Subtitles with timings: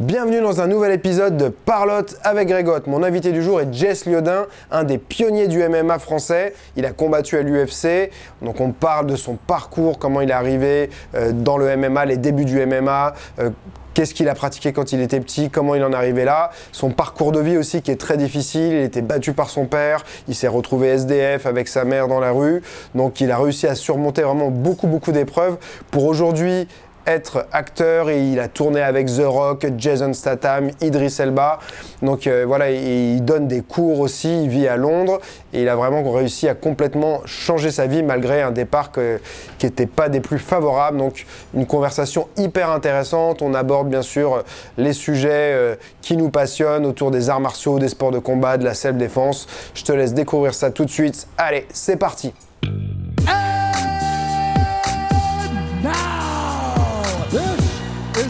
[0.00, 2.86] Bienvenue dans un nouvel épisode de Parlotte avec Grégotte.
[2.86, 6.54] Mon invité du jour est Jess Liodin, un des pionniers du MMA français.
[6.76, 8.12] Il a combattu à l'UFC.
[8.40, 12.16] Donc on parle de son parcours, comment il est arrivé euh, dans le MMA, les
[12.16, 13.50] débuts du MMA, euh,
[13.98, 16.90] qu'est-ce qu'il a pratiqué quand il était petit, comment il en est arrivé là, son
[16.90, 20.36] parcours de vie aussi qui est très difficile, il était battu par son père, il
[20.36, 22.62] s'est retrouvé SDF avec sa mère dans la rue,
[22.94, 25.56] donc il a réussi à surmonter vraiment beaucoup beaucoup d'épreuves
[25.90, 26.68] pour aujourd'hui
[27.08, 31.58] être acteur et il a tourné avec The Rock, Jason Statham, Idris Elba.
[32.02, 35.18] Donc euh, voilà, il donne des cours aussi, il vit à Londres
[35.54, 39.86] et il a vraiment réussi à complètement changer sa vie malgré un départ qui n'était
[39.86, 40.98] pas des plus favorables.
[40.98, 41.24] Donc
[41.54, 43.40] une conversation hyper intéressante.
[43.40, 44.44] On aborde bien sûr
[44.76, 48.64] les sujets euh, qui nous passionnent autour des arts martiaux, des sports de combat, de
[48.64, 49.46] la self-défense.
[49.74, 51.26] Je te laisse découvrir ça tout de suite.
[51.38, 52.34] Allez, c'est parti.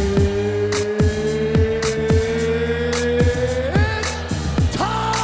[4.75, 5.17] time!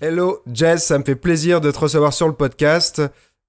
[0.00, 3.02] Hello Jess, ça me fait plaisir de te recevoir sur le podcast.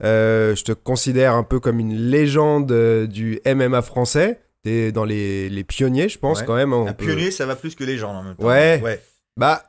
[0.04, 4.42] Euh, je te considère un peu comme une légende euh, du MMA français.
[4.64, 6.74] T'es dans les, les, pionniers, je pense, quand même.
[6.74, 8.46] Hein, un pionnier, ça va plus que légende en même temps.
[8.46, 8.82] Ouais.
[8.84, 9.02] ouais.
[9.38, 9.64] Bah,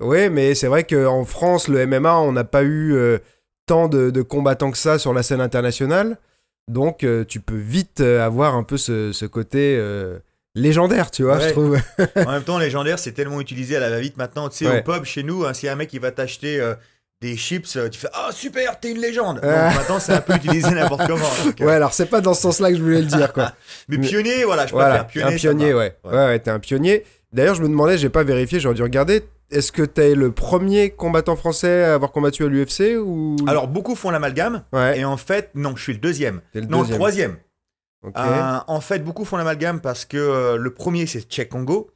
[0.00, 3.18] oui, mais c'est vrai qu'en France, le MMA, on n'a pas eu euh,
[3.66, 6.18] tant de, combattants que ça sur la scène internationale.
[6.68, 9.80] Donc, euh, tu peux vite euh, avoir un peu ce, côté
[10.54, 11.78] légendaire, tu vois, je trouve.
[12.16, 14.48] en même temps, légendaire, c'est tellement utilisé à la va-vite maintenant.
[14.48, 16.62] Tu sais, au pub, chez nous, hein, si un mec il va t'acheter
[17.22, 19.36] des chips, tu fais Ah super, t'es une légende.
[19.36, 21.30] Donc, maintenant, c'est un peu utilisé n'importe comment.
[21.60, 23.52] ouais, alors c'est pas dans ce sens-là que je voulais le dire, quoi.
[23.88, 25.34] mais pionnier, voilà, je préfère pionnier.
[25.34, 25.96] Un pionnier, ouais.
[26.04, 27.04] Ouais, ouais, t'es un pionnier.
[27.32, 30.32] D'ailleurs, je me demandais, j'ai pas vérifié, j'aurais dû regarder est-ce que tu es le
[30.32, 35.16] premier combattant français à avoir combattu à l'UFC ou Alors beaucoup font l'amalgame et en
[35.16, 36.40] fait non, je suis le deuxième.
[36.54, 37.36] non, le troisième.
[38.16, 41.90] Euh, en fait, beaucoup font l'amalgame parce que euh, le premier c'est Tchèque Congo,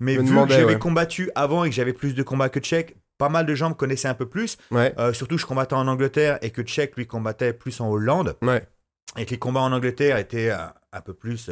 [0.00, 3.28] mais vu que j'avais combattu avant et que j'avais plus de combats que Tchèque, pas
[3.28, 4.58] mal de gens me connaissaient un peu plus.
[4.72, 8.36] Euh, surtout, je combattais en Angleterre et que Tchèque lui combattait plus en Hollande.
[9.16, 11.50] Et que les combats en Angleterre étaient un peu plus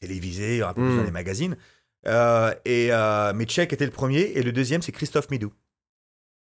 [0.00, 1.06] télévisés, un peu plus dans hmm.
[1.06, 1.56] les magazines.
[2.06, 5.52] Euh, et, euh, mais Tchèque était le premier et le deuxième c'est Christophe Midou.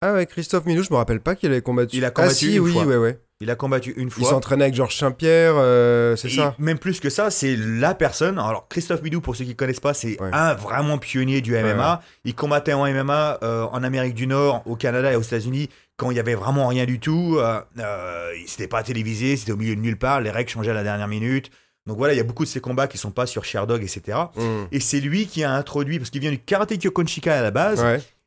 [0.01, 1.97] Ah ouais, Christophe Midou, je me rappelle pas qu'il avait combattu.
[1.97, 2.85] Il a combattu ah, si, une oui, fois.
[2.85, 3.19] Ouais, ouais.
[3.39, 4.23] Il a combattu une fois.
[4.25, 8.39] Il s'entraînait avec Georges Saint-Pierre, euh, c'est ça Même plus que ça, c'est la personne.
[8.39, 12.01] Alors Christophe Midou, pour ceux qui connaissent pas, c'est un vraiment pionnier du MMA.
[12.25, 13.39] Il combattait en MMA
[13.71, 16.85] en Amérique du Nord, au Canada et aux États-Unis quand il y avait vraiment rien
[16.85, 17.37] du tout.
[17.39, 17.61] Euh,
[18.47, 20.21] c'était pas télévisé, c'était au milieu de nulle part.
[20.21, 21.51] Les règles changeaient à la dernière minute.
[21.85, 24.17] Donc voilà, il y a beaucoup de ces combats qui sont pas sur Sherdog, etc.
[24.35, 24.41] Mm.
[24.71, 27.83] Et c'est lui qui a introduit, parce qu'il vient du karaté Kyokonshika à la base,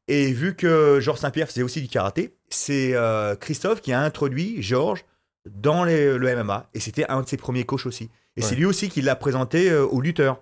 [0.08, 4.62] et vu que Georges Saint-Pierre faisait aussi du karaté, c'est euh, Christophe qui a introduit
[4.62, 5.04] Georges
[5.50, 8.10] dans le MMA, et c'était un de ses premiers coachs aussi.
[8.36, 10.40] Et c'est lui aussi qui l'a présenté euh, aux lutteurs.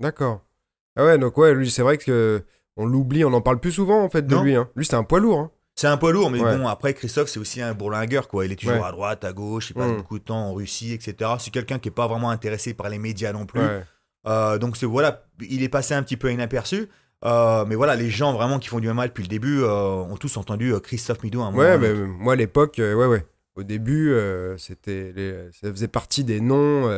[0.00, 0.42] D'accord.
[0.96, 2.42] Ah ouais, donc ouais, lui, c'est vrai que
[2.76, 4.54] on l'oublie, on en parle plus souvent en fait de lui.
[4.56, 4.68] Hein.
[4.74, 5.38] Lui, c'est un poids lourd.
[5.38, 5.50] Hein.
[5.76, 8.46] C'est un poids lourd, mais bon, après, Christophe, c'est aussi un bourlingueur, quoi.
[8.46, 9.96] Il est toujours à droite, à gauche, il passe mm.
[9.96, 11.32] beaucoup de temps en Russie, etc.
[11.38, 13.60] C'est quelqu'un qui n'est pas vraiment intéressé par les médias non plus.
[14.26, 16.88] Euh, donc, voilà, il est passé un petit peu inaperçu.
[17.24, 20.16] Euh, mais voilà, les gens vraiment qui font du MMA depuis le début euh, ont
[20.16, 21.42] tous entendu Christophe Midou.
[21.42, 23.26] Un ouais, mais moi à l'époque, ouais, ouais.
[23.54, 24.14] Au début,
[24.56, 25.12] c'était,
[25.52, 26.90] ça faisait partie des noms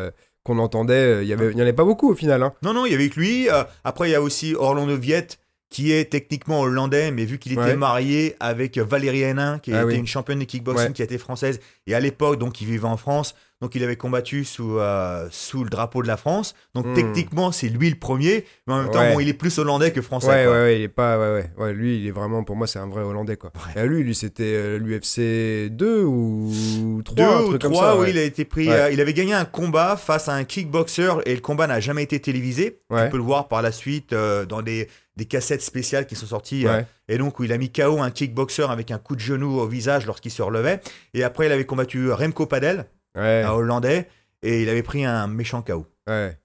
[0.45, 1.25] qu'on entendait.
[1.25, 2.45] Il y avait, il y en avait pas beaucoup au final.
[2.45, 2.53] Hein.
[2.63, 3.49] Non, non, il y avait que lui.
[3.83, 5.39] après, il y a aussi Orlando Viette
[5.71, 9.97] qui est techniquement hollandais, mais vu qu'il était marié avec Valérie Hénin, qui ah était
[9.97, 13.35] une championne de kickboxing qui était française, et à l'époque, donc, il vivait en France,
[13.61, 16.55] donc il avait combattu sous, euh, sous le drapeau de la France.
[16.75, 16.95] Donc hmm.
[16.95, 20.29] techniquement, c'est lui le premier, mais en même temps, il est plus hollandais que français.
[20.29, 22.79] Ouais, ouais, ouais, il est pas, ouais, ouais, Lui, il est vraiment, pour moi, c'est
[22.79, 23.53] un vrai hollandais, quoi.
[23.75, 28.23] Et lui, lui, c'était euh, l'UFC 2 ou 3 2 ou 3, oui, il a
[28.23, 28.71] été pris.
[28.71, 32.05] Euh, il avait gagné un combat face à un kickboxer et le combat n'a jamais
[32.05, 32.81] été télévisé.
[32.91, 36.65] On peut le voir par la suite dans des des cassettes spéciales qui sont sorties.
[37.09, 39.67] et donc, où il a mis KO un kickboxer avec un coup de genou au
[39.67, 40.81] visage lorsqu'il se relevait.
[41.13, 44.09] Et après, il avait combattu Remco Padel, un Hollandais,
[44.43, 45.87] et il avait pris un méchant KO.
[46.09, 46.39] Ouais.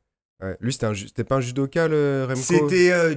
[0.60, 2.42] Lui, c'était, pas un judoka, le Remco?
[2.42, 3.16] C'était euh,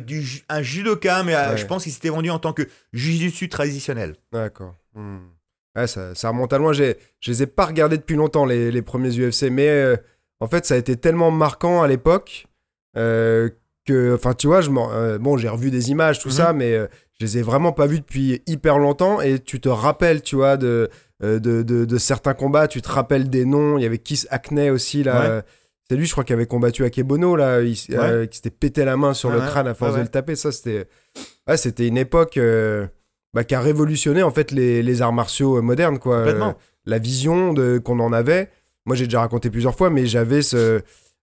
[0.48, 4.14] un judoka, mais euh, je pense qu'il s'était vendu en tant que jiu traditionnel.
[4.30, 4.76] D'accord.
[4.94, 5.18] Hmm.
[5.86, 6.72] ça, ça, remonte à loin.
[6.72, 9.96] J'ai, je les ai pas regardés depuis longtemps, les, les premiers UFC, mais euh,
[10.38, 12.46] en fait, ça a été tellement marquant à l'époque
[13.86, 16.34] que, enfin, tu vois, je bon, j'ai revu des images, tout mhm.
[16.34, 19.20] ça, mais je les ai vraiment pas vus depuis hyper longtemps.
[19.20, 20.90] Et tu te rappelles, tu vois, de,
[21.22, 23.78] euh, de, de, certains combats, tu te rappelles des noms.
[23.78, 25.42] Il y avait Kiss Acne aussi, là.
[25.88, 28.96] C'est lui, je crois, qui avait combattu Akebono, là, il, euh, qui s'était pété la
[28.96, 30.34] main sur le crâne à force de le taper.
[30.34, 30.88] Ça, c'était.
[31.46, 32.38] Ouais, c'était une époque.
[32.38, 32.86] Euh,
[33.36, 36.16] bah, qui a révolutionné en fait les, les arts martiaux euh, modernes, quoi.
[36.16, 36.52] Euh,
[36.86, 38.48] la vision de, qu'on en avait.
[38.86, 40.80] Moi, j'ai déjà raconté plusieurs fois, mais j'avais ce.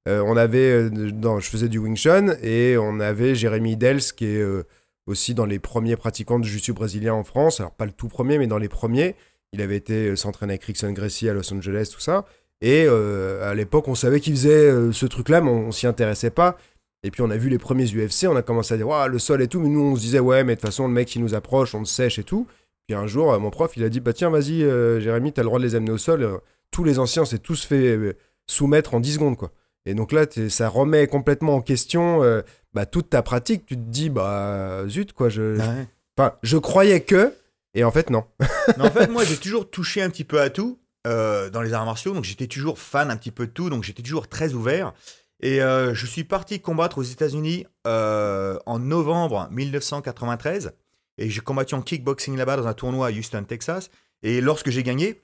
[0.08, 0.72] Euh, on avait.
[0.72, 4.64] euh, je faisais du Wing Chun et on avait Jérémy Dels qui est euh,
[5.08, 7.60] aussi dans les premiers pratiquants de jiu-jitsu brésilien en France.
[7.60, 9.16] Alors, pas le tout premier, mais dans les premiers.
[9.54, 12.26] Il avait été s'entraîner avec Rickson Gracie à Los Angeles, tout ça.
[12.62, 16.58] Et à l'époque, on savait qu'il faisait ce truc-là, mais on, on s'y intéressait pas.
[17.04, 19.44] Et puis on a vu les premiers UFC, on a commencé à dire le sol
[19.44, 21.22] et tout, mais nous on se disait ouais, mais de toute façon le mec il
[21.22, 22.48] nous approche, on le sèche et tout.
[22.88, 24.62] Puis un jour, mon prof il a dit bah tiens, vas-y,
[25.02, 26.40] Jérémy, t'as le droit de les amener au sol.
[26.72, 28.18] Tous les anciens, c'est tous fait
[28.48, 29.52] soumettre en 10 secondes quoi.
[29.86, 32.42] Et donc là, ça remet complètement en question euh,
[32.74, 33.66] bah, toute ta pratique.
[33.66, 35.88] Tu te dis bah zut quoi, je, Ouais.
[36.18, 37.34] enfin, je croyais que,
[37.74, 38.24] et en fait non.
[38.78, 41.74] Mais en fait, moi, j'ai toujours touché un petit peu à tout euh, dans les
[41.74, 42.14] arts martiaux.
[42.14, 43.70] Donc, j'étais toujours fan un petit peu de tout.
[43.70, 44.94] Donc, j'étais toujours très ouvert.
[45.42, 50.72] Et euh, je suis parti combattre aux États-Unis en novembre 1993.
[51.18, 53.90] Et j'ai combattu en kickboxing là-bas dans un tournoi à Houston, Texas.
[54.24, 55.22] Et lorsque j'ai gagné,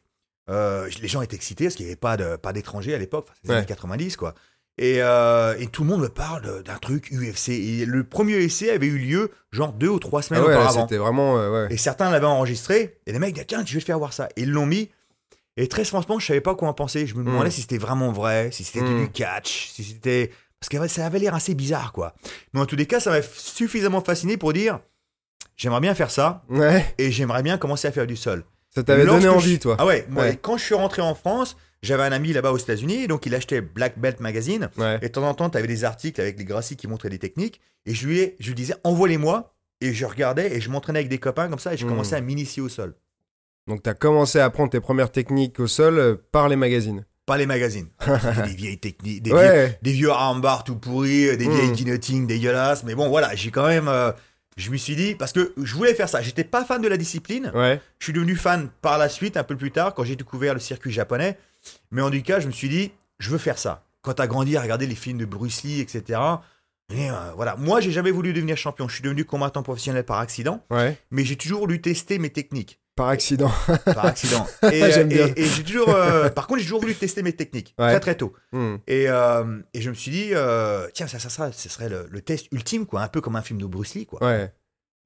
[0.50, 3.26] euh, les gens étaient excités parce qu'il n'y avait pas de- pas d'étrangers à l'époque.
[3.28, 3.58] Enfin, c'était les Ouais.
[3.60, 4.34] années 90, quoi.
[4.78, 7.50] Et, euh, et tout le monde me parle d'un truc UFC.
[7.50, 10.82] Et le premier UFC avait eu lieu genre deux ou trois semaines Ah ouais, auparavant.
[10.88, 11.74] c'était vraiment euh, ouais.
[11.74, 12.98] Et certains l'avaient enregistré.
[13.06, 14.30] Et les mecs disaient, tiens, je vais te faire voir ça?
[14.38, 14.90] Et ils l'ont mis.
[15.58, 17.06] Et très franchement, je savais pas quoi en penser.
[17.08, 17.52] Je me demandais Mm.
[17.52, 20.32] si c'était vraiment vrai, si c'était du catch, si c'était.
[20.62, 22.16] Parce que ça avait l'air assez bizarre, quoi.
[22.54, 24.80] Mais en tous les cas, ça m'a suffisamment fasciné pour dire
[25.58, 28.46] j'aimerais bien faire ça Ouais, et j'aimerais bien commencer à faire du sol.
[28.80, 29.76] Ça t'avait donné je- envie toi.
[29.80, 30.40] Ah ouais, moi, Ouais.
[30.42, 33.62] quand je suis rentré en France, j'avais un ami là-bas aux États-Unis, donc il achetait
[33.62, 34.70] Black Belt Magazine.
[34.78, 34.98] Ouais.
[35.02, 37.20] Et de temps en temps, tu avais des articles avec les Gracie qui montraient des
[37.20, 37.62] techniques.
[37.86, 39.54] Et je lui, ai- je lui disais, envoie-les-moi.
[39.82, 41.90] Et je regardais et je m'entraînais avec des copains comme ça et je Mm.
[41.90, 42.96] commençais à m'initier au sol.
[43.68, 47.06] Donc t'as commencé à apprendre tes premières techniques au sol euh, par les magazines.
[47.26, 47.88] Pas les magazines.
[48.46, 51.52] Des vieilles techniques, des, vieux, des vieux armbars tout pourris, des Mm.
[51.52, 52.84] vieilles guillotines dégueulasses.
[52.84, 53.88] Mais bon, voilà, j'ai quand même.
[53.88, 54.12] euh,
[54.60, 56.22] je me suis dit, parce que je voulais faire ça.
[56.22, 57.52] J'étais pas fan de la discipline.
[57.56, 57.82] Ouais.
[58.00, 60.60] Je suis devenu fan par la suite, un peu plus tard, quand j'ai découvert le
[60.60, 61.38] circuit japonais.
[61.92, 63.86] Mais en tout cas, je me suis dit, je veux faire ça.
[64.02, 66.20] Quand t'as grandi à regarder les films de Bruce Lee, etc.
[66.92, 68.88] Et euh, voilà, moi, j'ai jamais voulu devenir champion.
[68.88, 70.98] Je suis devenu combattant professionnel par accident, Ouais.
[71.12, 73.52] mais j'ai toujours voulu tester mes techniques Par accident.
[73.86, 74.46] par accident.
[74.72, 74.92] Et,
[75.38, 77.92] j'ai toujours, euh, par contre, j'ai toujours voulu tester mes techniques Ouais.
[77.92, 78.34] très très tôt.
[78.52, 78.76] Hmm.
[78.88, 82.08] Et, euh, et je me suis dit, euh, tiens, ça, ça, ça, ce serait le,
[82.10, 84.22] le test ultime, quoi, un peu comme un film de Bruce Lee, quoi.
[84.24, 84.52] Ouais.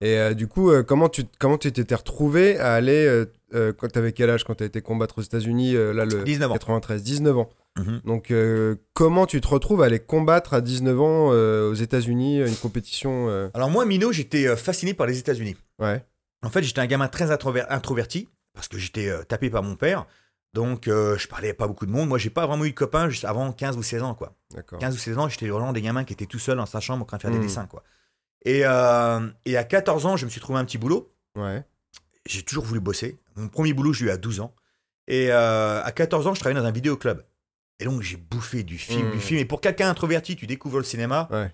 [0.01, 3.23] Et du coup, comment tu comment tu t'étais retrouvé à aller
[3.53, 6.53] quand t'avais quel âge quand t'as été combattre aux États-Unis là le 19 ans.
[6.55, 7.49] 93, 19 ans.
[7.77, 8.01] Mhm.
[8.05, 12.39] Donc euh, comment tu te retrouves à aller combattre à 19 ans euh, aux États-Unis
[12.39, 15.55] une compétition euh, Alors moi, Mino, j'étais fasciné par les États-Unis.
[15.79, 16.03] Ouais.
[16.43, 19.75] En fait, j'étais un gamin très introver- introverti parce que j'étais euh, tapé par mon
[19.75, 20.05] père.
[20.53, 22.07] Donc, euh, je parlais à pas beaucoup de monde.
[22.09, 24.35] Moi, j'ai pas vraiment eu de copains juste avant 15 ou 16 ans, quoi.
[24.53, 24.77] D'accord.
[24.79, 27.01] 15 ou 16 ans, j'étais vraiment des gamins qui étaient tout seuls dans sa chambre
[27.01, 27.41] en train de faire des Mm.
[27.43, 27.83] dessins, quoi.
[28.45, 31.11] Et, euh, et à 14 ans, je me suis trouvé un petit boulot.
[31.35, 31.63] Ouais.
[32.27, 33.19] J'ai toujours voulu bosser.
[33.35, 34.53] Mon premier boulot, je l'ai eu à 12 ans.
[35.07, 37.23] Et à 14 ans, je travaillais dans un vidéoclub.
[37.79, 39.39] Et donc, j'ai bouffé du film, du film.
[39.39, 41.27] Et pour quelqu'un introverti, tu découvres le cinéma.
[41.31, 41.51] Ouais.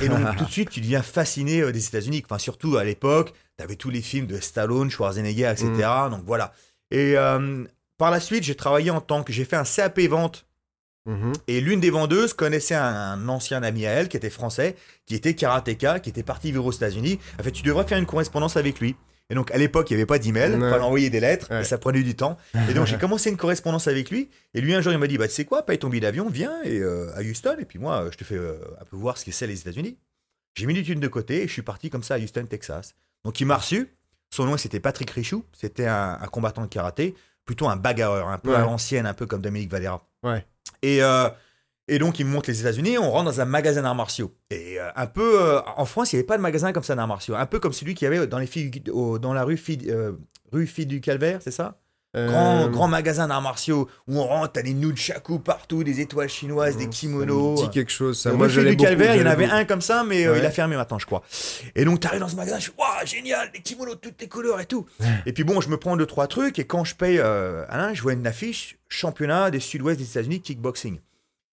[0.00, 2.22] Et donc, tout de suite, tu deviens fasciné euh, des États-Unis.
[2.24, 5.68] Enfin, surtout à l'époque, tu avais tous les films de Stallone, Schwarzenegger, etc.
[5.72, 6.10] Mm.
[6.10, 6.52] Donc, voilà.
[6.90, 7.64] Et euh,
[7.96, 9.32] par la suite, j'ai travaillé en tant que.
[9.32, 10.46] J'ai fait un CAP vente.
[11.06, 11.32] Mhm.
[11.46, 14.76] Et l'une des vendeuses connaissait un, un ancien ami à elle qui était français,
[15.06, 17.18] qui était karatéka, qui était parti vivre aux États-Unis.
[17.40, 18.94] En fait, tu devrais faire une correspondance avec lui.
[19.30, 21.60] Et donc, à l'époque, il n'y avait pas d'email, il fallait envoyer des lettres, Ouais.
[21.60, 22.38] et ça prenait du temps.
[22.70, 24.30] Et donc, j'ai commencé une correspondance avec lui.
[24.54, 26.28] Et lui, un jour, il m'a dit Bah, tu sais quoi, paye ton billet d'avion,
[26.30, 29.18] viens et, euh, à Houston, et puis moi, je te fais euh, un peu voir
[29.18, 29.98] ce que c'est les États-Unis.
[30.54, 32.94] J'ai mis l'étude de côté et je suis parti comme ça à Houston, Texas.
[33.24, 33.88] Donc, il m'a reçu.
[34.30, 35.44] Son nom, c'était Patrick Richou.
[35.52, 39.26] C'était un, un combattant de karaté, plutôt un bagarreur, un peu à l'ancienne, un peu
[39.26, 40.06] comme Dominique Valera.
[40.22, 40.44] Ouais.
[40.82, 41.28] Et, euh,
[41.88, 42.98] et donc, il me montre les États-Unis.
[42.98, 44.32] On rentre dans un magasin d'arts martiaux.
[44.50, 45.40] Et euh, un peu.
[45.42, 47.34] euh, en France, il n'y avait pas de magasin comme ça d'arts martiaux.
[47.34, 49.86] Un peu comme celui qu'il y avait dans, les filles, au- dans la rue, Fille,
[49.90, 50.12] euh,
[50.52, 51.78] rue Fille du Calvaire, c'est ça?
[52.16, 56.76] Grand, grand magasin d'arts martiaux où on rentre, t'as des nunchaku partout, des étoiles chinoises,
[56.76, 57.62] des me kimonos.
[57.62, 58.18] dit quelque chose.
[58.18, 58.32] Ça.
[58.32, 60.38] Moi, l'ai du Calvaire, il y en avait un comme ça, mais Ouais.
[60.38, 61.22] il a fermé maintenant, je crois.
[61.76, 64.26] Et donc, t'arrives dans ce magasin, je suis, waouh, génial, des kimonos de toutes les
[64.26, 64.86] couleurs et tout.
[65.26, 68.02] et puis bon, je me prends deux, trois trucs, et quand je paye Alain, je
[68.02, 70.98] vois une affiche championnat des sud-ouest des États-Unis kickboxing.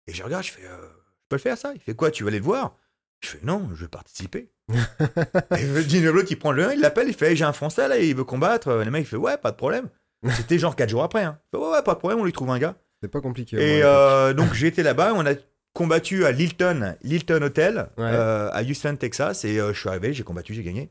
[0.09, 1.73] Et je regarde, je fais, euh, je peux le faire ça?
[1.75, 2.77] Il fait quoi Tu vas aller le voir?
[3.21, 4.51] Je fais, non, je veux participer.
[5.57, 7.87] et le Gino qui prend le 1, il l'appelle, il fait, Hey, j'ai un Français
[7.89, 8.73] là, il veut combattre.
[8.73, 9.89] Le mec, il fait, ouais, pas de problème.
[10.31, 11.23] C'était genre quatre jours après.
[11.23, 11.39] Hein.
[11.53, 12.75] Fait, ouais, ouais, pas de problème, on lui trouve un gars.
[13.03, 13.57] C'est pas compliqué.
[13.57, 15.35] Et euh, donc j'ai été là-bas, on a
[15.73, 18.05] combattu à Lilton, Lilton Hotel, Ouais.
[18.13, 20.91] euh, à Houston, Texas, et euh, je suis arrivé, j'ai combattu, j'ai gagné.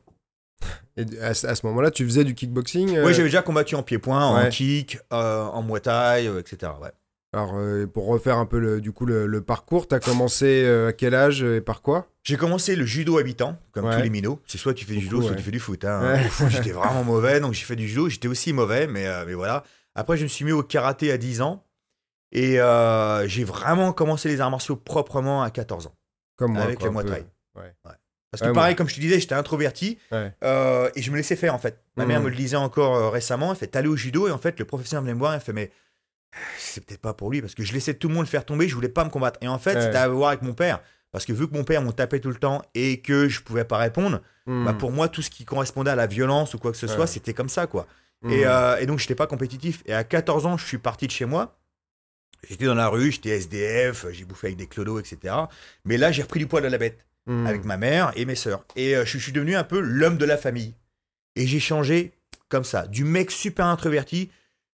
[0.96, 4.48] Et à, ce- moment-là, tu faisais du kickboxing Oui, j'avais déjà combattu en pied-point, en
[4.48, 6.72] kick, en muay thai, etc.
[6.80, 6.90] Ouais.
[7.34, 10.88] Alors, euh, pour refaire un peu le, du coup le, le parcours, t'as commencé euh,
[10.88, 12.06] à quel âge et par quoi?
[12.22, 13.96] J'ai commencé le judo habitant, comme Ouais.
[13.96, 14.40] tous les minots.
[14.46, 15.36] C'est soit tu fais du judo, soit ouais.
[15.36, 15.84] tu fais du foot.
[15.84, 16.00] hein.
[16.14, 16.24] Ouais.
[16.26, 18.08] Au foot, j'étais vraiment mauvais, donc j'ai fait du judo.
[18.08, 19.62] J'étais aussi mauvais, mais, euh, mais voilà.
[19.94, 21.64] Après, je me suis mis au karaté à 10 ans.
[22.32, 22.58] Et
[23.26, 25.94] j'ai vraiment commencé les arts martiaux proprement à 14 ans.
[26.36, 26.62] Comme moi.
[26.62, 26.94] Avec quoi, le.
[26.94, 27.26] Muay Thai.
[28.30, 31.54] Parce que Ouais, pareil, comme je te disais, j'étais introverti et je me laissais faire
[31.54, 31.82] en fait.
[31.96, 34.58] Ma mère me le disait encore récemment, elle fait t'allais au judo et en fait
[34.58, 35.70] le professeur venait me voir et elle fait mais
[36.58, 38.74] c'est peut-être pas pour lui parce que je laissais tout le monde faire tomber, je
[38.74, 39.38] voulais pas me combattre.
[39.42, 39.82] Et en fait Ouais.
[39.82, 40.80] c'était à voir avec mon père
[41.10, 43.64] parce que vu que mon père me tapait tout le temps et que je pouvais
[43.64, 44.64] pas répondre, Hmm.
[44.64, 47.06] bah, pour moi tout ce qui correspondait à la violence ou quoi que ce soit
[47.06, 47.86] c'était comme ça quoi.
[48.22, 48.30] Hmm.
[48.30, 49.82] Et, euh, et donc j'étais pas compétitif.
[49.86, 51.58] Et à 14 ans je suis parti de chez moi.
[52.48, 55.34] J'étais dans la rue, j'étais SDF, j'ai bouffé avec des clodos, etc.
[55.84, 57.46] Mais là j'ai repris du poil à la bête Hmm.
[57.46, 58.64] avec ma mère et mes sœurs.
[58.74, 60.74] Et euh, je, je suis devenu un peu l'homme de la famille.
[61.36, 62.12] Et j'ai changé
[62.48, 62.86] comme ça.
[62.86, 64.30] Du mec super introverti,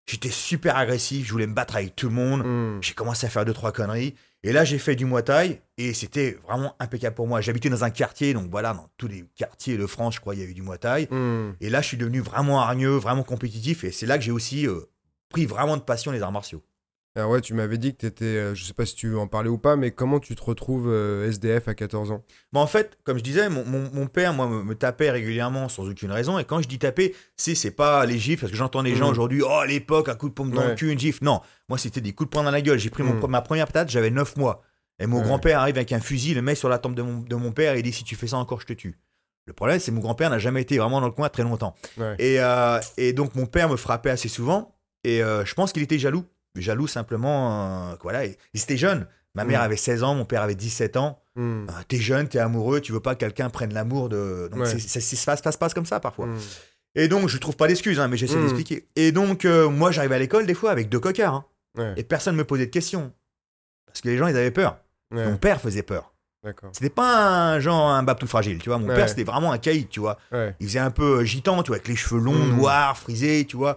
[0.07, 2.43] j'étais super agressif, je voulais me battre avec tout le monde.
[2.45, 2.83] Hmm.
[2.83, 4.15] J'ai commencé à faire deux, trois conneries.
[4.43, 7.41] Et là, j'ai fait du Muay Thai et c'était vraiment impeccable pour moi.
[7.41, 10.41] J'habitais dans un quartier, donc voilà, dans tous les quartiers de France, je crois, il
[10.41, 11.09] y avait du Muay Thai.
[11.11, 11.53] Hmm.
[11.61, 13.85] Et là, je suis devenu vraiment hargneux, vraiment compétitif.
[13.85, 14.81] Et c'est là que j'ai aussi euh,
[15.31, 16.63] pris vraiment de passion les arts martiaux.
[17.17, 19.29] Alors ouais, tu m'avais dit que t'étais, euh, je sais pas si tu veux en
[19.29, 22.25] parler ou pas, mais comment tu te retrouves euh, SDF à 14 ans?
[22.53, 25.69] Mais en fait, comme je disais, mon, mon- mon père, moi, me, me tapait régulièrement
[25.69, 26.41] sans aucune raison.
[26.41, 29.05] Et quand je dis taper, c'est c'est pas les gifles, parce que j'entends des gens
[29.07, 29.11] Mhm.
[29.13, 30.75] aujourd'hui, oh, à l'époque, un coup de pompe dans le Ouais.
[30.75, 31.23] cul, une gifle.
[31.25, 32.81] Non, moi, c'était des coups de poing dans la gueule.
[32.81, 34.63] J'ai pris mon pre- ma première patate, j'avais 9 mois.
[34.99, 35.25] Et mon Ouais.
[35.25, 37.75] grand-père arrive avec un fusil, le met sur la tempe de mon, de mon père
[37.77, 38.99] et dit, si tu fais ça encore, je te tue.
[39.47, 41.77] Le problème, c'est que mon grand-père n'a jamais été vraiment dans le coin très longtemps.
[41.97, 42.17] Ouais.
[42.19, 44.75] Et, euh, et donc, mon père me frappait assez souvent.
[45.05, 46.25] Et euh, je pense qu'il était jaloux.
[46.57, 49.07] Jaloux simplement, euh, voilà, il il était jeune.
[49.35, 49.65] Ma mère Mhm.
[49.67, 51.21] avait 16 ans, mon père avait 17 ans.
[51.35, 51.67] Hmm.
[51.69, 54.49] Ah, t'es jeune, t'es amoureux, tu veux pas que quelqu'un prenne l'amour de.
[54.53, 54.67] Donc Ouais.
[54.67, 56.27] c'est- c'est- ça se passe, ça se passe comme ça parfois.
[56.27, 56.39] Hmm.
[56.95, 58.43] Et donc je trouve pas d'excuses, hein, mais j'essaie Mm.
[58.43, 58.87] d'expliquer.
[58.95, 61.45] Et donc euh, moi j'arrivais à l'école des fois avec deux cocards hein,
[61.77, 61.95] Ouais.
[61.97, 63.13] et personne me posait de questions
[63.87, 64.79] parce que les gens ils avaient peur.
[65.13, 65.25] Ouais.
[65.29, 66.13] Mon père faisait peur.
[66.45, 66.71] D'accord.
[66.73, 68.79] C'était pas un genre un bab tout fragile, tu vois.
[68.79, 70.19] Mon père c'était vraiment un caïd, tu vois.
[70.61, 72.57] Il faisait un peu euh, gitan, tu vois, avec les cheveux longs, Mm.
[72.59, 73.77] noirs, frisés, tu vois.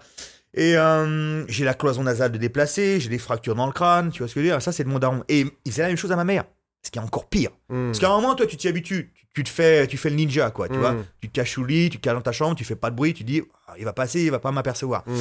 [0.54, 4.20] Et euh, j'ai la cloison nasale de déplacer, j'ai des fractures dans le crâne, tu
[4.20, 4.62] vois ce que je veux dire?
[4.62, 5.24] Ça c'est de mon daron.
[5.30, 6.46] Et il faisait la même chose à ma mère,
[6.84, 7.52] ce qui est encore pire.
[7.70, 7.88] Hmm.
[7.88, 9.12] Parce qu'à un moment, toi, tu t'y habitues.
[9.14, 10.68] Tu, tu te fais, tu fais le ninja, quoi.
[10.68, 12.76] Tu vois, tu te caches le lit, tu te caches dans ta chambre, tu fais
[12.76, 15.04] pas de bruit, tu dis, Ah, il va passer, il va pas m'apercevoir.
[15.06, 15.14] Hmm.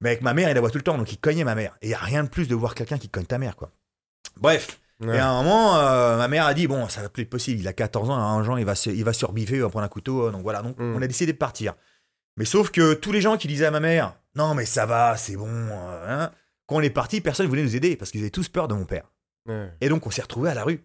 [0.00, 1.76] Mais avec ma mère, il la voit tout le temps, donc il cognait ma mère.
[1.80, 3.70] Et il y a rien de plus de voir quelqu'un qui cogne ta mère, quoi.
[4.40, 4.80] Bref.
[5.00, 5.16] Ouais.
[5.16, 7.60] Et à un moment, euh, ma mère a dit, bon, ça va plus être possible.
[7.60, 9.88] Il a 14 ans, un jour, il va se, il va il va prendre un
[9.88, 10.26] couteau.
[10.26, 11.74] euh, Donc voilà, donc on a décidé de partir.
[12.36, 15.16] Mais sauf que tous les gens qui disaient à ma mère, non, mais ça va,
[15.16, 15.48] c'est bon.
[15.48, 16.30] euh, hein.
[16.66, 18.74] Quand on est parti, personne ne voulait nous aider parce qu'ils avaient tous peur de
[18.74, 19.10] mon père.
[19.80, 20.82] Et donc, on s'est retrouvés à la rue.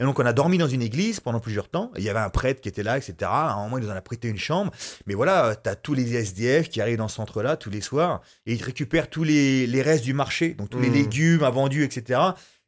[0.00, 1.90] Et donc, on a dormi dans une église pendant plusieurs temps.
[1.96, 3.14] Il y avait un prêtre qui était là, etc.
[3.22, 4.72] À un moment, il nous en a prêté une chambre.
[5.06, 8.22] Mais voilà, tu as tous les SDF qui arrivent dans ce centre-là tous les soirs.
[8.46, 10.54] Et ils récupèrent tous les, les restes du marché.
[10.54, 10.94] Donc, tous les Mhm.
[10.94, 12.18] légumes invendus, etc.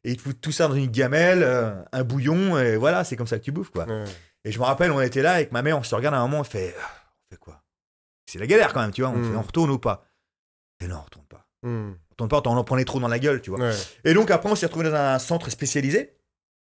[0.04, 2.58] Et ils te foutent tout ça dans une gamelle, euh, un bouillon.
[2.58, 3.86] Et voilà, c'est comme ça que tu bouffes, quoi.
[4.44, 5.78] Et je me rappelle, on était là avec ma mère.
[5.78, 6.40] On se regarde à un moment.
[6.40, 7.61] On fait, on fait quoi?
[8.32, 9.10] C'est la galère quand même, tu vois.
[9.10, 10.06] On fait, on retourne ou pas
[10.82, 11.46] Et non, on retourne pas.
[11.62, 11.90] Hmm.
[11.92, 13.60] On retourne pas, on en prenait trop dans la gueule, tu vois.
[13.60, 13.74] Ouais.
[14.04, 16.16] Et donc après, on s'est retrouvé dans un centre spécialisé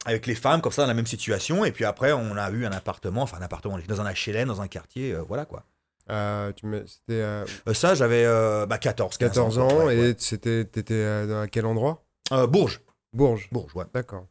[0.05, 1.65] avec les femmes comme ça dans la même situation.
[1.65, 4.61] Et puis après, on a eu un appartement, enfin un appartement, dans un HLM, dans
[4.61, 5.65] un quartier, euh, voilà quoi.
[6.09, 9.85] Tu me- C'était à Euh, ça, j'avais euh, bah, 14, 15 14 ans.
[9.87, 12.05] ouais, et c'était t'étais euh, dans- à quel endroit?
[12.33, 12.81] Euh, Bourges,
[13.13, 13.49] Bourges.
[13.53, 13.85] Bourges, ouais.
[13.95, 14.27] D'accord.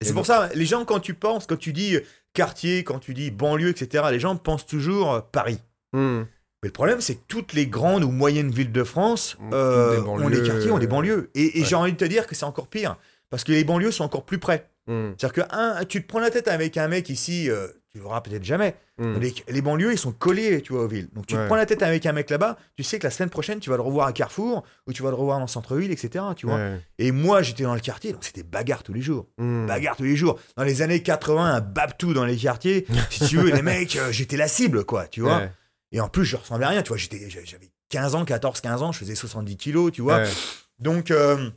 [0.00, 2.00] Et Et c'est pour ça, les gens quand tu penses, quand tu dis euh,
[2.34, 5.58] quartier, quand tu dis banlieue, etc., les gens pensent toujours euh, Paris.
[5.94, 6.24] Hmm.
[6.66, 10.00] Mais le problème, c'est que toutes les grandes ou moyennes villes de France Ont euh,
[10.00, 11.30] des ont des banlieues, quartiers, ont des euh, banlieues.
[11.36, 11.66] Et, et ouais.
[11.66, 12.96] j'ai envie de te dire que c'est encore pire.
[13.30, 14.68] Parce que les banlieues sont encore plus près.
[14.88, 15.10] Hmm.
[15.16, 18.04] C'est-à-dire que, un, tu te prends la tête avec un mec ici, euh, tu le
[18.04, 18.74] verras peut-être jamais.
[18.98, 19.18] Hmm.
[19.18, 21.08] Les, les banlieues, ils sont collés, tu vois, aux villes.
[21.12, 23.30] Donc tu te prends la tête avec un mec là-bas, tu sais que la semaine
[23.30, 25.90] prochaine, tu vas le revoir à Carrefour, ou tu vas le revoir dans le centre-ville,
[25.90, 26.24] etc.
[26.36, 26.56] Tu vois.
[26.56, 26.80] Ouais.
[26.98, 29.26] Et moi, j'étais dans le quartier, donc c'était bagarre tous les jours.
[29.38, 29.66] Hmm.
[29.66, 30.38] Bagarre tous les jours.
[30.56, 34.12] Dans les années 80, un babtou dans les quartiers, si tu veux, les mecs, euh,
[34.12, 35.42] j'étais la cible, quoi, tu vois.
[35.92, 36.96] Et en plus, je ressemblais à rien, tu vois.
[36.96, 40.18] J'étais, j'avais 15 ans, 14, 15 ans, je faisais 70 kilos, tu vois.
[40.18, 40.30] Ouais.
[40.78, 41.50] Donc, euh,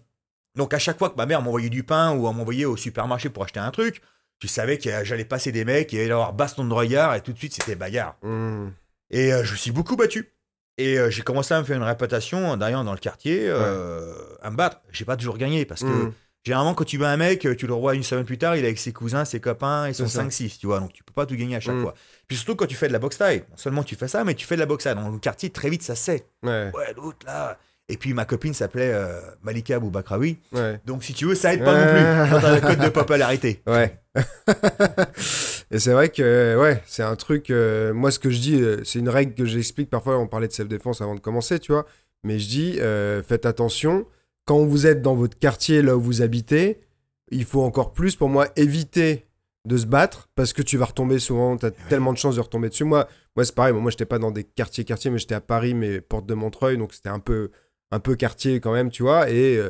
[0.56, 3.44] donc à chaque fois que ma mère m'envoyait du pain ou m'envoyait au supermarché pour
[3.44, 4.02] acheter un truc,
[4.40, 7.34] tu savais que j'allais passer des mecs, il allait avoir baston de regard et tout
[7.34, 8.16] de suite c'était bagarre.
[8.22, 8.70] Hmm.
[9.10, 10.34] Et euh, je me suis beaucoup battu.
[10.78, 14.50] Et euh, j'ai commencé à me faire une réputation d'ailleurs dans le quartier, euh, à
[14.50, 14.80] me battre.
[14.92, 16.12] J'ai pas toujours gagné parce que Hmm.
[16.50, 18.68] Généralement quand tu bats un mec, tu le revois une semaine plus tard, il est
[18.68, 20.24] avec ses cousins, ses copains, ils sont C'est ça.
[20.24, 20.80] 5-6, tu vois.
[20.80, 21.82] Donc tu peux pas tout gagner à chaque Mm.
[21.84, 21.94] fois.
[22.28, 24.34] Puis surtout quand tu fais de la boxe taille, non seulement tu fais ça, mais
[24.34, 24.96] tu fais de la boxe taille.
[24.96, 26.26] Dans le quartier, très vite ça sait.
[26.44, 26.72] Ouais.
[26.74, 27.58] Ouais, l'autre là.
[27.92, 30.38] Et puis ma copine s'appelait euh, Malika Boubakraoui.
[30.52, 30.80] Ouais.
[30.86, 33.62] Donc si tu veux, ça aide pas non plus quand t'as le code de popularité.
[33.68, 33.98] Ouais.
[35.72, 37.50] et c'est vrai que, ouais, c'est un truc.
[37.50, 39.90] euh, moi, ce que je dis, euh, c'est une règle que j'explique.
[39.90, 41.86] Parfois, on parlait de self-défense avant de commencer, tu vois.
[42.24, 44.06] Mais je dis, euh, faites attention.
[44.50, 46.80] Quand vous êtes dans votre quartier, là où vous habitez,
[47.30, 49.28] il faut encore plus, pour moi, éviter
[49.68, 52.42] de se battre parce que tu vas retomber souvent, tu as tellement de chances de
[52.42, 52.84] retomber dessus.
[52.84, 55.76] Moi, moi c'est pareil, moi, j'étais pas dans des quartiers quartiers, mais j'étais à Paris,
[55.76, 57.52] mais porte de Montreuil, donc c'était un peu,
[57.92, 59.30] un peu quartier quand même, tu vois.
[59.30, 59.70] Et euh,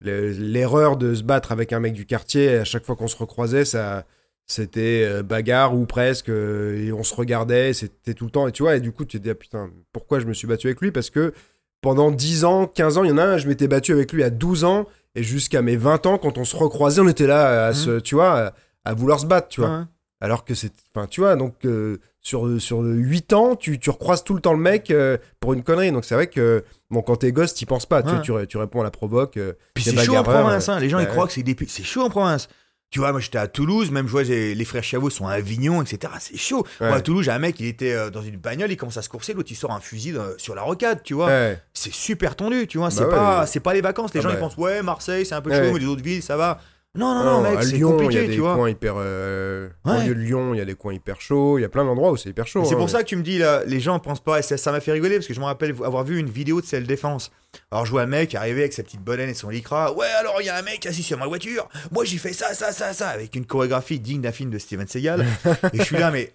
[0.00, 3.16] le- l'erreur de se battre avec un mec du quartier, à chaque fois qu'on se
[3.16, 4.06] recroisait, ça,
[4.48, 8.52] c'était euh, bagarre ou presque, euh, et on se regardait, c'était tout le temps, et
[8.52, 10.66] tu vois, et du coup, tu te dis, ah, putain, pourquoi je me suis battu
[10.66, 10.90] avec lui?
[10.90, 11.32] Parce que
[11.80, 14.22] pendant 10 ans, 15 ans, il y en a un, je m'étais battu avec lui
[14.22, 17.66] à 12 ans, et jusqu'à mes 20 ans, quand on se recroisait, on était là
[17.66, 18.52] à se, tu vois, à,
[18.84, 19.86] à vouloir se battre, tu vois.
[20.22, 20.70] Alors que c'est.
[20.94, 24.52] Enfin, tu vois, donc euh, sur, sur 8 ans, tu, tu recroises tout le temps
[24.52, 25.92] le mec euh, pour une connerie.
[25.92, 28.02] Donc c'est vrai que, bon, quand t'es gosse, t'y penses pas.
[28.02, 28.20] Tu, Ouais.
[28.20, 29.38] tu, ré- tu réponds à la provoque.
[29.38, 30.78] euh, Puis t'es c'est chaud en province, hein.
[30.78, 32.48] les gens ils croient que c'est des c'est chaud en province.
[32.90, 35.80] Tu vois, moi j'étais à Toulouse, même je vois les frères Chavot sont à Avignon,
[35.80, 36.12] etc.
[36.18, 36.66] C'est chaud.
[36.80, 36.88] Ouais.
[36.88, 39.02] Moi à Toulouse, j'ai un mec, il était euh, dans une bagnole, il commence à
[39.02, 41.26] se courser, l'autre il sort un fusil euh, sur la rocade, tu vois.
[41.28, 41.62] ouais.
[41.72, 42.90] C'est super tendu, tu vois.
[42.90, 43.46] c'est Bah ouais, pas, ouais.
[43.46, 44.12] c'est pas les vacances.
[44.12, 44.34] Les Ah gens bah.
[44.34, 46.60] ils pensent ouais Marseille c'est un peu chaud, mais les autres villes ça va.
[46.96, 48.56] Non non non, Non, mec, c'est Lyon, il y a compliqué, des tu vois.
[48.56, 48.94] coins hyper.
[48.96, 49.96] Euh, Ouais.
[49.96, 51.56] Au lieu de Lyon, il y a des coins hyper chauds.
[51.56, 52.64] Il y a plein d'endroits où c'est hyper chaud.
[52.64, 52.78] C'est hein.
[52.78, 54.80] pour ça que tu me dis, là, les gens pensent pas, et ça ça m'a
[54.80, 57.30] fait rigoler parce que je me rappelle avoir vu une vidéo de Celle Défense.
[57.70, 59.92] Alors je vois un mec arriver avec sa petite bonne et son lycra.
[59.94, 61.68] Ouais, alors il y a un mec assis sur ma voiture.
[61.92, 64.86] Moi j'ai fait ça, ça, ça, ça, avec une chorégraphie digne d'un film de Steven
[64.88, 65.24] Seagal.
[65.72, 66.32] et je suis là, mais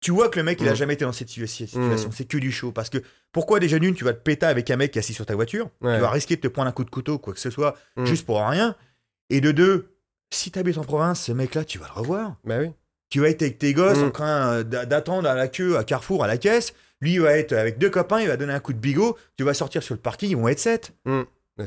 [0.00, 0.76] tu vois que le mec il a Mm.
[0.76, 2.08] jamais été dans cette situa- situation.
[2.08, 2.12] Mm.
[2.12, 2.70] C'est que du show.
[2.72, 2.98] Parce que
[3.32, 5.34] pourquoi déjà d'une, tu vas te péter avec un mec qui est assis sur ta
[5.36, 5.68] voiture?
[5.80, 5.94] Ouais.
[5.96, 8.04] Tu vas risquer de te prendre un coup de couteau, quoi que ce soit, Mm.
[8.06, 8.74] juste pour rien.
[9.30, 9.88] Et de deux,
[10.32, 12.36] si t'habites en province, ce mec-là, tu vas le revoir.
[12.44, 12.70] Bah oui.
[13.10, 14.04] Tu vas être avec tes gosses Mm.
[14.04, 16.74] en train euh, d'a- d'attendre à la queue à Carrefour à la caisse.
[17.00, 19.16] Lui il va être avec deux copains, il va donner un coup de bigot.
[19.36, 20.92] Tu vas sortir sur le parking, ils vont être sept.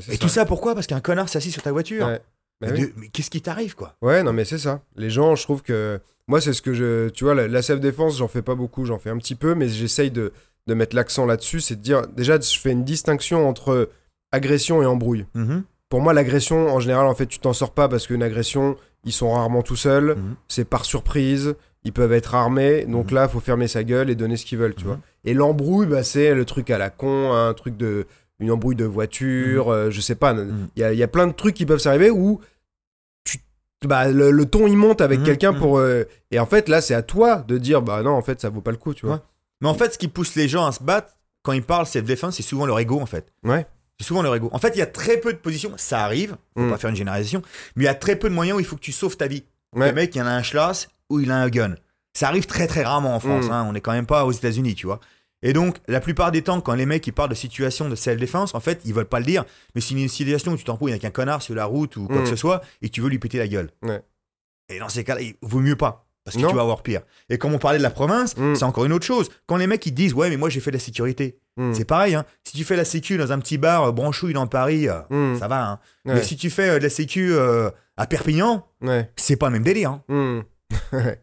[0.00, 0.74] C'est Et tout ça pourquoi?
[0.74, 2.06] Parce qu'un connard s'assit sur ta voiture.
[2.06, 2.20] Ouais.
[2.60, 2.80] Bah mais oui.
[2.88, 3.96] de- mais qu'est-ce qui t'arrive quoi?
[4.02, 4.82] Ouais, non, mais c'est ça.
[4.96, 5.98] Les gens, je trouve que.
[6.28, 7.08] Moi, c'est ce que je.
[7.08, 9.68] Tu vois, la, la self-défense, j'en fais pas beaucoup, j'en fais un petit peu, mais
[9.68, 10.32] j'essaye de,
[10.66, 11.60] de mettre l'accent là-dessus.
[11.60, 12.06] C'est de dire.
[12.08, 13.88] Déjà, je fais une distinction entre
[14.30, 15.24] agression et embrouille.
[15.90, 19.12] Pour moi, l'agression, en général, en fait, tu t'en sors pas parce qu'une agression, ils
[19.12, 20.34] sont rarement tout seuls, Mhm.
[20.48, 21.54] c'est par surprise,
[21.84, 23.14] ils peuvent être armés, donc Mhm.
[23.16, 24.90] là, faut fermer sa gueule et donner ce qu'ils veulent, tu Mhm.
[24.90, 25.00] vois.
[25.24, 28.06] Et l'embrouille, bah, c'est le truc à la con, un truc de.
[28.42, 29.72] Une embrouille de voiture, Mhm.
[29.74, 30.34] euh, je sais pas.
[30.74, 32.40] Il y, y a plein de trucs qui peuvent s'arriver où
[33.24, 33.38] tu,
[33.86, 35.76] bah, le, le ton il monte avec quelqu'un pour.
[35.78, 38.48] euh, et en fait, là, c'est à toi de dire, bah non, en fait, ça
[38.48, 39.20] vaut pas le coup, tu vois.
[39.60, 42.36] Mais en fait, ce qui pousse les gens à se battre quand ils parlent self-défense,
[42.36, 43.30] c'est souvent leur ego en fait.
[43.44, 43.66] Ouais.
[44.00, 44.48] C'est souvent leur ego.
[44.52, 46.70] En fait, il y a très peu de positions, ça arrive, faut Mm.
[46.70, 47.42] pas faire une généralisation,
[47.76, 49.26] mais il y a très peu de moyens où il faut que tu sauves ta
[49.26, 49.44] vie.
[49.76, 49.88] Ouais.
[49.88, 51.74] Le mec, il en a un schlass ou il a un gun.
[52.14, 53.50] Ça arrive très très rarement en France, Mm.
[53.52, 53.66] hein.
[53.68, 55.00] on n'est quand même pas aux États-Unis, tu vois.
[55.42, 58.54] Et donc, la plupart des temps, quand les mecs ils parlent de situation de self-défense,
[58.54, 61.04] en fait, ils veulent pas le dire, mais c'est une situation où tu t'embrouilles avec
[61.04, 62.22] un connard sur la route ou quoi Mm.
[62.24, 63.70] que ce soit et tu veux lui péter la gueule.
[63.82, 64.00] Ouais.
[64.70, 66.06] Et dans ces cas-là, il vaut mieux pas.
[66.24, 66.50] Parce que Non.
[66.50, 67.00] tu vas avoir pire.
[67.30, 68.54] Et comme on parlait de la province, Mm.
[68.54, 69.30] c'est encore une autre chose.
[69.46, 71.72] Quand les mecs ils disent ouais mais moi j'ai fait de la sécurité, Mm.
[71.74, 72.14] c'est pareil.
[72.14, 72.24] Hein.
[72.44, 75.38] Si tu fais la sécu dans un petit bar euh, branchouille dans Paris, euh, Mm.
[75.38, 75.64] ça va.
[75.70, 75.78] Hein.
[76.04, 76.14] Ouais.
[76.14, 77.34] Mais si tu fais euh, de la sécu
[77.96, 79.10] à Perpignan, Ouais.
[79.16, 80.00] c'est pas le même délire.
[80.08, 80.44] hein.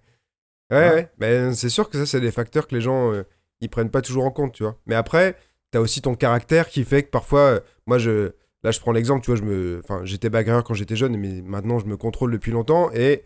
[0.69, 1.10] Ouais, ouais.
[1.17, 3.13] Ben, c'est sûr que ça, c'est des facteurs que les gens,
[3.62, 4.77] ils prennent pas toujours en compte, tu vois.
[4.86, 5.38] Mais après,
[5.71, 8.31] t'as aussi ton caractère qui fait que parfois, moi, je,
[8.63, 11.41] là, je prends l'exemple, tu vois, je me, enfin, j'étais bagarreur quand j'étais jeune, mais
[11.41, 12.91] maintenant, je me contrôle depuis longtemps.
[12.93, 13.23] Et,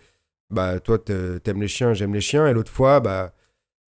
[0.52, 2.48] bah, toi, t'a- t'aimes les chiens, j'aime les chiens.
[2.48, 3.34] Et l'autre fois, bah,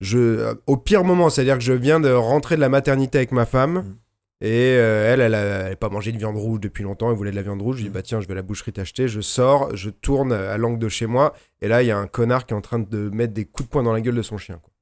[0.01, 3.47] je, au pire moment, c'est-à-dire que je viens de rentrer de la maternité avec ma
[3.47, 3.75] femme.
[3.75, 3.97] Mm.
[4.41, 7.37] Et euh, elle, elle n'avait pas mangé de viande rouge depuis longtemps, elle voulait de
[7.37, 7.79] la viande rouge.
[7.79, 7.93] Je dis, Mm.
[7.93, 9.09] bah tiens, je vais à la boucherie t'acheter.
[9.09, 12.07] Je sors, je tourne à l'angle de chez moi, et là, il y a un
[12.07, 14.23] connard qui est en train de mettre des coups de poing dans la gueule de
[14.23, 14.61] son chien.
[14.63, 14.73] Quoi.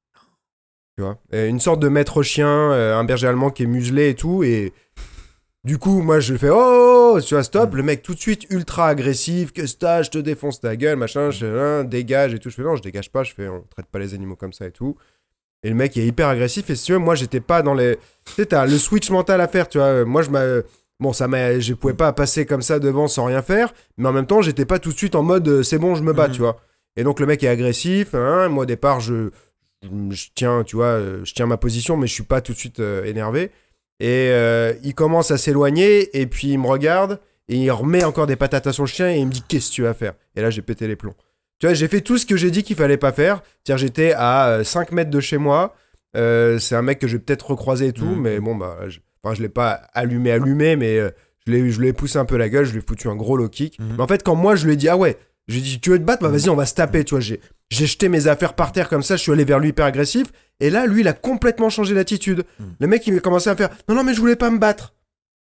[0.99, 1.19] Tu vois?
[1.33, 4.43] Et Une sorte de maître chien, euh, un berger allemand qui est muselé et tout,
[4.45, 4.73] et
[5.67, 7.73] du coup, moi, je fais oh, oh, oh, tu vois, stop.
[7.73, 7.77] Mm.
[7.77, 11.31] Le mec, tout de suite, ultra agressif, que ça, je te défonce ta gueule, machin,
[11.31, 12.51] je hein, dégage et tout.
[12.51, 14.67] Je fais non, je dégage pas, je fais on traite pas les animaux comme ça
[14.67, 14.97] et tout.
[15.63, 17.97] Et le mec est hyper agressif, et si tu veux, moi, j'étais pas dans les.
[18.25, 20.05] Tu sais, t'as le switch mental à faire, tu vois.
[20.05, 20.43] Moi, je m'a.
[21.01, 24.13] Bon, ça m'a, je pouvais pas passer comme ça devant sans rien faire, mais en
[24.13, 26.29] même temps, j'étais pas tout de suite en mode euh, c'est bon, je me bats,
[26.29, 26.33] Mhm.
[26.35, 26.61] tu vois.
[26.97, 28.15] Et donc le mec est agressif.
[28.15, 29.29] hein, moi au départ, je,
[29.83, 32.57] je tiens, tu vois, euh, je tiens ma position, mais je suis pas tout de
[32.59, 33.51] suite euh, énervé.
[34.01, 38.27] Et euh, il commence à s'éloigner, et puis il me regarde et il remet encore
[38.27, 40.13] des patates à son chien et il me dit qu'est-ce que tu vas faire?
[40.35, 41.15] Et là, j'ai pété les plombs.
[41.59, 43.43] Tu vois, j'ai fait tout ce que j'ai dit qu'il fallait pas faire.
[43.65, 45.75] C'est-à-dire, j'étais à euh, 5 mètres de chez moi.
[46.17, 48.21] Euh, c'est un mec que je vais peut-être recroiser et tout, Mhm.
[48.21, 51.11] mais bon, bah, je, enfin, je l'ai pas allumé, allumé, mais euh,
[51.47, 53.17] je l'ai- je lui ai poussé un peu la gueule, je lui ai foutu un
[53.17, 53.79] gros low kick.
[53.79, 53.95] Mhm.
[53.97, 55.17] Mais en fait, quand moi, je lui ai dit, ah ouais,
[55.49, 56.23] j'ai dit, tu veux te battre?
[56.23, 57.21] Bah vas-y, on va se taper, tu vois.
[57.21, 59.87] J'ai j'ai jeté mes affaires par terre comme ça, je suis allé vers lui hyper
[59.87, 60.27] agressif.
[60.61, 62.45] Et là, lui, il a complètement changé d'attitude.
[62.59, 62.67] Mhm.
[62.81, 64.95] Le mec, il a commencé à faire, non, non, mais je voulais pas me battre.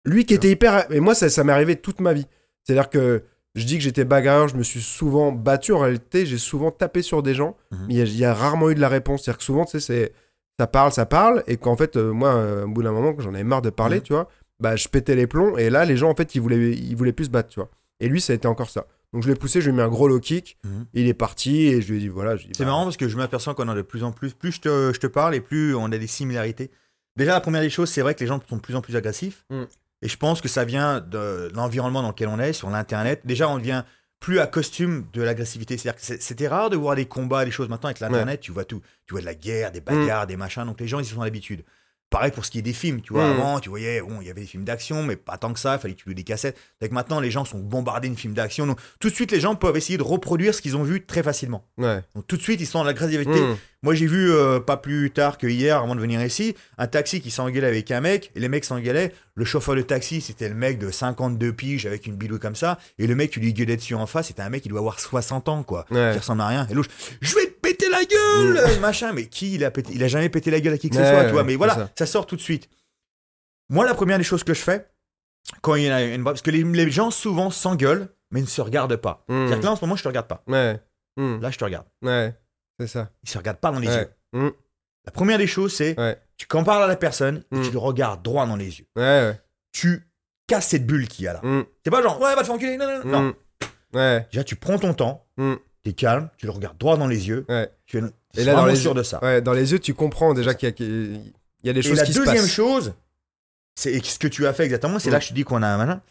[0.04, 0.90] Lui qui était hyper.
[0.92, 2.26] Et moi, ça, ça m'est arrivé toute ma vie.
[2.64, 3.22] C'est-à-dire que
[3.54, 5.72] je dis que j'étais bagarreur, je me suis souvent battu.
[5.72, 7.78] En réalité, j'ai souvent tapé sur des gens, Mhm.
[7.88, 9.22] mais il y, a- il y a rarement eu de la réponse.
[9.24, 10.12] C'est-à-dire que souvent, tu sais, c'est.
[10.60, 13.22] Ça parle, ça parle, et qu'en fait, euh, moi, euh, au bout d'un moment, que
[13.22, 14.02] j'en avais marre de parler, Mhm.
[14.02, 14.28] tu vois,
[14.60, 15.56] bah, je pétais les plombs.
[15.56, 17.70] Et là, les gens, en fait, ils voulaient, ils voulaient plus se battre, tu vois.
[18.00, 18.86] Et lui, ça a été encore ça.
[19.12, 20.58] Donc je l'ai poussé, je lui ai mis un gros low kick.
[20.64, 20.86] Mhm.
[20.94, 22.36] Il est parti et je lui ai dit voilà.
[22.38, 24.34] C'est bah, marrant parce que je m'aperçois qu'on a de plus en plus.
[24.34, 26.70] Plus je te, je te parle et plus on a des similarités.
[27.16, 28.94] Déjà, la première des choses, c'est vrai que les gens sont de plus en plus
[28.96, 29.44] agressifs.
[29.50, 29.62] Mm.
[30.02, 33.22] Et je pense que ça vient de l'environnement dans lequel on est, sur l'Internet.
[33.24, 33.82] Déjà, on devient
[34.20, 35.76] plus à costume de l'agressivité.
[35.76, 37.68] C'est-à-dire que c'est- c'était rare de voir des combats, des choses.
[37.68, 38.80] Maintenant, avec l'Internet, tu vois tout.
[39.06, 40.64] Tu vois de la guerre, des bagarres, des machins.
[40.64, 41.64] Donc les gens, ils y sont l'habitude.
[42.10, 43.26] Pareil pour ce qui est des films, tu vois.
[43.26, 43.32] Mm.
[43.32, 45.74] Avant, tu voyais, bon, il y avait des films d'action, mais pas tant que ça.
[45.74, 46.56] Il fallait que tu loues des cassettes.
[46.80, 48.66] Donc maintenant, les gens sont bombardés de films d'action.
[48.66, 51.22] Donc tout de suite, les gens peuvent essayer de reproduire ce qu'ils ont vu très
[51.22, 51.66] facilement.
[51.76, 52.00] Ouais.
[52.14, 53.40] Donc tout de suite, ils sont dans l'agressivité.
[53.40, 53.56] Mm.
[53.82, 57.20] Moi, j'ai vu euh, pas plus tard que hier, avant de venir ici, un taxi
[57.20, 58.32] qui s'engueulait avec un mec.
[58.34, 59.12] Et les mecs s'engueulaient.
[59.34, 62.78] Le chauffeur de taxi, c'était le mec de 52 piges avec une bidouille comme ça.
[62.98, 64.98] Et le mec qui lui gueulait dessus en face, c'était un mec qui doit avoir
[64.98, 65.84] 60 ans, quoi.
[65.90, 66.10] Ouais.
[66.12, 66.66] Qui ressemble à rien.
[66.70, 66.90] Et l'autre,
[67.20, 67.46] je vais
[67.78, 69.12] péter la gueule euh, Machin.
[69.12, 71.00] Mais qui il a pété Il a jamais pété la gueule à qui que ce
[71.00, 71.44] Ouais, soit, tu vois.
[71.44, 71.90] Mais voilà, ça.
[71.98, 72.06] ça.
[72.06, 72.68] sort tout de suite.
[73.70, 74.86] Moi, la première des choses que je fais,
[75.62, 76.24] quand il y a une.
[76.24, 79.24] Parce que les, les gens souvent s'engueulent, mais ne se regardent pas.
[79.28, 79.34] Mm.
[79.46, 80.42] C'est-à-dire que là, en ce moment, je te regarde pas.
[80.46, 80.80] Ouais.
[81.16, 81.40] Mm.
[81.40, 81.86] Là, je te regarde.
[82.02, 82.34] Ouais.
[82.80, 83.10] C'est ça.
[83.24, 83.96] Ils se regardent pas dans les Ouais.
[84.34, 84.40] yeux.
[84.40, 84.50] Mm.
[85.04, 86.20] La première des choses, c'est Ouais.
[86.36, 87.62] tu quand parles à la personne et Mm.
[87.62, 88.86] tu le regardes droit dans les yeux.
[88.96, 89.02] Ouais.
[89.02, 89.40] Ouais.
[89.72, 90.08] Tu
[90.46, 91.40] casses cette bulle qu'il y a là.
[91.42, 91.64] Mm.
[91.84, 92.76] C'est pas genre, ouais, va te faire enculer.
[92.76, 93.10] Non, non, non.
[93.22, 93.22] non.
[93.28, 93.34] Mm.
[93.96, 94.26] Ouais.
[94.32, 95.26] Déjà, tu prends ton temps.
[95.88, 97.44] T'es calme, tu le regardes droit dans les yeux.
[97.48, 97.70] Ouais.
[97.86, 98.02] Tu es
[98.36, 99.22] Et là, dans les sûr yeux- de ça.
[99.22, 101.20] Ouais, dans les yeux, tu comprends déjà qu'il y a, qu'il
[101.64, 102.50] y a des choses la qui se deuxième passent.
[102.50, 102.94] chose,
[103.74, 105.12] c'est ce que tu as fait exactement, c'est Mm.
[105.12, 106.02] là que je te dis qu'on a un malin.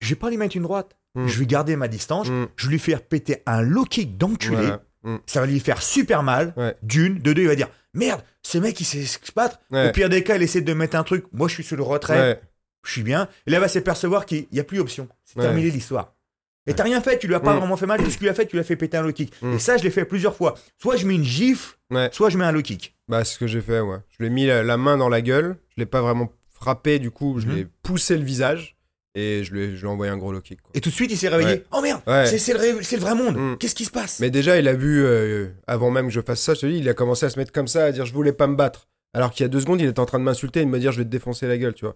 [0.00, 0.96] Je vais pas lui mettre une droite.
[1.14, 1.26] Mm.
[1.26, 2.28] Je vais garder ma distance.
[2.28, 2.46] Mm.
[2.56, 4.70] Je vais lui faire péter un low kick d'enculé.
[5.04, 5.16] Mm.
[5.26, 6.54] Ça va lui faire super mal.
[6.82, 9.60] D'une, de deux, il va dire Merde, ce mec il sait se battre.
[9.72, 11.24] Au pire des cas, il essaie de mettre un truc.
[11.32, 12.40] Moi, je suis sur le retrait.
[12.84, 13.28] Je suis bien.
[13.46, 15.08] Et là, il va s'apercevoir qu'il n'y a plus option.
[15.24, 16.13] C'est terminé l'histoire.
[16.66, 17.58] Et t'as rien fait, tu lui as pas Mm.
[17.58, 19.12] vraiment fait mal, tout ce qu'il a fait, tu lui as fait péter un low
[19.12, 19.32] kick.
[19.42, 19.54] Mm.
[19.54, 20.54] Et ça, je l'ai fait plusieurs fois.
[20.80, 22.08] Soit je mets une gifle, Ouais.
[22.12, 22.94] soit je mets un low kick.
[23.08, 23.98] Bah, c'est ce que j'ai fait, ouais.
[24.10, 25.56] Je lui ai mis la, la main dans la gueule.
[25.76, 27.54] Je l'ai pas vraiment frappé, du coup, je Mhm.
[27.56, 28.76] l'ai poussé le visage
[29.14, 30.62] et je lui ai, je lui ai envoyé un gros low kick.
[30.62, 30.70] quoi.
[30.74, 31.50] Et tout de suite, il s'est réveillé.
[31.56, 31.64] Ouais.
[31.72, 32.26] Oh merde, Ouais.
[32.26, 33.36] c'est le, ré- c'est le vrai monde.
[33.36, 33.56] Mm.
[33.58, 34.20] Qu'est-ce qui se passe?
[34.20, 36.78] Mais déjà, il a vu, euh, avant même que je fasse ça, je te dis,
[36.78, 38.88] il a commencé à se mettre comme ça, à dire je voulais pas me battre.
[39.12, 40.78] Alors qu'il y a deux secondes, il était en train de m'insulter et de me
[40.78, 41.94] dire je vais te défoncer la gueule, tu vois.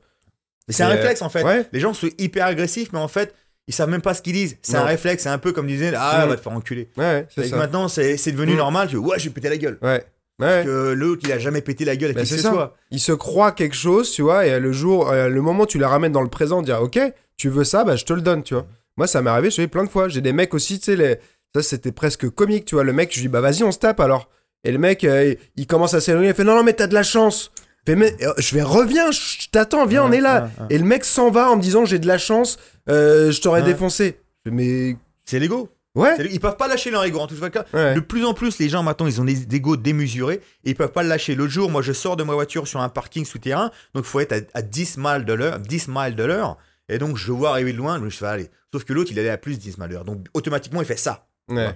[0.68, 1.42] Mais C'est un Et, réflexe en fait.
[1.42, 1.66] ouais.
[1.72, 3.34] Les gens sont hyper agressifs, mais en fait,
[3.68, 4.56] ils savent même pas ce qu'ils disent.
[4.62, 6.28] C'est un réflexe, c'est un peu comme disait Ah, Mm.
[6.30, 6.88] va te faire enculer.
[6.96, 7.56] Ouais, c'est ça.
[7.56, 8.56] maintenant, c'est c'est devenu Mm.
[8.56, 8.88] normal.
[8.88, 9.78] Tu ouais, je vais péter la gueule.
[9.82, 10.04] Ouais.
[10.38, 10.64] Parce Ouais.
[10.64, 12.74] que l'autre, il a jamais pété la gueule à Bah, qui que ce soit.
[12.90, 15.78] Il se croit quelque chose, tu vois, et le jour, euh, le moment où tu
[15.78, 16.98] les ramènes dans le présent, dire ok,
[17.36, 18.66] tu veux ça, bah je te le donne, tu vois.
[18.96, 20.08] Moi, ça m'est arrivé, je l'ai plein de fois.
[20.08, 21.16] J'ai des mecs aussi, tu sais, les...
[21.54, 22.84] ça c'était presque comique, tu vois.
[22.84, 24.28] Le mec, je lui dis bah vas-y, on se tape alors.
[24.64, 26.94] Et le mec, euh, il commence à s'éloigner, il fait non, non, mais t'as de
[26.94, 27.50] la chance.
[27.88, 30.42] Je fais, mais, euh, je vais reviens, je t'attends, viens, on est là.
[30.58, 30.66] Ouais, ouais.
[30.70, 32.58] Et le mec s'en va en me disant j'ai de la chance,
[32.90, 34.20] euh, je t'aurais défoncé.
[34.44, 35.70] Mais C'est l'ego.
[35.94, 37.64] ouais, Ils peuvent pas lâcher leur ego en tout cas.
[37.72, 37.94] ouais.
[37.94, 40.92] De plus en plus, les gens maintenant, ils ont des égos démesurés et ils peuvent
[40.92, 41.34] pas le lâcher.
[41.34, 44.20] L'autre jour, moi, je sors de ma voiture sur un parking souterrain, donc il faut
[44.20, 46.56] être à, à 10 miles de l'heure, 10 miles de l'heure,
[46.90, 48.50] et donc je vois arriver de loin, donc je fais aller.
[48.72, 50.86] Sauf que l'autre, il allait à plus de 10 miles de l'heure, donc automatiquement, il
[50.86, 51.26] fait ça.
[51.48, 51.74] ouais.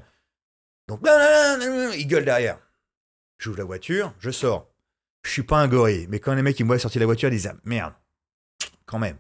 [0.89, 1.01] Donc,
[1.97, 2.59] il gueule derrière.
[3.39, 4.69] J'ouvre la voiture, je sors.
[5.23, 7.07] Je suis pas un gorille, mais quand les mecs ils me voient sortir de la
[7.07, 7.93] voiture, ils disent ah, merde,
[8.87, 9.17] quand même.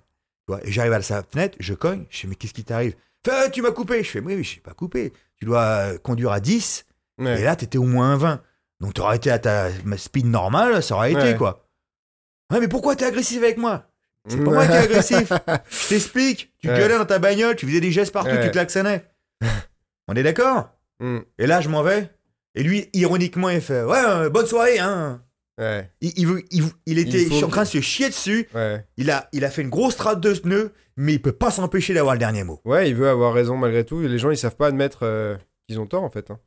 [0.64, 2.94] Et j'arrive à sa fenêtre, je cogne, je fais mais qu'est-ce qui t'arrive?
[3.30, 4.02] Ah, tu m'as coupé.
[4.02, 5.12] Je fais oui, oui, je t'ai pas coupé.
[5.36, 6.86] Tu dois euh, conduire à 10
[7.18, 7.40] Ouais.
[7.40, 8.42] et là t'étais au moins 20.
[8.80, 11.68] Donc t'aurais été à ta speed normale, ça aurait été quoi.
[12.50, 13.86] Ouais, mais pourquoi t'es agressif avec moi?
[14.28, 15.32] C'est pas moi qui est agressif.
[15.70, 16.52] Je t'explique.
[16.58, 19.04] Tu gueulais dans ta bagnole, tu faisais des gestes partout, tu klaxonnais.
[20.08, 20.70] On est d'accord?
[21.00, 21.18] Mm.
[21.38, 22.10] et là, je m'en vais.
[22.54, 25.22] Et lui, ironiquement, il fait Ouais, euh, bonne soirée, hein.
[25.62, 28.48] Ouais, Il, il, veut- il, il était Il en train de se chier dessus.
[28.54, 28.84] ouais.
[28.96, 31.94] Il a, il a fait une grosse strate de pneus, mais il peut pas s'empêcher
[31.94, 32.60] d'avoir le dernier mot.
[32.64, 34.00] Ouais, il veut avoir raison malgré tout.
[34.00, 35.36] Les gens, ils savent pas admettre euh,
[35.68, 36.30] qu'ils ont tort en fait.
[36.30, 36.38] hein.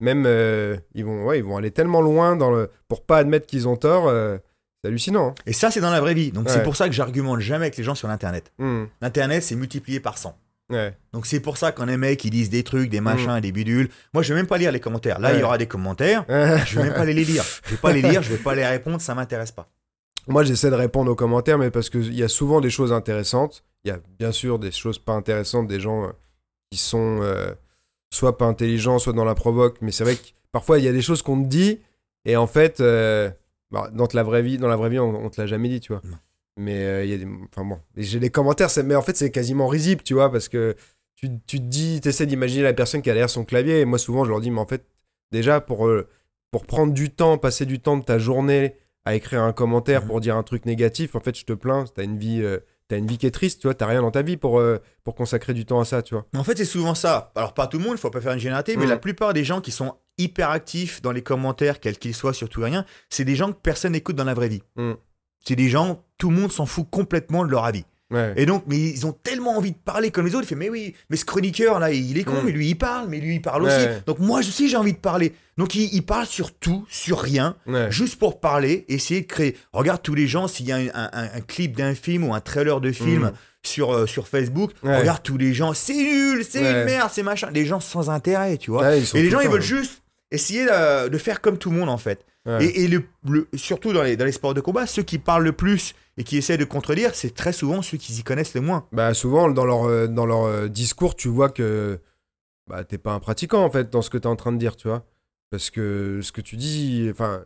[0.00, 3.46] Même euh, ils vont, ouais, ils vont aller tellement loin dans le pour pas admettre
[3.46, 4.06] qu'ils ont tort.
[4.08, 4.38] euh,
[4.82, 5.34] c'est hallucinant.
[5.44, 6.30] Et ça, c'est dans la vraie vie.
[6.30, 8.52] Donc, c'est pour ça que j'argumente jamais avec les gens sur l'Internet.
[8.60, 8.64] hein.
[8.64, 10.38] Hmm, L'Internet, c'est multiplié par 100.
[10.70, 10.94] Ouais.
[11.12, 13.88] Donc, c'est pour ça quand les mecs, ils disent des trucs, des machins, des bidules.
[14.12, 15.18] Moi, je vais même pas lire les commentaires.
[15.18, 15.44] Là, il y Mm.
[15.44, 16.24] Aura des commentaires.
[16.66, 17.42] Je vais même pas les lire.
[17.64, 19.68] Je vais pas les lire, je vais pas les répondre, ça m'intéresse pas.
[20.26, 23.64] Moi, j'essaie de répondre aux commentaires, mais parce qu'il y a souvent des choses intéressantes.
[23.84, 26.08] Il y a bien sûr des choses pas intéressantes, des gens euh,
[26.70, 27.52] qui sont euh,
[28.10, 29.78] soit pas intelligents, soit dans la provoque.
[29.80, 30.20] Mais c'est vrai que
[30.52, 31.80] parfois, il y a des choses qu'on te dit,
[32.26, 33.30] et en fait, euh,
[33.70, 35.80] bah, dans la vraie vie, dans la vraie vie, on, on te l'a jamais dit,
[35.80, 36.02] tu vois.
[36.04, 36.16] Non.
[36.58, 39.30] Mais euh, il y a des, enfin bon, j'ai des commentaires, mais en fait, c'est
[39.30, 40.74] quasiment risible, tu vois, parce que
[41.14, 43.84] tu, tu te dis, tu essaies d'imaginer la personne qui a derrière son clavier, et
[43.84, 44.84] moi, souvent, je leur dis, mais en fait,
[45.32, 46.08] déjà, pour, euh,
[46.50, 50.06] pour prendre du temps, passer du temps de ta journée à écrire un commentaire Mhm.
[50.08, 52.98] pour dire un truc négatif, en fait, je te plains, t'as une vie, euh, t'as
[52.98, 55.14] une vie qui est triste, tu vois, t'as rien dans ta vie pour, euh, pour
[55.14, 56.26] consacrer du temps à ça, tu vois.
[56.36, 57.32] En fait, c'est souvent ça.
[57.36, 58.90] Alors, pas tout le monde, il faut pas faire une généralité, mais Mm.
[58.90, 62.48] la plupart des gens qui sont hyper actifs dans les commentaires, quels qu'ils soient, sur
[62.48, 64.62] tout et rien, c'est des gens que personne n'écoute dans la vraie vie.
[64.76, 64.92] Mm.
[65.48, 67.84] C'est des gens, tout le monde s'en fout complètement de leur avis.
[68.10, 68.32] Ouais.
[68.36, 70.44] Et donc, mais ils ont tellement envie de parler comme les autres.
[70.44, 72.44] Il fait, mais oui, mais ce chroniqueur là, il est con, Mm.
[72.46, 73.74] mais lui il parle, mais lui il parle Ouais.
[73.74, 73.86] aussi.
[74.06, 75.34] Donc moi aussi j'ai envie de parler.
[75.58, 77.90] Donc il, il parle sur tout, sur rien, Ouais.
[77.90, 79.56] juste pour parler, essayer de créer.
[79.72, 82.40] Regarde tous les gens, s'il y a un, un- un clip d'un film ou un
[82.40, 83.32] trailer de film Mm.
[83.62, 87.50] sur, euh, sur Facebook, regarde tous les gens, c'est nul, c'est une merde, c'est machin.
[87.52, 88.96] Les gens sans intérêt, tu vois.
[88.96, 89.64] Et les gens ils veulent hein.
[89.64, 92.24] juste essayer de, de faire comme tout le monde en fait.
[92.48, 92.64] Ouais.
[92.64, 95.44] Et, et le, le- surtout dans les, dans les sports de combat, ceux qui parlent
[95.44, 98.60] le plus et qui essaient de contredire, c'est très souvent ceux qui s'y connaissent le
[98.62, 98.86] moins.
[98.90, 101.98] Bah souvent dans leur euh, dans leur euh, discours, tu vois que
[102.66, 104.76] bah t'es pas un pratiquant en fait dans ce que t'es en train de dire,
[104.76, 105.04] tu vois.
[105.50, 107.44] Parce que ce que tu dis, enfin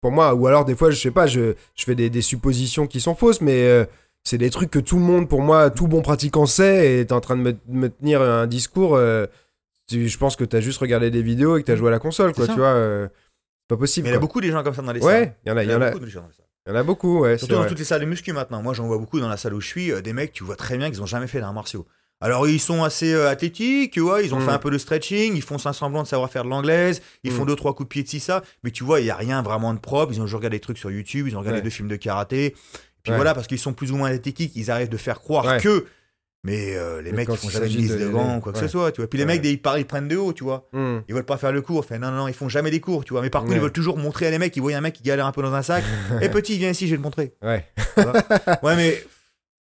[0.00, 2.86] pour moi, ou alors des fois je sais pas, je, je fais des, des suppositions
[2.86, 3.84] qui sont fausses, mais euh,
[4.24, 7.12] c'est des trucs que tout le monde, pour moi, tout bon pratiquant sait, et t'es
[7.12, 8.96] en train de me, me tenir un discours.
[8.96, 9.26] euh,
[9.88, 12.00] tu- je pense que t'as juste regardé des vidéos et que t'as joué à la
[12.00, 12.52] console, quoi, ça.
[12.52, 12.68] tu vois.
[12.70, 13.08] euh,
[13.68, 14.04] pas possible.
[14.04, 15.08] Mais il y a beaucoup des gens comme ça dans les salles.
[15.22, 16.24] Ouais, il y en a, il y en a, beaucoup de gens
[16.68, 17.38] il y en a beaucoup, ouais.
[17.38, 17.68] Surtout dans vrai.
[17.68, 18.60] toutes les salles de muscu maintenant.
[18.62, 20.56] Moi, j'en vois beaucoup dans la salle où je suis, euh, des mecs, tu vois
[20.56, 21.86] très bien qu'ils ont jamais fait d'arts martiaux.
[22.20, 24.46] Alors, ils sont assez euh, athlétiques, tu vois, ils ont Mm.
[24.46, 27.30] fait un peu de stretching, ils font un semblant de savoir faire de l'anglaise, ils
[27.30, 27.36] Mm.
[27.36, 29.14] font deux, trois coups de pied de ci, ça, mais tu vois, il y a
[29.16, 30.12] rien vraiment de propre.
[30.12, 31.62] Ils ont juste regardé des trucs sur YouTube, ils ont regardé Ouais.
[31.64, 32.56] deux films de karaté.
[33.04, 33.16] Puis Ouais.
[33.16, 35.60] voilà, parce qu'ils sont plus ou moins athlétiques, ils arrivent de faire croire Ouais.
[35.60, 35.86] que.
[36.46, 38.52] Mais euh, les Mais mecs, ils font jamais de liste de de les- gants, quoi
[38.52, 39.10] que ce soit, tu vois.
[39.10, 39.32] Puis les Ouais.
[39.38, 40.68] mecs, ils, parlent- ils prennent de haut, tu vois.
[40.72, 40.98] Hmm.
[41.08, 41.84] Ils veulent pas faire le cours.
[41.84, 43.20] Fait, non, non, non, ils font jamais des cours, tu vois.
[43.22, 43.58] Mais par contre, Ouais.
[43.58, 44.56] ils veulent toujours montrer à les mecs.
[44.56, 45.82] Ils voient un mec qui galère un peu dans un sac.
[46.22, 47.34] Et petit, viens ici, je vais te montrer.
[47.42, 47.64] Ouais.
[48.62, 49.02] Ouais, mais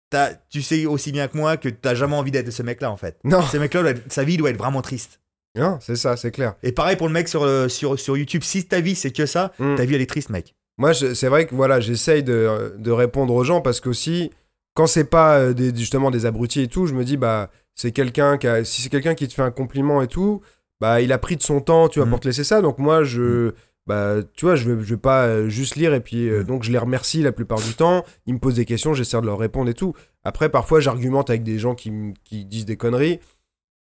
[0.09, 2.97] t'as- tu sais aussi bien que moi que t'as jamais envie d'être ce mec-là, en
[2.97, 3.17] fait.
[3.23, 5.19] Non, Ce mec-là, sa vie doit être vraiment triste.
[5.55, 6.55] non, c'est ça, c'est clair.
[6.63, 8.43] Et pareil pour le mec sur, euh, sur, sur YouTube.
[8.43, 9.75] Si ta vie, c'est que ça, Hmm.
[9.75, 10.55] ta vie, elle est triste, mec.
[10.77, 14.31] Moi, c'est vrai que voilà, j'essaye de, de répondre aux gens parce qu'aussi,
[14.73, 17.91] quand c'est pas euh, des, justement des abrutis et tout, je me dis, bah, c'est
[17.91, 20.41] quelqu'un qui a, si c'est quelqu'un qui te fait un compliment et tout,
[20.81, 22.11] bah, il a pris de son temps, tu vois, Mhm.
[22.11, 22.61] pour te laisser ça.
[22.61, 23.51] Donc, moi, je,
[23.87, 26.43] bah, tu vois, je vais, je vais pas euh, juste lire et puis, euh, Mhm.
[26.45, 28.03] donc, je les remercie la plupart du temps.
[28.25, 29.93] Ils me posent des questions, j'essaie de leur répondre et tout.
[30.23, 31.91] Après, parfois, j'argumente avec des gens qui,
[32.23, 33.19] qui disent des conneries.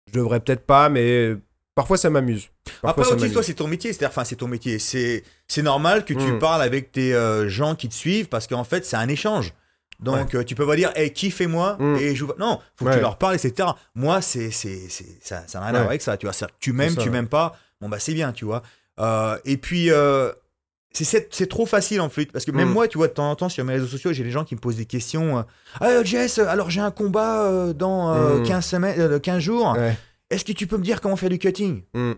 [0.08, 1.36] Je devrais peut-être pas, mais
[1.76, 2.50] parfois, ça m'amuse.
[2.84, 3.94] Après, aussi, toi, c'est ton métier.
[3.94, 4.80] C'est-à-dire, enfin, c'est ton métier.
[4.80, 5.24] C'est,
[5.62, 6.40] normal que tu Mm.
[6.40, 9.54] parles avec tes euh, gens qui te suivent parce qu'en fait, c'est un échange.
[10.00, 11.96] Donc, euh, tu peux pas dire, hey, kiffez-moi Mm.
[11.98, 12.26] et je.
[12.38, 12.96] Non, faut que Ouais.
[12.96, 13.70] tu leur parles, etc.
[13.96, 16.16] Moi, c'est, c'est, c'est, ça, ça n'a rien à voir avec ça.
[16.18, 17.56] Tu vois, tu m'aimes, tu m'aimes pas.
[17.82, 18.62] Bon, bah, c'est bien, tu vois.
[19.00, 20.32] Euh, et puis, euh,
[20.94, 22.26] c'est, c'est, c'est trop facile en fait.
[22.32, 22.74] Parce que même Mm.
[22.74, 24.56] moi, tu vois, de temps en temps, sur mes réseaux sociaux, j'ai des gens qui
[24.56, 25.44] me posent des questions.
[25.82, 28.44] ah, Jess, alors j'ai un combat dans euh, Mm.
[28.44, 29.76] 15, semaines, euh, 15 jours.
[30.30, 31.84] Est-ce que tu peux me dire comment faire du cutting?
[31.94, 32.14] Mm.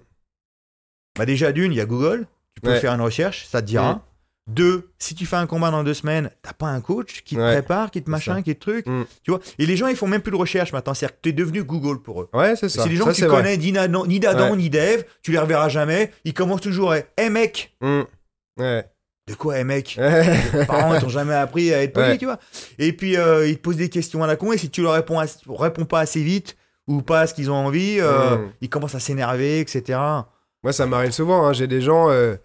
[1.17, 4.01] bah déjà d'une, il y a Google, tu peux faire une recherche, ça te dira.
[4.47, 7.39] Deux, si tu fais un combat dans deux semaines, t'as pas un coach qui te
[7.39, 7.53] Ouais.
[7.53, 8.41] prépare, qui te machin, ça.
[8.41, 9.03] qui te truc, Mm.
[9.23, 9.39] tu vois.
[9.59, 12.01] Et les gens ils font même plus de recherche maintenant, c'est-à-dire que t'es devenu Google
[12.01, 12.29] pour eux.
[12.33, 12.83] Ouais, c'est ça.
[12.83, 14.55] C'est des gens Ça, que tu connais ni d'Adam, ni, Ouais.
[14.57, 16.11] ni d'Ève, tu les reverras jamais.
[16.25, 18.01] Ils commencent toujours à Hé mec Mm.
[18.57, 18.85] Ouais.
[19.27, 19.95] De quoi, hé mec?
[20.51, 22.17] Tes parents ils t'ont jamais appris à être poli, Ouais.
[22.17, 22.39] tu vois.
[22.79, 24.93] Et puis euh, ils te posent des questions à la con, et si tu leur
[24.93, 28.51] réponds, réponds pas assez vite ou pas à ce qu'ils ont envie, euh, Mm.
[28.61, 29.99] ils commencent à s'énerver, etc.
[30.63, 31.45] Moi, ça m'arrive souvent.
[31.45, 31.53] hein.
[31.53, 32.09] J'ai des gens.
[32.09, 32.35] euh,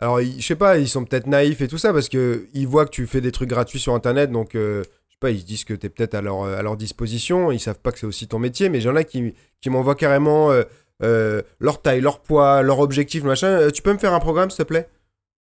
[0.00, 2.84] alors, je sais pas, ils sont peut-être naïfs et tout ça parce que ils voient
[2.84, 4.30] que tu fais des trucs gratuits sur Internet.
[4.30, 6.62] Donc, euh, je sais pas, ils se disent que tu es peut-être à leur, à
[6.62, 7.52] leur disposition.
[7.52, 8.68] Ils savent pas que c'est aussi ton métier.
[8.68, 10.64] Mais j'en ai qui, qui m'envoient carrément euh,
[11.02, 13.70] euh, leur taille, leur poids, leur objectif, machin.
[13.72, 14.88] Tu peux me faire un programme, s'il te plaît?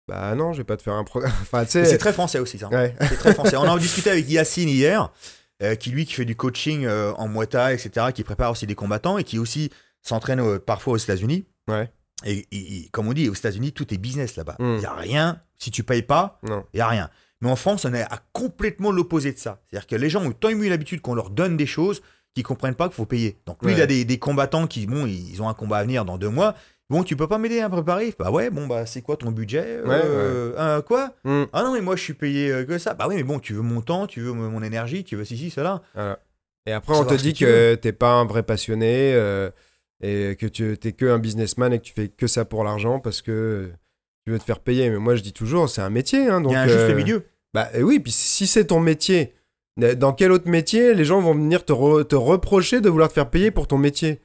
[0.10, 1.32] Bah non, je vais pas te faire un programme.
[1.42, 1.66] enfin.
[1.68, 2.68] C'est très français aussi, ça.
[2.70, 2.96] Ouais.
[3.00, 3.56] C'est très français.
[3.58, 5.12] On en a discuté avec Yacine hier,
[5.62, 8.66] euh, qui lui qui fait du coaching euh, en Muay Thai, etc., qui prépare aussi
[8.66, 9.70] des combattants et qui aussi
[10.02, 11.46] s'entraîne euh, parfois aux États-Unis.
[11.68, 11.92] Ouais.
[12.26, 14.56] Et, et- et comme on dit, aux États-Unis, tout est business là-bas.
[14.60, 14.78] Il Mm.
[14.78, 15.42] n'y a rien.
[15.58, 17.10] Si tu payes pas, il n'y a rien.
[17.42, 19.62] Mais en France, on est à complètement l'opposé de ça.
[19.70, 22.02] C'est-à-dire que les gens ont tant eu l'habitude qu'on leur donne des choses
[22.36, 23.38] qu'ils comprennent pas qu'il faut payer.
[23.46, 23.78] Donc lui, Ouais.
[23.80, 26.30] il a des, des combattants qui, bon, ils ont un combat à venir dans deux
[26.30, 26.56] mois.
[26.90, 28.14] Bon, tu peux pas m'aider à préparer?
[28.18, 29.64] Bah ouais, bon, bah c'est quoi ton budget?
[29.86, 31.14] Euh, euh, Quoi?
[31.24, 31.44] Mm.
[31.54, 32.94] ah non, mais moi je suis payé euh, que ça.
[32.96, 35.50] Bah oui, mais bon, tu veux mon temps, tu veux mon énergie, tu veux ceci,
[35.52, 35.82] cela.
[35.94, 36.20] Voilà.
[36.66, 39.50] Et après, on te dit que tu que t'es pas un vrai passionné euh,
[40.02, 43.00] et que tu t'es que un businessman et que tu fais que ça pour l'argent
[43.00, 43.70] parce que
[44.26, 44.90] tu veux te faire payer.
[44.90, 46.28] Mais moi, je dis toujours, c'est un métier.
[46.28, 47.24] hein, donc, Il y a un juste euh, milieu.
[47.54, 49.34] Bah oui, puis si c'est ton métier,
[49.98, 53.14] dans quel autre métier les gens vont venir te, re- te reprocher de vouloir te
[53.14, 54.20] faire payer pour ton métier?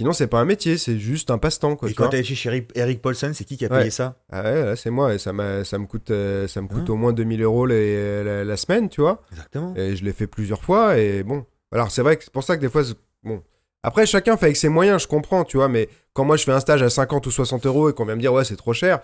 [0.00, 1.76] Sinon, c'est pas un métier, c'est juste un passe-temps.
[1.76, 3.78] Quoi, Et tu quand t'es chez Eric, Paulson, c'est qui qui a Ouais.
[3.78, 4.16] payé ça?
[4.28, 6.90] Ah ouais, là, c'est moi et ça, m'a- ça me coûte, euh, ça me coûte
[6.90, 6.94] Hein?
[6.94, 9.22] au moins 2000 euros les- la, la semaine, tu vois.
[9.30, 9.72] Exactement.
[9.76, 11.46] Et je l'ai fait plusieurs fois et bon.
[11.70, 12.82] Alors c'est vrai que c'est pour ça que des fois,
[13.22, 13.40] bon.
[13.86, 15.68] Après, chacun fait avec ses moyens, je comprends, tu vois.
[15.68, 18.16] Mais quand moi je fais un stage à 50 ou 60 euros et qu'on vient
[18.16, 18.98] me dire ouais, c'est trop cher.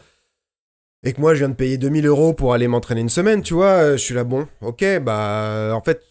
[1.05, 3.55] Et que moi je viens de payer 2000 euros pour aller m'entraîner une semaine, tu
[3.55, 6.03] vois, euh, je suis là, bon, ok, bah en fait,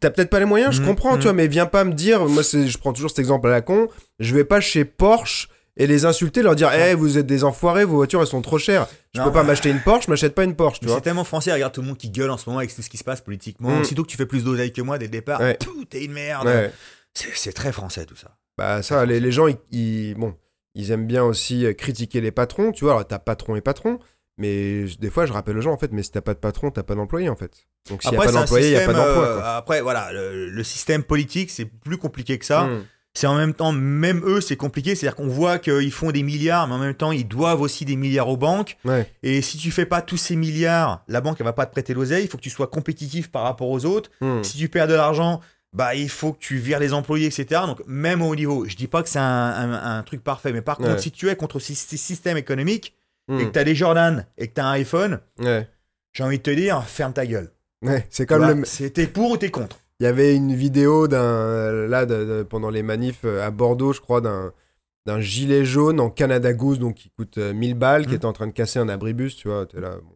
[0.00, 2.26] t'as peut-être pas les moyens, je Mhm, comprends, tu vois, mais viens pas me dire,
[2.26, 5.86] moi je prends toujours cet exemple à la con, je vais pas chez Porsche et
[5.86, 8.86] les insulter, leur dire Eh, vous êtes des enfoirés, vos voitures elles sont trop chères.
[9.14, 9.26] Je Non.
[9.26, 10.98] peux pas m'acheter une Porsche, je m'achète pas une Porsche, tu Mais vois.
[10.98, 12.90] C'est tellement français, regarde tout le monde qui gueule en ce moment avec tout ce
[12.90, 13.70] qui se passe politiquement.
[13.70, 13.80] Mm.
[13.80, 15.56] Aussitôt que tu fais plus d'oseille que moi dès le départ, Ouais.
[15.56, 16.46] tout t'es une merde.
[16.46, 16.70] Ouais.
[17.14, 18.36] C'est très français tout ça.
[18.58, 20.34] Bah ça, les, les gens, ils, ils- bon,
[20.74, 22.94] ils aiment bien aussi euh, critiquer les patrons, tu vois.
[22.94, 23.98] Alors t'as patron et patron,
[24.38, 26.70] mais des fois je rappelle aux gens en fait, mais si t'as pas de patron,
[26.70, 27.66] t'as pas d'employé en fait.
[27.88, 29.26] Donc s'il y a pas d'employé, il y a pas d'emploi.
[29.26, 32.64] euh, après, voilà, le, le système politique, c'est plus compliqué que ça.
[32.66, 32.84] Mm.
[33.12, 34.94] C'est en même temps, même eux, c'est compliqué.
[34.94, 37.96] C'est-à-dire qu'on voit qu'ils font des milliards, mais en même temps, ils doivent aussi des
[37.96, 38.76] milliards aux banques.
[38.84, 39.10] Ouais.
[39.24, 41.92] Et si tu fais pas tous ces milliards, la banque, elle va pas te prêter
[41.92, 42.22] l'oseille.
[42.22, 44.10] Il faut que tu sois compétitif par rapport aux autres.
[44.20, 44.44] Mm.
[44.44, 45.40] Si tu perds de l'argent,
[45.72, 47.62] bah, il faut que tu vires les employés, etc.
[47.66, 50.62] Donc, même au niveau, je dis pas que c'est un, un- un truc parfait, mais
[50.62, 50.98] par contre, Ouais.
[50.98, 52.96] si tu es contre ce sy- système économique
[53.28, 53.38] Mm.
[53.40, 55.68] et que tu as des Jordan et que tu as un iPhone, Ouais.
[56.12, 57.52] j'ai envie de te dire, ferme ta gueule.
[57.82, 59.78] Ouais, c'est comme le, t'es pour ou t'es contre?
[60.00, 63.92] Il y avait une vidéo d'un là de- de- pendant les manifs euh, à Bordeaux,
[63.92, 64.52] je crois, d'un
[65.06, 68.16] d'un gilet jaune en Canada Goose, donc qui coûte euh, 1000 balles, qui Mhm.
[68.16, 69.64] était en train de casser un abribus, tu vois.
[69.66, 69.92] T'es là.
[70.02, 70.14] bon.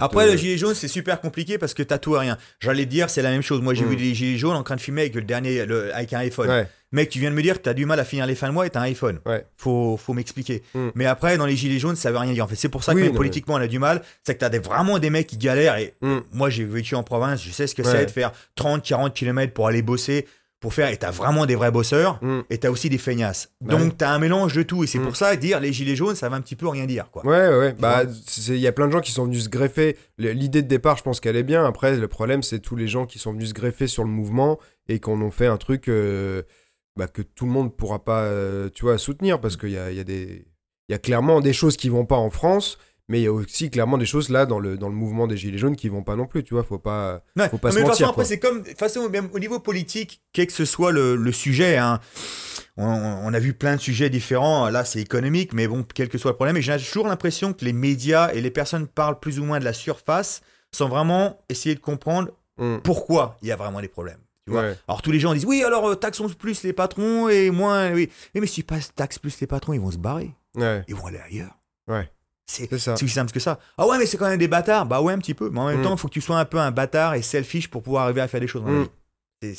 [0.00, 2.38] Après, le gilet jaune, c'est super compliqué parce que t'as tout à rien.
[2.60, 3.60] J'allais te dire, c'est la même chose.
[3.60, 3.88] Moi, j'ai Mm.
[3.90, 6.48] vu des gilets jaunes en train de filmer avec le dernier, le- avec un iPhone.
[6.48, 8.46] Ouais, Mec, tu viens de me dire que t'as du mal à finir les fins
[8.46, 9.18] de mois et t'as un iPhone.
[9.26, 9.44] Ouais.
[9.56, 10.62] Faut, faut m'expliquer.
[10.74, 10.88] Mm.
[10.94, 12.44] Mais après, dans les gilets jaunes, ça veut rien dire.
[12.44, 14.02] En fait, c'est pour ça que Oui, même non, politiquement, on a du mal.
[14.22, 15.76] C'est que t'as des, vraiment des mecs qui galèrent.
[15.78, 16.18] Et Mm.
[16.32, 17.42] moi, j'ai vécu en province.
[17.42, 17.90] Je sais ce que Ouais.
[17.90, 20.26] c'est de faire 30, 40 km pour aller bosser,
[20.64, 20.88] pour faire.
[20.88, 22.18] Et t'as vraiment des vrais bosseurs.
[22.22, 22.40] Mm.
[22.48, 23.50] Et t'as aussi des feignasses.
[23.60, 23.92] Bah Donc, oui.
[23.98, 24.82] t'as un mélange de tout.
[24.82, 25.02] Et c'est Mm.
[25.04, 27.10] pour ça dire les gilets jaunes, ça va un petit peu rien dire.
[27.10, 27.24] Quoi.
[27.26, 27.74] Ouais, ouais.
[27.74, 28.04] Tu Bah,
[28.48, 29.98] il y a plein de gens qui sont venus se greffer.
[30.16, 31.66] L'idée de départ, je pense qu'elle est bien.
[31.66, 34.58] Après, le problème, c'est tous les gens qui sont venus se greffer sur le mouvement
[34.88, 36.42] et qu'on ont fait un truc euh,
[36.96, 39.90] bah, que tout le monde pourra pas, euh, tu vois, soutenir parce qu'il y a,
[39.90, 40.46] il y a des,
[40.88, 42.78] il y a clairement des choses qui vont pas en France.
[43.08, 45.36] Mais il y a aussi clairement des choses là dans le, dans le mouvement des
[45.36, 46.64] Gilets jaunes qui vont pas non plus, tu vois.
[46.64, 47.22] Faut pas.
[47.36, 47.48] Ouais.
[47.50, 49.38] Faut pas Non, se mais de toute mentir, façon, après, c'est comme, façon, même au
[49.38, 52.00] niveau politique, quel que ce soit le, le sujet, hein,
[52.78, 54.70] on, on a vu plein de sujets différents.
[54.70, 56.56] Là, c'est économique, mais bon, quel que soit le problème.
[56.56, 59.64] Et j'ai toujours l'impression que les médias et les personnes parlent plus ou moins de
[59.64, 60.40] la surface
[60.72, 62.76] sans vraiment essayer de comprendre Mm.
[62.84, 64.20] pourquoi il y a vraiment des problèmes.
[64.46, 64.76] Tu vois Ouais.
[64.86, 68.10] alors tous les gens disent oui alors euh, taxons plus les patrons et moins oui
[68.32, 71.18] mais si pas taxes plus les patrons ils vont se barrer Ouais, ils vont aller
[71.18, 72.08] ailleurs Ouais.
[72.46, 73.58] C'est aussi simple que ça.
[73.78, 74.86] Ah ouais, mais c'est quand même des bâtards.
[74.86, 75.50] Bah ouais, un petit peu.
[75.50, 75.82] Mais en même Mm.
[75.84, 78.20] temps, il faut que tu sois un peu un bâtard et selfish pour pouvoir arriver
[78.20, 78.86] à faire des choses Mm.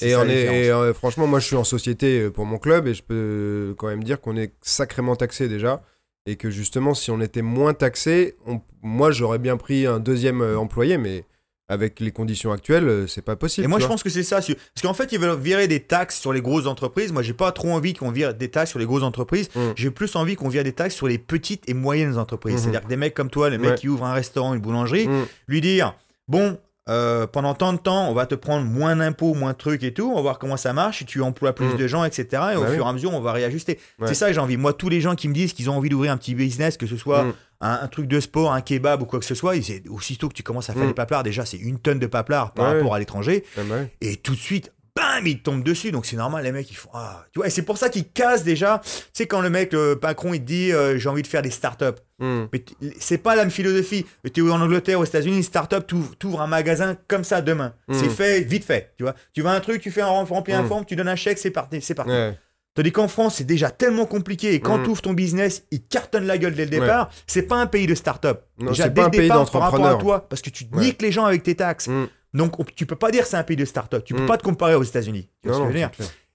[0.02, 2.88] Et, on est, et, euh, franchement, moi je suis en société euh, pour mon club
[2.88, 5.84] et je peux quand même dire qu'on est sacrément taxé déjà.
[6.26, 10.41] Et que justement, si on était moins taxé, on- moi j'aurais bien pris un deuxième
[10.41, 11.24] euh, employé, mais
[11.67, 13.65] avec les conditions actuelles, euh, c'est pas possible.
[13.65, 14.36] Et moi, je pense que c'est ça.
[14.38, 17.12] Parce qu'en fait, ils veulent virer des taxes sur les grosses entreprises.
[17.12, 19.49] Moi, j'ai pas trop envie qu'on vire des taxes sur les grosses entreprises.
[19.56, 19.60] Mm.
[19.75, 22.56] J'ai plus envie qu'on vire des taxes sur les petites et moyennes entreprises.
[22.56, 22.60] Mhm.
[22.62, 23.75] C'est-à-dire que des mecs comme toi, le mec Ouais.
[23.78, 25.25] qui ouvre un restaurant, une boulangerie, Mm.
[25.47, 25.95] lui dire
[26.28, 29.84] bon euh, pendant tant de temps on va te prendre moins d'impôts moins de trucs
[29.84, 31.78] et tout on va voir comment ça marche si tu emploies plus Mm.
[31.78, 32.76] de gens etc et au Bah oui.
[32.76, 34.08] fur et à mesure on va réajuster Ouais.
[34.08, 35.89] c'est ça que j'ai envie moi tous les gens qui me disent qu'ils ont envie
[35.89, 37.34] d'ouvrir un petit business que ce soit Mm.
[37.62, 40.34] un, un truc de sport un kebab ou quoi que ce soit c'est aussitôt que
[40.36, 40.88] tu commences à faire Mm.
[40.89, 42.78] des paplards déjà c'est une tonne de paplards par Ouais.
[42.78, 43.91] rapport à l'étranger Ah bah ouais.
[44.02, 46.75] et tout de suite bam ils te tombent dessus donc c'est normal les mecs ils
[46.75, 49.49] font ah tu vois et c'est pour ça qu'ils cassent déjà tu sais quand le
[49.49, 52.45] mec le patron il te dit euh, j'ai envie de faire des startups Mm.
[52.53, 52.63] mais
[52.97, 54.05] c'est pas la même philosophie.
[54.34, 55.86] Tu es en Angleterre, aux États-Unis, une start-up,
[56.17, 57.73] t'ouvres un magasin comme ça demain.
[57.89, 57.93] Mm.
[57.93, 58.93] C'est fait, vite fait.
[58.95, 60.67] Tu vois, tu vas un truc, tu fais un rem- remplir un Mm.
[60.69, 62.12] forme, tu donnes un chèque, c'est parti, c'est parti.
[62.13, 62.39] Ouais.
[62.73, 66.25] Tandis qu'en France, c'est déjà tellement compliqué et quand tu ouvres ton business, il cartonne
[66.25, 67.10] la gueule dès le départ.
[67.27, 68.43] C'est pas un pays de start-up.
[68.60, 70.65] Non, déjà dès pas le un pays départ, par rapport à toi, parce que tu
[70.71, 70.86] Ouais.
[70.86, 71.89] niques les gens avec tes taxes.
[72.36, 74.04] Donc on- tu peux pas dire c'est un pays de start-up.
[74.06, 74.28] Tu peux Mm.
[74.28, 75.30] pas te comparer aux États-Unis.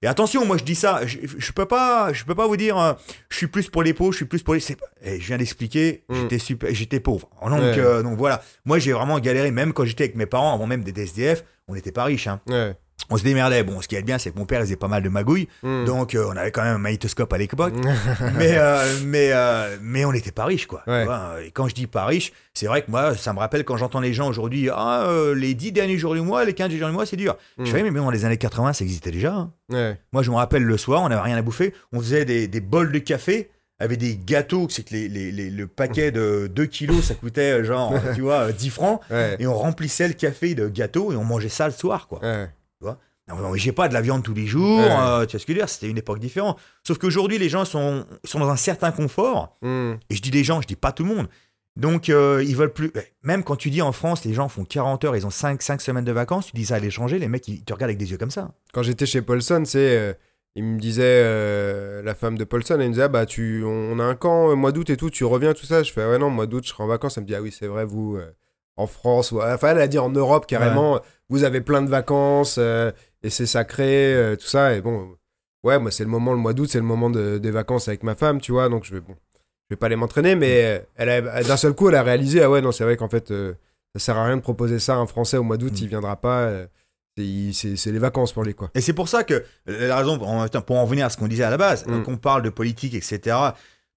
[0.03, 2.79] Et attention, moi je dis ça, je, je peux pas, je peux pas vous dire,
[2.79, 2.95] euh,
[3.29, 4.61] je suis plus pour les pauvres, je suis plus pour les.
[5.03, 6.15] eh, je viens d'expliquer, Mm.
[6.23, 7.29] j'étais super, j'étais pauvre.
[7.43, 7.75] Donc, Ouais.
[7.79, 10.83] euh, donc voilà, moi j'ai vraiment galéré, même quand j'étais avec mes parents, avant même
[10.85, 12.29] des SDF, on n'était pas riches.
[12.29, 12.41] Hein.
[12.49, 12.75] Ouais.
[13.09, 13.63] On se démerdait.
[13.65, 15.49] Bon, ce qui est bien, c'est que mon père il faisait pas mal de magouilles,
[15.63, 15.85] Mm.
[15.85, 17.75] donc euh, on avait quand même un magnétoscope à l'époque.
[18.37, 20.83] mais euh, mais euh, mais on n'était pas riches quoi.
[20.87, 21.07] Ouais.
[21.47, 24.01] Et quand je dis pas riche, c'est vrai que moi ça me rappelle quand j'entends
[24.01, 26.95] les gens aujourd'hui ah les 10 derniers jours du mois, les 15 derniers jours du
[26.95, 27.37] mois, c'est dur.
[27.59, 27.65] Mm.
[27.65, 29.33] Je fais mais dans les années 80 ça existait déjà.
[29.35, 29.53] hein.
[29.71, 29.99] Ouais.
[30.13, 31.73] Moi, je me rappelle le soir, on n'avait rien à bouffer.
[31.93, 34.67] On faisait des, des bols de café avec des gâteaux.
[34.69, 38.49] C'est que les, les- les- le paquet de 2 kilos, ça coûtait genre, tu vois,
[38.49, 39.01] euh, 10 francs.
[39.11, 39.37] Ouais.
[39.39, 42.21] Et on remplissait le café de gâteaux et on mangeait ça le soir, quoi.
[42.23, 42.49] Ouais.
[43.29, 44.79] Mangeait pas de la viande tous les jours.
[44.81, 44.89] Ouais.
[44.91, 46.59] euh, tu vois ce que je veux dire C'était une époque différente.
[46.85, 49.57] Sauf qu'aujourd'hui, les gens sont, sont dans un certain confort.
[49.63, 49.93] Mm.
[50.11, 51.29] Et je dis les gens, je dis pas tout le monde.
[51.77, 52.93] Donc, euh, ils veulent plus.
[53.23, 55.81] Même quand tu dis en France, les gens font 40 heures, ils ont 5, 5
[55.81, 58.11] semaines de vacances, tu dis ça à l'étranger, les mecs, ils te regardent avec des
[58.11, 58.51] yeux comme ça.
[58.73, 59.97] Quand j'étais chez Paulson, c'est.
[59.97, 60.13] euh,
[60.57, 61.23] il me disait,
[62.03, 64.73] la femme de Paulson, elle me disait, ah bah, tu, on a un camp, mois
[64.73, 65.85] d'août et tout, tu reviens, tout ça.
[65.85, 67.17] Je fais, ah ouais, non, mois d'août, je serai en vacances.
[67.17, 68.19] Elle me dit, ah oui, c'est vrai, vous,
[68.77, 69.41] en France, ou...
[69.43, 72.91] enfin, elle a dit en Europe carrément, vous avez plein de vacances, euh,
[73.23, 74.75] et c'est sacré, euh, tout ça.
[74.75, 75.17] Et bon,
[75.65, 78.03] ouais, moi, c'est le moment, le mois d'août, c'est le moment de- des vacances avec
[78.03, 79.15] ma femme, tu vois, donc je vais, bon,
[79.69, 82.43] je vais pas aller m'entraîner, mais euh, elle a- d'un seul coup, elle a réalisé,
[82.43, 83.53] ah ouais, non, c'est vrai qu'en fait, euh,
[83.95, 85.83] ça sert à rien de proposer ça à un Français au mois d'août, Mm.
[85.83, 86.51] il viendra pas.
[87.53, 88.71] c'est- les vacances pour lui, quoi.
[88.75, 91.45] Et c'est pour ça que la raison, en- pour en revenir à ce qu'on disait
[91.45, 92.03] à la base, Mm.
[92.03, 93.37] qu'on parle de politique, etc.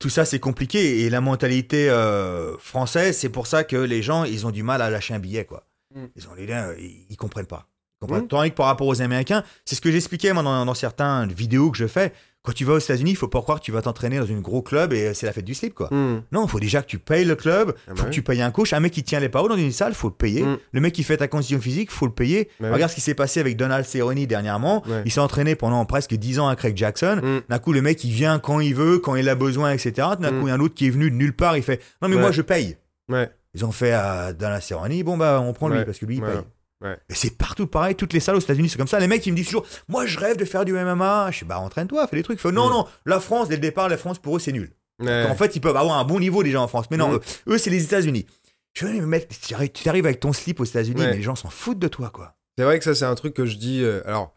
[0.04, 1.00] Tout ça, c'est compliqué.
[1.00, 4.82] Et la mentalité euh, française, c'est pour ça que les gens, ils ont du mal
[4.82, 5.66] à lâcher un billet, quoi.
[5.96, 6.04] Mm.
[6.18, 7.70] Ils ont les liens, ils, ils comprennent pas.
[7.70, 8.26] Ils comprennent.
[8.26, 8.28] Mm.
[8.28, 11.72] Tandis que par rapport aux Américains, c'est ce que j'expliquais moi dans, dans certaines vidéos
[11.72, 12.12] que je fais.
[12.46, 14.42] Quand tu vas aux États-Unis, il faut pas croire que tu vas t'entraîner dans une
[14.42, 15.88] gros club et c'est la fête du slip, quoi.
[15.92, 16.24] Mm.
[16.34, 18.14] Non, il faut déjà que tu payes le club, Ah bah faut que oui.
[18.16, 18.74] tu payes un coach.
[18.74, 20.44] Un mec qui tient les pas dans une salle, faut le payer.
[20.44, 20.58] Mm.
[20.74, 22.50] Le mec qui fait ta condition physique, faut le payer.
[22.60, 22.74] Bah oui.
[22.74, 24.84] Regarde ce qui s'est passé avec Donald Cerrone dernièrement.
[24.90, 25.04] Ouais.
[25.06, 27.22] Il s'est entraîné pendant presque 10 ans à Craig Jackson.
[27.24, 27.40] Mm.
[27.48, 30.10] D'un coup, le mec, il vient quand il veut, quand il a besoin, etc.
[30.20, 31.82] D'un coup, il y a un autre qui est venu de nulle part, il fait
[32.02, 32.22] Non, mais Ouais.
[32.24, 32.76] moi, je paye.
[33.08, 33.30] Ouais.
[33.54, 36.22] Ils ont fait à Donald Cerrone, bon, bah, on prend lui parce que lui, il
[36.22, 36.40] paye.
[36.84, 36.98] Ouais.
[37.10, 39.00] Et c'est partout pareil, toutes les salles aux États-Unis, c'est comme ça.
[39.00, 41.30] Les mecs, ils me disent toujours Moi, je rêve de faire du MMA.
[41.32, 42.44] Je dis Bah, entraîne-toi, fais des trucs.
[42.46, 42.72] Non, Mm.
[42.72, 44.72] non, la France, dès le départ, la France, pour eux, c'est nul.
[45.00, 45.26] Ouais.
[45.30, 46.86] En fait, ils peuvent avoir un bon niveau déjà en France.
[46.92, 47.16] Mais non, Mm.
[47.16, 48.26] eux, eux, c'est les États-Unis.
[48.74, 51.08] Je mais mec, tu arrives- avec ton slip aux États-Unis, Ouais.
[51.12, 52.36] mais les gens s'en foutent de toi, quoi.
[52.58, 53.82] C'est vrai que ça, c'est un truc que je dis.
[53.84, 54.36] euh, alors,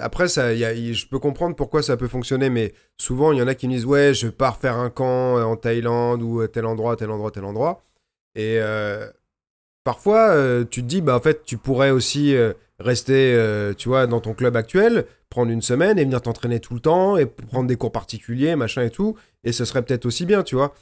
[0.00, 3.38] après, ça, y a- y- je peux comprendre pourquoi ça peut fonctionner, mais souvent, il
[3.38, 6.22] y en a qui me disent Ouais, je pars faire un camp euh, en Thaïlande
[6.22, 7.82] ou tel endroit, tel endroit, tel endroit.
[8.34, 9.08] Et euh,
[9.88, 13.88] parfois, euh, tu te dis Bah, en fait, tu pourrais aussi euh, rester, euh, tu
[13.88, 17.24] vois, dans ton club actuel, prendre une semaine et venir t'entraîner tout le temps et
[17.24, 19.16] prendre des cours particuliers, machin et tout.
[19.44, 20.74] Et ce serait peut-être aussi bien, tu vois.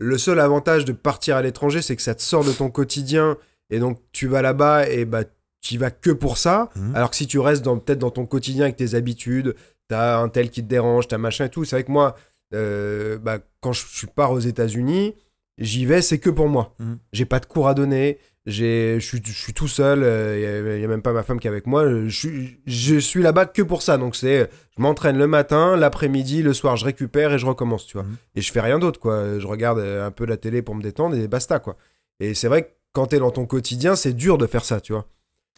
[0.00, 3.36] Le seul avantage de partir à l'étranger, c'est que ça te sort de ton quotidien.
[3.70, 5.22] Et donc, tu vas là-bas et bah,
[5.60, 6.70] tu y vas que pour ça.
[6.74, 6.96] Mhm.
[6.96, 9.54] Alors que si tu restes dans- peut-être dans ton quotidien avec tes habitudes,
[9.86, 11.64] t'as un tel qui te dérange, t'as machin et tout.
[11.64, 12.16] C'est vrai que moi,
[12.50, 15.14] bah, quand je, je pars aux États-Unis,
[15.58, 16.74] j'y vais, c'est que pour moi.
[16.80, 16.98] Mhm.
[17.12, 18.18] J'ai pas de cours à donner.
[18.46, 20.00] Je suis, tout seul.
[20.00, 21.84] Il n'y a, même pas ma femme qui est avec moi.
[22.06, 23.98] Je, suis- là-bas que pour ça.
[23.98, 27.96] Donc c'est, je m'entraîne le matin, l'après-midi, le soir, je récupère et je recommence, tu
[27.96, 28.02] vois.
[28.02, 28.16] Mhm.
[28.34, 29.38] Et je fais rien d'autre, quoi.
[29.38, 31.76] Je regarde euh, un peu la télé pour me détendre et basta, quoi.
[32.20, 34.92] Et c'est vrai que quand t'es dans ton quotidien, c'est dur de faire ça, tu
[34.92, 35.06] vois.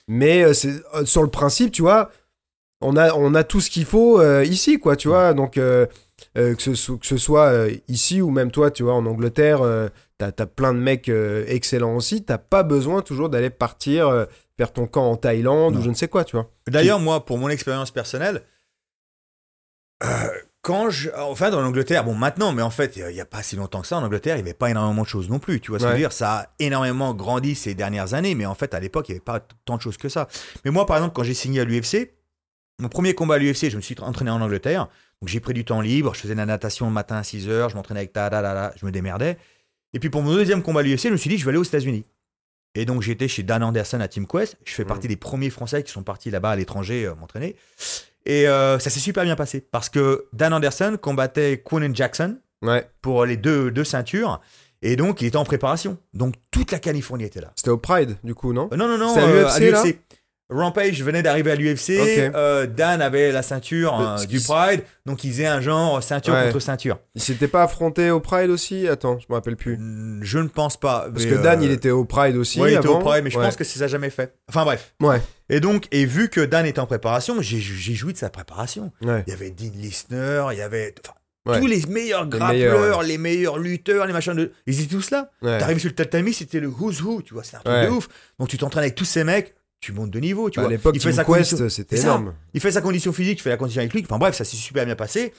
[0.07, 0.53] Mais euh,
[0.95, 2.11] euh, sur le principe, tu vois,
[2.81, 5.33] on a, on a tout ce qu'il faut euh, ici, quoi, tu vois.
[5.33, 5.87] Donc, euh,
[6.37, 9.63] euh, que, ce, que ce soit euh, ici ou même toi, tu vois, en Angleterre,
[9.63, 12.25] euh, t'as as plein de mecs euh, excellents aussi.
[12.25, 14.25] T'as pas besoin toujours d'aller partir euh,
[14.57, 15.81] faire ton camp en Thaïlande Non.
[15.81, 16.51] ou je ne sais quoi, tu vois.
[16.67, 18.43] D'ailleurs, moi, pour mon expérience personnelle,
[20.03, 20.09] euh,
[20.63, 21.11] quand je.
[21.17, 23.87] Enfin, dans l'Angleterre, bon, maintenant, mais en fait, il n'y a pas si longtemps que
[23.87, 25.61] ça, en Angleterre, il n'y avait pas énormément de choses non plus.
[25.61, 26.13] Tu vois ce que je veux dire?
[26.13, 29.25] Ça a énormément grandi ces dernières années, mais en fait, à l'époque, il n'y avait
[29.25, 30.29] pas tant de choses que ça.
[30.65, 32.15] Mais moi, par exemple, quand j'ai signé à l'UFC,
[32.81, 34.89] mon premier combat à l'UFC, je me suis entraîné en Angleterre.
[35.21, 36.15] Donc, j'ai pris du temps libre.
[36.15, 37.69] Je faisais de la natation le matin à 6 heures.
[37.69, 39.39] Je m'entraînais avec ta, ta, ta, ta, je me démerdais.
[39.95, 41.59] Et puis, pour mon deuxième combat à l'UFC, je me suis dit, je vais aller
[41.59, 42.05] aux États-Unis.
[42.75, 44.57] Et donc, j'étais chez Dan Anderson à Team Quest.
[44.65, 44.89] Je fais Mhm.
[44.89, 47.55] partie des premiers Français qui sont partis là-bas à l'étranger euh, m'entraîner.
[48.27, 52.89] Et euh, ça s'est super bien passé parce que Dan Anderson combattait Quinn Jackson Ouais.
[53.03, 54.41] pour les deux, deux ceintures.
[54.83, 55.99] Et donc, il était en préparation.
[56.15, 57.53] Donc, toute la Californie était là.
[57.57, 58.69] C'était au Pride, du coup, non?
[58.73, 59.83] Euh, non, non, non, C'était à euh, l'UFC, là?
[60.51, 61.91] Rampage venait d'arriver à l'UFC.
[62.35, 64.83] Euh, Dan avait la ceinture Euh, euh, ce du Pride.
[65.07, 66.45] Donc, il faisait un genre ceinture Ouais.
[66.47, 66.99] contre ceinture.
[67.15, 68.87] Il s'était pas affronté au Pride aussi?
[68.87, 69.79] Attends, je me rappelle plus.
[70.23, 71.07] Je ne pense pas.
[71.13, 72.61] Parce que Dan, euh, il était au Pride aussi.
[72.61, 72.99] ouais, il était au.
[72.99, 73.45] Pride, mais je Ouais.
[73.45, 74.35] pense que c'est ça jamais fait.
[74.49, 74.95] Enfin, bref.
[75.01, 75.21] Ouais.
[75.49, 78.93] Et donc, et vu que Dan était en préparation, j'ai joui de sa préparation.
[79.03, 79.25] Ouais.
[79.27, 80.95] Il y avait Dean Listner, il y avait
[81.47, 84.53] tous les meilleurs grappleurs, les meilleurs lutteurs, les machins de.
[84.67, 85.31] Ils étaient tous là.
[85.43, 85.59] Ouais.
[85.59, 88.09] T'arrives sur le tatami, c'était le who's who, tu vois, c'est un truc de ouf.
[88.39, 89.55] Donc tu t'entraînes avec tous ces mecs,
[89.85, 90.73] tu montes de niveau, tu Bah, à vois.
[90.73, 92.03] l'époque, il fait Team sa Quest, c'était ça.
[92.05, 92.35] énorme.
[92.55, 94.03] Il fait sa condition physique, tu fais la condition avec lui.
[94.05, 95.33] Enfin bref, ça s'est super bien passé.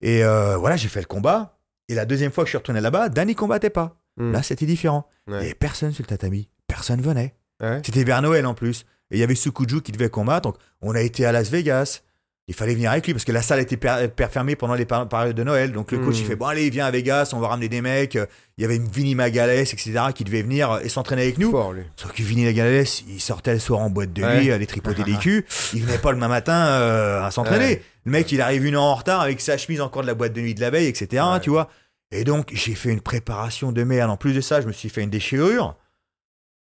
[0.00, 1.58] Et euh, voilà, j'ai fait le combat.
[1.88, 3.96] Et la deuxième fois que je suis retourné là-bas, Dan il combattait pas.
[4.16, 4.32] Hmm.
[4.32, 5.06] Là, c'était différent.
[5.26, 5.38] Il Ouais.
[5.40, 6.48] avait personne sur le tatami.
[6.66, 7.34] Personne venait.
[7.62, 7.80] Ouais.
[7.84, 8.84] C'était vers Noël en plus.
[9.10, 10.42] Et il y avait Sukuju qui devait combattre.
[10.48, 12.00] Donc, on a été à Las Vegas.
[12.46, 14.84] Il fallait venir avec lui parce que la salle était per- per- fermée pendant les
[14.84, 15.72] par- périodes de Noël.
[15.72, 16.20] Donc, le coach, Hmm.
[16.20, 18.18] il fait Bon, allez, viens à Vegas, on va ramener des mecs.
[18.58, 21.50] Il y avait Vinny Magales, etc., qui devait venir et s'entraîner avec nous.
[21.50, 21.72] Fort.
[21.96, 24.52] Sauf que Vinny Magales, il sortait le soir en boîte de nuit, Ouais.
[24.52, 25.46] aller tripoter des culs.
[25.72, 27.64] Il venait pas le matin euh, à s'entraîner.
[27.64, 27.82] Ouais.
[28.04, 30.34] Le mec, il arrive une heure en retard avec sa chemise encore de la boîte
[30.34, 31.40] de nuit de la veille, etc., Ouais.
[31.40, 31.70] tu vois.
[32.10, 34.10] Et donc, j'ai fait une préparation de merde.
[34.10, 35.76] En plus de ça, je me suis fait une déchirure.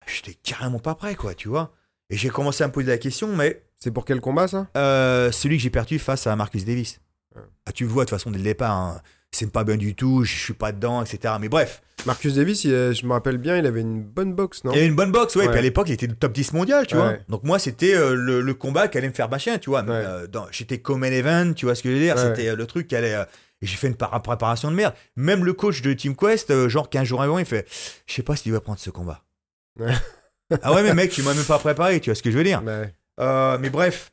[0.07, 1.73] J'étais carrément pas prêt, quoi, tu vois.
[2.11, 4.67] Et j'ai commencé à me poser la question, mais C'est pour quel combat, ça?
[4.77, 7.01] Euh, celui que j'ai perdu face à Marcus Davis.
[7.37, 7.43] Ouais.
[7.67, 9.01] Ah, tu le vois de toute façon dès le départ, hein,
[9.31, 11.35] c'est pas bien du tout, je suis pas dedans, etc.
[11.41, 14.65] Mais bref, Marcus Davis, il, euh, je me rappelle bien, il avait une bonne boxe,
[14.65, 14.73] non?
[14.73, 15.45] Il avait une bonne boxe, ouais.
[15.45, 15.51] Ouais.
[15.51, 17.01] Puis à l'époque, il était le top 10 mondial, tu Ouais.
[17.01, 17.13] vois.
[17.29, 19.85] Donc moi, c'était euh, le, le combat qui allait me faire bâcher, tu vois.
[19.89, 22.19] Euh, J'étais comme event, tu vois ce que je veux dire.
[22.19, 23.13] C'était le truc qui allait.
[23.13, 24.95] et j'ai fait une par- préparation de merde.
[25.17, 27.67] Même le coach de Team Quest, genre 15 jours avant, il fait
[28.07, 29.23] Je sais pas si tu vas prendre ce combat.
[30.63, 32.45] Ah ouais, mais mec, tu m'as même pas préparé, tu vois ce que je veux
[32.45, 32.63] dire.
[32.65, 32.93] Ouais.
[33.19, 34.13] Euh, mais bref.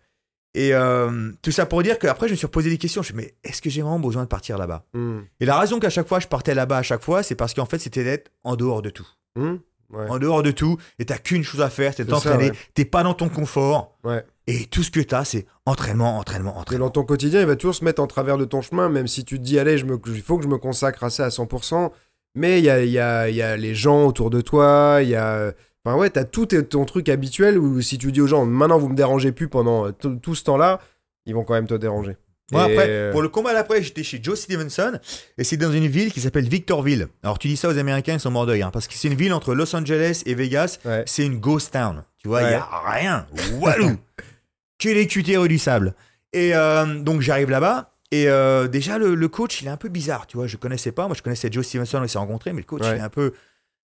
[0.54, 3.04] Et euh, tout ça pour dire qu'après, je me suis posé des questions.
[3.04, 4.86] Je me suis dit, mais est-ce que j'ai vraiment besoin de partir là-bas?
[4.94, 5.20] Hmm.
[5.42, 7.66] Et la raison qu'à chaque fois, je partais là-bas à chaque fois, c'est parce qu'en
[7.66, 9.08] fait, c'était d'être en dehors de tout.
[9.36, 9.56] Hmm.
[9.92, 10.10] Ouais.
[10.10, 12.50] En dehors de tout, et t'as qu'une chose à faire, c'est t'entraîner.
[12.50, 12.58] ouais.
[12.74, 13.98] T'es pas dans ton confort.
[14.04, 14.26] Ouais.
[14.48, 16.86] Et tout ce que t'as, c'est entraînement, entraînement, Et entraînement.
[16.86, 19.26] dans ton quotidien, il va toujours se mettre en travers de ton chemin, même si
[19.26, 21.92] tu te dis, allez, il faut que je me consacre à ça à 100%.
[22.34, 25.10] Mais il y a, y, a, il y a les gens autour de toi, il
[25.10, 25.54] y a.
[25.86, 28.90] Enfin, ouais, t'as tout ton truc habituel où si tu dis aux gens, maintenant vous
[28.90, 30.80] me dérangez plus pendant euh, tout ce temps-là,
[31.26, 32.18] ils vont quand même te déranger.
[32.52, 35.00] Moi, Et, après, euh, pour le combat d'après, j'étais chez Joe Stevenson,
[35.38, 37.08] et c'est dans une ville qui s'appelle Victorville.
[37.24, 39.16] Alors, tu dis ça aux Américains, ils sont morts d'œil, hein, parce que c'est une
[39.16, 40.78] ville entre Los Angeles et Vegas.
[40.86, 41.04] Ouais.
[41.08, 42.04] C'est une ghost town.
[42.20, 42.52] Tu vois, il Ouais.
[42.52, 43.26] y a rien.
[43.60, 43.98] Walou.
[44.80, 45.96] que les cutés rue du sable.
[46.34, 47.94] Et euh, donc, j'arrive là-bas.
[48.12, 50.46] Et euh, déjà, le, le coach, il est un peu bizarre, tu vois.
[50.46, 51.08] Je connaissais pas.
[51.08, 52.92] Moi, je connaissais Joe Stevenson, on s'est rencontrés, mais le coach, Ouais.
[52.96, 53.34] il est un peu.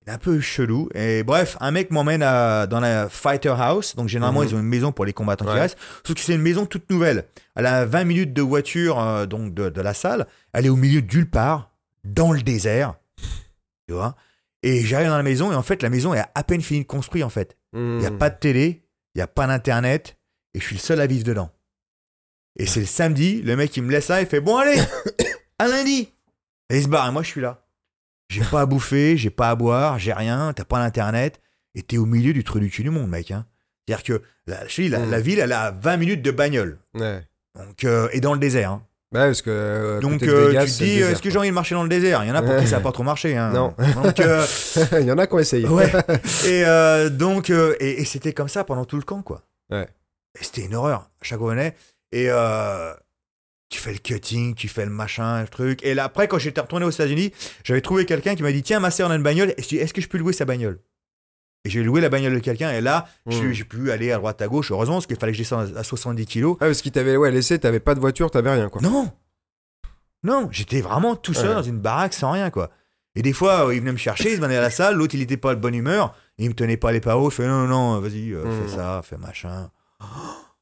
[0.06, 0.90] Il est un peu chelou.
[0.96, 3.96] Et bref, un mec m'emmène dans la Fighter House.
[3.96, 4.48] Donc, généralement, Mhm.
[4.50, 5.78] ils ont une maison pour les combattants qui restent.
[6.06, 7.26] Sauf que c'est une maison toute nouvelle.
[7.56, 10.28] Elle a 20 minutes de voiture euh, donc de, de la salle.
[10.54, 11.72] Elle est au milieu d'ulle part,
[12.04, 12.96] dans le désert.
[13.88, 14.16] Tu vois?
[14.62, 16.88] Et j'arrive dans la maison, et en fait, la maison est à peine finie de
[16.88, 17.58] construire, en fait.
[17.74, 18.84] Il n'y a pas de télé,
[19.16, 20.18] il n'y a pas d'internet,
[20.54, 21.50] et je suis le seul à vivre dedans.
[22.58, 24.80] Et c'est le samedi, le mec il me laisse ça, il fait Bon, allez,
[25.60, 26.14] à lundi
[26.70, 27.63] Et il se barre, et moi je suis là.
[28.30, 31.40] J'ai pas à bouffer, j'ai pas à boire, j'ai rien, t'as pas d'internet,
[31.76, 33.32] et t'es au milieu du trou du cul du monde, mec.
[33.32, 33.46] Hein.
[33.88, 35.12] C'est-à-dire que la, je te dis, la, Mm.
[35.12, 37.22] la ville, elle a 20 minutes de bagnole, Ouais.
[37.56, 38.72] donc, euh, et dans le désert.
[38.72, 38.84] hein.
[39.14, 39.52] Ouais, parce que.
[39.52, 41.90] euh, Donc euh, Vegas, tu te dis, est-ce que j'ai envie de marcher dans le
[41.90, 42.24] désert?
[42.24, 43.38] Il y en a pour qui ça n'a pas trop marché.
[43.38, 43.52] Hein.
[43.54, 43.76] Non.
[44.04, 44.18] Donc.
[45.00, 45.68] Il y en a qui ont essayé.
[45.68, 45.92] Ouais.
[46.48, 49.44] Et euh, donc, euh, et, et c'était comme ça pendant tout le camp, quoi.
[49.72, 49.88] Ouais.
[50.40, 51.02] Et c'était une horreur.
[51.22, 51.76] À chaque fois qu'on venait.
[52.12, 52.92] Et euh,
[53.74, 55.80] tu fais le cutting, tu fais le machin, le truc.
[55.84, 57.32] Et là, après, quand j'étais retourné aux États-Unis,
[57.64, 59.54] j'avais trouvé quelqu'un qui m'a dit Tiens, ma sœur, a une bagnole.
[59.58, 60.80] Et je dis Est-ce que je peux louer sa bagnole?
[61.66, 62.72] Et j'ai loué la bagnole de quelqu'un.
[62.72, 63.52] Et là, j'ai- Mm.
[63.54, 64.72] j'ai pu aller à droite, à gauche.
[64.72, 66.58] Heureusement, parce qu'il fallait que je descende à 70 kilos.
[66.60, 68.82] Ah, parce qu'ils t'avaient ouais, laissé, t'avais pas de voiture, t'avais rien, quoi.
[68.82, 69.12] Non
[70.24, 71.56] Non, j'étais vraiment tout seul Ouais.
[71.56, 72.70] dans une baraque sans rien, quoi.
[73.16, 75.16] Et des fois, euh, il venait me chercher, il se venait à la salle, l'autre,
[75.16, 77.68] il était pas de bonne humeur, il me tenait pas les pas je fais non,
[77.68, 79.70] non, non, vas-y, euh, fais ça, fais machin.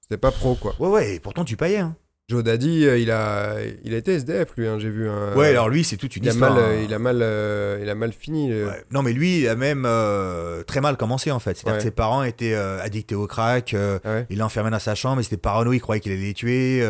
[0.02, 0.76] C'était pas pro, quoi.
[0.80, 1.96] Ouais, ouais, et pourtant tu payais, hein.
[2.32, 5.10] Joe Daddy, euh, il a, il a été SDF, lui, hein, j'ai vu.
[5.10, 6.54] un- ouais, alors lui, c'est toute une il a, histoire.
[6.56, 6.68] mal, hein.
[6.70, 8.52] euh, il, a mal, euh, il a mal fini.
[8.54, 8.84] Ouais.
[8.92, 11.56] Non, mais lui, il a même euh, très mal commencé, en fait.
[11.58, 11.78] C'est-à-dire Ouais.
[11.80, 14.26] que ses parents étaient euh, addictés au crack, ouais.
[14.30, 16.82] il l'a enfermé dans sa chambre, il était parano, il croyait qu'il allait les tuer.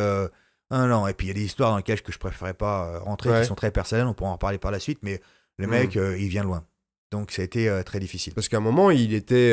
[0.73, 2.99] Ah non, et puis il y a des histoires dans lesquelles que je préférais pas
[2.99, 5.19] rentrer, qui sont très personnelles, on pourra en reparler par la suite, mais
[5.57, 5.69] le Mm.
[5.69, 6.63] mec, il vient loin.
[7.11, 8.33] Donc ça a été très difficile.
[8.33, 9.51] Parce qu'à un moment, il était.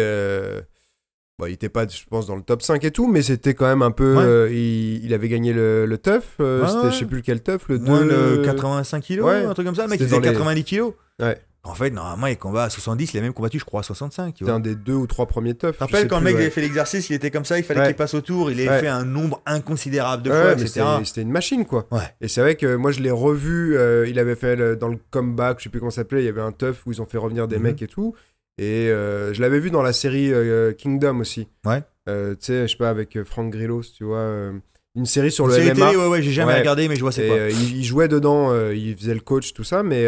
[1.39, 3.67] Bon, il était pas, je pense, dans le top 5 et tout, mais c'était quand
[3.67, 4.17] même un peu.
[4.17, 4.23] Ouais.
[4.23, 6.35] euh, il, il avait gagné le, le TUF.
[6.41, 6.91] euh, Ouais, c'était, ouais.
[6.93, 7.85] je sais plus lequel TUF, le 2.
[7.85, 9.45] Moins de 85 kilos, Ouais.
[9.45, 9.83] un truc comme ça.
[9.85, 10.93] Le mec, il faisait dans les- 90 kilos.
[11.21, 11.39] Ouais.
[11.65, 14.33] En fait, normalement, il combat à 70, il a même combattu, je crois, à 65.
[14.33, 15.73] Tu C'était un des deux ou trois premiers TUF.
[15.73, 17.81] Tu te rappelles quand le mec avait fait l'exercice, il était comme ça, il fallait
[17.81, 17.87] Ouais.
[17.89, 18.81] qu'il passe autour, il avait Ouais.
[18.81, 20.83] fait un nombre inconsidérable de Ouais, fois, etc.
[21.05, 21.87] c'était, une machine, quoi.
[21.91, 21.99] Ouais.
[22.23, 23.77] Et c'est vrai que moi, je l'ai revu.
[23.77, 26.23] euh, il avait fait le- dans le comeback, je sais plus comment ça s'appelait.
[26.23, 27.63] Il y avait un TUF où ils ont fait revenir des Mhm.
[27.65, 28.15] mecs et tout.
[28.59, 31.49] Et euh, je l'avais vu dans la série euh, Kingdom aussi.
[31.65, 31.83] Ouais.
[32.09, 34.51] Euh, tu sais, je sais pas, avec Frank Grillos, tu vois.
[34.97, 35.87] une série sur Une le série MMA.
[35.91, 36.59] télé, ouais, ouais, j'ai jamais Ouais.
[36.59, 37.37] regardé, mais je vois c'est quoi.
[37.51, 40.07] il, jouait dedans, il faisait le coach, tout ça, mais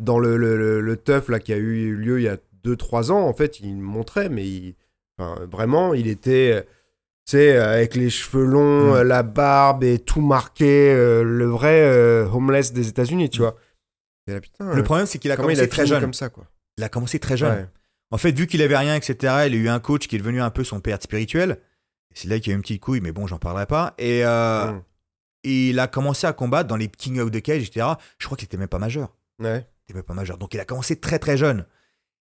[0.00, 3.10] dans le, le, le, le teuf là, qui a eu lieu il y a 2-3
[3.10, 4.74] ans, en fait, il montrait, mais il,
[5.18, 6.62] enfin, vraiment, il était,
[7.26, 9.02] tu sais, avec les cheveux longs, Mm.
[9.02, 13.42] la barbe et tout marqué, le vrai homeless des États-Unis, tu Mm.
[13.42, 13.56] vois.
[14.28, 16.00] Et là, putain, Le problème, c'est qu'il a il commencé a très jeune.
[16.02, 16.44] comme ça, quoi.
[16.76, 17.56] Il a commencé très jeune.
[17.56, 17.66] Ouais.
[18.10, 20.40] En fait, vu qu'il avait rien, etc., il a eu un coach qui est devenu
[20.40, 21.58] un peu son père spirituel.
[22.14, 23.94] C'est là qu'il y a eu une petite couille, mais bon, j'en parlerai pas.
[23.98, 24.82] Et euh, Mm.
[25.44, 27.86] il a commencé à combattre dans les King of the Cage, etc.
[28.18, 29.14] Je crois qu'il était même pas majeur.
[29.38, 29.66] Ouais.
[29.86, 30.38] Il était même pas majeur.
[30.38, 31.64] Donc il a commencé très très jeune.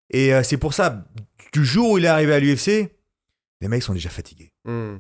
[0.10, 1.06] Et euh, c'est pour ça,
[1.54, 2.90] du jour où il est arrivé à l'UFC,
[3.62, 4.52] les mecs sont déjà fatigués.
[4.66, 4.98] Mm.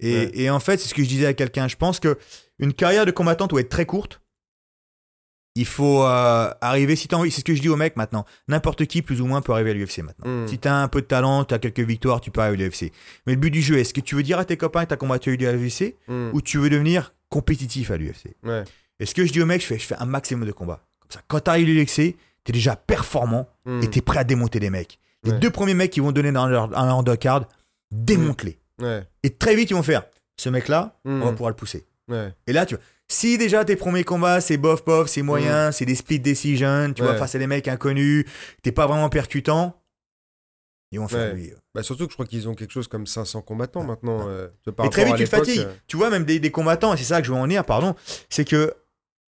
[0.00, 0.30] Et, Ouais.
[0.34, 1.66] et en fait, c'est ce que je disais à quelqu'un.
[1.68, 2.16] Je pense que
[2.60, 4.20] une carrière de combattant doit être très courte.
[5.58, 8.24] Il faut euh, arriver, si tu envie, c'est ce que je dis aux mecs maintenant.
[8.46, 10.44] N'importe qui, plus ou moins, peut arriver à l'UFC maintenant.
[10.44, 10.46] Mm.
[10.46, 12.68] Si tu as un peu de talent, tu as quelques victoires, tu peux arriver à
[12.68, 12.92] l'UFC.
[13.26, 14.94] Mais le but du jeu, est-ce que tu veux dire à tes copains que tu
[14.94, 16.30] as combattu à l'UFC Mm.
[16.32, 18.62] ou tu veux devenir compétitif à l'UFC Ouais.
[19.00, 20.80] Et ce que je dis aux mecs, je fais, je fais un maximum de combats.
[21.00, 23.82] Comme ça, quand tu arrives à l'UFC, tu es déjà performant Mm.
[23.82, 25.00] et tu es prêt à démonter les mecs.
[25.24, 25.38] Les Ouais.
[25.40, 27.46] deux premiers mecs qui vont donner dans leur, leur undercard,
[27.90, 28.58] démonte-les.
[28.80, 29.02] Ouais.
[29.24, 30.04] Et très vite, ils vont faire
[30.36, 31.84] ce mec-là, on va pouvoir le pousser.
[32.46, 35.84] Et là, tu vois, si déjà tes premiers combats, c'est bof bof, c'est moyen, c'est
[35.86, 37.14] des split decisions, tu vois, Mm.
[37.14, 37.18] Ouais.
[37.18, 38.24] face à des mecs inconnus,
[38.62, 39.80] t'es pas vraiment percutant,
[40.92, 41.38] ils vont faire Ouais.
[41.38, 41.52] lui.
[41.74, 44.26] Bah, surtout que je crois qu'ils ont quelque chose comme 500 combattants maintenant.
[44.28, 45.60] euh, par Et très rapport vite, tu fatigues.
[45.60, 47.64] euh, Tu vois, même des, des combattants, et c'est ça que je veux en venir,
[47.64, 47.94] pardon,
[48.30, 48.74] c'est que,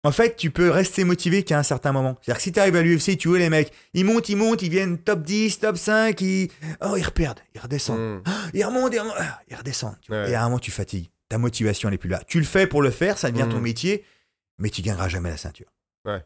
[0.04, 2.18] en fait, tu peux rester motivé qu'à un certain moment.
[2.22, 4.62] C'est-à-dire que si tu arrives à l'UFC, tu vois les mecs, ils montent, ils montent,
[4.62, 6.50] ils viennent top 10, top 5, ils,
[6.82, 8.00] oh, ils reperdent, ils redescendent.
[8.00, 8.24] mm.
[8.54, 9.96] Ils remontent, ils, remontent, ah, ils redescendent.
[10.02, 10.24] tu vois.
[10.24, 10.32] Ouais.
[10.32, 11.10] Et à un moment, tu fatigues.
[11.34, 12.22] Ta motivation n'est plus là.
[12.28, 13.64] Tu le fais pour le faire, ça devient ton Mhm.
[13.64, 14.06] métier,
[14.60, 15.66] mais tu gagneras jamais la ceinture.
[16.06, 16.22] Ouais.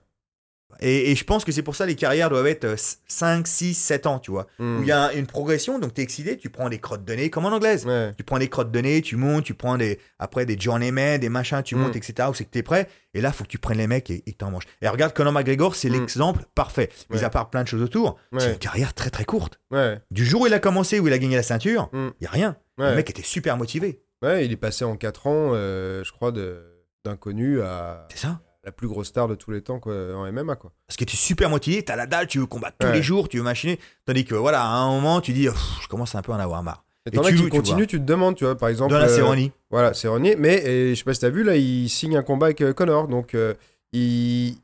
[0.82, 2.76] Et, et je pense que c'est pour ça les carrières doivent être
[3.08, 4.48] 5, 6, 7 ans, tu vois.
[4.60, 7.14] Où il y a une progression, donc tu es excité, tu prends des crottes de
[7.14, 7.86] nez, comme en anglaise.
[7.86, 8.12] Ouais.
[8.18, 11.30] Tu prends des crottes de nez, tu montes, tu prends des, après des journeymen, des
[11.30, 11.80] machins, tu Mm.
[11.80, 12.28] montes, etc.
[12.30, 12.90] Où c'est que tu es prêt.
[13.14, 14.66] Et là, faut que tu prennes les mecs et et que t'en manges.
[14.82, 15.94] Et regarde, Conor McGregor, c'est Mm.
[15.94, 16.90] l'exemple parfait.
[17.12, 17.24] Mis Ouais.
[17.24, 19.62] à part plein de choses autour, c'est une carrière très très courte.
[20.12, 22.14] Du jour où il a commencé, où il a gagné la ceinture, il Mm.
[22.20, 22.58] y a rien.
[22.78, 24.02] Le mec était super motivé.
[24.24, 26.32] Ouais, il est passé en 4 ans, euh, je crois,
[27.06, 28.40] d'inconnu à C'est ça.
[28.64, 30.56] la plus grosse star de tous les temps quoi, en MMA.
[30.56, 30.72] Quoi.
[30.88, 32.94] Parce que tu es super motivé, tu as la dalle, tu veux combattre tous Ouais.
[32.94, 33.80] les jours, tu veux machiner.
[34.06, 35.48] Tandis que voilà, à un moment, tu dis,
[35.82, 36.84] je commence un peu à en avoir marre.
[37.06, 37.86] Et Et tu- qui vois.
[37.86, 38.92] tu te demandes, tu vois, par exemple.
[38.92, 39.48] Dans la euh.
[39.72, 40.10] Voilà, c'est.
[40.36, 42.74] Mais et, je sais pas si t'as vu, là, il signe un combat avec euh,
[42.74, 43.08] Connor.
[43.08, 43.54] Donc, euh,
[43.94, 44.58] il,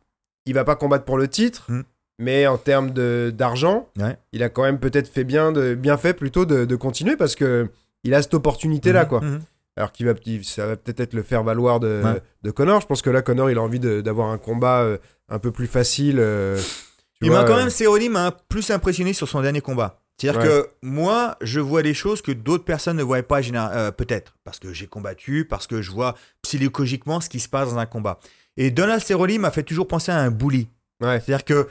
[0.46, 1.84] il va pas combattre pour le titre, Hmm.
[2.20, 2.90] mais en termes
[3.32, 4.18] d'argent, Ouais.
[4.34, 7.36] il a quand même peut-être fait bien, de, bien fait plutôt de, de continuer parce
[7.36, 7.70] que
[8.04, 9.22] il a cette opportunité-là, Mhm, quoi.
[9.22, 9.42] mhm.
[9.76, 12.22] Alors qu'il va, ça va peut-être être le faire valoir de, Ouais.
[12.44, 12.80] de Connor.
[12.82, 14.98] Je pense que là, Connor, il a envie d'avoir un combat euh,
[15.30, 16.18] un peu plus facile.
[16.20, 20.00] euh, tu Il vois, quand euh, même, Cerrone m'a plus impressionné sur son dernier combat.
[20.22, 20.48] C'est-à-dire Ouais.
[20.48, 24.60] que moi, je vois des choses que d'autres personnes ne voient pas, euh, peut-être, parce
[24.60, 28.20] que j'ai combattu, parce que je vois psychologiquement ce qui se passe dans un combat.
[28.58, 30.68] Et Donald Cerrone m'a fait toujours penser à un bully.
[31.02, 31.68] Ouais, C'est-à-dire que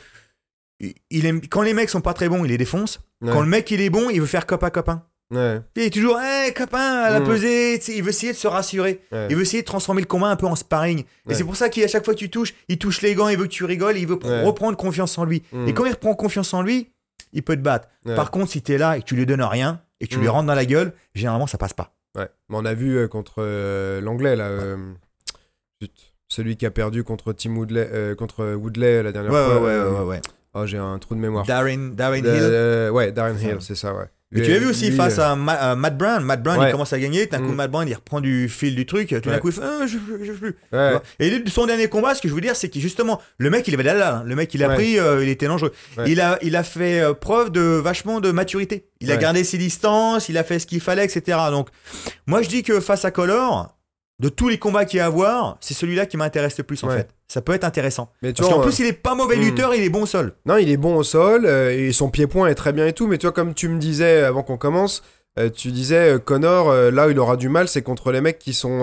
[1.11, 2.99] il aime, quand les mecs sont pas très bons, il les défonce.
[3.20, 5.05] ouais, Quand le mec il est bon, il veut faire copain-copain.
[5.33, 7.24] Ouais, Il est toujours, hé copain, à la Mm.
[7.26, 9.01] pesée, il veut essayer de se rassurer.
[9.12, 9.26] ouais.
[9.30, 11.01] Il veut essayer de transformer le combat un peu en sparring.
[11.01, 11.35] Et Ouais.
[11.35, 13.45] c'est pour ça qu'à chaque fois que tu touches, il touche les gants, il veut
[13.45, 14.43] que tu rigoles, il veut pr- Ouais.
[14.45, 15.43] reprendre confiance en lui.
[15.53, 15.68] Mm.
[15.68, 16.91] Et quand il reprend confiance en lui,
[17.33, 17.89] il peut te battre.
[18.05, 18.14] Ouais.
[18.14, 20.18] Par contre, si tu es là et que tu lui donnes rien et que tu
[20.20, 20.30] lui Mm.
[20.30, 21.93] rentres dans la gueule, généralement ça passe pas.
[22.16, 22.28] Ouais.
[22.49, 24.76] Mais on a vu euh, contre euh, l'anglais là, euh,
[26.28, 29.41] celui qui a perdu contre Tim Woodley, contre Woodley la dernière fois.
[29.66, 30.20] euh, ouais.
[30.55, 31.47] Oh, j'ai un trou de mémoire.
[31.47, 32.91] Darren, Darren Hill.
[32.93, 33.39] Ouais, Darren.
[33.39, 34.05] Hill, c'est ça, ouais.
[34.33, 36.22] Mais tu l'as vu aussi lui, face euh, à, Ma- à Matt Brown.
[36.24, 36.68] Matt Brown, Ouais.
[36.68, 37.26] il commence à gagner.
[37.26, 37.55] D'un coup, Mm.
[37.55, 39.09] Matt Brown, il reprend du fil du truc.
[39.11, 39.41] Tout d'un Ouais.
[39.41, 41.03] coup, il fait Ah, je, je, je, ouais, vois.
[41.20, 43.74] Et son dernier combat, ce que je veux dire, c'est que justement, le mec, il
[43.78, 44.22] avait hein.
[44.26, 45.72] Le mec, il a pris, euh, il était dangereux.
[46.07, 48.87] Il, a, il a fait euh, preuve de vachement de maturité.
[49.01, 51.37] Il a gardé ses distances, il a fait ce qu'il fallait, etc.
[51.51, 51.68] Donc,
[52.26, 53.76] moi, je dis que face à Color,
[54.23, 56.83] de tous les combats qu'il y a à voir, c'est celui-là qui m'intéresse le plus,
[56.85, 56.97] en Ouais.
[56.99, 57.09] fait.
[57.29, 58.11] Ça peut être intéressant.
[58.23, 59.41] Mais tu Parce vois, qu'en on- plus, il est pas mauvais Mm.
[59.41, 60.35] lutteur, il est bon au sol.
[60.47, 63.07] Non, il est bon au sol euh, et son pied-point est très bien et tout.
[63.07, 65.03] Mais tu vois, comme tu me disais avant qu'on commence,
[65.39, 68.20] euh, tu disais euh, Connor, euh, là où il aura du mal, c'est contre les
[68.20, 68.81] mecs qui sont,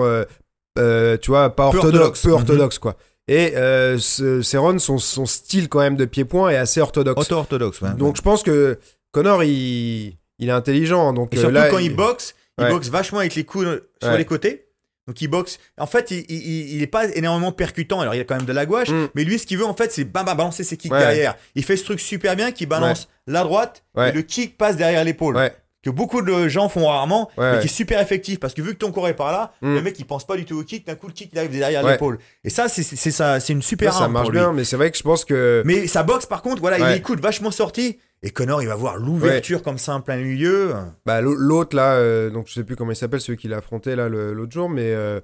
[0.76, 2.34] tu vois, pas Peu orthodoxes, peu Mhm.
[2.34, 2.96] orthodoxes, quoi.
[3.28, 3.52] Et
[3.98, 7.22] ce- son, son style quand même de pied-point est assez orthodoxe.
[7.22, 7.94] Auto-orthodoxe, ouais.
[7.96, 8.78] Donc je pense que
[9.12, 11.12] Connor, il, il est intelligent.
[11.12, 12.70] Donc Et surtout là, quand il boxe, il Ouais.
[12.70, 14.66] boxe vachement avec les coudes sur les côtés.
[15.10, 15.58] Donc il boxe.
[15.76, 18.00] En fait, il, il, il- il est pas énormément percutant.
[18.00, 19.08] Alors il a quand même de la gouache, Mm.
[19.16, 21.00] mais lui, ce qu'il veut en fait, c'est bam, bam, balancer ses kicks Ouais.
[21.00, 21.34] derrière.
[21.56, 24.10] Il fait ce truc super bien, qui balance la droite Ouais.
[24.10, 25.36] et le kick passe derrière l'épaule.
[25.82, 28.78] Que beaucoup de gens font rarement, mais qui est super effectif parce que vu que
[28.78, 29.74] ton corps est par là, Mm.
[29.74, 30.86] le mec il pense pas du tout au kick.
[30.86, 32.18] D'un coup, le kick il arrive derrière l'épaule.
[32.44, 34.38] Et ça, c'est c'est ça, c'est une super ça arme marche pour lui.
[34.38, 35.62] bien, mais c'est vrai que je pense que.
[35.66, 37.98] Mais sa boxe, par contre, voilà, il écoute vachement sorti.
[38.22, 40.74] Et Connor, il va voir l'ouverture comme ça en plein milieu.
[41.06, 43.58] Bah, l'au- l'autre là, euh, donc je sais plus comment il s'appelle, celui qui l'a
[43.58, 45.20] affronté là l'autre jour, mais euh,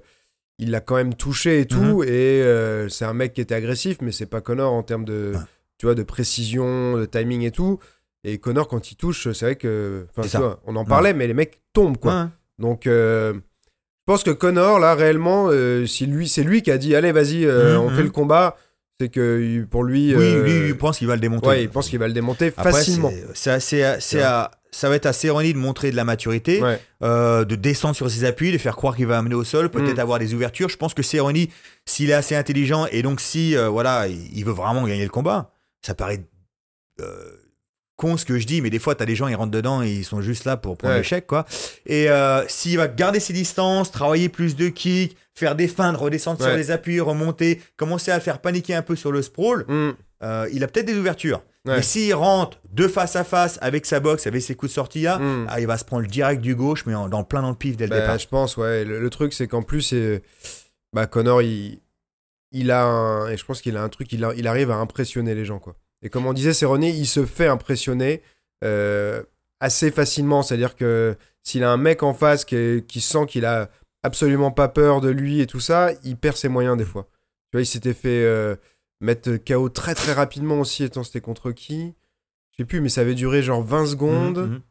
[0.57, 2.01] il l'a quand même touché et tout.
[2.01, 2.03] Mhm.
[2.05, 5.33] Et euh, c'est un mec qui était agressif, mais c'est pas Connor en termes de,
[5.35, 5.39] Ouais.
[5.77, 7.77] tu vois, de précision, de timing et tout.
[8.23, 11.27] Et Connor quand il touche, c'est vrai que, enfin, tu vois, on en parlait, mais
[11.27, 12.31] les mecs tombent quoi.
[12.57, 13.39] Donc, euh, je
[14.07, 15.51] pense que Connor là réellement,
[15.85, 18.03] si lui, c'est lui qui a dit, allez vas-y, Mhm, on fait mhm.
[18.05, 18.57] le combat.
[18.99, 21.47] C'est que pour lui, Oui, euh, lui, il pense qu'il va le démonter.
[21.47, 23.11] ouais, il pense qu'il va le démonter Après, facilement.
[23.35, 26.79] c'est- assez- à- ça va être à Cerrone de montrer de la maturité, Ouais.
[27.03, 29.97] euh, de descendre sur ses appuis, de faire croire qu'il va amener au sol, peut-être
[29.97, 29.99] Mm.
[29.99, 30.69] avoir des ouvertures.
[30.69, 31.45] Je pense que Cerrone,
[31.85, 35.51] s'il est assez intelligent et donc si euh, voilà, il veut vraiment gagner le combat,
[35.85, 36.25] ça paraît
[36.99, 37.31] euh,
[37.97, 39.81] con ce que je dis, mais des fois, tu as des gens, ils rentrent dedans
[39.83, 40.99] et ils sont juste là pour prendre Ouais.
[40.99, 41.27] l'échec.
[41.27, 41.45] quoi.
[41.85, 46.41] Et euh, s'il va garder ses distances, travailler plus de kicks, faire des feintes, redescendre
[46.41, 49.89] sur les appuis, remonter, commencer à le faire paniquer un peu sur le sprawl, Mm.
[50.23, 51.43] euh, il a peut-être des ouvertures.
[51.65, 51.77] Ouais.
[51.77, 55.01] Mais s'il rentre de face à face avec sa boxe, avec ses coups de sortie
[55.01, 55.47] là, Mm.
[55.49, 57.49] ah, il va se prendre le direct du gauche, mais en- dans le plein dans
[57.49, 58.17] le pif dès le Bah, départ.
[58.19, 58.85] je pense, ouais.
[58.85, 59.93] Le, le truc, c'est qu'en plus,
[60.93, 61.79] bah, Connor, il,
[62.51, 64.75] il a un, et je pense qu'il a un truc, il, a- il arrive à
[64.75, 65.75] impressionner les gens, quoi.
[66.01, 68.21] Et comme on disait, c'est René, il se fait impressionner
[68.63, 69.23] euh,
[69.59, 70.41] assez facilement.
[70.43, 73.69] C'est-à-dire que s'il a un mec en face qui, sent qu'il a
[74.03, 77.07] absolument pas peur de lui et tout ça, il perd ses moyens des fois.
[77.51, 78.55] Tu vois, il s'était fait euh,
[79.01, 80.83] mettre KO très très rapidement aussi.
[80.83, 81.93] Attends, c'était contre qui?
[82.51, 84.37] Je sais plus, mais ça avait duré genre 20 secondes.
[84.39, 84.61] Mhm,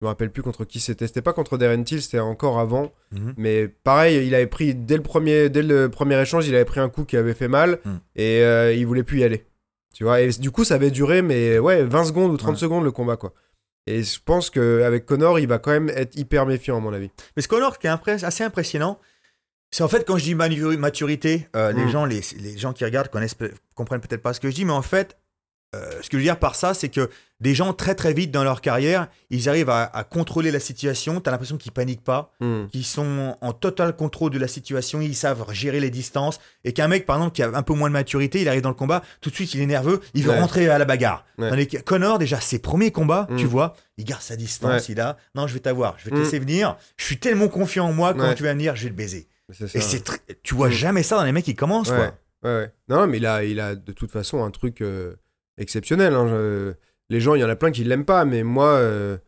[0.00, 1.06] Je me rappelle plus contre qui c'était.
[1.06, 2.92] C'était pas contre Darren Till, c'était encore avant.
[3.12, 3.34] mhm.
[3.36, 6.80] Mais pareil, il avait pris dès le premier, dès le premier échange, il avait pris
[6.80, 7.90] un coup qui avait fait mal Mm.
[8.16, 9.44] et euh, il voulait plus y aller.
[9.94, 12.60] Tu vois, et du coup, ça avait duré, mais ouais, 20 secondes ou 30 Ouais.
[12.60, 13.32] secondes le combat, quoi.
[13.86, 17.10] Et je pense qu'avec Connor, il va quand même être hyper méfiant, à mon avis.
[17.36, 18.98] Mais ce Connor qui est assez impressionnant,
[19.70, 21.88] C'est en fait quand je dis maturité, euh, les Mm.
[21.88, 23.34] gens, les, les gens qui regardent connaissent,
[23.74, 25.16] comprennent peut-être pas ce que je dis, mais en fait,
[26.02, 27.10] ce que je veux dire par ça, c'est que
[27.40, 31.20] des gens très très vite dans leur carrière, ils arrivent à, à contrôler la situation.
[31.20, 32.66] T'as l'impression qu'ils paniquent pas, Hmm.
[32.72, 36.38] qu'ils sont en total contrôle de la situation, ils savent gérer les distances.
[36.64, 38.68] Et qu'un mec, par exemple, qui a un peu moins de maturité, il arrive dans
[38.70, 40.40] le combat, tout de suite il est nerveux, il veut Ouais.
[40.40, 41.24] rentrer à la bagarre.
[41.38, 41.66] Ouais.
[41.84, 43.36] Connor, déjà, ses premiers combats, Mm.
[43.36, 44.94] tu vois, il garde sa distance, Ouais.
[44.94, 46.20] il a, non, je vais t'avoir, je vais te Mm.
[46.22, 46.76] laisser venir.
[46.96, 49.28] Je suis tellement confiant en moi, quand tu vas venir, je vais le baiser.
[49.52, 49.66] Ça.
[49.74, 50.02] Et c'est
[50.42, 52.14] tu vois jamais ça dans les mecs qui commencent, quoi.
[52.44, 52.70] ouais, ouais.
[52.88, 55.16] Non, non, mais il a, il a de toute façon un truc euh,
[55.58, 56.14] exceptionnel.
[56.14, 56.26] hein.
[56.28, 56.72] Je-
[57.10, 59.18] Les gens, il y en a plein qui l'aiment pas, mais moi, euh,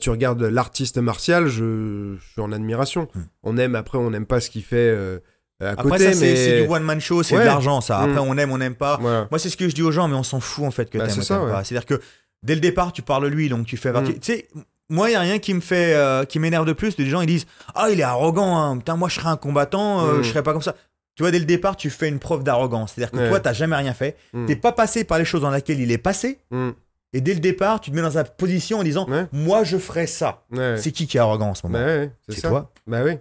[0.00, 2.14] tu regardes l'artiste martial, je...
[2.18, 3.06] je suis en admiration.
[3.14, 3.20] Hmm.
[3.42, 5.18] On aime, après, on n'aime pas ce qu'il fait euh,
[5.60, 6.36] à Après, côté, ça, c'est mais.
[6.36, 7.42] c'est du one-man show, c'est Ouais.
[7.42, 7.98] de l'argent, ça.
[7.98, 8.28] Après, Mm.
[8.28, 8.98] on aime, on n'aime pas.
[8.98, 10.96] Moi, c'est ce que je dis aux gens, mais on s'en fout, en fait, que
[10.98, 11.52] Bah, t'aimes c'est ou ça, t'aimes ouais.
[11.52, 11.64] pas.
[11.64, 12.00] C'est-à-dire que
[12.42, 14.12] dès le départ, tu parles de lui, donc tu fais partie.
[14.12, 14.18] Mm.
[14.20, 14.48] Tu sais,
[14.88, 16.96] moi, il n'y a rien qui me fait, euh, qui m'énerve de plus.
[16.96, 18.78] Les gens, ils disent Ah, il est arrogant, hein.
[18.78, 20.22] Putain, moi, je serais un combattant, euh, Mm.
[20.22, 20.74] je serais pas comme ça.
[21.18, 22.92] Tu vois, dès le départ, tu fais une preuve d'arrogance.
[22.94, 23.28] C'est-à-dire que Ouais.
[23.28, 24.16] toi, t'as jamais rien fait.
[24.32, 24.46] Mm.
[24.46, 26.38] T'es pas passé par les choses dans lesquelles il est passé.
[26.52, 26.70] Hmm.
[27.12, 29.26] Et dès le départ, tu te mets dans sa position en disant Ouais.
[29.32, 30.44] Moi, je ferais ça.
[30.52, 30.76] Ouais.
[30.78, 32.70] C'est qui qui est arrogant en ce moment Bah c'est toi.
[32.86, 33.14] Bah oui.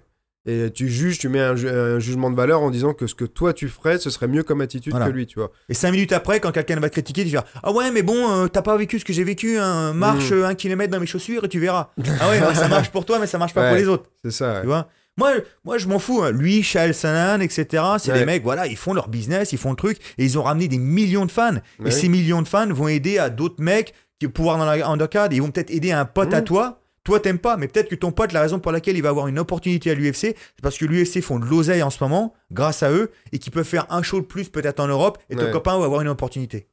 [0.50, 3.16] Et tu juges, tu mets un, ju- un jugement de valeur en disant que ce
[3.16, 5.08] que toi tu ferais, ce serait mieux comme attitude Voilà.
[5.08, 5.52] que lui, tu vois.
[5.68, 8.02] Et cinq minutes après, quand quelqu'un va te critiquer, tu vas dire Ah ouais, mais
[8.04, 9.92] bon, euh, t'as pas vécu ce que j'ai vécu, hein.
[9.94, 10.44] marche Mm.
[10.44, 11.90] un kilomètre dans mes chaussures et tu verras.
[12.22, 14.10] ah ouais, ça marche pour toi, mais ça marche pas pour les autres.
[14.24, 14.60] C'est ça.
[14.62, 14.88] Tu vois
[15.18, 15.34] moi,
[15.66, 16.22] moi, je m'en fous.
[16.24, 16.32] hein.
[16.32, 17.84] Lui, Shael Sanan, etc.
[18.00, 18.20] C'est Ouais.
[18.20, 20.68] des mecs, voilà, ils font leur business, ils font le truc et ils ont ramené
[20.68, 21.56] des millions de fans.
[21.80, 21.88] Ouais.
[21.88, 25.28] Et ces millions de fans vont aider à d'autres mecs qui pouvoir dans la undercard.
[25.32, 26.46] Ils vont peut-être aider un pote à Mm.
[26.46, 26.82] toi.
[27.04, 29.28] Toi, t'aimes pas, mais peut-être que ton pote, la raison pour laquelle il va avoir
[29.28, 32.84] une opportunité à l'UFC, c'est parce que l'UFC font de l'oseille en ce moment, grâce
[32.84, 35.50] à eux, et qu'ils peuvent faire un show de plus peut-être en Europe, et ton
[35.50, 36.68] copain va avoir une opportunité.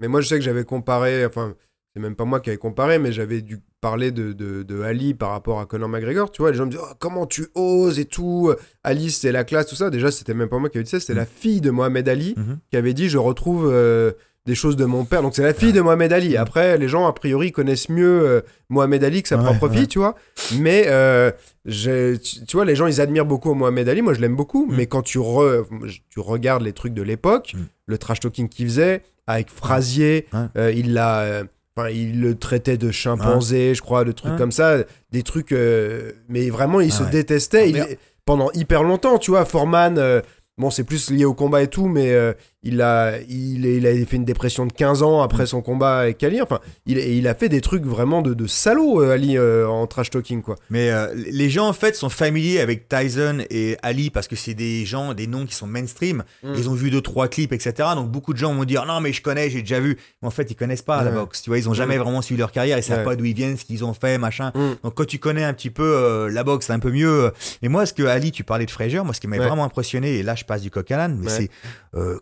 [0.00, 1.54] Mais moi, je sais que j'avais comparé, enfin,
[1.92, 5.12] c'est même pas moi qui avais comparé, mais j'avais dû parler de, de, de Ali
[5.12, 6.30] par rapport à Conor McGregor.
[6.32, 8.50] Tu vois, les gens me disent Oh, comment tu oses et tout.
[8.82, 9.90] Ali, c'est la classe, tout ça.
[9.90, 11.18] Déjà, c'était même pas moi qui avais dit ça, c'était Mhm.
[11.18, 12.58] la fille de Mohamed Ali Mhm.
[12.70, 14.12] qui avait dit Je retrouve euh,
[14.46, 15.20] des choses de mon père.
[15.22, 16.36] Donc, c'est la fille de Mohamed Ali.
[16.38, 19.76] Après, les gens, a priori, connaissent mieux euh, Mohamed Ali que sa Ouais, propre ouais.
[19.76, 20.14] fille, tu vois.
[20.58, 21.30] Mais, euh,
[21.66, 24.02] tu tu vois, les gens, ils admirent beaucoup Mohamed Ali.
[24.02, 24.66] Moi, je l'aime beaucoup.
[24.66, 24.76] Mhm.
[24.76, 25.64] Mais quand tu, re-
[26.10, 27.66] tu regardes les trucs de l'époque, Mhm.
[27.86, 30.26] le trash talking qu'il faisait avec Frazier,
[30.56, 31.44] euh, il l'a.
[31.76, 34.38] Enfin, il le traitait de chimpanzé, je crois, de trucs Ouais.
[34.38, 34.78] comme ça,
[35.10, 35.50] des trucs.
[35.52, 37.10] euh, mais vraiment, il Ah se ouais.
[37.10, 37.72] détestait.
[37.80, 39.98] Ah, il- pendant hyper longtemps, tu vois, Foreman.
[39.98, 40.20] euh,
[40.56, 42.32] bon, c'est plus lié au combat et tout, mais euh,
[42.64, 45.46] il a, il, il a fait une dépression de 15 ans après Mm.
[45.46, 46.40] son combat avec Ali.
[46.42, 49.86] Enfin, il, il a fait des trucs vraiment de, de salaud, euh, Ali, euh, en
[49.86, 50.56] trash talking, quoi.
[50.70, 54.54] Mais euh, les gens, en fait, sont familiers avec Tyson et Ali parce que c'est
[54.54, 56.24] des gens, des noms qui sont mainstream.
[56.42, 56.54] Mm.
[56.56, 57.90] Ils ont vu deux, trois clips, etc.
[57.94, 59.98] Donc beaucoup de gens vont dire non, mais je connais, j'ai déjà vu.
[60.22, 61.42] Mais en fait, ils connaissent pas la boxe.
[61.42, 62.02] Tu vois, ils ont jamais Mm.
[62.02, 62.78] vraiment suivi leur carrière.
[62.78, 63.04] Ils savent Ouais.
[63.04, 64.50] pas d'où ils viennent, ce qu'ils ont fait, machin.
[64.54, 64.70] Mm.
[64.84, 67.30] Donc quand tu connais un petit peu euh, la boxe, c'est un peu mieux.
[67.62, 69.46] Et moi, ce que Ali, tu parlais de Frazier, moi, ce qui m'a Ouais.
[69.46, 71.50] vraiment impressionné, et là, je passe du coq à l'âne, mais c'est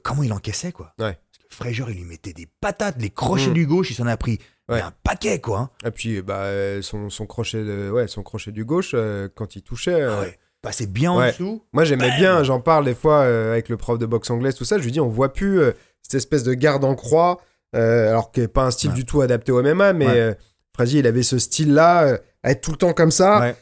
[0.02, 0.92] comment il encaissait, quoi.
[0.98, 1.18] Ouais.
[1.30, 3.54] Parce que Frazier, il lui mettait des patates, les crochets Mm.
[3.54, 4.80] du gauche, il s'en a pris Ouais.
[4.80, 5.58] un paquet, quoi.
[5.58, 5.70] hein.
[5.86, 9.54] Et puis, bah, euh, son, son, crochet de, ouais, son crochet du gauche, euh, quand
[9.56, 10.02] il touchait.
[10.02, 10.38] Ah euh, ouais.
[10.62, 11.64] Passait bien en dessous.
[11.72, 14.64] Moi, j'aimais bien, j'en parle des fois euh, avec le prof de boxe anglaise, tout
[14.64, 14.78] ça.
[14.78, 15.72] Je lui dis, on voit plus euh,
[16.02, 17.40] cette espèce de garde en croix,
[17.74, 18.96] euh, alors qui n'est pas un style Ouais.
[18.96, 20.36] du tout adapté au MMA, mais Ouais.
[20.74, 23.54] Frazier, il avait ce style-là, être tout le temps comme ça.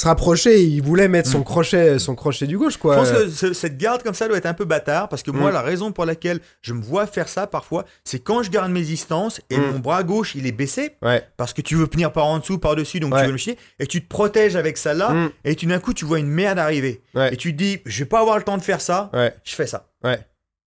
[0.00, 1.44] Se rapprocher, il voulait mettre son Mm.
[1.44, 2.94] crochet, son crochet du gauche, quoi.
[2.94, 5.32] Je pense que ce- cette garde comme ça doit être un peu bâtard parce que
[5.32, 5.54] moi, Mm.
[5.54, 8.82] la raison pour laquelle je me vois faire ça parfois, c'est quand je garde mes
[8.82, 9.72] distances et Mm.
[9.72, 11.22] mon bras gauche il est baissé Ouais.
[11.36, 13.22] parce que tu veux venir par en dessous, par dessus, donc Ouais.
[13.22, 15.30] tu veux me chier et tu te protèges avec ça là Mm.
[15.44, 17.34] et tout d'un coup tu vois une merde arriver Ouais.
[17.34, 19.34] et tu te dis je vais pas avoir le temps de faire ça, Ouais.
[19.42, 19.88] je fais ça.
[20.04, 20.18] Ouais.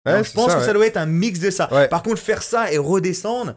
[0.06, 0.66] Donc, Ouais, je pense ça, que ouais.
[0.66, 1.72] ça doit être un mix de ça.
[1.72, 1.88] Ouais.
[1.88, 3.54] Par contre, faire ça et redescendre,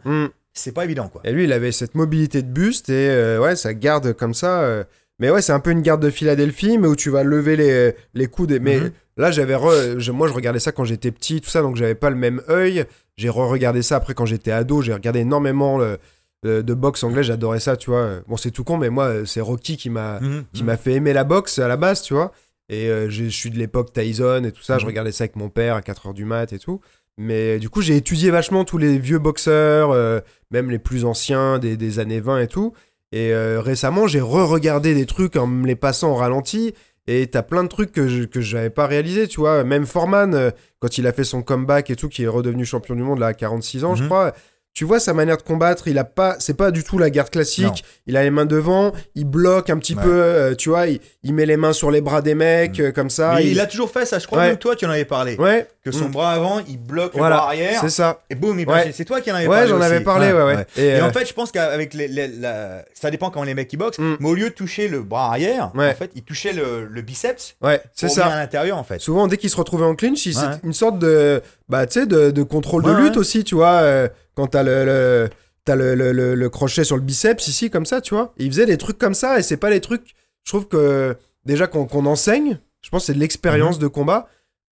[0.53, 1.19] c'est pas évident quoi.
[1.25, 4.61] Et lui, il avait cette mobilité de buste et euh, ouais, ça garde comme ça.
[4.61, 4.83] euh,
[5.19, 7.93] Mais ouais, c'est un peu une garde de Philadelphie, mais où tu vas lever les,
[8.13, 8.51] les coudes.
[8.51, 8.91] et- Mais Mhm.
[9.17, 12.09] là, j'avais re- moi, je regardais ça quand j'étais petit, tout ça, donc j'avais pas
[12.09, 12.85] le même œil.
[13.17, 14.81] J'ai re-regardé ça après quand j'étais ado.
[14.81, 15.97] J'ai regardé énormément le-
[16.43, 18.19] de boxe anglais, j'adorais ça, tu vois.
[18.27, 20.43] Bon, c'est tout con, mais moi, c'est Rocky qui m'a Mhm.
[20.63, 22.33] m'a fait aimer la boxe à la base, tu vois.
[22.69, 24.77] Et euh, je suis de l'époque Tyson et tout ça.
[24.77, 24.89] Je Mhm.
[24.89, 26.81] regardais ça avec mon père à 4h du mat et tout.
[27.17, 30.19] Mais du coup, j'ai étudié vachement tous les vieux boxeurs, euh,
[30.51, 32.73] même les plus anciens des, des années 20 et tout.
[33.15, 36.73] Et euh, récemment, j'ai re-regardé des trucs en me les passant au ralenti.
[37.07, 39.63] Et t'as plein de trucs que je que j'avais pas réalisé, tu vois.
[39.63, 42.93] Même Foreman, euh, quand il a fait son comeback et tout, qui est redevenu champion
[42.95, 44.09] du monde là à 46 ans, je Mhm.
[44.09, 44.33] crois.
[44.75, 47.29] Tu vois sa manière de combattre, il a pas, c'est pas du tout la garde
[47.29, 47.63] classique.
[47.65, 47.73] Non.
[48.07, 50.03] Il a les mains devant, il bloque un petit Ouais.
[50.03, 52.83] peu, euh, tu vois, il, il met les mains sur les bras des mecs Mm.
[52.83, 53.35] euh, comme ça.
[53.37, 54.51] Mais il- il a toujours fait ça, je crois Ouais.
[54.51, 55.37] que toi tu en avais parlé.
[55.37, 56.11] ouais, Que son Mm.
[56.11, 57.79] bras avant, il bloque le Voilà, bras arrière.
[57.79, 58.19] c'est ça.
[58.31, 58.91] Et boum, il Ouais.
[58.91, 59.69] C'est toi qui en avais Ouais, parlé.
[59.69, 60.65] j'en avais parlé, ouais, ouais.
[60.77, 63.53] Et, Et euh, en fait, je pense qu'avec les, les- la- ça dépend comment les
[63.53, 64.15] mecs ils boxent, Mm.
[64.19, 65.91] mais au lieu de toucher le bras arrière, Ouais.
[65.91, 68.25] en fait, il touchait le, le biceps ouais, c'est ça.
[68.25, 68.99] à l'intérieur en fait.
[68.99, 70.33] Souvent, dès qu'il se retrouvait en clinch, Ouais.
[70.33, 73.17] c'est une sorte de, bah, tu sais, de, de contrôle de lutte ouais.
[73.17, 73.81] aussi, tu vois.
[73.81, 75.29] euh, quand t'as le, le,
[75.63, 78.33] t'as le, le, le- crochet sur le biceps ici, comme ça, tu vois.
[78.37, 80.13] Et il faisait des trucs comme ça, et c'est pas les trucs.
[80.43, 83.21] Je trouve que déjà qu'on qu'on enseigne, je pense que c'est de Mhm.
[83.21, 84.27] l'expérience de combat.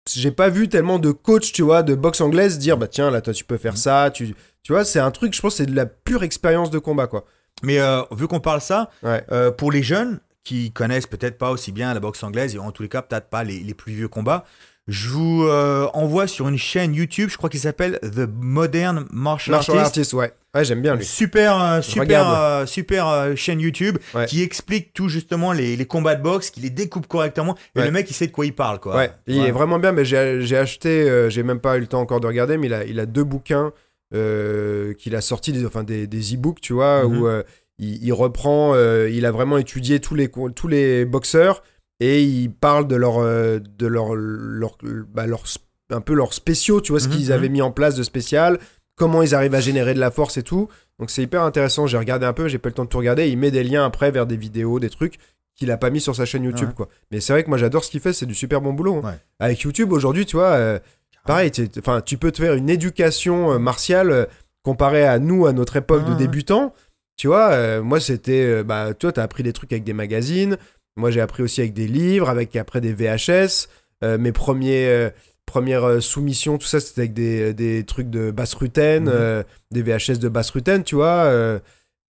[0.08, 3.20] J'ai pas vu tellement de coach, tu vois, de boxe anglaise dire, bah tiens, là,
[3.20, 3.60] toi, tu peux Mhm.
[3.60, 4.10] faire ça.
[4.14, 6.78] Tu, tu vois, c'est un truc, je pense, que c'est de la pure expérience de
[6.78, 7.24] combat, quoi.
[7.64, 9.24] Mais euh, vu qu'on parle ça, Ouais.
[9.32, 12.70] euh, pour les jeunes qui connaissent peut-être pas aussi bien la boxe anglaise et en
[12.70, 14.44] tous les cas peut-être pas les, les plus vieux combats,
[14.88, 19.56] je vous euh, envoie sur une chaîne YouTube, je crois qu'il s'appelle The Modern Martial,
[19.56, 19.98] Martial Artist.
[19.98, 20.32] artist, ouais.
[20.54, 21.04] Ouais, j'aime bien lui.
[21.04, 24.26] Super, euh, super, euh, super chaîne YouTube Ouais.
[24.26, 27.56] qui explique tout justement les, les combats de boxe, qui les découpe correctement.
[27.74, 27.84] Et Ouais.
[27.86, 28.96] le mec, il sait de quoi il parle, quoi.
[28.96, 32.20] Ouais, il est vraiment bien, mais j'ai acheté, j'ai même pas eu le temps encore
[32.20, 33.72] de regarder, mais il a, il a deux bouquins
[34.12, 37.18] qu'il a sortis, des, enfin des, des e-books, tu vois, Mhm.
[37.18, 37.42] où euh,
[37.78, 41.62] il, il reprend, il a vraiment étudié tous les, tous les boxeurs
[42.00, 44.76] et il parle de leur, euh, de leur, leur,
[45.12, 45.44] bah, leur
[45.90, 47.32] un peu leurs spéciaux, tu vois, ce Mhm, qu'ils mhm.
[47.32, 48.58] avaient mis en place de spécial,
[48.96, 50.68] comment ils arrivent à générer de la force et tout.
[50.98, 51.86] Donc c'est hyper intéressant.
[51.86, 53.28] J'ai regardé un peu, j'ai pas le temps de tout regarder.
[53.28, 55.14] Il met des liens après vers des vidéos, des trucs
[55.54, 56.74] qu'il a pas mis sur sa chaîne YouTube, Ouais.
[56.74, 56.88] quoi.
[57.10, 58.96] Mais c'est vrai que moi j'adore ce qu'il fait, c'est du super bon boulot.
[58.96, 59.08] hein.
[59.10, 59.18] Ouais.
[59.38, 60.78] Avec YouTube aujourd'hui, tu vois, euh,
[61.24, 64.24] pareil, enfin, tu peux te faire une éducation euh, martiale euh,
[64.64, 66.16] comparée à nous à notre époque de ouais.
[66.16, 66.74] débutants.
[67.16, 70.58] Tu vois, moi c'était, bah, toi t'as appris des trucs avec des magazines.
[70.96, 73.68] Moi j'ai appris aussi avec des livres, avec après des VHS.
[74.04, 75.10] Euh, mes premiers euh,
[75.46, 79.10] premières euh, soumissions, tout ça c'était avec des, des trucs de basse rutaine, Mhm.
[79.14, 81.30] euh, des VHS de basse rutaine, tu vois.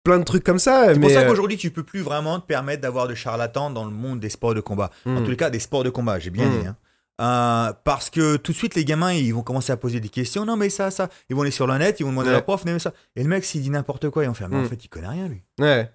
[0.04, 0.86] plein de trucs comme ça.
[0.88, 3.86] C'est mais, pour ça qu'aujourd'hui, tu peux plus vraiment te permettre d'avoir de charlatans dans
[3.86, 4.90] le monde des sports de combat.
[5.06, 5.24] En hmm.
[5.24, 6.60] tous les cas, des sports de combat, j'ai bien Mm.
[6.62, 6.66] dit.
[6.68, 6.76] hein.
[7.22, 10.44] Euh, parce que tout de suite, les gamins, ils vont commencer à poser des questions.
[10.44, 11.08] Non, mais ça, ça.
[11.30, 12.38] Ils vont aller sur le net, ils vont demander à Ouais.
[12.38, 12.94] leur prof, mais ça.
[13.16, 14.70] Et le mec, s'il dit n'importe quoi, ils vont faire, mais en Mm.
[14.70, 15.44] fait, il connaît rien, lui.
[15.60, 15.88] Ouais.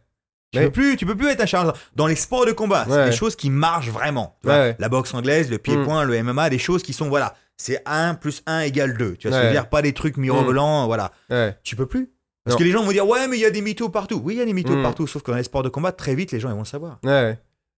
[0.52, 1.76] Tu, peux plus, tu peux plus être un charlatan.
[1.96, 3.10] Dans les sports de combat, c'est Ouais.
[3.10, 4.36] des choses qui marchent vraiment.
[4.40, 4.56] Tu vois.
[4.56, 4.76] Ouais, ouais.
[4.78, 8.42] La boxe anglaise, le pied-point, le MMA, des choses qui sont, voilà, c'est 1 plus
[8.46, 9.16] 1 égale 2.
[9.16, 9.50] Tu veux Ouais.
[9.50, 9.68] dire?
[9.68, 11.12] Pas des trucs mirobolants, voilà.
[11.30, 11.56] Ouais.
[11.62, 12.10] Tu peux plus?
[12.44, 12.58] Parce Non.
[12.60, 14.20] que les gens vont dire, ouais, mais il y a des mythos partout.
[14.24, 14.82] Oui, il y a des mythos Mm.
[14.82, 16.64] partout, sauf que dans les sports de combat, très vite, les gens, ils vont le
[16.64, 17.00] savoir.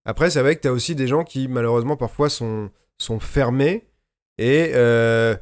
[0.05, 3.89] Après, c'est vrai que t'as aussi des gens qui, malheureusement, parfois sont, sont fermés
[4.39, 5.37] et euh,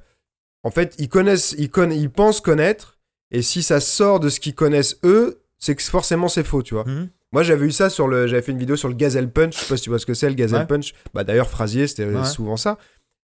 [0.65, 2.99] en fait, ils connaissent, ils, conna- ils pensent connaître
[3.31, 6.75] et si ça sort de ce qu'ils connaissent eux, c'est que forcément c'est faux, tu
[6.75, 6.85] vois.
[6.85, 7.09] Mhm.
[7.37, 9.53] Moi, j'avais eu ça sur le, j'avais fait une vidéo sur le Gazelle Punch.
[9.57, 10.67] Je sais pas si tu vois ce que c'est le Gazelle Ouais.
[10.67, 10.95] Punch.
[11.13, 12.25] Bah d'ailleurs, Frasier, c'était Ouais.
[12.25, 12.79] souvent ça.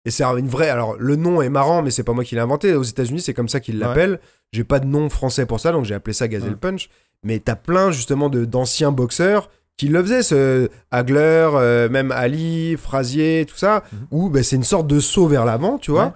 [0.05, 0.69] Et c'est une vraie.
[0.69, 2.75] Alors, le nom est marrant, mais c'est pas moi qui l'ai inventé.
[2.75, 3.87] Aux États-Unis, c'est comme ça qu'ils Ouais.
[3.87, 4.19] l'appellent.
[4.53, 6.57] J'ai pas de nom français pour ça, donc j'ai appelé ça Gazelle Ouais.
[6.61, 6.91] Punch.
[7.23, 13.47] Mais t'as plein justement d'anciens boxeurs qui le faisaient, ce Hagler, euh, même Ali, Frasier,
[13.49, 13.99] tout ça, Mhm.
[14.11, 16.15] où bah, c'est une sorte de saut vers l'avant, tu vois.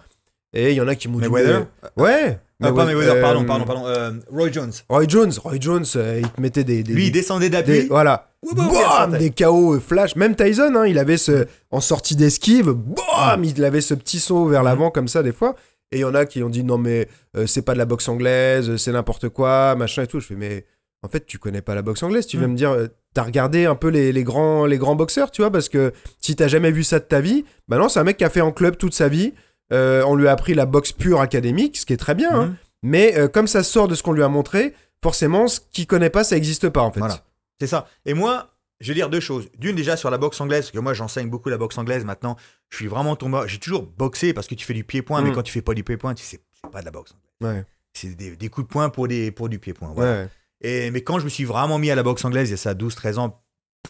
[0.53, 1.29] Et il y en a qui m'ont dit.
[1.29, 2.41] Ouais.
[2.69, 3.87] Ah, pas Mayweather, pardon, pardon, pardon.
[3.87, 4.73] euh, Roy Jones.
[4.89, 7.57] Roy Jones, Roy Jones, euh, il te mettait des, des, Lui, il des- descendait des-
[7.57, 7.87] d'appui.
[7.89, 8.29] voilà.
[8.43, 10.17] Boum, des KO flash.
[10.17, 14.47] Même Tyson, hein, il avait ce en sortie d'esquive, bam, il avait ce petit saut
[14.47, 14.67] vers Mhm.
[14.69, 15.55] l'avant comme ça des fois.
[15.93, 17.85] Et il y en a qui ont dit non mais euh, c'est pas de la
[17.87, 20.21] boxe anglaise, c'est n'importe quoi, machin et tout.
[20.21, 20.67] Je fais mais
[21.03, 22.27] en fait tu connais pas la boxe anglaise.
[22.27, 22.53] Tu vas Mhm.
[22.53, 25.51] me dire euh, t'as regardé un peu les, les grands les grands boxeurs, tu vois,
[25.51, 28.17] parce que si t'as jamais vu ça de ta vie, bah non c'est un mec
[28.19, 29.33] qui a fait en club toute sa vie.
[29.73, 32.31] Euh, on lui a appris la boxe pure académique, ce qui est très bien.
[32.33, 32.47] hein.
[32.47, 32.57] Mhm.
[32.83, 36.11] Mais euh, comme ça sort de ce qu'on lui a montré, forcément ce qu'il connaît
[36.11, 37.01] pas ça existe pas en fait.
[37.01, 37.25] Voilà.
[37.61, 37.87] C'est ça.
[38.05, 38.51] Et moi,
[38.81, 39.49] je vais dire deux choses.
[39.59, 42.37] D'une, déjà sur la boxe anglaise, parce que moi, j'enseigne beaucoup la boxe anglaise maintenant.
[42.69, 43.41] Je suis vraiment tombé.
[43.47, 45.35] J'ai toujours boxé parce que tu fais du pied-point, mais Mm.
[45.35, 47.57] quand tu fais pas du pied-point, tu sais, c'est pas de la boxe anglaise.
[47.59, 47.65] Ouais.
[47.95, 49.93] C'est des, des coups de poing pour, des, pour du pied-point.
[49.95, 50.23] voilà.
[50.25, 50.29] Ouais.
[50.61, 52.59] Et, mais quand je me suis vraiment mis à la boxe anglaise, il y a
[52.59, 53.41] ça 12-13 ans,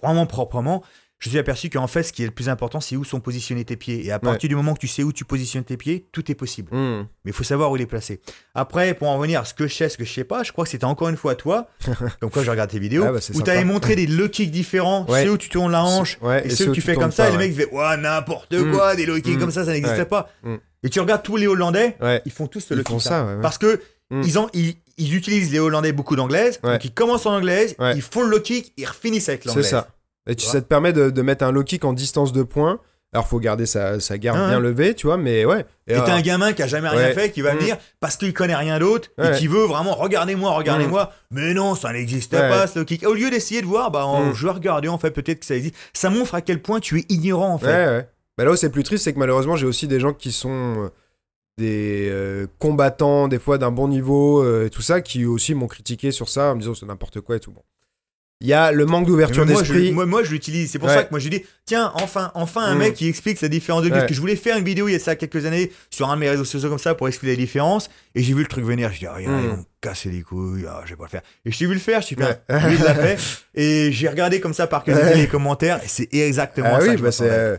[0.03, 0.85] vraiment proprement,
[1.25, 3.19] je me suis aperçu qu'en fait, ce qui est le plus important, c'est où sont
[3.19, 4.05] positionnés tes pieds.
[4.05, 6.35] Et à partir du moment que tu sais où tu positionnes tes pieds, tout est
[6.35, 6.69] possible.
[6.77, 7.07] Mhm.
[7.25, 8.21] Mais il faut savoir où il est placé.
[8.55, 10.53] Après, pour en revenir à ce que je sais, ce que je sais pas, je
[10.53, 11.69] crois que c'était encore une fois toi,
[12.21, 14.29] comme quoi je regarde tes vidéos, Ah bah, c'est où tu avais montré des low
[14.29, 15.25] kicks différents, Ouais.
[15.25, 17.33] ceux où tu tournes la hanche, Ouais, et, ceux que tu fais comme ça, et
[17.33, 18.71] les mecs faisaient Ouais, n'importe Mm.
[18.73, 19.41] quoi, des low kicks Mm.
[19.41, 20.05] comme ça, ça n'existait Ouais.
[20.05, 20.29] pas.
[20.83, 21.97] Et tu regardes tous les Hollandais,
[22.27, 23.41] ils font tous Ils low font kick ça, ouais, ouais.
[23.41, 27.35] Parce que ils, ont, ils, ils utilisent les Hollandais beaucoup d'anglaise, donc ils commencent en
[27.35, 29.71] anglaise, ils font le low kick, ils refinissent avec C'est l'anglaise.
[29.71, 29.89] ça.
[30.27, 32.81] Et tu, ça te permet de, de mettre un low kick en distance de points.
[33.13, 35.65] Alors, faut garder sa, sa garde Ah bien levée, tu vois, mais ouais.
[35.87, 37.13] Et t'as un gamin qui a jamais rien Ouais.
[37.15, 37.59] fait, qui va Mm.
[37.59, 39.37] venir parce qu'il connaît rien d'autre Ouais.
[39.37, 41.13] et qui veut vraiment regardez-moi, regardez-moi.
[41.31, 41.93] Mais non, ça
[42.41, 42.49] Ouais.
[42.49, 43.07] pas ce low kick.
[43.07, 44.35] Au lieu d'essayer de voir, bah, en- Mm.
[44.35, 45.77] je vais regarder en fait peut-être que ça existe.
[45.93, 47.67] Ça montre à quel point tu es ignorant en fait.
[47.67, 48.09] Ouais, ouais.
[48.37, 50.51] Bah là où c'est plus triste, c'est que malheureusement, j'ai aussi des gens qui sont.
[50.85, 50.89] euh,
[51.57, 55.69] des euh, combattants, des fois d'un bon niveau, euh, et tout ça, qui aussi m'ont
[55.69, 57.53] critiqué sur ça, en me disant c'est n'importe quoi et tout.
[57.53, 57.63] Bon.
[58.41, 59.93] Il y a le manque d'ouverture d'esprit.
[59.93, 60.71] moi, moi, je l'utilise.
[60.71, 60.95] C'est pour Ouais.
[60.95, 62.79] ça que moi, je dis, tiens, enfin, enfin, un Mm.
[62.79, 63.93] mec qui explique la différence de vie.
[63.93, 63.99] Ouais.
[64.01, 66.17] Parce que je voulais faire une vidéo il y a ça quelques années sur un
[66.17, 67.89] de mes réseaux sociaux comme ça pour expliquer les différences.
[68.15, 68.93] Et j'ai vu le truc venir.
[68.93, 69.45] Je dis, ah, il y en a, Mm.
[69.45, 70.67] ils vont casser les couilles.
[70.69, 71.23] Ah, je vais pas le faire.
[71.47, 72.01] Et je t'ai vu le faire.
[72.03, 72.39] Je suis Ouais.
[72.69, 73.17] lui, il l'a fait.
[73.55, 75.81] Et j'ai regardé comme ça par curiosité les commentaires.
[75.83, 76.89] Et c'est exactement Ah ça.
[76.89, 77.59] oui, que bah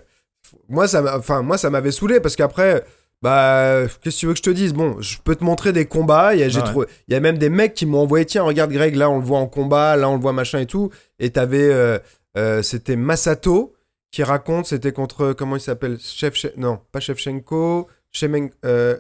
[0.70, 2.84] Moi, ça m'a- enfin, moi, ça m'avait saoulé parce qu'après,
[3.22, 4.74] bah, qu'est-ce que tu veux que je te dise?
[4.74, 6.36] Bon, je peux te montrer des combats.
[6.36, 6.66] Il y a, j'ai Ouais.
[6.66, 9.18] trouvé- il y a même des mecs qui m'ont envoyé tiens, regarde Greg, là, on
[9.20, 10.92] le voit en combat, là, on le voit machin et tout.
[11.20, 11.70] Et t'avais.
[11.72, 11.98] euh,
[12.38, 13.74] euh, c'était Masato
[14.12, 15.34] qui raconte, c'était contre.
[15.34, 15.98] Comment il s'appelle?
[16.00, 16.46] Chef.
[16.58, 17.88] Non, pas Shevchenko.
[18.12, 18.50] Shemen.
[18.66, 18.98] euh,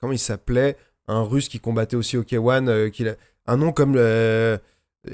[0.00, 0.76] comment il s'appelait?
[1.08, 2.68] Un russe qui combattait aussi au K1.
[2.68, 3.94] euh, qu'il a- un nom comme.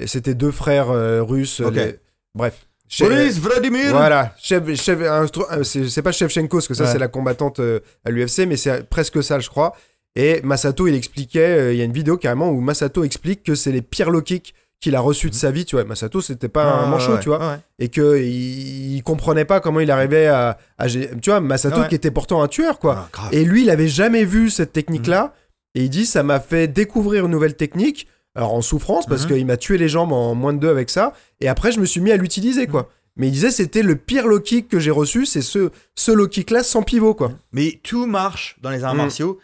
[0.05, 0.89] c'était deux frères
[1.27, 1.59] russes.
[1.59, 1.99] Les-
[2.35, 2.66] Bref.
[2.99, 3.91] Boris Vladimir.
[3.91, 6.91] Voilà, chef, chef, euh, c'est pas Shevchenko, parce que ça Ouais.
[6.91, 9.73] c'est la combattante euh, à l'UFC, mais c'est presque ça, je crois.
[10.15, 13.55] Et Masato, il expliquait, euh, il y a une vidéo carrément où Masato explique que
[13.55, 15.83] c'est les pires low kicks qu'il a reçus de sa vie, tu vois.
[15.85, 17.39] Masato, c'était pas un manchot, ouais, tu vois.
[17.39, 17.57] ouais.
[17.79, 21.95] Et que il, il comprenait pas comment il arrivait à, à Tu vois, Masato qui
[21.95, 23.09] était pourtant un tueur, quoi.
[23.17, 23.29] Ah.
[23.31, 25.33] Et lui, il avait jamais vu cette technique-là.
[25.75, 28.07] Et il dit, ça m'a fait découvrir une nouvelle technique.
[28.37, 29.27] Alors en souffrance, parce Mhm.
[29.35, 31.13] qu'il m'a tué les jambes en moins de deux avec ça.
[31.41, 32.89] Et après, je me suis mis à l'utiliser, quoi.
[33.15, 36.27] Mais il disait, c'était le pire low kick que j'ai reçu, c'est ce, ce low
[36.27, 37.31] kick-là sans pivot, quoi.
[37.51, 38.97] Mais tout marche dans les arts Mm.
[38.97, 39.39] martiaux.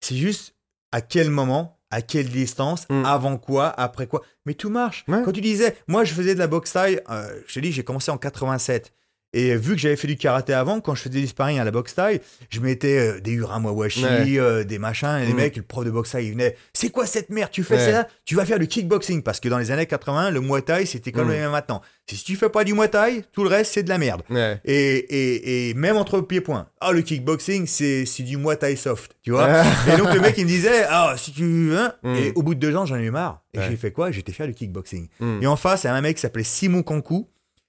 [0.00, 0.54] C'est juste
[0.92, 3.04] à quel moment, à quelle distance, Mm.
[3.04, 4.22] avant quoi, après quoi.
[4.46, 5.04] Mais tout marche.
[5.08, 5.20] Ouais.
[5.24, 7.84] Quand tu disais, moi je faisais de la boxe taille, euh, je te dis, j'ai
[7.84, 8.92] commencé en 87.
[9.34, 11.70] Et vu que j'avais fait du karaté avant, quand je faisais du sparring à la
[11.70, 14.38] boxe taille, je mettais euh, des uramawashi, Ouais.
[14.38, 15.36] euh, des machins, et les Mm.
[15.36, 17.92] mecs, le prof de boxe taille, il venait, c'est quoi cette merde Tu fais Ouais.
[17.92, 18.08] ça?
[18.24, 19.22] Tu vas faire du kickboxing.
[19.22, 21.42] Parce que dans les années 80, le muay thai, c'était comme Mm.
[21.42, 21.82] le maintenant.
[22.10, 24.22] Si tu fais pas du muay thai, tout le reste, c'est de la merde.
[24.30, 24.58] Ouais.
[24.64, 26.68] Et, et, et même entre pieds-points.
[26.80, 29.48] Ah, le kickboxing, c'est c'est du Muay Thai soft, tu vois?
[29.92, 31.70] et donc le mec, il me disait, ah, si tu.
[31.74, 32.14] Hein Mm.
[32.14, 33.42] Et au bout de deux ans, j'en ai eu marre.
[33.52, 34.10] Et j'ai fait quoi?
[34.10, 35.08] J'étais faire du kickboxing.
[35.20, 35.42] Mm.
[35.42, 37.28] Et en face, il y a un mec qui s'appelait Simon Kankou,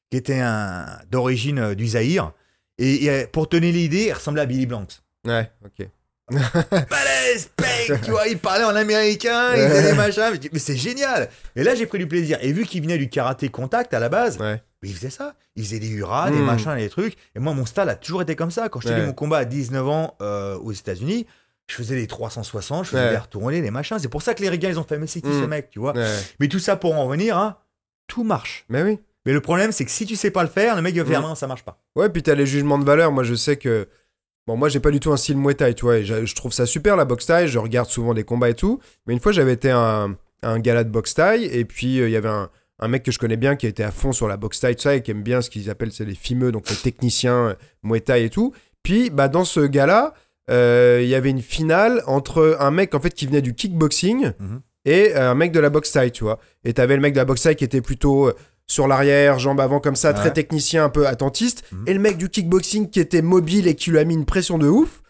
[0.10, 2.32] qui était un d'origine euh, du Zaïre.
[2.78, 5.00] Et, et, pour tenir l'idée, il ressemblait à Billy Blanks.
[5.28, 5.88] Ouais, ok.
[6.90, 10.40] Balèze, pec, tu vois, il parlait en américain, il faisait des machins.
[10.54, 11.30] Mais, c'est génial.
[11.56, 12.38] Et là, j'ai pris du plaisir.
[12.42, 14.62] Et vu qu'il venait du karaté contact à la base, Ouais.
[14.84, 15.36] il faisait ça.
[15.56, 16.46] Il faisait des hurrahs, des Mm.
[16.46, 17.16] machins, des trucs.
[17.36, 18.70] Et moi, mon style a toujours été comme ça.
[18.70, 19.06] Quand je Ouais.
[19.06, 21.26] mon combat à 19 ans euh, aux États-Unis,
[21.68, 23.12] je faisais les 360, je faisais Ouais.
[23.12, 23.98] les retournés, les machins.
[24.00, 25.42] C'est pour ça que les gars, ils ont fait, mais c'est qui Mm.
[25.42, 25.94] ce mec, tu vois.
[26.40, 27.58] Mais tout ça pour en revenir, hein,
[28.08, 28.66] tout marche.
[28.70, 29.00] Mais oui.
[29.26, 31.06] Mais le problème, c'est que si tu sais pas le faire, le mec il va
[31.06, 31.82] faire, non, ça marche pas.
[31.96, 33.12] Ouais, puis t'as les jugements de valeur.
[33.12, 33.88] Moi, je sais que.
[34.48, 35.98] Bon, moi, j'ai pas du tout un style Muay Thai, tu vois.
[35.98, 37.48] et je, je trouve ça super, la boxe Thai.
[37.48, 38.80] Je regarde souvent des combats et tout.
[39.06, 40.12] Mais une fois, j'avais été à un,
[40.42, 41.44] à un gala de boxe Thai.
[41.56, 42.50] Et puis, euh, il y avait un,
[42.80, 44.82] un mec que je connais bien qui était à fond sur la boxe Thai, tout
[44.82, 47.54] ça, et qui aime bien ce qu'ils appellent c'est les fimeux, donc les techniciens euh,
[47.84, 48.54] Muay Thai et tout.
[48.82, 50.14] Puis, bah, dans ce gala,
[50.50, 54.32] euh, il y avait une finale entre un mec, en fait, qui venait du kickboxing
[54.40, 54.62] Mhm.
[54.86, 56.40] et un mec de la boxe Thai, tu vois.
[56.64, 58.32] Et t'avais le mec de la boxe Thai qui était plutôt.
[58.70, 61.64] Sur l'arrière, jambes avant comme ça, très technicien, un peu attentiste.
[61.74, 61.84] Mhm.
[61.88, 64.58] Et le mec du kickboxing qui était mobile et qui lui a mis une pression
[64.58, 65.02] de ouf.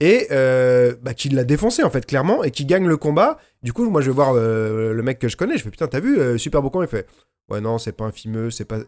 [0.00, 3.36] Et euh, bah, qui l'a défoncé, en fait, clairement, et qui gagne le combat.
[3.64, 5.58] Du coup, moi, je vais voir euh, le mec que je connais.
[5.58, 6.84] Je fais, putain, t'as vu, euh, super beau combat.
[6.84, 7.06] Il fait,
[7.50, 8.78] ouais, non, c'est pas un fimeux, c'est pas.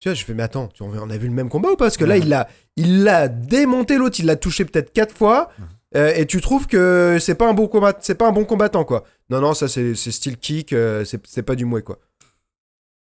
[0.00, 1.84] Tu vois, je fais, mais attends, tu- on a vu le même combat ou pas?
[1.84, 2.20] Parce que là, Ouais.
[2.20, 5.50] il l'a il l'a démonté l'autre, il l'a touché peut-être quatre fois.
[5.96, 8.84] euh, et tu trouves que c'est pas un bon combat, c'est pas un bon combattant
[8.84, 9.04] quoi.
[9.30, 11.98] Non non, ça c'est c'est style kick, euh, c'est c'est pas du mouet quoi.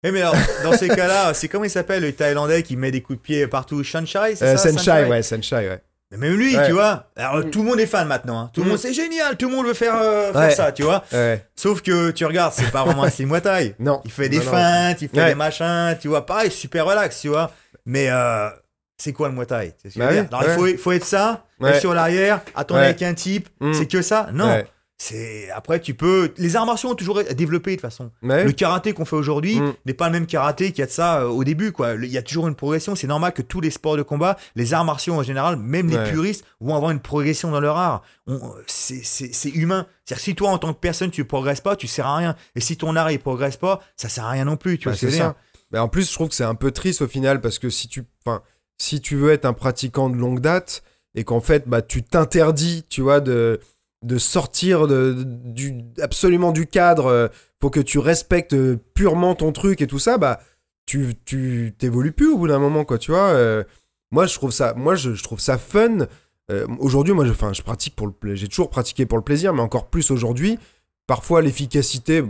[0.05, 3.01] Eh, mais alors, dans ces cas-là, c'est comment il s'appelle le Thaïlandais qui met des
[3.01, 3.83] coups de pied partout?
[3.83, 4.71] Shanchai, c'est Euh, ça?
[4.71, 5.81] Senshai, ouais, Senshai, ouais.
[6.11, 6.67] Mais même lui, Ouais.
[6.67, 7.07] tu vois.
[7.15, 8.39] Alors, tout le monde est fan maintenant.
[8.39, 8.51] hein.
[8.53, 8.69] Tout le Mm.
[8.69, 9.35] monde, c'est génial.
[9.37, 10.51] Tout le monde veut faire, euh, faire Ouais.
[10.51, 11.03] ça, tu vois.
[11.11, 11.43] Ouais.
[11.55, 13.75] Sauf que tu regardes, c'est pas vraiment un style Muay Thai.
[13.79, 14.01] Non.
[14.05, 14.51] Il fait des Non, non.
[14.51, 15.25] feintes, il fait Ouais.
[15.29, 16.23] des machins, tu vois.
[16.25, 17.51] Pareil, super relax, tu vois.
[17.87, 18.49] Mais euh,
[18.97, 19.73] c'est quoi le Muay Thai?
[19.81, 20.37] C'est ce que je Bah veux oui, dire.
[20.39, 21.43] Alors, il faut, être ça,
[21.79, 22.85] sur l'arrière, attendre Ouais.
[22.87, 23.49] avec un type.
[23.59, 23.73] Mm.
[23.73, 24.27] C'est que ça?
[24.31, 24.63] Non.
[24.97, 26.33] C'est Après, tu peux.
[26.37, 28.11] Les arts martiaux ont toujours développé de toute façon.
[28.23, 28.45] Ouais.
[28.45, 29.73] Le karaté qu'on fait aujourd'hui Mm.
[29.85, 31.73] n'est pas le même karaté qu'il y a de ça euh, au début.
[31.73, 31.95] Quoi.
[31.95, 32.95] Il y a toujours une progression.
[32.95, 35.97] C'est normal que tous les sports de combat, les arts martiaux en général, même les
[36.11, 38.03] puristes, vont avoir une progression dans leur art.
[38.27, 39.85] On- C'est humain.
[40.05, 42.35] C'est-à-dire si toi, en tant que personne, tu progresses pas, tu sers à rien.
[42.55, 44.77] Et si ton art, il progresse pas, ça sert à rien non plus.
[44.77, 45.41] Tu Bah, vois ce que c'est je veux dire ça.
[45.71, 47.87] Mais en plus, je trouve que c'est un peu triste au final parce que si
[47.89, 48.41] tu, enfin,
[48.77, 50.83] si tu veux être un pratiquant de longue date
[51.15, 53.59] et qu'en fait, bah, tu t'interdis, tu vois, de,
[54.05, 57.27] de sortir de, du, absolument du cadre, euh,
[57.61, 60.39] faut que tu respectes euh, purement ton truc et tout ça, bah,
[60.85, 63.29] tu, tu t'évolues plus au bout d'un moment, quoi, tu vois.
[63.29, 63.63] euh,
[64.11, 66.07] moi, je trouve ça, moi, je, je trouve ça fun.
[66.51, 69.53] Euh, aujourd'hui, moi, je, enfin, je pratique pour le, j'ai toujours pratiqué pour le plaisir,
[69.53, 70.59] mais encore plus aujourd'hui.
[71.07, 72.23] Parfois, l'efficacité,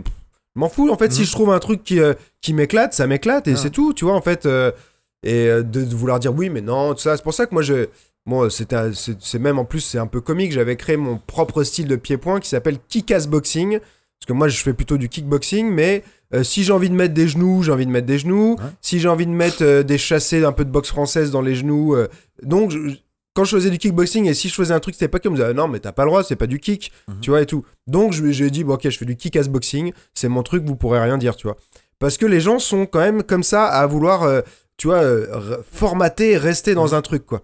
[0.54, 0.90] m'en fous.
[0.90, 1.26] En fait, si Mhm.
[1.26, 3.56] je trouve un truc qui, euh, qui m'éclate, ça m'éclate et Ah.
[3.56, 4.48] c'est tout, tu vois, en fait.
[5.22, 7.16] et de, de vouloir dire oui, mais non, tout ça.
[7.16, 7.86] C'est pour ça que moi, je,
[8.26, 8.76] Bon, c'était,
[9.20, 10.52] c'est même en plus, c'est un peu comique.
[10.52, 13.78] J'avais créé mon propre style de pied-point qui s'appelle Kick-Ass Boxing.
[13.78, 16.02] Parce que moi, je fais plutôt du kickboxing, mais
[16.34, 18.56] euh, si j'ai envie de mettre des genoux, j'ai envie de mettre des genoux.
[18.58, 18.64] Ouais.
[18.80, 21.54] Si j'ai envie de mettre euh, des chassés, un peu de boxe française dans les
[21.54, 21.94] genoux.
[21.94, 22.08] euh,
[22.42, 22.96] donc, je-
[23.34, 25.52] quand je faisais du kickboxing et si je faisais un truc, c'était pas comme ça.
[25.52, 27.20] Non, mais t'as pas le droit, c'est pas du kick, Mhm.
[27.20, 27.64] tu vois, et tout.
[27.86, 30.98] Donc, j'ai dit, bon, ok, je fais du kick-ass boxing, c'est mon truc, vous pourrez
[31.00, 31.58] rien dire, tu vois.
[31.98, 34.40] Parce que les gens sont quand même comme ça à vouloir, euh,
[34.78, 37.42] tu vois, euh, formater rester dans un truc, quoi.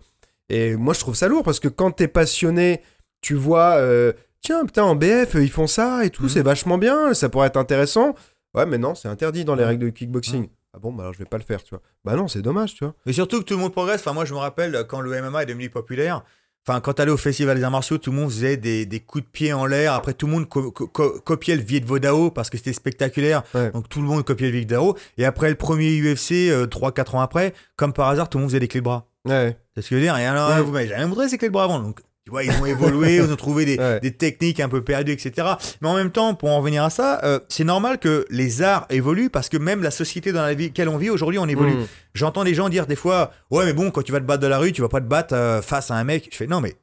[0.52, 2.82] Et moi, je trouve ça lourd parce que quand t'es passionné,
[3.22, 6.28] tu vois, euh, tiens, putain, en BF, euh, ils font ça et tout, Mhm.
[6.28, 8.14] c'est vachement bien, ça pourrait être intéressant.
[8.54, 10.48] Ouais, mais non, c'est interdit dans les règles de kickboxing.
[10.74, 11.80] Ah bon, bah alors je vais pas le faire, tu vois.
[12.04, 12.94] Bah non, c'est dommage, tu vois.
[13.06, 14.00] Mais surtout que tout le monde progresse.
[14.00, 16.22] Enfin, moi, je me rappelle euh, quand le MMA est devenu populaire.
[16.66, 19.24] Enfin, quand t'allais au festival des arts martiaux, tout le monde faisait des, des coups
[19.24, 19.94] de pied en l'air.
[19.94, 23.42] Après, tout le monde co- co- co- copiait le Viet Vodao parce que c'était spectaculaire.
[23.54, 23.70] Ouais.
[23.72, 24.96] Donc, tout le monde copiait le Viet Vodao.
[25.18, 28.60] Et après le premier UFC, 3-4 ans après, comme par hasard, tout le monde faisait
[28.60, 29.08] des clés de bras.
[29.28, 29.56] Ouais.
[29.74, 30.16] C'est ce que je veux dire.
[30.16, 30.60] Et alors, Ouais.
[30.62, 31.80] vous m'avez jamais montré ces clés de bras avant.
[31.80, 34.00] Donc, tu vois, ils ont évolué, ils ont trouvé des, Ouais.
[34.00, 35.46] des techniques un peu perdues, etc.
[35.80, 38.86] Mais en même temps, pour en revenir à ça, euh, c'est normal que les arts
[38.90, 41.74] évoluent parce que même la société dans laquelle on vit aujourd'hui, on évolue.
[41.74, 41.86] Mhm.
[42.14, 44.48] J'entends des gens dire des fois, ouais, mais bon, quand tu vas te battre dans
[44.48, 46.28] la rue, tu vas pas te battre euh, face à un mec.
[46.30, 46.74] Je fais, non, mais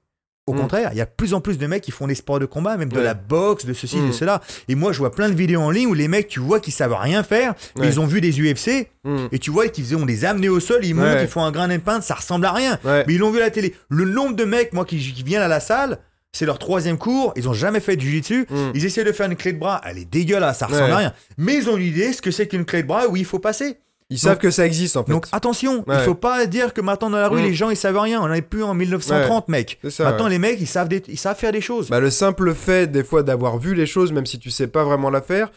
[0.50, 0.60] au Mm.
[0.62, 2.46] contraire, il y a de plus en plus de mecs qui font des sports de
[2.46, 4.14] combat, même de la boxe, de ceci, de Mm.
[4.14, 4.42] cela.
[4.68, 6.74] Et moi, je vois plein de vidéos en ligne où les mecs, tu vois qu'ils
[6.74, 7.88] savent rien faire, mais Ouais.
[7.88, 9.30] ils ont vu des UFC, Mhm.
[9.32, 11.24] et tu vois qu'ils faisaient- on les a amenés au sol, ils montent, Ouais.
[11.24, 12.78] ils font un grain pound, ça ressemble à rien.
[12.84, 13.74] Mais ils l'ont vu à la télé.
[13.90, 16.00] Le nombre de mecs, moi, qui, qui viennent à la salle,
[16.32, 19.36] c'est leur troisième cours, ils ont jamais fait de jiu-jitsu, ils essaient de faire une
[19.36, 20.92] clé de bras, elle est dégueulasse, ça ressemble Ouais.
[20.92, 21.14] à rien.
[21.38, 23.78] Mais ils ont l'idée ce que c'est qu'une clé de bras où il faut passer.
[24.12, 25.12] Ils savent que ça existe en fait.
[25.12, 26.04] Donc attention, il Ouais.
[26.04, 27.46] faut pas dire que maintenant dans la rue Mm.
[27.46, 28.20] les gens ils savent rien.
[28.22, 29.80] On n'est plus en 1930 mec.
[29.90, 30.30] Ça, maintenant ouais.
[30.32, 31.90] les mecs ils savent des- ils savent faire des choses.
[31.90, 34.84] Bah, le simple fait, des fois, d'avoir vu les choses, même si tu sais pas
[34.84, 35.52] vraiment la faire,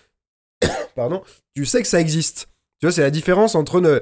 [0.96, 1.22] pardon,
[1.54, 2.48] tu sais que ça existe.
[2.80, 4.00] Tu vois, c'est la différence entre ne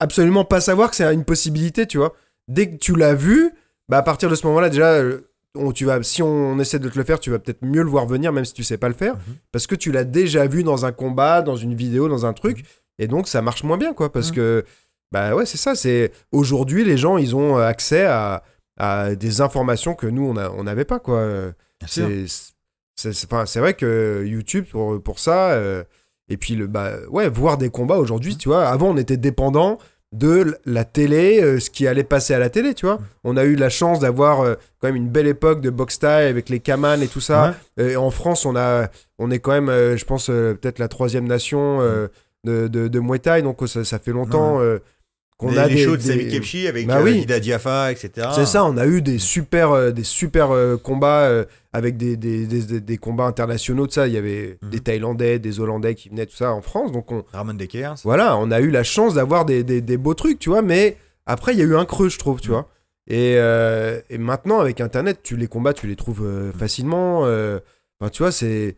[0.00, 2.14] absolument pas savoir que c'est une possibilité, tu vois.
[2.48, 3.50] Dès que tu l'as vu,
[3.88, 5.20] bah, à partir de ce moment-là, déjà, euh,
[5.54, 7.88] on, tu vas, si on essaie de te le faire, tu vas peut-être mieux le
[7.88, 9.36] voir venir, même si tu sais pas le faire, Mhm.
[9.52, 12.64] parce que tu l'as déjà vu dans un combat, dans une vidéo, dans un truc,
[12.98, 14.36] et donc ça marche moins bien, quoi, parce Mhm.
[14.36, 14.64] que,
[15.12, 18.42] bah ouais, c'est ça, c'est aujourd'hui, les gens, ils ont accès à,
[18.78, 21.26] à des informations que nous, on a- on n'avait pas, quoi.
[21.86, 22.24] C'est
[22.98, 23.12] c'est-
[23.46, 25.84] c'est vrai que YouTube pour, pour ça euh,
[26.30, 29.76] et puis le bah ouais voir des combats aujourd'hui tu vois avant on était dépendant
[30.12, 32.98] de la télé euh, ce qui allait passer à la télé tu vois.
[33.22, 36.08] On a eu la chance d'avoir euh, quand même une belle époque de box style
[36.08, 37.54] avec les Kaman et tout ça.
[37.98, 38.88] En France on a
[39.18, 41.80] on est quand même je pense peut-être la troisième nation
[42.46, 44.78] de, de, de Muay Thai donc ça, ça fait longtemps euh,
[45.36, 47.18] qu'on les, a les des, shows de Sami Kepchi avec Bah euh, oui.
[47.20, 48.28] Ida Diafa, etc.
[48.34, 50.48] c'est ça, on a eu des super, euh, des super
[50.82, 51.30] combats
[51.74, 54.06] avec des, des, des, combats internationaux de ça.
[54.08, 54.70] Il y avait Mhm.
[54.70, 56.90] des Thaïlandais, des Hollandais qui venaient, tout ça en France.
[56.90, 57.96] Donc on, Ramon Dekers.
[58.04, 60.62] voilà, on a eu la chance d'avoir des, des, des beaux trucs, tu vois.
[60.62, 62.54] Mais après, il y a eu un creux, je trouve, tu Mhm.
[62.54, 62.68] vois.
[63.08, 67.26] Et, euh, et maintenant, avec Internet, tu les combats, tu les trouves euh, facilement.
[67.26, 67.58] euh,
[68.00, 68.76] Enfin, tu vois, c'est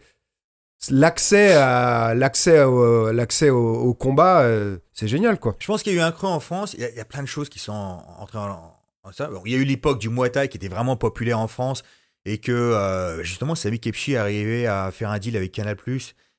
[0.91, 5.57] l'accès au, combat, euh, c'est génial, quoi.
[5.59, 6.75] Je pense qu'il y a eu un creux en France.
[6.75, 8.75] Il y a, plein de choses qui sont en- entrées en,
[9.13, 9.31] ça.
[9.45, 11.83] Il y a eu l'époque du Muay Thai qui était vraiment populaire en France
[12.25, 15.77] et que euh, justement Sami Kepchi arrivait à faire un deal avec Canal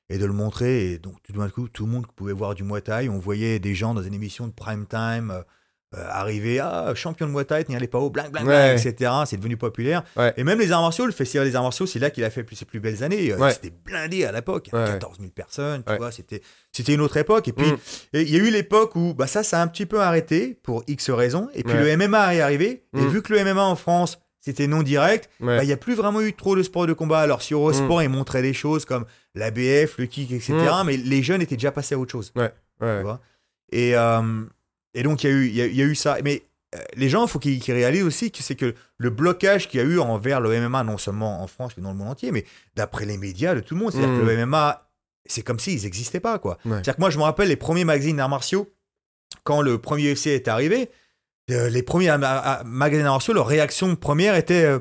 [0.08, 0.92] et de le montrer.
[0.92, 3.08] Et donc tout d'un coup, tout le monde pouvait voir du Muay Thai.
[3.08, 5.30] On voyait des gens dans une émission de prime time.
[5.32, 5.42] euh,
[5.96, 8.74] euh, arriver à champion de Muay Thai, tenir les pas bling bling, Ouais.
[8.76, 9.10] bling, etc.
[9.26, 10.04] C'est devenu populaire.
[10.16, 10.32] Ouais.
[10.36, 12.46] Et même les arts martiaux, le festival des arts martiaux, c'est là qu'il a fait
[12.54, 13.32] ses plus belles années.
[13.32, 13.52] Euh, Ouais.
[13.52, 14.68] C'était blindé à l'époque.
[14.68, 14.92] Il y avait Ouais.
[14.92, 16.12] 14 000 personnes, tu vois.
[16.12, 17.48] C'était, c'était une autre époque.
[17.48, 17.76] Et puis, Mm.
[18.12, 20.58] et il y a eu l'époque où bah, ça, ça a un petit peu arrêté
[20.62, 21.48] pour X raisons.
[21.54, 22.84] Et puis le MMA est arrivé.
[22.96, 23.08] Et Mm.
[23.08, 26.20] vu que le MMA en France, c'était non direct, bah, il n'y a plus vraiment
[26.20, 27.18] eu trop de sport de combat.
[27.18, 30.52] Alors, si Eurosport, ils montraient des choses comme l'ABF, le kick, etc.
[30.54, 30.86] Mm.
[30.86, 32.32] Mais les jeunes étaient déjà passés à autre chose.
[32.36, 32.52] Ouais.
[32.80, 33.20] tu vois.
[33.72, 34.44] Et, euh,
[34.94, 36.18] et donc, il y, a eu- il y a- il y a eu ça.
[36.24, 36.42] Mais
[36.74, 39.82] euh, les gens, il faut qu'ils réalisent aussi que c'est que le blocage qu'il y
[39.82, 42.44] a eu envers le MMA, non seulement en France, mais dans le monde entier, mais
[42.76, 44.20] d'après les médias de tout le monde, c'est-à-dire Mm.
[44.20, 44.88] que le MMA,
[45.26, 46.58] c'est comme s'ils n'existaient pas, quoi.
[46.64, 46.72] Ouais.
[46.74, 48.68] C'est-à-dire que moi, je me rappelle les premiers magazines d'arts martiaux,
[49.44, 50.90] quand le premier UFC est arrivé,
[51.50, 54.78] euh, les premiers ma- ma- magazines d'arts martiaux, leur réaction première était euh,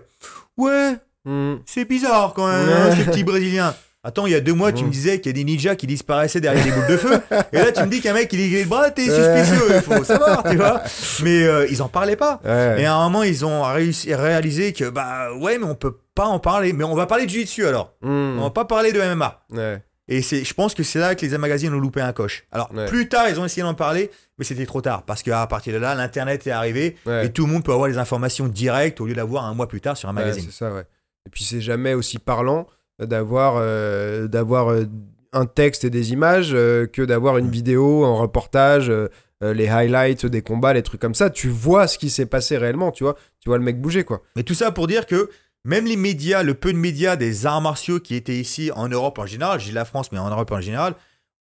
[0.57, 0.93] Ouais,
[1.25, 1.55] Mm.
[1.65, 2.73] c'est bizarre quand même, Ouais.
[2.73, 3.75] hein, ces petits Brésiliens.
[4.03, 5.85] Attends, il y a deux mois, tu me disais qu'il y a des ninjas qui
[5.85, 7.19] disparaissaient derrière des boules de feu.
[7.51, 10.03] Et là, tu me dis qu'un mec, il est le bras, t'es suspicieux, il faut
[10.05, 10.81] savoir, tu vois.
[11.21, 12.39] Mais euh, ils en parlaient pas.
[12.45, 12.81] Ouais.
[12.81, 16.25] Et à un moment, ils ont réussi, réalisé que, bah ouais, mais on peut pas
[16.27, 16.71] en parler.
[16.71, 17.93] Mais on va parler de jiu-jitsu alors.
[18.01, 18.39] Mm.
[18.39, 19.43] On va pas parler de MMA.
[19.51, 19.83] Ouais.
[20.07, 22.45] Et c'est, je pense que c'est là que les magazines ont loupé un coche.
[22.53, 22.85] Alors, Ouais.
[22.87, 25.03] plus tard, ils ont essayé d'en parler, mais c'était trop tard.
[25.03, 27.97] Parce qu'à partir de là, l'Internet est arrivé et tout le monde peut avoir les
[27.97, 30.45] informations directes au lieu d'avoir un mois plus tard sur un magazine.
[30.49, 30.85] c'est ça, ouais.
[31.27, 32.65] Et puis c'est jamais aussi parlant
[32.99, 34.85] d'avoir euh, d'avoir euh,
[35.33, 37.51] un texte et des images euh, que d'avoir une Mm.
[37.51, 39.07] vidéo, un reportage euh,
[39.41, 42.91] les highlights des combats, les trucs comme ça, tu vois ce qui s'est passé réellement,
[42.91, 43.15] tu vois.
[43.39, 44.21] Tu vois le mec bouger, quoi.
[44.35, 45.29] Mais tout ça pour dire que
[45.63, 49.17] même les médias, le peu de médias des arts martiaux qui étaient ici en Europe
[49.17, 50.93] en général, dis la France, mais en Europe en général,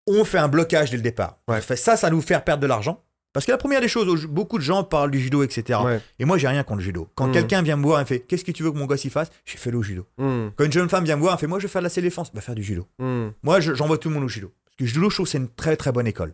[0.07, 1.39] ont fait un blocage dès le départ.
[1.49, 1.61] Ouais.
[1.61, 3.03] Ça, ça nous fait perdre de l'argent.
[3.33, 5.79] Parce que la première des choses, beaucoup de gens parlent du judo, etc.
[5.85, 6.01] Ouais.
[6.19, 7.09] Et moi, j'ai rien contre le judo.
[7.15, 7.33] Quand Mm.
[7.33, 9.11] quelqu'un vient me voir et me fait Qu'est-ce que tu veux que mon gosse y
[9.11, 9.31] fasse?
[9.45, 10.07] J'ai fait le judo.
[10.17, 11.89] Hmm, Quand une jeune femme vient me voir et fait Moi, je veux faire de
[11.95, 12.87] la défense, va faire du judo.
[12.99, 13.29] hmm.
[13.43, 14.51] Moi, je- j'envoie tout le monde au judo.
[14.65, 16.33] Parce que le judo, je trouve c'est une très très bonne école.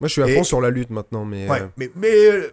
[0.00, 1.48] Moi, je suis à Et- fond sur la lutte maintenant, mais.
[1.48, 2.50] Ouais, euh, mais, mais euh,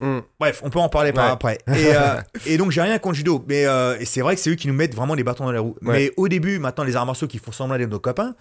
[0.00, 0.20] hmm.
[0.38, 1.58] bref, on peut en parler par après.
[1.68, 3.44] Et, euh, et donc, j'ai rien contre le judo.
[3.48, 5.58] Mais euh, c'est vrai que c'est eux qui nous mettent vraiment des bâtons dans les
[5.58, 5.76] roues.
[5.80, 8.34] Mais au début, maintenant, les arts martiaux qui font semblant d'être nos copains,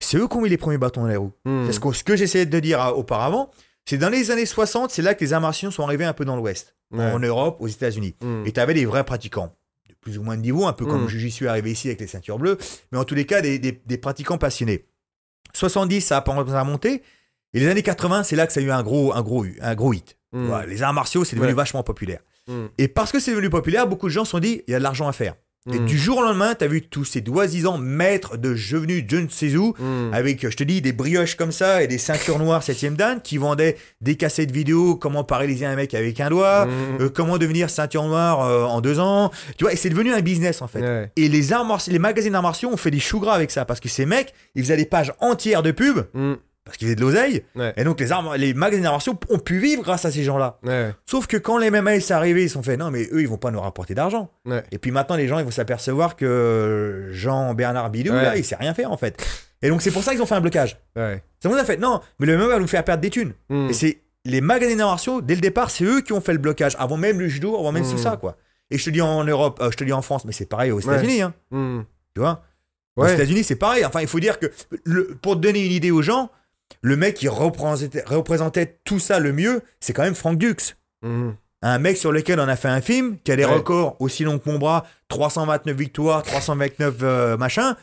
[0.00, 1.32] c'est eux qui ont mis les premiers bâtons dans les roues.
[1.44, 1.66] Hmm.
[1.66, 3.50] C'est ce que, ce que j'essayais de dire auparavant.
[3.86, 6.24] C'est dans les années 60, c'est là que les arts martiaux sont arrivés un peu
[6.24, 6.76] dans l'Ouest.
[6.92, 7.04] Ouais.
[7.04, 8.14] En Europe, aux États-Unis.
[8.20, 8.42] Hmm.
[8.46, 9.54] Et tu avais des vrais pratiquants,
[9.88, 11.08] de plus ou moins de niveau, un peu comme Mm.
[11.08, 12.58] j'y suis arrivé ici avec les ceintures bleues,
[12.92, 14.86] mais en tous les cas, des, des- des pratiquants passionnés.
[15.54, 17.02] 70, ça a commencé à monter.
[17.54, 19.74] Et les années 80, c'est là que ça a eu un gros, un gros, un
[19.74, 20.16] gros hit.
[20.32, 20.46] Hmm.
[20.46, 21.56] Voilà, les arts martiaux, c'est devenu Ouais.
[21.56, 22.20] vachement populaire.
[22.46, 22.66] Hmm.
[22.78, 24.78] Et parce que c'est devenu populaire, beaucoup de gens se sont dit, il y a
[24.78, 25.34] de l'argent à faire.
[25.70, 25.84] Et Hmm.
[25.84, 29.16] du jour au lendemain, tu as vu tous ces doisisants maîtres de jeux venus je
[29.18, 30.10] ne sais où, Hmm.
[30.14, 33.36] avec, je te dis, des brioches comme ça et des ceintures noires 7ème dan qui
[33.36, 37.02] vendaient des cassettes vidéo, comment paralyser un mec avec un doigt, Hmm.
[37.02, 39.30] euh, comment devenir ceinture noire euh, en deux ans.
[39.58, 40.80] Tu vois, et c'est devenu un business en fait.
[40.80, 41.12] Ouais.
[41.16, 43.80] Et les, arts les magazines d'arts martiaux ont fait des choux gras avec ça parce
[43.80, 46.34] que ces mecs, ils faisaient des pages entières de pub Hmm.
[46.70, 47.44] Parce qu'ils faisaient de l'oseille.
[47.56, 47.72] Ouais.
[47.76, 50.58] Et donc les, arts- les magazines d'arts martiaux ont pu vivre grâce à ces gens-là.
[50.62, 50.92] Ouais.
[51.06, 53.28] Sauf que quand les MMA sont arrivés, ils se sont fait non, mais eux, ils
[53.28, 54.30] vont pas nous rapporter d'argent.
[54.46, 54.62] Ouais.
[54.72, 58.74] Et puis maintenant, les gens, ils vont s'apercevoir que Jean-Bernard Bidou, là, il sait rien
[58.74, 59.22] faire en fait.
[59.62, 60.78] Et donc c'est pour ça qu'ils ont fait un blocage.
[60.96, 63.32] C'est pour ça fait non, mais le MMA va nous faire perdre des thunes.
[63.48, 63.68] Hmm.
[63.68, 66.38] Et c'est les magazines d'arts martiaux, dès le départ, c'est eux qui ont fait le
[66.38, 67.90] blocage, avant même le judo, avant même Mm.
[67.90, 68.36] tout ça, quoi.
[68.70, 70.70] Et je te dis en Europe, euh, je te dis en France, mais c'est pareil
[70.70, 70.78] aux.
[70.80, 71.80] États-Unis, hein, Hmm.
[72.14, 72.42] tu vois?
[72.96, 73.14] Aux Ouais.
[73.14, 73.84] États-Unis, c'est pareil.
[73.84, 74.46] Enfin, il faut dire que,
[74.84, 76.30] le, pour donner une idée aux gens,
[76.82, 80.76] le mec qui représentait, représentait tout ça le mieux, c'est quand même Frank Dux.
[81.02, 81.30] Hmm.
[81.62, 83.52] Un mec sur lequel on a fait un film, qui a des Ouais.
[83.54, 87.76] records aussi longs que mon bras, 329 victoires, 329 euh, machin.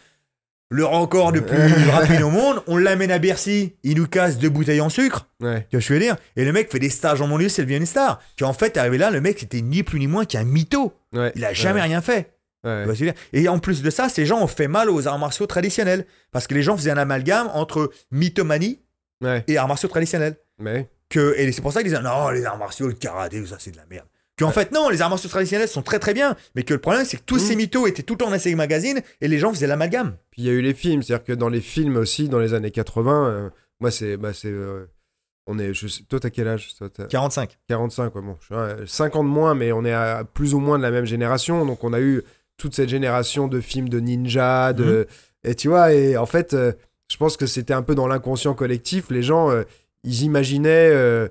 [0.70, 4.50] Le record le plus rapide au monde, on l'amène à Bercy, il nous casse deux
[4.50, 5.28] bouteilles en sucre.
[5.40, 5.66] Ouais.
[5.70, 6.16] Tu vois ce que je veux dire?
[6.36, 8.20] Et le mec fait des stages en mon lieu, c'est devenu une star.
[8.36, 10.92] Qui en fait, arrivé là, le mec, c'était ni plus ni moins qu'un mytho.
[11.14, 11.32] Ouais.
[11.36, 12.34] Il a jamais rien fait.
[12.64, 12.84] Ouais.
[12.88, 15.46] Que dire Et en plus de ça, ces gens ont fait mal aux arts martiaux
[15.46, 16.06] traditionnels.
[16.32, 18.82] Parce que les gens faisaient un amalgame entre mythomanie
[19.24, 19.44] Ouais.
[19.48, 20.38] et arts martiaux traditionnels.
[21.10, 23.72] Que, et c'est pour ça qu'ils disaient non, les arts martiaux, le karaté, ça, c'est
[23.72, 24.06] de la merde.
[24.38, 26.36] Qu'en fait, non, les arts martiaux traditionnels sont très très bien.
[26.56, 28.54] Mais que le problème, c'est que tous ces mythos étaient tout le temps dans ces
[28.56, 30.16] magazines et les gens faisaient l'amalgame.
[30.32, 32.54] Puis il y a eu les films, c'est-à-dire que dans les films aussi, dans les
[32.54, 34.18] années 80, euh, moi c'est.
[34.18, 34.86] Bah, c'est euh,
[35.48, 37.58] on est, je sais- toi, t'as quel âge Toi, t'as 45.
[37.70, 38.22] 45, quoi.
[38.22, 40.78] Bon, je suis, euh, 5 ans de moins, mais on est à plus ou moins
[40.78, 41.66] de la même génération.
[41.66, 42.22] Donc on a eu
[42.58, 45.08] toute cette génération de films de ninja, de.
[45.44, 46.74] Et tu vois, et en fait, euh,
[47.12, 49.06] je pense que c'était un peu dans l'inconscient collectif.
[49.10, 49.64] Les gens, euh,
[50.04, 50.90] ils imaginaient.
[50.92, 51.28] euh,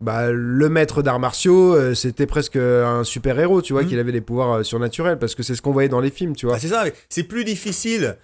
[0.00, 3.88] bah, le maître d'arts martiaux, c'était presque un super-héros, tu vois, Mhm.
[3.88, 6.44] qu'il avait des pouvoirs surnaturels, parce que c'est ce qu'on voyait dans les films, tu
[6.44, 6.56] vois.
[6.56, 8.16] Ah, c'est ça, c'est plus difficile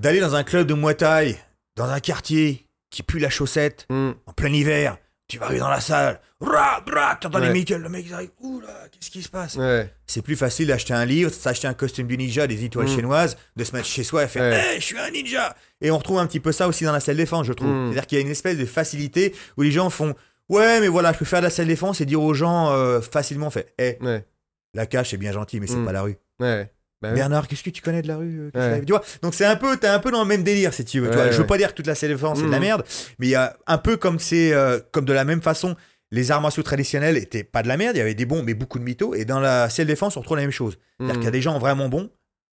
[0.00, 1.36] d'aller dans un club de Muay Thai,
[1.76, 4.10] dans un quartier qui pue la chaussette, Mm.
[4.26, 4.96] en plein hiver.
[5.28, 7.50] Tu vas arriver dans la salle, rah, rah, t'entends les.
[7.50, 9.56] Michael, le mec il arrive, oula, qu'est-ce qui se passe?
[9.56, 9.92] Ouais.
[10.06, 12.94] C'est plus facile d'acheter un livre, d'acheter un costume du ninja, des étoiles Mm.
[12.96, 14.58] chinoises, de se mettre chez soi et faire Ouais.
[14.74, 17.00] Hey, je suis un ninja Et on retrouve un petit peu ça aussi dans la
[17.00, 17.68] salle défense, je trouve.
[17.68, 17.86] Mm.
[17.92, 20.14] C'est-à-dire qu'il y a une espèce de facilité où les gens font
[20.48, 23.02] Ouais, mais voilà, je peux faire de la salle défense et dire aux gens euh,
[23.02, 24.24] facilement fait Eh, Ouais.
[24.72, 25.84] la cage c'est bien gentil, mais c'est Mm.
[25.84, 26.16] pas la rue.
[26.40, 26.72] Ouais.
[27.00, 27.14] Bah oui.
[27.14, 28.50] Bernard, qu'est-ce que tu connais de la rue euh, Ouais.
[28.80, 30.84] t'as- Tu vois Donc c'est un peu, t'es un peu dans le même délire si
[30.84, 31.10] tu veux.
[31.10, 31.30] tu Ouais, vois.
[31.32, 32.62] Je veux pas dire que toute la défense c'est de la Mhm.
[32.64, 32.84] merde,
[33.18, 35.76] mais il y a un peu comme c'est, euh, comme de la même façon,
[36.10, 37.94] les arts martiaux traditionnels étaient pas de la merde.
[37.94, 39.14] Il y avait des bons, mais beaucoup de mythos.
[39.14, 40.78] Et dans la salle défense, on retrouve la même chose.
[40.98, 41.18] C'est-à-dire Mm.
[41.18, 42.10] qu'il y a des gens vraiment bons,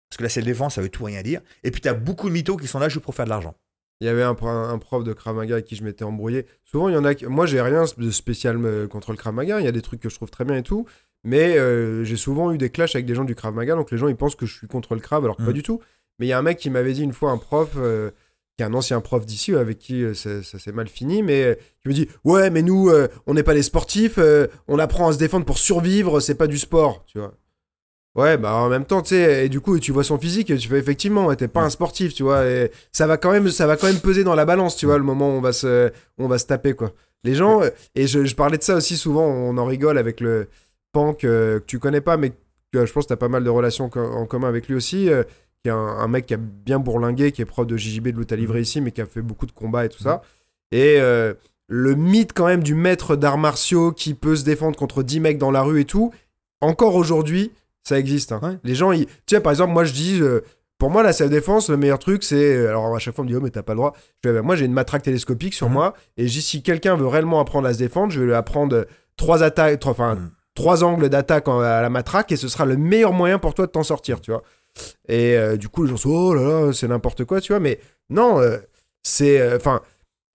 [0.09, 1.41] parce que la salle défense, ça veut tout rien dire.
[1.63, 3.53] Et puis tu as beaucoup de mythos qui sont là juste pour faire de l'argent.
[3.99, 6.47] Il y avait un, pro- un prof de Krav Maga avec qui je m'étais embrouillé.
[6.63, 7.13] Souvent, il y en a.
[7.27, 9.59] Moi, j'ai rien de spécial euh, contre le Krav Maga.
[9.59, 10.88] Il y a des trucs que je trouve très bien et tout.
[11.23, 13.76] Mais euh, j'ai souvent eu des clashs avec des gens du Krav Maga.
[13.76, 15.64] Donc, les gens, ils pensent que je suis contre le Krav, alors que pas du
[15.64, 15.80] tout.
[16.19, 18.10] Mais il y a un mec qui m'avait dit une fois, un prof, euh,
[18.57, 21.43] qui est un ancien prof d'ici, avec qui euh, ça, ça s'est mal fini, mais
[21.43, 24.18] euh, qui me dit Ouais, mais nous, euh, on n'est pas des sportifs.
[24.18, 26.19] euh, on apprend à se défendre pour survivre.
[26.19, 27.34] C'est pas du sport, tu vois.
[28.14, 30.57] Ouais, bah en même temps, tu sais, et du coup, tu vois son physique et
[30.57, 33.48] tu fais effectivement, ouais, t'es pas un sportif, tu vois, et ça va quand même,
[33.48, 35.53] ça va quand même peser dans la balance, tu vois, le moment où on va
[35.53, 36.91] se, on va se taper, quoi.
[37.23, 40.19] Les gens, euh, et je, je parlais de ça aussi souvent, on en rigole avec
[40.19, 40.49] le
[40.97, 42.31] Euh, que tu connais pas, mais
[42.72, 44.76] que euh, je pense que t'as pas mal de relations co- en commun avec lui
[44.76, 45.23] aussi, euh,
[45.63, 48.18] qui est un, un mec qui a bien bourlingué, qui est prof de JJB de
[48.19, 50.22] lutte à livrer ici, mais qui a fait beaucoup de combats et tout ça.
[50.72, 51.34] Et euh,
[51.68, 55.38] le mythe quand même du maître d'arts martiaux qui peut se défendre contre 10 mecs
[55.38, 56.11] dans la rue et tout,
[56.61, 57.51] encore aujourd'hui,
[57.84, 58.31] ça existe.
[58.34, 58.39] hein.
[58.43, 58.57] Ouais.
[58.63, 59.05] Les gens, ils...
[59.05, 60.41] tu sais, par exemple, moi je dis, euh,
[60.77, 62.68] pour moi, la self-défense, le meilleur truc, c'est.
[62.68, 63.93] Alors, à chaque fois, on me dit, oh, mais t'as pas le droit.
[64.23, 65.73] Je vais, moi, j'ai une matraque télescopique sur Mhm.
[65.73, 65.93] moi.
[66.18, 68.85] Et si quelqu'un veut réellement apprendre à se défendre, je vais lui apprendre
[69.15, 70.31] trois attaques, trois, enfin, Mhm.
[70.56, 72.32] Trois angles d'attaque à la matraque.
[72.32, 74.44] Et ce sera le meilleur moyen pour toi de t'en sortir, tu vois.
[75.07, 77.60] Et euh, du coup, les gens sont, oh là là, c'est n'importe quoi, tu vois.
[77.60, 77.80] Mais
[78.10, 78.57] non, euh,
[79.03, 79.40] c'est.
[79.40, 79.82] euh, Enfin,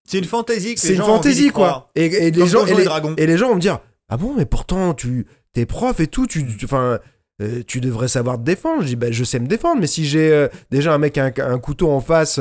[0.09, 1.88] C'est une fantaisie que c'est une fantaisie, quoi.
[1.94, 2.60] Et, et les gens.
[2.66, 2.84] Et les,
[3.16, 3.78] et les gens vont me dire
[4.09, 6.47] Ah bon, mais pourtant, tu t'es prof et tout, tu.
[6.56, 6.98] tu- Enfin.
[7.43, 8.82] euh, tu devrais savoir te défendre.
[8.82, 11.59] Je dis, bah, je sais me défendre, mais si j'ai déjà un mec, un, un
[11.59, 12.38] couteau en face,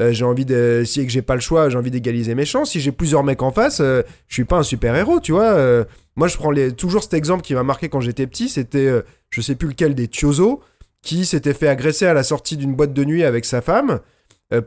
[0.00, 0.82] euh, j'ai envie de.
[0.86, 2.70] Si que j'ai pas le choix, j'ai envie d'égaliser mes chances.
[2.70, 5.52] Si j'ai plusieurs mecs en face, euh, je suis pas un super héros, tu vois.
[5.52, 5.84] euh.
[6.16, 8.48] moi, je prends les, toujours cet exemple qui m'a marqué quand j'étais petit.
[8.48, 8.90] C'était,
[9.30, 10.60] je sais plus lequel des Tiozo,
[11.02, 14.00] qui s'était fait agresser à la sortie d'une boîte de nuit avec sa femme.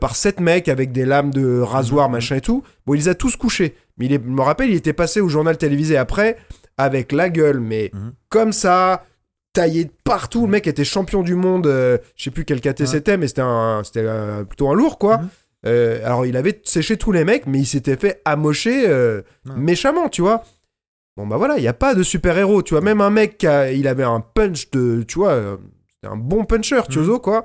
[0.00, 2.12] par sept mecs avec des lames de rasoir, Mhm.
[2.14, 2.64] machin et tout.
[2.86, 3.76] Bon, il les a tous couchés.
[3.98, 6.36] Mais il est- je me rappelle, il était passé au journal télévisé après,
[6.76, 8.12] avec la gueule, mais Mhm.
[8.28, 9.04] comme ça,
[9.56, 10.46] taillé de partout.
[10.46, 12.86] Le mec était champion du monde, euh, je sais plus quel KT Ouais.
[12.86, 15.18] c'était, mais c'était un, c'était euh, plutôt un lourd, quoi.
[15.18, 15.28] Mhm.
[15.66, 19.54] Euh, alors, il avait séché tous les mecs, mais il s'était fait amocher euh, Ouais.
[19.56, 20.44] méchamment, tu vois.
[21.16, 22.82] Bon, bah voilà, il n'y a pas de super-héros, tu vois.
[22.82, 25.58] Même un mec, qui a- il avait un punch de, tu vois,
[25.88, 26.86] c'était un bon puncher, Mhm.
[26.88, 27.44] Tiozo, quoi.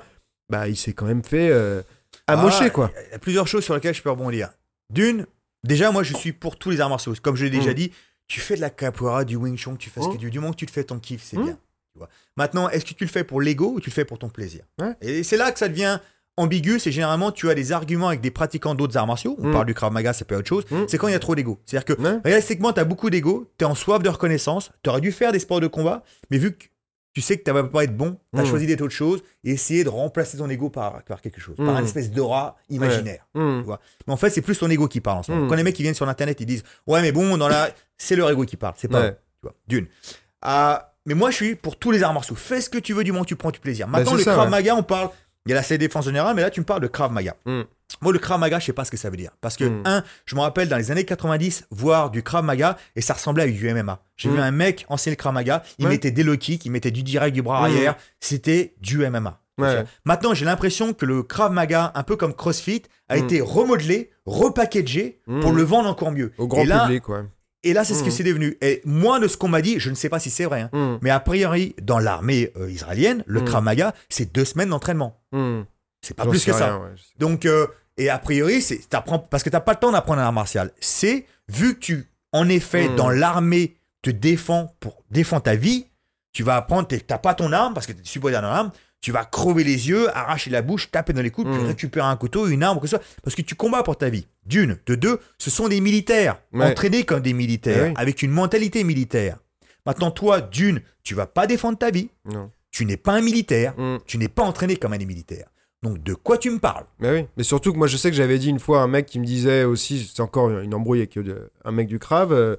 [0.50, 1.82] Bah, il s'est quand même fait euh,
[2.28, 2.92] amocher, Ah, quoi.
[3.08, 4.50] Il y a plusieurs choses sur lesquelles je peux rebondir.
[4.94, 5.26] D'une,
[5.64, 7.14] déjà, moi, je suis pour tous les arts martiaux.
[7.22, 7.76] Comme je l'ai déjà Mm.
[7.76, 7.92] dit,
[8.28, 10.14] tu fais de la capoeira, du wing chun, tu fais ce Mm.
[10.14, 11.44] que tu du moment que tu te fais ton kiff, c'est Mm.
[11.46, 11.58] bien.
[11.94, 12.10] Tu vois.
[12.38, 14.64] Maintenant, est-ce que tu le fais pour l'ego ou tu le fais pour ton plaisir
[14.80, 14.94] Ouais.
[15.02, 16.00] Et c'est là que ça devient
[16.38, 16.80] ambigu.
[16.80, 19.36] C'est généralement, tu as des arguments avec des pratiquants d'autres arts martiaux.
[19.40, 19.54] On Mm.
[19.54, 20.64] parle du Krav Maga, c'est pas autre chose.
[20.72, 20.86] Mm.
[20.88, 21.60] C'est quand il y a trop d'ego.
[21.66, 25.02] C'est-à-dire que réalistiquement, tu as beaucoup d'ego, tu es en soif de reconnaissance, tu aurais
[25.02, 26.66] dû faire des sports de combat, mais vu que
[27.14, 28.46] tu sais que tu vas pas être bon, tu as Mm.
[28.46, 31.66] choisi d'être autre chose et essayer de remplacer ton ego par, par quelque chose, par
[31.66, 31.70] Mm.
[31.76, 33.28] un espèce d'aura imaginaire.
[33.36, 33.66] Mhm.
[34.08, 35.50] Mais en fait, c'est plus ton ego qui parle en ce moment.
[35.50, 37.70] Quand les mecs qui viennent sur internet, ils disent Ouais, mais bon, dans la...
[37.98, 39.54] c'est leur ego qui parle, c'est pas tu vois.
[39.68, 39.88] D'une.
[40.42, 42.36] Ah, mais moi, je suis pour tous les arts martiaux.
[42.36, 43.88] Fais ce que tu veux du moment que tu prends du plaisir.
[43.88, 44.52] Maintenant, Bah, c'est le ça, Krav ouais.
[44.52, 45.10] Maga, on parle.
[45.48, 47.36] Il y a la CDF défense générale, mais là, tu me parles de Krav Maga.
[47.48, 47.62] Mm.
[48.02, 49.32] Moi, le Krav Maga, je sais pas ce que ça veut dire.
[49.42, 49.82] Parce que, Mm.
[49.86, 53.44] un, je me rappelle dans les années 90, voir du Krav Maga, et ça ressemblait
[53.44, 54.00] à du MMA.
[54.18, 54.34] J'ai Mm.
[54.36, 55.92] vu un mec enseigner le Krav Maga, il Ouais.
[55.92, 57.96] mettait des low kicks, il mettait du direct du bras arrière.
[58.20, 59.40] C'était du MMA.
[59.58, 59.84] Ouais.
[60.06, 65.20] Maintenant, j'ai l'impression que le Krav Maga, un peu comme CrossFit, a été remodelé, repackagé
[65.42, 66.32] pour le vendre encore mieux.
[66.38, 67.22] Au grand et là, public, ouais.
[67.64, 68.12] Et là, c'est ce que Mm.
[68.12, 68.58] c'est devenu.
[68.62, 70.70] Et moi, de ce qu'on m'a dit, je ne sais pas si c'est vrai, hein,
[70.74, 71.00] Mhm.
[71.02, 73.46] mais a priori, dans l'armée euh, israélienne, le Mm.
[73.46, 75.20] Krav Maga, c'est deux semaines d'entraînement.
[76.02, 76.80] C'est pas J'en plus que ça.
[76.80, 76.90] ouais.
[77.20, 77.68] Donc, euh,
[77.98, 80.72] et a priori, c'est t'apprends parce que t'as pas le temps d'apprendre un art martial.
[80.80, 82.96] C'est vu que tu, en effet, Mm.
[82.96, 85.86] dans l'armée, te défends pour défendre ta vie,
[86.34, 86.88] tu vas apprendre.
[86.88, 88.72] t'es- T'as pas ton arme parce que t'es supposé avoir une arme.
[89.02, 91.66] Tu vas crever les yeux, arracher la bouche, taper dans les coudes, puis Mm.
[91.66, 93.06] récupérer un couteau, une arme, que ce soit.
[93.24, 94.28] Parce que tu combats pour ta vie.
[94.46, 94.78] D'une.
[94.86, 96.40] De deux, ce sont des militaires.
[96.54, 96.66] Ouais.
[96.68, 97.92] Entraînés comme des militaires.
[97.96, 98.00] Eh.
[98.00, 99.38] Avec une mentalité militaire.
[99.88, 102.10] Maintenant, toi, d'une, tu vas pas défendre ta vie.
[102.32, 102.52] Non.
[102.70, 103.74] Tu n'es pas un militaire.
[103.78, 104.00] Mhm.
[104.06, 105.48] Tu n'es pas entraîné comme un des militaires.
[105.84, 106.86] Donc, de quoi tu me parles?
[107.00, 108.88] Mais oui, mais surtout que moi je sais que j'avais dit une fois à un
[108.88, 112.32] mec qui me disait aussi, c'est encore une embrouille avec euh, un mec du Crave,
[112.34, 112.56] euh,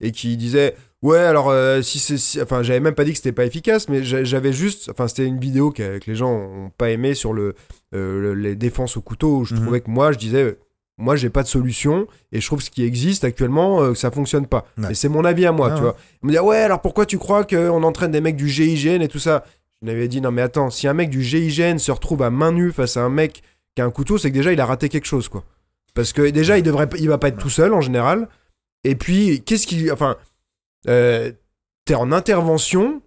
[0.00, 2.16] et qui disait Ouais, alors euh, si c'est.
[2.16, 4.88] si- Enfin, j'avais même pas dit que c'était pas efficace, mais j'a- j'avais juste.
[4.90, 7.54] Enfin, c'était une vidéo que, que les gens ont pas aimé sur le,
[7.94, 9.38] euh, le- les défenses au couteau.
[9.38, 9.60] Où je Mhm.
[9.62, 10.58] trouvais que moi, je disais euh,
[10.98, 14.10] Moi, j'ai pas de solution, et je trouve ce qui existe actuellement, euh, que ça
[14.10, 14.64] fonctionne pas.
[14.78, 14.92] Ouais.
[14.92, 15.88] Et c'est mon avis à moi, Ouais, tu ouais.
[15.90, 15.96] vois.
[16.22, 19.08] Il me dit Ouais, alors pourquoi tu crois qu'on entraîne des mecs du GIGN et
[19.08, 19.44] tout ça?
[19.82, 22.30] Je lui avais dit Non, mais attends, si un mec du GIGN se retrouve à
[22.30, 23.42] main nue face à un mec
[23.74, 25.44] qui a un couteau, c'est que déjà il a raté quelque chose, quoi.
[25.94, 28.26] Parce que déjà, il devrait, il va pas être tout seul en général.
[28.86, 30.16] Et puis, qu'est-ce qui, enfin,
[30.88, 31.32] euh,
[31.84, 33.02] t'es en intervention.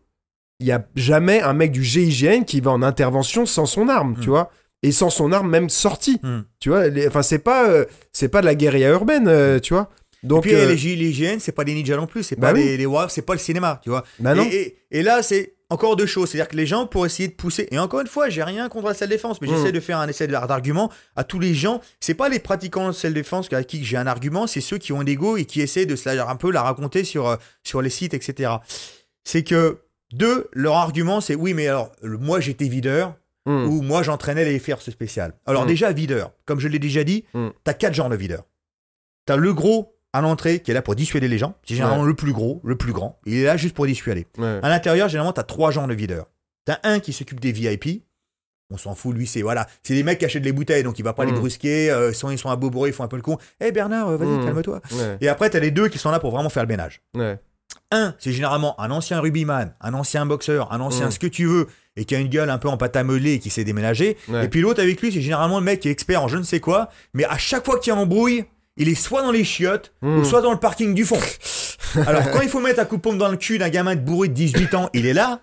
[0.59, 4.15] Il y a jamais un mec du GIGN qui va en intervention sans son arme,
[4.19, 4.31] tu Mm.
[4.31, 4.51] vois,
[4.83, 6.19] et sans son arme même sortie.
[6.21, 6.39] Mm.
[6.59, 9.73] Tu vois, les- enfin, c'est pas, euh, c'est pas de la guérilla urbaine, euh, tu
[9.73, 9.89] vois.
[10.21, 12.37] Donc, et puis euh, les, G- les GN, c'est pas des ninjas non plus, c'est
[12.37, 12.65] Bah pas oui.
[12.65, 14.03] des, des warriors, c'est pas le cinéma, tu vois.
[14.19, 14.45] bah non.
[14.91, 16.29] Et là, c'est encore deux choses.
[16.29, 18.87] C'est-à-dire que les gens, pour essayer de pousser, et encore une fois, j'ai rien contre
[18.87, 19.55] la self-défense, mais Mm.
[19.55, 21.79] j'essaie de faire un essai d'argument à tous les gens.
[21.99, 25.01] C'est pas les pratiquants de self-défense à qui j'ai un argument, c'est ceux qui ont
[25.01, 27.89] l'ego et qui essaient de se la, un peu la raconter sur, euh, sur les
[27.89, 28.51] sites, etc.
[29.23, 29.79] C'est que,
[30.11, 33.15] deux, leur argument, c'est oui, mais alors, moi j'étais videur,
[33.45, 33.67] Mm.
[33.67, 35.33] ou moi j'entraînais les forces spéciales.
[35.45, 35.67] Alors Mm.
[35.67, 37.23] déjà, videur, comme je l'ai déjà dit,
[37.63, 38.43] t'as quatre genres de videurs.
[39.25, 41.55] T'as le gros à l'entrée qui est là pour dissuader les gens.
[41.63, 43.19] C'est généralement le plus gros, le plus grand.
[43.25, 44.27] Il est là juste pour dissuader.
[44.37, 44.59] Ouais.
[44.63, 46.27] À l'intérieur, généralement, t'as trois genres de videurs.
[46.65, 48.03] T'as un qui s'occupe des VIP.
[48.71, 51.01] On s'en fout, lui, c'est voilà, c'est des mecs qui achètent les bouteilles, donc il
[51.03, 51.39] va pas les Mm.
[51.39, 51.89] brusquer.
[51.89, 53.37] euh, ils, sont, ils sont à beau bruit, ils font un peu le con.
[53.59, 54.45] Eh Bernard, euh, vas-y, Mm.
[54.45, 54.81] calme-toi.
[54.91, 55.17] Ouais.
[55.21, 57.01] Et après, t'as les deux qui sont là pour vraiment faire le ménage.
[57.91, 61.11] Un, c'est généralement un ancien rugbyman, un ancien boxeur, un ancien Mm.
[61.11, 63.33] ce que tu veux, et qui a une gueule un peu en pâte à meuler
[63.33, 64.17] et qui sait déménager.
[64.27, 64.45] Ouais.
[64.45, 66.43] Et puis l'autre avec lui, c'est généralement le mec qui est expert en je ne
[66.43, 68.45] sais quoi, mais à chaque fois qu'il y a embrouille,
[68.79, 71.19] il est soit dans les chiottes, ou soit dans le parking du fond.
[72.07, 74.01] Alors quand il faut mettre un coup de pompe dans le cul d'un gamin de
[74.01, 75.41] bourré de 18 ans, il est là.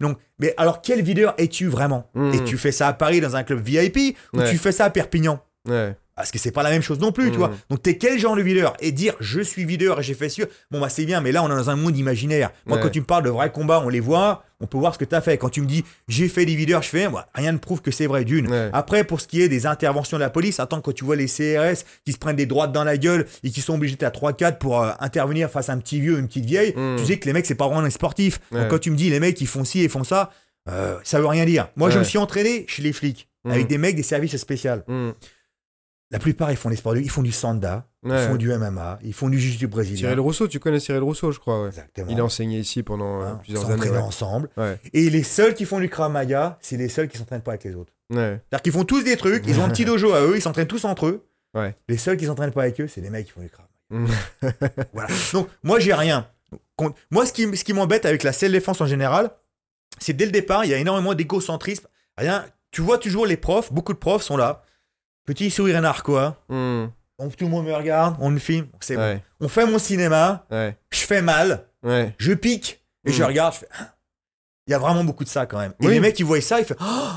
[0.00, 2.10] Donc, mais alors quel videur es-tu vraiment?
[2.14, 2.34] Mhm.
[2.34, 4.50] Et tu fais ça à Paris dans un club VIP ou Ouais.
[4.50, 5.40] tu fais ça à Perpignan?
[5.66, 5.96] Ouais.
[6.16, 7.50] Parce que c'est pas la même chose non plus, tu vois.
[7.68, 8.74] Donc t'es quel genre de videur?
[8.80, 11.42] Et dire je suis videur et j'ai fait sûr, bon bah c'est bien, mais là
[11.42, 12.50] on est dans un monde imaginaire.
[12.64, 12.82] Moi Ouais.
[12.82, 15.04] quand tu me parles de vrais combats, on les voit, on peut voir ce que
[15.04, 15.36] t'as fait.
[15.36, 17.90] Quand tu me dis j'ai fait des videurs, je fais, moi, rien ne prouve que
[17.90, 18.50] c'est vrai d'une.
[18.50, 18.70] Ouais.
[18.72, 21.26] Après pour ce qui est des interventions de la police, attends quand tu vois les
[21.26, 24.56] CRS qui se prennent des droites dans la gueule et qui sont obligés à 3-4
[24.56, 26.96] pour euh, intervenir face à un petit vieux, une petite vieille, Mhm.
[26.98, 28.40] tu sais que les mecs c'est pas vraiment des sportifs.
[28.52, 30.30] Donc quand tu me dis les mecs ils font ci et font ça,
[30.70, 31.68] euh, ça veut rien dire.
[31.76, 33.68] Moi je me suis entraîné chez les flics avec Mhm.
[33.68, 34.70] des mecs des services spéciaux.
[36.12, 38.28] La plupart, ils font des sports, de- ils font du sanda, ils Ouais.
[38.28, 39.98] font du MMA, ils font du jiu-jitsu brésilien.
[40.08, 41.62] Cyril Rousseau, tu connais Cyril Rousseau, je crois.
[41.62, 41.68] Ouais.
[41.68, 42.06] Exactement.
[42.10, 43.90] Il a enseigné ici pendant euh, plusieurs ils années.
[43.90, 43.98] Ouais.
[43.98, 44.48] ensemble.
[44.92, 47.64] Et les seuls qui font du Krav Maga, c'est les seuls qui s'entraînent pas avec
[47.64, 47.92] les autres.
[48.12, 50.68] C'est-à-dire qu'ils font tous des trucs, ils ont un petit dojo à eux, ils s'entraînent
[50.68, 51.26] tous entre eux.
[51.88, 54.04] Les seuls qui s'entraînent pas avec eux, c'est les mecs qui font du Krav Maga.
[54.04, 54.06] Hmm.
[54.92, 55.08] Voilà.
[55.32, 56.28] Donc, moi, j'ai rien.
[57.10, 59.30] Moi, ce qui, ce qui m'embête avec la self-défense en général,
[59.98, 61.86] c'est dès le départ, il y a énormément d'égocentrisme.
[62.16, 62.44] Rien.
[62.70, 64.62] Tu vois toujours les profs, beaucoup de profs sont là.
[65.26, 66.42] Petit sourire narquois.
[66.48, 66.86] Hmm.
[67.18, 68.66] Donc, tout le monde me regarde, on me filme.
[68.80, 69.20] C'est bon.
[69.40, 70.76] On fait mon cinéma, Ouais.
[70.90, 72.14] je fais mal, Ouais.
[72.18, 73.12] je pique, et Mm.
[73.14, 73.68] je regarde, je fais.
[73.78, 73.94] Ah.
[74.66, 75.72] Il y a vraiment beaucoup de ça quand même.
[75.80, 77.08] Et les mecs, ils voient ça, ils font Oh,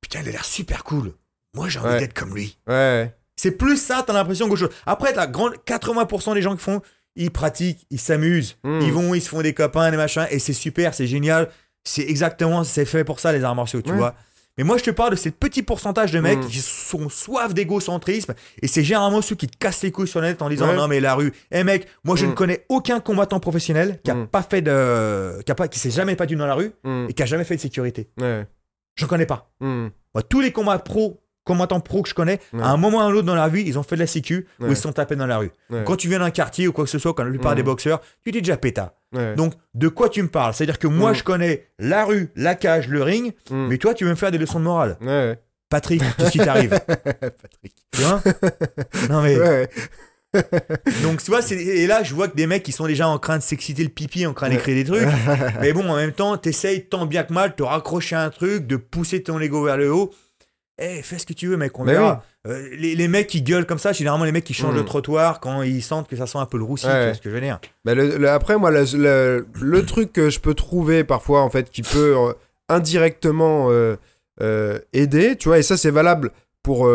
[0.00, 1.12] Putain, il a l'air super cool.
[1.54, 2.56] Moi, j'ai envie d'être comme lui.
[2.66, 3.14] Ouais.
[3.36, 4.74] C'est plus ça, t'as l'impression qu'autre chose.
[4.86, 6.80] Après, la grande 80% des gens qui font,
[7.16, 8.80] ils pratiquent, ils s'amusent, Mm.
[8.82, 11.48] ils vont, ils se font des copains, des machins, et c'est super, c'est génial.
[11.84, 14.14] C'est exactement, c'est fait pour ça, les arts martiaux, tu vois.
[14.58, 16.46] Mais moi, je te parle de ces petits pourcentages de mecs Mm.
[16.48, 20.26] qui sont soif d'égocentrisme, et c'est généralement ceux qui te cassent les couilles sur le
[20.26, 20.76] net en disant Ouais.
[20.76, 24.14] non, mais la rue, eh mec, moi, je ne connais aucun combattant professionnel qui a
[24.14, 24.26] Mm.
[24.26, 25.40] pas fait de.
[25.46, 27.06] qui, a pas, qui s'est jamais battu dans la rue Hmm.
[27.08, 28.10] et qui a jamais fait de sécurité.
[28.20, 28.46] Ouais.
[28.96, 29.50] Je connais pas.
[29.60, 29.88] Hmm.
[30.14, 32.62] Moi, tous les combats pro, combattants pro que je connais, Ouais.
[32.62, 34.06] à un moment ou à un autre dans la vie, ils ont fait de la
[34.06, 34.70] sécu ou Ouais.
[34.70, 35.50] ils se sont tapés dans la rue.
[35.70, 35.82] Ouais.
[35.84, 38.00] Quand tu viens d'un quartier ou quoi que ce soit, quand la plupart des boxeurs,
[38.24, 38.94] tu t'es déjà péta.
[39.36, 40.54] Donc, de quoi tu me parles?
[40.54, 41.16] C'est-à-dire que moi, Mhm.
[41.16, 43.66] je connais la rue, la cage, le ring, Hmm.
[43.68, 44.96] mais toi, tu veux me faire des leçons de morale.
[45.70, 47.74] Patrick, qu'est-ce qui t'arrive Patrick.
[47.92, 48.22] Tu vois?
[49.10, 49.36] Non, mais.
[51.02, 53.38] Donc, tu vois, et là, je vois que des mecs qui sont déjà en train
[53.38, 55.08] de s'exciter le pipi, en train d'écrire des trucs.
[55.60, 58.30] mais bon, en même temps, t'essayes tant bien que mal de te raccrocher à un
[58.30, 60.10] truc, de pousser ton ego vers le haut.
[60.78, 62.22] Eh, fais ce que tu veux, mec, on Mais verra.
[62.46, 64.78] Euh, les, les mecs qui gueulent comme ça, généralement les mecs qui changent Mm.
[64.78, 66.92] de trottoir quand ils sentent que ça sent un peu le roussi, Ouais.
[67.00, 67.58] tu vois ce que je veux dire.
[67.84, 71.50] Bah, le- le- après, moi, le, le- le truc que je peux trouver parfois, en
[71.50, 72.32] fait, qui peut euh,
[72.68, 76.30] indirectement euh, aider, tu vois, et ça, c'est valable
[76.62, 76.88] pour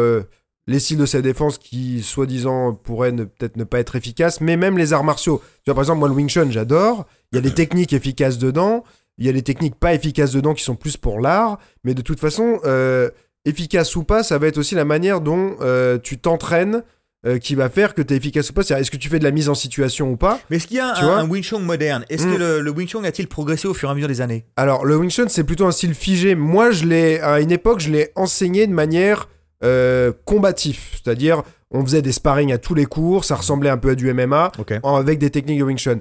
[0.67, 4.77] les styles de cette défense qui, soi-disant, pourraient peut-être ne pas être efficaces, mais même
[4.77, 5.41] les arts martiaux.
[5.57, 7.05] Tu vois, par exemple, moi, le Wing Chun, j'adore.
[7.31, 8.83] Il y a des techniques efficaces dedans.
[9.17, 11.59] Il y a des techniques pas efficaces dedans qui sont plus pour l'art.
[11.83, 13.09] Mais de toute façon, euh,
[13.45, 16.83] efficace ou pas, ça va être aussi la manière dont euh, tu t'entraînes
[17.25, 18.63] euh, qui va faire que tu es efficace ou pas.
[18.63, 20.77] C'est-à-dire, est-ce que tu fais de la mise en situation ou pas Mais est-ce qu'il
[20.77, 22.03] y a Tu un, un Wing Chun moderne?
[22.09, 22.33] Est-ce Mm.
[22.33, 24.45] que le, le Wing Chun a-t-il progressé au fur et à mesure des années?
[24.57, 26.35] Alors, le Wing Chun, c'est plutôt un style figé.
[26.35, 29.29] Moi, je l'ai, à une époque, je l'ai enseigné de manière
[29.63, 30.91] euh, combatif.
[31.01, 34.13] C'est-à-dire, on faisait des sparring à tous les cours, ça ressemblait un peu à du
[34.13, 34.51] MMA,
[34.83, 35.99] en- avec des techniques de Wing Chun.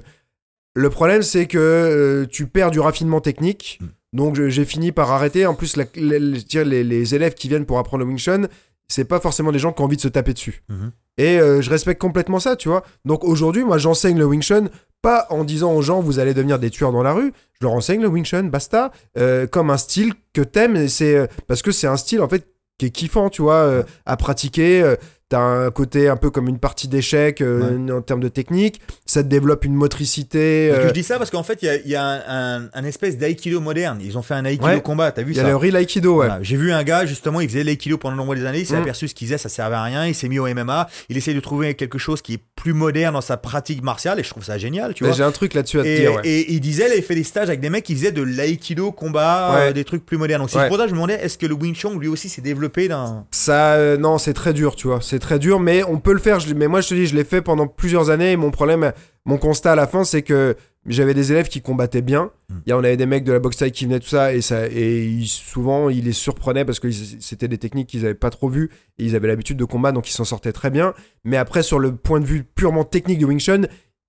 [0.75, 3.79] Le problème, c'est que euh, tu perds du raffinement technique.
[3.81, 3.85] Mm.
[4.13, 5.45] Donc, j'ai fini par arrêter.
[5.45, 8.47] En plus, la- les, élèves qui viennent pour apprendre le Wing Chun,
[8.87, 10.63] c'est pas forcément des gens qui ont envie de se taper dessus.
[10.69, 10.91] Mhm.
[11.17, 12.83] Et euh, je respecte complètement ça, tu vois.
[13.05, 14.65] Donc aujourd'hui, moi, j'enseigne le Wing Chun,
[15.01, 17.33] pas en disant aux gens, vous allez devenir des tueurs dans la rue.
[17.59, 20.75] Je leur enseigne le Wing Chun, basta, euh, comme un style que t'aimes.
[20.75, 22.47] et C'est euh, parce que c'est un style en fait
[22.79, 24.95] qui est kiffant, tu vois, à pratiquer.
[25.33, 28.79] T'as un côté un peu comme une partie d'échecs euh, en termes de technique.
[29.07, 30.69] Ça te développe une motricité.
[30.71, 32.59] Que euh, je dis ça parce qu'en fait, il y a, il y a un,
[32.61, 33.97] un- un espèce d'aïkido moderne.
[33.99, 34.81] Ils ont fait un aïkido Ouais.
[34.81, 35.87] combat, t'as vu Il y a ça le real ouais.
[36.03, 36.37] Voilà.
[36.43, 38.81] J'ai vu un gars, justement, il faisait l'aïkido pendant de nombreuses années, il s'est Mm.
[38.83, 41.33] aperçu ce qu'il faisait, ça servait à rien, il s'est mis au MMA, il essaye
[41.33, 44.43] de trouver quelque chose qui est plus moderne dans sa pratique martiale, et je trouve
[44.43, 45.13] ça génial, tu vois.
[45.13, 46.21] J'ai un truc là-dessus à te Et, dire, ouais.
[46.25, 49.55] et il disait, il fait des stages avec des mecs qui faisaient de l'aïkido combat,
[49.57, 50.41] euh, des trucs plus modernes.
[50.43, 52.29] Donc c'est pour ça que je me demandais, est-ce que le Wing Chun lui aussi
[52.29, 53.25] s'est développé dans.
[53.31, 54.99] Ça, non, c'est très dur, tu vois.
[55.01, 56.39] C'est très dur, mais on peut le faire.
[56.39, 58.33] Je mais moi, je te dis, je l'ai fait pendant plusieurs années.
[58.33, 58.91] Et mon problème,
[59.25, 60.55] mon constat à la fin, c'est que
[60.85, 62.29] j'avais des élèves qui combattaient bien.
[62.49, 62.53] Mm.
[62.65, 64.33] Il y a- on avait des mecs de la boxe thaï qui venaient tout ça,
[64.33, 68.13] et ça, et ils- souvent, ils les surprenaient parce que c'était des techniques qu'ils avaient
[68.13, 68.69] pas trop vues
[68.99, 70.93] et ils avaient l'habitude de combattre, donc ils s'en sortaient très bien.
[71.23, 73.61] Mais après, sur le point de vue purement technique de Wing Chun,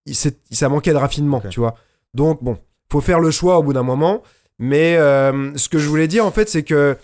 [0.07, 1.77] il- ça manquait de raffinement, tu vois.
[2.13, 2.59] Donc bon,
[2.91, 4.23] faut faire le choix au bout d'un moment.
[4.59, 6.97] Mais euh, ce que je voulais dire en fait, c'est que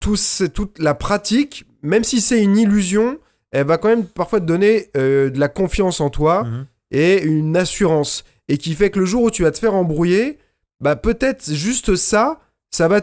[0.00, 0.16] tout
[0.52, 3.18] toute la pratique, même si c'est une illusion,
[3.54, 6.66] elle va quand même parfois te donner euh, de la confiance en toi Mhm.
[6.90, 8.24] et une assurance.
[8.48, 10.38] Et qui fait que le jour où tu vas te faire embrouiller,
[10.80, 12.40] bah peut-être juste ça,
[12.70, 13.00] ça va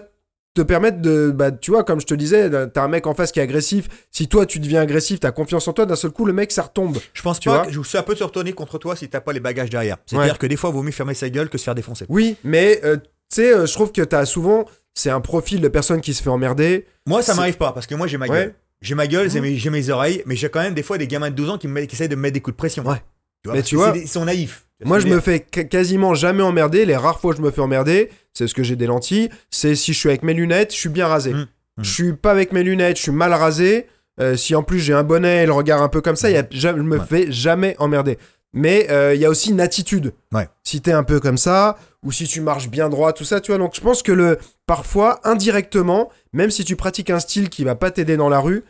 [0.54, 3.32] te permettre de, bah, tu vois, comme je te disais, t'as un mec en face
[3.32, 3.88] qui est agressif.
[4.12, 6.64] Si toi tu deviens agressif, t'as confiance en toi, d'un seul coup le mec ça
[6.64, 6.98] retombe.
[7.14, 9.32] Je pense Tu pas vois que ça peut se retourner contre toi si t'as pas
[9.34, 9.98] les bagages derrière.
[10.06, 12.06] C'est-à-dire que des fois, il vaut mieux fermer sa gueule que se faire défoncer.
[12.10, 12.98] Oui, mais euh,
[13.30, 16.30] sais, euh, je trouve que t'as souvent, c'est un profil de personne qui se fait
[16.30, 16.86] emmerder.
[17.08, 18.54] Moi, ça m'arrive pas parce que moi, j'ai ma Ouais.
[18.82, 21.08] J'ai ma gueule, j'ai mes, j'ai mes oreilles, mais j'ai quand même des fois des
[21.08, 22.58] gamins de 12 ans qui, me mettent- qui essayent de me mettre des coups de
[22.58, 22.84] pression.
[22.84, 22.98] Ouais.
[23.44, 24.66] Tu vois, Mais parce tu vois, des- ils sont naïfs.
[24.84, 26.86] Moi, je me fais qu- quasiment jamais emmerder.
[26.86, 29.30] Les rares fois où je me fais emmerder, c'est ce que j'ai des lentilles.
[29.52, 31.34] C'est si je suis avec mes lunettes, je suis bien rasé.
[31.34, 31.38] Mm.
[31.38, 31.48] Mm.
[31.84, 33.88] Je suis pas avec mes lunettes, je suis mal rasé.
[34.20, 36.38] Euh, si en plus j'ai un bonnet et le regard un peu comme ça, y
[36.38, 37.06] a, ja- je me Ouais.
[37.08, 38.18] fais jamais emmerder.
[38.54, 40.14] Mais euh, il y a aussi une attitude.
[40.34, 40.50] Ouais.
[40.64, 43.52] Si t'es un peu comme ça, ou si tu marches bien droit, tout ça, tu
[43.52, 43.58] vois.
[43.60, 47.76] Donc je pense que le parfois, indirectement, même si tu pratiques un style qui va
[47.76, 48.64] pas t'aider dans la rue,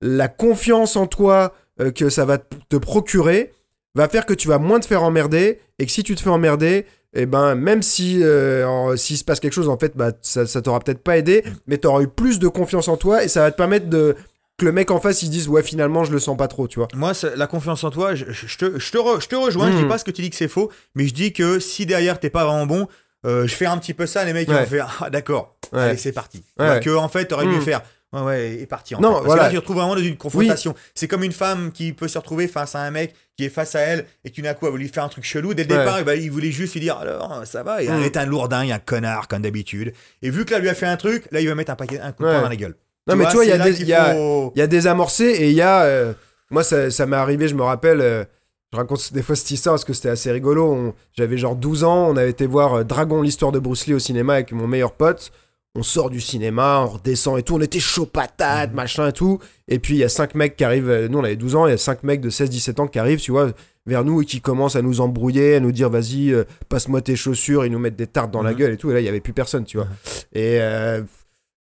[0.00, 3.52] la confiance en toi euh, que ça va te procurer
[3.94, 6.30] va faire que tu vas moins te faire emmerder et que si tu te fais
[6.30, 10.46] emmerder, et ben même si euh, s'il se passe quelque chose en fait, bah ça,
[10.46, 13.40] ça t'aura peut-être pas aidé, mais t'auras eu plus de confiance en toi et ça
[13.42, 14.16] va te permettre de
[14.58, 16.78] que le mec en face il dise ouais finalement je le sens pas trop, tu
[16.78, 16.88] vois.
[16.94, 19.68] Moi, la confiance en toi, je, je- je te, je, te re- je te rejoins.
[19.70, 19.82] Je Mhm.
[19.82, 22.18] dis pas ce que tu dis que c'est faux, mais je dis que si derrière
[22.20, 22.86] t'es pas vraiment bon,
[23.24, 25.96] euh, je fais un petit peu ça, les mecs ils vont faire Ah, d'accord, allez,
[25.96, 26.42] c'est parti.
[26.58, 27.62] Que en fait, t'aurais mieux Mhm.
[27.62, 27.82] faire.
[28.14, 28.94] Ouais, ouais, et parti.
[28.94, 29.14] En Non, fait.
[29.14, 29.40] Parce voilà.
[29.40, 30.74] que là, tu te retrouves vraiment dans une confrontation.
[30.94, 33.74] C'est comme une femme qui peut se retrouver face à un mec qui est face
[33.74, 35.54] à elle et qui d'un coup, elle veut lui faire un truc chelou.
[35.54, 35.78] Dès le Ouais.
[35.78, 38.64] départ, eh ben, il voulait juste lui dire Alors, ça va, elle est un lourdin,
[38.66, 39.94] il a un connard, comme d'habitude.
[40.20, 42.00] Et vu que là, lui a fait un truc, là, il va mettre un, paquet,
[42.00, 42.34] un coup de Ouais.
[42.34, 42.74] poing dans la gueule.
[43.06, 44.66] Non mais tu vois il y a des il y a- faut- il y a
[44.68, 45.82] des amorcés et il y a.
[45.84, 46.12] euh,
[46.50, 48.00] moi, ça, ça m'est arrivé, je me rappelle.
[48.02, 48.24] euh,
[48.72, 50.72] je raconte des fois cette histoire parce que c'était assez rigolo.
[50.72, 53.94] on- J'avais genre 12 ans, on avait été voir euh, Dragon, l'histoire de Bruce Lee
[53.94, 55.30] au cinéma avec mon meilleur pote.
[55.74, 57.54] On sort du cinéma, on redescend et tout.
[57.56, 58.76] On était chaud patate, Mhm.
[58.76, 59.38] machin et tout.
[59.68, 60.90] Et puis il y a 5 mecs qui arrivent.
[60.90, 62.98] euh, Nous, on avait 12 ans, il y a 5 mecs de 16-17 ans qui
[62.98, 63.52] arrivent, tu vois,
[63.86, 67.16] vers nous et qui commencent à nous embrouiller, à nous dire vas-y, euh, passe-moi tes
[67.16, 67.64] chaussures.
[67.64, 68.56] Ils nous mettent des tartes dans la Mhm.
[68.58, 68.90] gueule et tout.
[68.90, 69.88] Et là, il y avait plus personne, tu vois.
[70.34, 71.02] Et euh,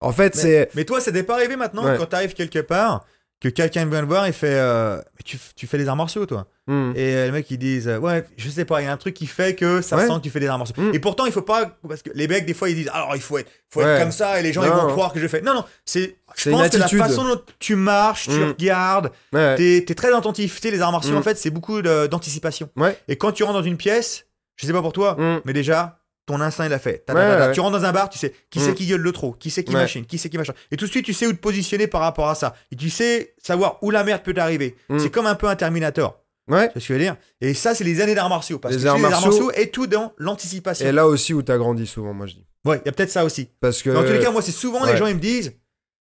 [0.02, 0.69] en fait, Mais- c'est.
[0.76, 1.95] Mais toi, ça t'est pas arrivé maintenant Ouais.
[1.98, 3.06] quand t'arrives quelque part,
[3.41, 6.48] que quelqu'un vient te voir et fait euh, tu, tu fais des arts martiaux, toi
[6.68, 6.91] Hmm.
[6.95, 8.98] Et euh, les mecs, ils disent euh, Ouais, je sais pas, il y a un
[8.98, 10.06] truc qui fait que ça Ouais.
[10.06, 10.76] sent que tu fais des arts martiaux.
[10.84, 10.94] Mm.
[10.94, 11.66] Et pourtant, il faut pas.
[11.88, 13.88] Parce que les mecs, des fois, ils disent Alors, il faut être, faut Ouais.
[13.88, 14.90] être comme ça et les gens, ils vont non.
[14.91, 15.41] croire que je fais.
[15.41, 16.18] Non, non, c'est.
[16.38, 18.49] Je pense que la façon dont tu marches, tu Mm.
[18.49, 19.56] regardes, Ouais.
[19.56, 20.61] t'es es très attentif.
[20.61, 22.70] Tu sais, les arts martiaux, en fait, c'est beaucoup d'anticipation.
[22.76, 22.95] Ouais.
[23.07, 24.26] Et quand tu rentres dans une pièce,
[24.57, 25.99] je sais pas pour toi, mais déjà,
[26.30, 27.03] ton instinct, il a fait.
[27.06, 27.51] Ta- ta- ta-.
[27.51, 28.61] Tu rentres dans un bar, tu sais qui Mm.
[28.64, 30.53] c'est qui gueule le trop, qui c'est qui machine, qui c'est qui machin.
[30.72, 32.56] Et tout de suite, tu sais où te positionner par rapport à ça.
[32.72, 34.76] Et tu sais savoir où la merde peut t'arriver.
[34.89, 34.99] Mm.
[34.99, 36.19] C'est comme un peu un Terminator.
[36.49, 36.69] Ouais.
[36.69, 37.15] Vois ce que je veux dire?
[37.41, 38.57] Et ça, c'est les années d'arts martiaux.
[38.57, 40.85] Parce Les que arts les martiaux- est tout dans l'anticipation.
[40.88, 42.45] Et là aussi où t'as grandi souvent, moi je dis.
[42.65, 43.49] Ouais, il y a peut-être ça aussi.
[43.61, 43.89] Parce que.
[43.91, 45.53] Dans tous les cas, moi, c'est souvent les gens, ils me disent.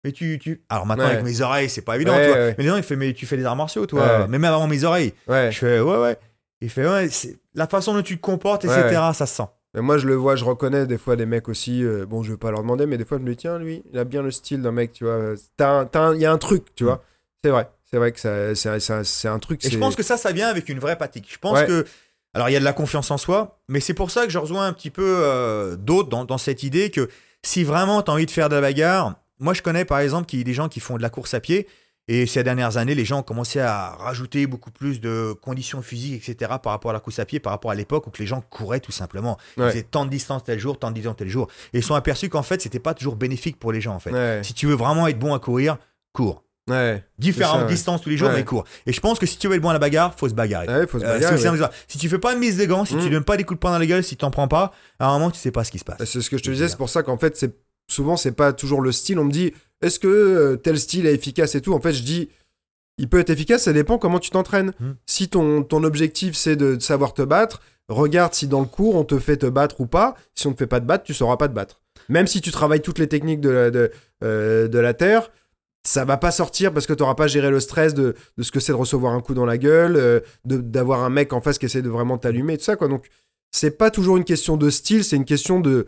[0.02, 0.62] Mais tu, tu...
[0.70, 1.10] Alors maintenant, Ouais.
[1.12, 2.54] avec mes oreilles, c'est pas évident, Ouais.
[2.56, 4.26] Mais les gens, ils font, mais tu fais des arts martiaux, toi.
[4.28, 5.12] Même avant mes oreilles.
[5.28, 5.50] Ouais.
[5.52, 6.16] Je fais, ouais, ouais.
[6.62, 8.82] Il fait, ouais, c'est la façon dont tu te comportes, etc.,
[9.14, 9.42] ça se sent.
[9.74, 11.84] Mais moi je le vois, je reconnais des fois des mecs aussi.
[11.84, 13.82] euh, bon, je vais pas leur demander, mais des fois je me dis, tiens, lui,
[13.92, 15.34] il a bien le style d'un mec, tu vois.
[15.58, 16.86] Il y a un truc, tu Mm.
[16.86, 17.04] vois.
[17.44, 17.70] C'est vrai.
[17.90, 18.54] C'est vrai que ça-
[19.04, 19.64] c'est un- truc.
[19.64, 21.26] Et je pense que ça, ça vient avec une vraie pratique.
[21.32, 21.66] Je pense Ouais.
[21.66, 21.84] que.
[22.34, 24.38] Alors, il y a de la confiance en soi, mais c'est pour ça que je
[24.38, 27.08] rejoins un petit peu euh, d'autres dans, dans cette idée que
[27.42, 30.26] si vraiment tu as envie de faire de la bagarre, moi je connais par exemple
[30.26, 31.66] qu'il y a des gens qui font de la course à pied.
[32.12, 36.28] Et ces dernières années, les gens ont commencé à rajouter beaucoup plus de conditions physiques,
[36.28, 38.26] etc., par rapport à la course à pied, par rapport à l'époque où que les
[38.26, 39.38] gens couraient tout simplement.
[39.56, 39.70] Ils Ouais.
[39.70, 41.46] faisaient tant de distance tel jour, tant de distance tel jour.
[41.72, 44.00] Et ils se sont aperçus qu'en fait, c'était pas toujours bénéfique pour les gens, en
[44.00, 44.10] fait.
[44.10, 44.40] Ouais.
[44.42, 45.78] Si tu veux vraiment être bon à courir,
[46.12, 46.42] cours.
[46.68, 47.04] Ouais.
[47.18, 47.66] Différentes ouais.
[47.68, 48.34] distances tous les jours, Ouais.
[48.36, 48.64] mais cours.
[48.86, 50.66] Et je pense que si tu veux être bon à la bagarre, faut se bagarrer.
[50.88, 51.70] Faut se Euh, bagarrer, ça.
[51.86, 53.00] Si tu fais pas de mise de gants, si Mm.
[53.04, 55.06] tu donnes pas des coups de poing dans la gueule, si t'en prends pas, à
[55.06, 55.98] un moment tu sais pas ce qui se passe.
[56.04, 57.54] C'est ce que je te disais, c'est pour ça qu'en fait, c'est
[57.88, 59.18] souvent, c'est pas toujours le style.
[59.20, 61.72] On me dit, est-ce que euh, tel style est efficace et tout?
[61.72, 62.28] En fait, je dis,
[62.98, 64.72] il peut être efficace, ça dépend comment tu t'entraînes.
[64.80, 64.92] Hmm.
[65.06, 68.94] Si ton, ton objectif, c'est de, de savoir te battre, regarde si dans le cours,
[68.96, 70.14] on te fait te battre ou pas.
[70.34, 71.80] Si on te fait pas te battre, tu sauras pas te battre.
[72.08, 73.90] Même si tu travailles toutes les techniques de la, de,
[74.22, 75.30] euh, de la terre,
[75.82, 78.52] ça va pas sortir parce que tu n'auras pas géré le stress de, de ce
[78.52, 81.58] que c'est de recevoir un coup dans la gueule, euh, d'avoir un mec en face
[81.58, 82.76] qui essaie de vraiment t'allumer et tout ça.
[82.76, 82.88] Quoi.
[82.88, 83.06] Donc,
[83.50, 85.86] c'est pas toujours une question de style, c'est une question de,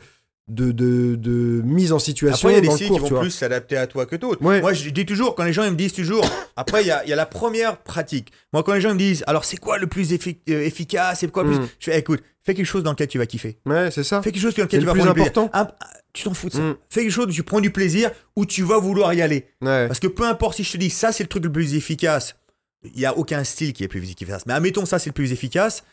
[0.49, 3.31] de, de, de mise en situation Après, il y a des cours, qui vont plus
[3.31, 4.43] s'adapter à toi que d'autres.
[4.45, 4.61] Ouais.
[4.61, 6.25] Moi, je dis toujours, quand les gens ils me disent toujours,
[6.57, 8.33] après, il y a, y a la première pratique.
[8.53, 10.17] Moi, quand les gens ils me disent, alors c'est quoi le plus euh,
[10.49, 11.59] efficace, c'est quoi le plus.
[11.61, 11.69] Mm.
[11.79, 13.59] Je fais, écoute, fais quelque chose dans lequel tu vas kiffer.
[13.67, 14.21] Ouais, c'est ça.
[14.21, 15.51] Fais quelque chose dans lequel le tu vas plus prendre du plaisir.
[15.53, 15.75] Ah,
[16.13, 16.61] tu t'en fous de ça.
[16.61, 16.77] Mm.
[16.91, 19.47] Fais quelque chose où tu prends du plaisir, où tu vas vouloir y aller.
[19.61, 19.87] Ouais.
[19.87, 22.37] Parce que peu importe si je te dis ça c'est le truc le plus efficace,
[22.83, 24.45] il n'y a aucun style qui est plus efficace.
[24.47, 25.85] Mais admettons ça c'est le plus efficace,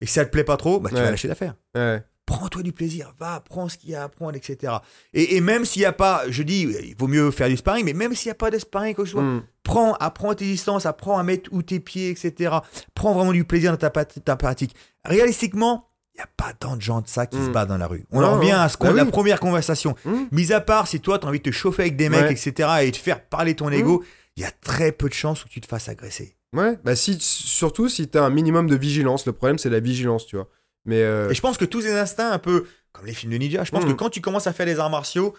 [0.00, 1.54] et si ça te plaît pas trop, bah, tu vas lâcher l'affaire.
[1.74, 2.02] Ouais.
[2.32, 4.72] Prends-toi du plaisir, va, prends ce qu'il y a à apprendre, etc.
[5.12, 7.84] Et, et même s'il n'y a pas, je dis, il vaut mieux faire du sparring,
[7.84, 9.42] mais même s'il n'y a pas de sparring, quoi que ce soit, Mm.
[9.62, 12.56] prends, apprends tes distances, apprends à mettre où tes pieds, etc.
[12.94, 14.74] Prends vraiment du plaisir dans ta, pratique.
[15.04, 17.46] Réalistiquement, il n'y a pas tant de gens de ça qui Mm.
[17.46, 18.04] se battent dans la rue.
[18.10, 19.94] On Non, en revient à ce qu'on Bah la première conversation.
[20.04, 20.12] Mm.
[20.30, 22.32] Mis à part si toi, tu as envie de te chauffer avec des mecs, Ouais.
[22.32, 24.02] etc., et de faire parler ton ego,
[24.36, 26.34] il y a très peu de chances où tu te fasses agresser.
[26.54, 29.24] Ouais, bah si, surtout si t'as un minimum de vigilance.
[29.26, 30.48] Le problème, c'est la vigilance, tu vois.
[30.84, 33.38] Mais euh, Et je pense que tous ces instincts un peu comme les films de
[33.38, 33.64] ninja.
[33.64, 33.88] Je pense Mm.
[33.88, 35.34] que quand tu commences à faire des arts martiaux,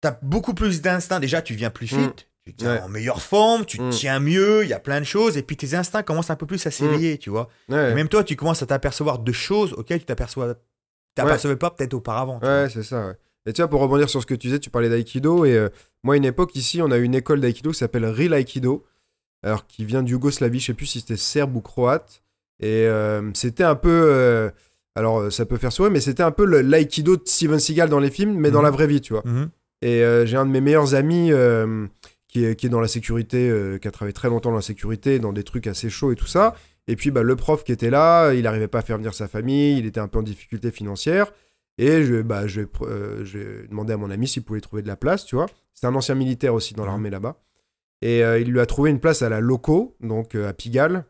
[0.00, 1.20] t'as beaucoup plus d'instinct.
[1.20, 2.12] Déjà, tu deviens plus fit, Mm.
[2.46, 2.80] tu deviens Ouais.
[2.82, 3.90] en meilleure forme, tu Mm.
[3.90, 6.46] tiens mieux, il y a plein de choses, et puis tes instincts commencent un peu
[6.46, 7.48] plus à s'éveiller, tu vois.
[7.68, 10.56] Ouais, Et même toi, tu commences à t'apercevoir de choses auxquelles tu t'aperçois,
[11.14, 12.38] t'apercevais pas peut-être auparavant.
[12.40, 12.46] tu.
[12.46, 13.14] Ouais, c'est ça.
[13.46, 15.44] Et tu vois, pour rebondir sur ce que tu disais, tu parlais d'aïkido.
[15.46, 15.68] Et euh,
[16.02, 18.84] moi, à une époque, ici, on a une école d'aïkido qui s'appelle Real Aikido.
[19.42, 20.60] Alors, qui vient de Yougoslavie.
[20.60, 22.22] Je sais plus si c'était serbe ou croate.
[22.60, 23.88] Et euh, c'était un peu.
[23.90, 24.50] euh,
[24.94, 27.88] alors, euh, ça peut faire sourire, mais c'était un peu le- l'aïkido de Steven Seagal
[27.88, 28.64] dans les films, mais dans Mhm.
[28.64, 29.22] la vraie vie, tu vois.
[29.24, 29.48] Mhm.
[29.82, 31.30] Et euh, j'ai un de mes meilleurs amis
[32.26, 35.18] qui, est, qui est dans la sécurité, qui a travaillé très longtemps dans la sécurité,
[35.20, 36.54] dans des trucs assez chauds et tout ça.
[36.88, 39.28] Et puis bah, le prof qui était là, il n'arrivait pas à faire venir sa
[39.28, 41.32] famille, il était un peu en difficulté financière.
[41.78, 42.62] Et je, bah, je,
[43.22, 45.46] j'ai demandé à mon ami s'il pouvait trouver de la place, tu vois.
[45.74, 46.88] C'était un ancien militaire aussi dans Mhm.
[46.88, 47.40] l'armée là-bas.
[48.02, 51.04] Et il lui a trouvé une place à la Loco, donc à Pigalle,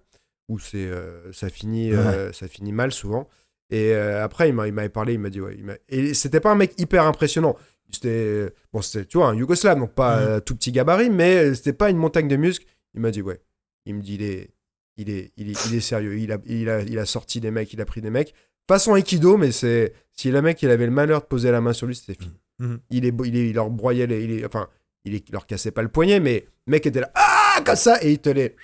[0.48, 3.28] où c'est, euh, ça, finit, euh, ça finit mal souvent.
[3.70, 5.56] Et euh, après, il m'a- il m'avait parlé, il m'a dit, ouais.
[5.58, 7.54] il Et c'était pas un mec hyper impressionnant.
[7.90, 11.72] C'était, bon, c'était, tu vois, un Yougoslave, donc pas euh, tout petit gabarit, mais c'était
[11.72, 12.66] pas une montagne de muscles.
[12.94, 13.40] Il m'a dit, ouais.
[13.86, 14.50] Il me dit, il est,
[14.96, 16.18] il est, il est, il est sérieux.
[16.18, 18.34] Il a, il, a, il a sorti des mecs, il a pris des mecs.
[18.68, 19.92] Façon Aikido, mais c'est.
[20.12, 22.34] Si le mec, il avait le malheur de poser la main sur lui, c'était fini.
[22.58, 22.80] Mhm.
[22.90, 24.24] Il, est, il, est, il leur broyait les.
[24.24, 24.68] Il est, enfin,
[25.04, 27.76] il, est- il leur cassait pas le poignet, mais le mec était là, ah, comme
[27.76, 28.54] ça, et il te les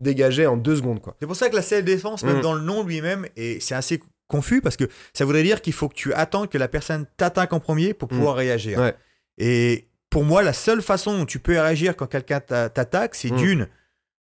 [0.00, 1.16] dégageait en deux secondes, quoi.
[1.20, 2.42] C'est pour ça que la self-défense, même Mm.
[2.42, 4.84] dans le nom lui-même, et c'est assez confus parce que
[5.14, 8.08] ça voudrait dire qu'il faut que tu attends que la personne t'attaque en premier pour
[8.08, 8.78] pouvoir réagir.
[8.78, 8.82] Mm.
[8.82, 8.94] Ouais.
[9.38, 13.30] Et pour moi, la seule façon où tu peux réagir quand quelqu'un t'a- t'attaque, c'est
[13.32, 13.36] Mm.
[13.36, 13.68] d'une,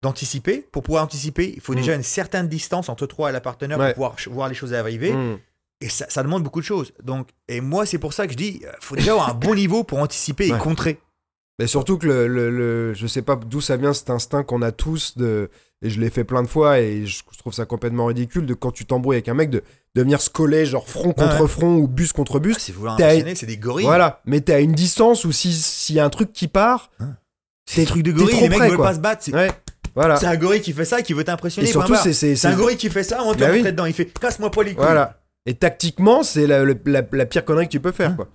[0.02, 0.66] d'anticiper.
[0.70, 1.76] Pour pouvoir anticiper, il faut Mm.
[1.76, 3.94] déjà une certaine distance entre toi et la partenaire Ouais.
[3.94, 5.12] pour pouvoir voir les choses arriver.
[5.12, 5.38] Mm.
[5.80, 6.92] Et ça, ça demande beaucoup de choses.
[7.02, 9.54] Donc, et moi, c'est pour ça que je dis, il faut déjà avoir un bon
[9.54, 10.58] niveau pour anticiper et Ouais.
[10.58, 10.98] contrer.
[11.60, 14.60] Mais surtout que le, le, le- je sais pas d'où ça vient cet instinct qu'on
[14.62, 15.50] a tous de
[15.82, 18.70] et je l'ai fait plein de fois et je trouve ça complètement ridicule de quand
[18.72, 19.62] tu t'embrouilles avec un mec de,
[19.94, 22.56] de venir se coller genre front contre front ou bus contre bus.
[22.56, 23.84] Ah, c'est vouloir impressionner, c'est des gorilles.
[23.86, 26.90] Voilà, mais t'es à une distance où si s'il y a un truc qui part,
[27.66, 29.22] C'est des trucs de gorilles, les mecs veulent pas se battre.
[29.24, 29.50] C'est ouais,
[29.94, 30.16] voilà.
[30.16, 31.68] c'est un gorille qui fait ça, qui veut t'impressionner.
[31.68, 33.62] Et surtout c'est c'est C'est un gorille qui fait ça, on te Bah oui.
[33.62, 33.84] dedans.
[33.84, 34.84] Il fait casse-moi pas les couilles.
[34.84, 35.20] voilà.
[35.46, 38.28] Et tactiquement, c'est la, la, la pire connerie que tu peux faire Hein, quoi.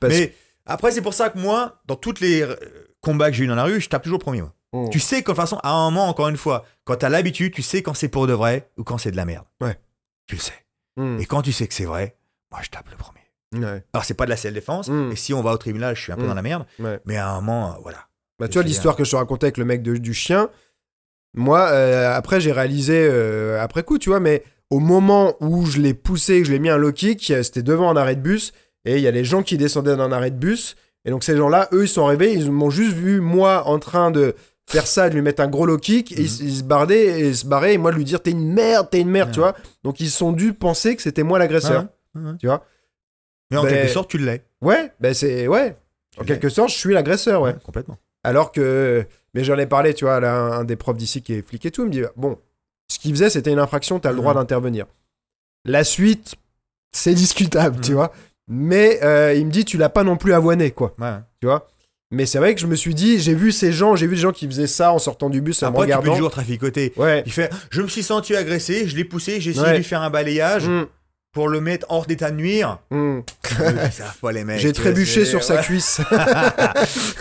[0.00, 0.34] Parce- Mais
[0.66, 2.56] après, c'est pour ça que moi, dans tous les euh,
[3.00, 4.42] combats que j'ai eu dans la rue, je tape toujours premier.
[4.42, 4.52] moi.
[4.72, 4.90] Mm.
[4.90, 7.82] Tu sais qu'en façon, à un moment, encore une fois, quand t'as l'habitude, tu sais
[7.82, 9.44] quand c'est pour de vrai ou quand c'est de la merde.
[9.60, 9.78] Ouais.
[10.26, 10.66] Tu le sais.
[10.96, 11.18] Mm.
[11.20, 12.16] Et quand tu sais que c'est vrai,
[12.50, 13.20] moi, je tape le premier.
[13.54, 14.88] Ouais, Alors, c'est pas de la self-défense.
[14.88, 15.12] Mm.
[15.12, 16.66] Et si on va au tribunal, je suis un peu dans la merde.
[16.80, 17.00] ouais.
[17.06, 18.08] Mais à un moment, euh, voilà.
[18.38, 20.50] Bah, tu vois l'histoire que je te racontais avec le mec de- du chien.
[21.34, 25.78] Moi, euh, après, j'ai réalisé euh, après coup, tu vois, mais au moment où je
[25.80, 28.52] l'ai poussé, que je l'ai mis un low kick, c'était devant un arrêt de bus
[28.86, 30.76] et il y a les gens qui descendaient d'un arrêt de bus.
[31.04, 34.10] Et donc, ces gens-là, eux, ils sont arrivés, ils m'ont juste vu, moi, en train
[34.10, 34.34] de
[34.68, 36.20] faire ça, de lui mettre un gros low kick, et Mhm.
[36.22, 38.88] ils, ils se bardaient, et se barraient, et moi, de lui dire, t'es une merde,
[38.90, 39.34] t'es une merde, Ouais.
[39.34, 39.54] tu vois.
[39.84, 42.36] Donc, ils sont dû penser que c'était moi l'agresseur, Ouais, ouais, ouais.
[42.40, 42.64] tu vois.
[43.50, 44.42] Mais en Ben- quelque sorte, tu l'es.
[44.62, 45.46] Ouais, ben c'est.
[45.46, 45.76] Ouais.
[46.18, 47.54] En quelque sorte, je suis l'agresseur, ouais.
[47.62, 47.98] Complètement.
[48.24, 49.06] Alors que.
[49.34, 51.64] Mais j'en ai parlé, tu vois, là, un, un des profs d'ici qui est flic
[51.66, 52.38] et tout, il me dit bon,
[52.88, 54.40] ce qu'il faisait, c'était une infraction, t'as le droit Mhm.
[54.40, 54.86] d'intervenir.
[55.64, 56.34] La suite,
[56.90, 57.96] c'est discutable, tu Mhm.
[57.98, 58.12] vois.
[58.48, 61.16] Mais euh, il me dit, tu l'as pas non plus avoiné, quoi, Ouais.
[61.40, 61.66] tu vois?
[62.12, 64.20] Mais c'est vrai que je me suis dit, j'ai vu ces gens, j'ai vu des
[64.22, 66.12] gens qui faisaient ça en sortant du bus, en me regardant.
[66.14, 66.92] toujours traficoter.
[66.96, 67.24] Ouais.
[67.26, 69.72] Il fait Je me suis senti agressé, je l'ai poussé, j'ai essayé Ouais.
[69.72, 70.86] de lui faire un balayage Mm,
[71.32, 72.78] pour le mettre hors d'état de nuire.
[72.92, 73.18] mm.
[74.32, 74.60] Les mecs.
[74.60, 76.00] J'ai trébuché sur sa cuisse.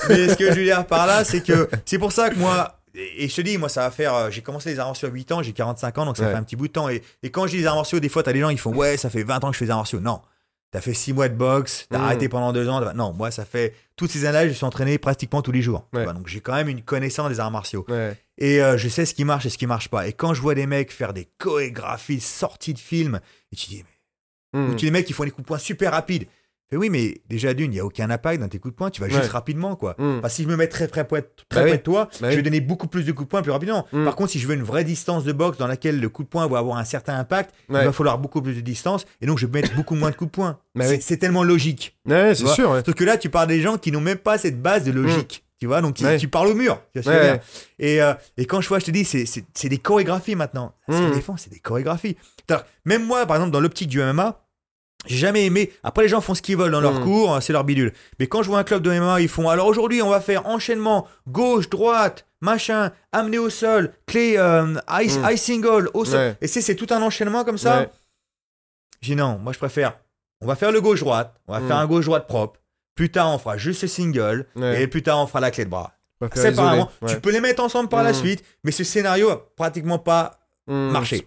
[0.10, 2.78] Mais ce que je veux dire par là, c'est que c'est pour ça que moi,
[3.18, 4.14] et je te dis, moi, ça va faire.
[4.14, 6.32] euh, J'ai commencé les arts martiaux à 8 ans, j'ai 45 ans, donc ça Ouais.
[6.32, 6.90] fait un petit bout de temps.
[6.90, 8.74] Et, et quand je dis les arts martiaux, des fois, t'as des gens qui font
[8.74, 10.00] Ouais, ça fait 20 ans que je fais des arts martiaux.
[10.00, 10.22] Non.
[10.76, 12.04] T'as fait 6 mois de boxe, t'as Mm.
[12.04, 12.82] arrêté pendant 2 ans.
[12.94, 13.74] Non, moi, ça fait.
[13.96, 15.88] Toutes ces années-là, je suis entraîné pratiquement tous les jours.
[15.94, 16.04] Ouais.
[16.06, 17.86] donc j'ai quand même une connaissance des arts martiaux.
[17.88, 18.18] ouais.
[18.38, 20.06] Et euh, je sais ce qui marche et ce qui marche pas.
[20.06, 23.22] Et quand je vois des mecs faire des chorégraphies sorties de films,
[23.54, 23.86] et tu dis,
[24.54, 24.70] mais Mm.
[24.72, 26.28] ou tu les mecs qui font des coups de poing super rapides.
[26.76, 28.90] Mais oui, mais déjà d'une, il n'y a aucun impact dans tes coups de poing,
[28.90, 29.28] tu vas juste Ouais.
[29.30, 29.96] rapidement, quoi.
[29.98, 30.20] Mm.
[30.20, 31.78] Parce que si je me mets très très près, très Bah près oui.
[31.78, 32.36] de toi, Bah je oui.
[32.36, 33.86] vais donner beaucoup plus de coups de poing plus rapidement.
[33.94, 34.04] Mm.
[34.04, 36.28] Par contre, si je veux une vraie distance de boxe dans laquelle le coup de
[36.28, 37.80] poing va avoir un certain impact, Ouais.
[37.82, 40.16] il va falloir beaucoup plus de distance, et donc je vais mettre beaucoup moins de
[40.18, 40.60] coups de poing.
[40.76, 41.02] Bah c'est oui.
[41.02, 41.96] c'est tellement logique.
[42.06, 42.72] Ouais, c'est sûr.
[42.72, 42.82] ouais.
[42.86, 45.44] Sauf que là, tu parles des gens qui n'ont même pas cette base de logique.
[45.62, 46.82] Tu vois, donc tu, parles au mur.
[46.94, 47.40] Tu vois
[47.80, 50.74] et, euh, et quand je vois, je te dis, c'est- c'est c'est des chorégraphies maintenant.
[50.90, 50.98] Ce Mm.
[51.06, 52.18] qu'ils défendent, c'est des chorégraphies.
[52.84, 54.42] Même moi, par exemple, dans l'optique du MMA,
[55.06, 55.72] j'ai jamais aimé.
[55.84, 57.04] Après, les gens font ce qu'ils veulent dans leur Mm.
[57.04, 57.94] cours, c'est leur bidule.
[58.20, 60.46] Mais quand je vois un club de MMA, ils font alors aujourd'hui, on va faire
[60.48, 65.30] enchaînement, gauche, droite, machin, amener au sol, clé, euh, high, Mm.
[65.32, 66.18] high single, au sol.
[66.20, 66.38] Ouais.
[66.42, 67.80] Et c'est c'est tout un enchaînement comme ça.
[67.82, 67.90] Ouais.
[69.02, 69.98] J'ai dit non, moi je préfère.
[70.42, 72.60] On va faire le gauche-droite, on va faire un gauche-droite propre.
[72.96, 74.46] Plus tard, on fera juste le single.
[74.56, 74.82] Ouais.
[74.84, 75.94] Et plus tard, on fera la clé de bras.
[76.34, 76.90] Séparément.
[77.08, 80.40] Tu peux les mettre ensemble par la suite, mais ce scénario a pratiquement pas.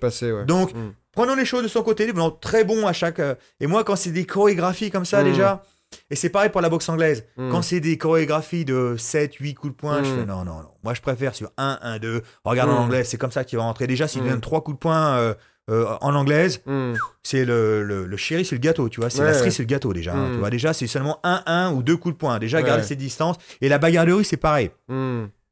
[0.00, 0.44] Passé, ouais.
[0.44, 0.70] Donc.
[1.18, 3.18] Prenant les choses de son côté, devenant très bon à chaque.
[3.18, 5.24] euh, et moi, quand c'est des chorégraphies comme ça, Mm.
[5.24, 5.62] déjà,
[6.10, 7.50] et c'est pareil pour la boxe anglaise, Mm.
[7.50, 10.70] quand c'est des chorégraphies de 7, 8 coups de poing, je fais non, non, non.
[10.84, 12.22] Moi, je préfère sur 1, 1, 2.
[12.44, 13.86] Regarde en anglais, c'est comme ça qu'il va rentrer.
[13.88, 15.34] Déjà, s'il donne 3 coups de poing euh,
[15.70, 16.94] euh, en anglaise, Hmm.
[17.24, 19.10] c'est le, le, le chéri sur le gâteau, tu vois.
[19.10, 20.14] C'est Ouais, la cerise sur le gâteau, déjà.
[20.14, 22.38] hein, tu vois, déjà, c'est seulement 1, 1 ou 2 coups de poing.
[22.38, 22.64] Déjà, Ouais.
[22.64, 23.36] garder ses distances.
[23.60, 24.70] Et la bagarre de rue, c'est pareil.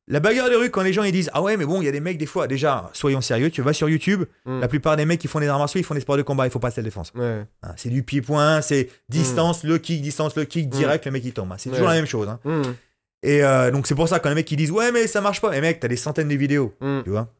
[0.08, 1.88] La bagarre de rue, quand les gens ils disent Ah ouais, mais bon, il y
[1.88, 4.60] a des mecs des fois, déjà, soyons sérieux, tu vas sur YouTube, Mm.
[4.60, 6.46] la plupart des mecs qui font des arts martiaux, ils font des sports de combat,
[6.46, 7.12] il faut pas se défense.
[7.16, 7.44] Ouais.
[7.64, 11.32] Hein, c'est du pied-point, c'est distance, le kick, distance, le kick, direct, le mec il
[11.32, 11.50] tombe.
[11.50, 11.56] hein.
[11.58, 11.88] C'est toujours Mm.
[11.88, 11.94] Ouais.
[11.94, 12.28] la même chose.
[12.28, 12.38] hein.
[13.24, 15.40] Et euh, donc c'est pour ça quand les mecs qui disent Ouais, mais ça marche
[15.40, 16.72] pas, et mec, t'as des centaines de vidéos,
[17.04, 17.32] tu vois.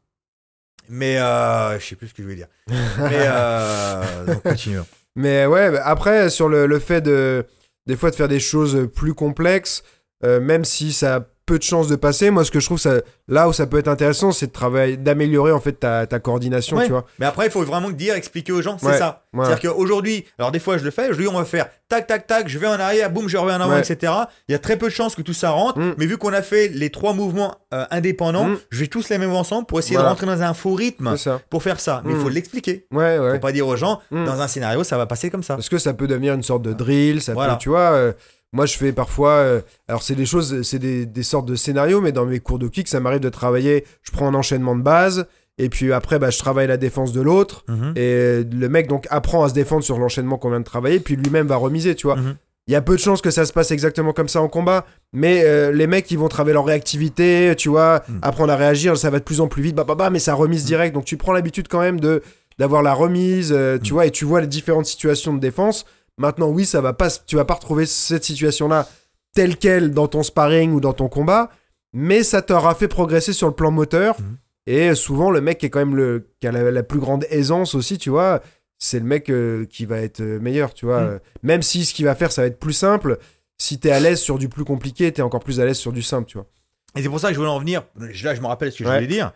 [0.89, 2.47] Mais euh, je sais plus ce que je voulais dire.
[2.67, 4.85] mais euh, donc continuons.
[5.15, 7.45] Mais ouais, bah, après, sur le, le fait de,
[7.85, 9.83] des fois, de faire des choses plus complexes,
[10.23, 12.95] euh, même si ça peu de chances de passer, moi, ce que je trouve, ça,
[13.27, 16.77] là où ça peut être intéressant, c'est de travailler, d'améliorer, en fait, ta, ta coordination,
[16.77, 16.85] Ouais.
[16.85, 17.05] tu vois.
[17.17, 19.23] Mais après, il faut vraiment dire, expliquer aux gens, c'est Ouais, ça.
[19.33, 19.45] ouais.
[19.45, 22.27] C'est-à-dire qu'aujourd'hui, alors des fois je le fais, je dis on va faire tac, tac,
[22.27, 24.11] tac, je vais en arrière, boum, je reviens en avant, etc.
[24.49, 25.95] Il y a très peu de chances que tout ça rentre, Mm.
[25.97, 28.57] mais vu qu'on a fait les trois mouvements euh, indépendants, Mm.
[28.69, 30.09] je vais tous les mettre ensemble pour essayer Voilà.
[30.09, 31.15] de rentrer dans un faux rythme
[31.49, 32.01] pour faire ça.
[32.05, 32.21] Mais il Mm.
[32.21, 32.85] faut l'expliquer.
[32.91, 33.33] Ouais, ouais.
[33.33, 34.25] Faut pas dire aux gens, Mm.
[34.25, 35.55] dans un scénario, ça va passer comme ça.
[35.55, 37.53] Parce que ça peut devenir une sorte de drill, ça Voilà.
[37.53, 37.79] peut, tu vois.
[37.91, 38.11] euh,
[38.57, 39.29] moi, je fais parfois.
[39.33, 42.57] euh, alors, c'est des choses, c'est des, des sortes de scénarios, mais dans mes cours
[42.57, 43.85] de kick, ça m'arrive de travailler.
[44.01, 45.27] Je prends un enchaînement de base,
[45.59, 47.63] et puis après, bah, je travaille la défense de l'autre.
[47.67, 47.93] Mhm.
[47.95, 51.15] Et le mec, donc, apprend à se défendre sur l'enchaînement qu'on vient de travailler, puis
[51.15, 52.15] lui-même va remiser, tu vois.
[52.15, 52.35] Mhm.
[52.69, 54.85] Il y a peu de chances que ça se passe exactement comme ça en combat,
[55.13, 58.19] mais euh, les mecs, ils vont travailler leur réactivité, tu vois, Mm.
[58.23, 60.33] apprendre à réagir, ça va de plus en plus vite, bah, bah, bah, mais ça
[60.33, 60.93] remise direct.
[60.93, 62.21] Donc, tu prends l'habitude quand même de
[62.59, 65.85] d'avoir la remise, euh, tu vois, et tu vois les différentes situations de défense.
[66.17, 68.87] Maintenant, oui, ça va pas, tu vas pas retrouver cette situation-là
[69.33, 71.51] telle quelle dans ton sparring ou dans ton combat,
[71.93, 74.19] mais ça t'aura fait progresser sur le plan moteur.
[74.19, 74.37] Mhm.
[74.65, 77.25] Et souvent, le mec qui est quand même le, qui a la, la plus grande
[77.29, 78.41] aisance aussi, tu vois,
[78.79, 81.01] c'est le mec euh, qui va être euh, meilleur, tu vois.
[81.01, 81.07] Mhm.
[81.07, 83.19] Euh, Même si ce qu'il va faire, ça va être plus simple.
[83.59, 86.01] Si t'es à l'aise sur du plus compliqué, t'es encore plus à l'aise sur du
[86.01, 86.47] simple, tu vois.
[86.95, 87.83] Et c'est pour ça que je voulais en venir.
[87.95, 89.33] Là, je me rappelle ce que je voulais dire.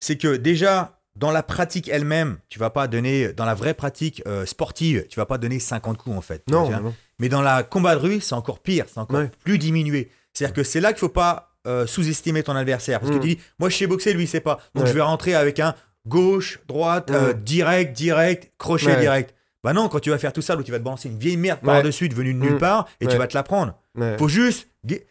[0.00, 4.22] C'est que déjà, dans la pratique elle-même, tu vas pas donner, dans la vraie pratique
[4.26, 6.42] euh, sportive, tu vas pas donner 50 coups en fait.
[6.48, 6.70] Non.
[7.18, 9.30] Mais dans la combat de rue, c'est encore pire, c'est encore Ouais.
[9.44, 10.10] plus diminué.
[10.32, 13.00] C'est-à-dire que c'est là qu'il faut pas euh, sous-estimer ton adversaire.
[13.00, 13.16] Parce Mm.
[13.16, 14.58] que tu dis, moi je sais boxer, lui il sait pas.
[14.74, 14.90] Donc Ouais.
[14.90, 15.74] je vais rentrer avec un
[16.06, 17.42] gauche, droite, euh, Mm.
[17.42, 19.00] direct, direct, crochet Ouais.
[19.00, 19.34] direct.
[19.68, 21.36] Bah non, quand tu vas faire tout ça, où tu vas te balancer une vieille
[21.36, 22.58] merde par-dessus, devenue de nulle Mm.
[22.58, 23.74] part, et tu vas te la prendre.
[24.18, 24.68] Faut juste.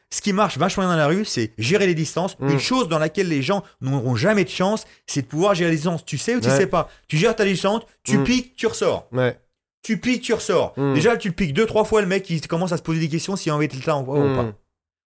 [0.10, 2.40] Ce qui marche vachement bien dans la rue, c'est gérer les distances.
[2.40, 2.50] Mm.
[2.52, 5.76] Une chose dans laquelle les gens n'auront jamais de chance, c'est de pouvoir gérer les
[5.76, 6.04] distances.
[6.06, 6.90] Tu sais ou tu sais pas?
[7.08, 8.24] Tu gères ta distance, tu Mm.
[8.24, 9.08] piques, tu ressors.
[9.12, 9.38] Ouais.
[9.84, 10.74] Tu piques, tu ressors.
[10.78, 10.94] Mm.
[10.96, 13.10] Déjà, tu le piques deux, trois fois, le mec, il commence à se poser des
[13.10, 14.36] questions s'il a envie de le temps ou Mm.
[14.38, 14.46] pas.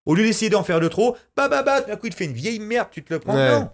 [0.06, 2.26] Au lieu d'essayer d'en faire de trop, bah bah bah, d'un coup, il te fait
[2.26, 3.36] une vieille merde, tu te le prends.
[3.36, 3.60] Ouais.
[3.60, 3.69] Non.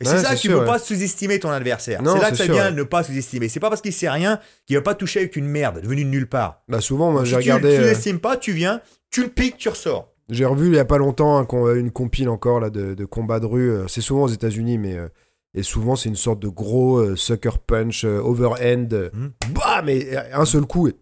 [0.00, 0.66] Et c'est Ouais, ça c'est sûr, ne ouais.
[0.66, 2.00] pas sous-estimer ton adversaire.
[2.04, 2.72] C'est là que ça sûr, vient ouais.
[2.72, 3.48] ne pas sous-estimer.
[3.48, 6.08] C'est pas parce qu'il sait rien qu'il va pas toucher avec une merde devenue de
[6.10, 6.62] nulle part.
[6.68, 7.68] Bah souvent, moi, si j'ai tu regardé.
[7.68, 10.08] ne euh, sous-estimes pas, tu viens, tu le piques, tu ressors.
[10.30, 11.44] J'ai revu il y a pas longtemps
[11.74, 13.70] une compile encore là de, de combats de rue.
[13.72, 15.08] euh, C'est souvent aux États-Unis, mais euh,
[15.54, 18.92] et souvent c'est une sorte de gros euh, sucker punch euh, overhand.
[18.92, 19.10] euh.
[19.52, 20.86] Bah, mais euh, un seul coup.
[20.88, 20.94] et-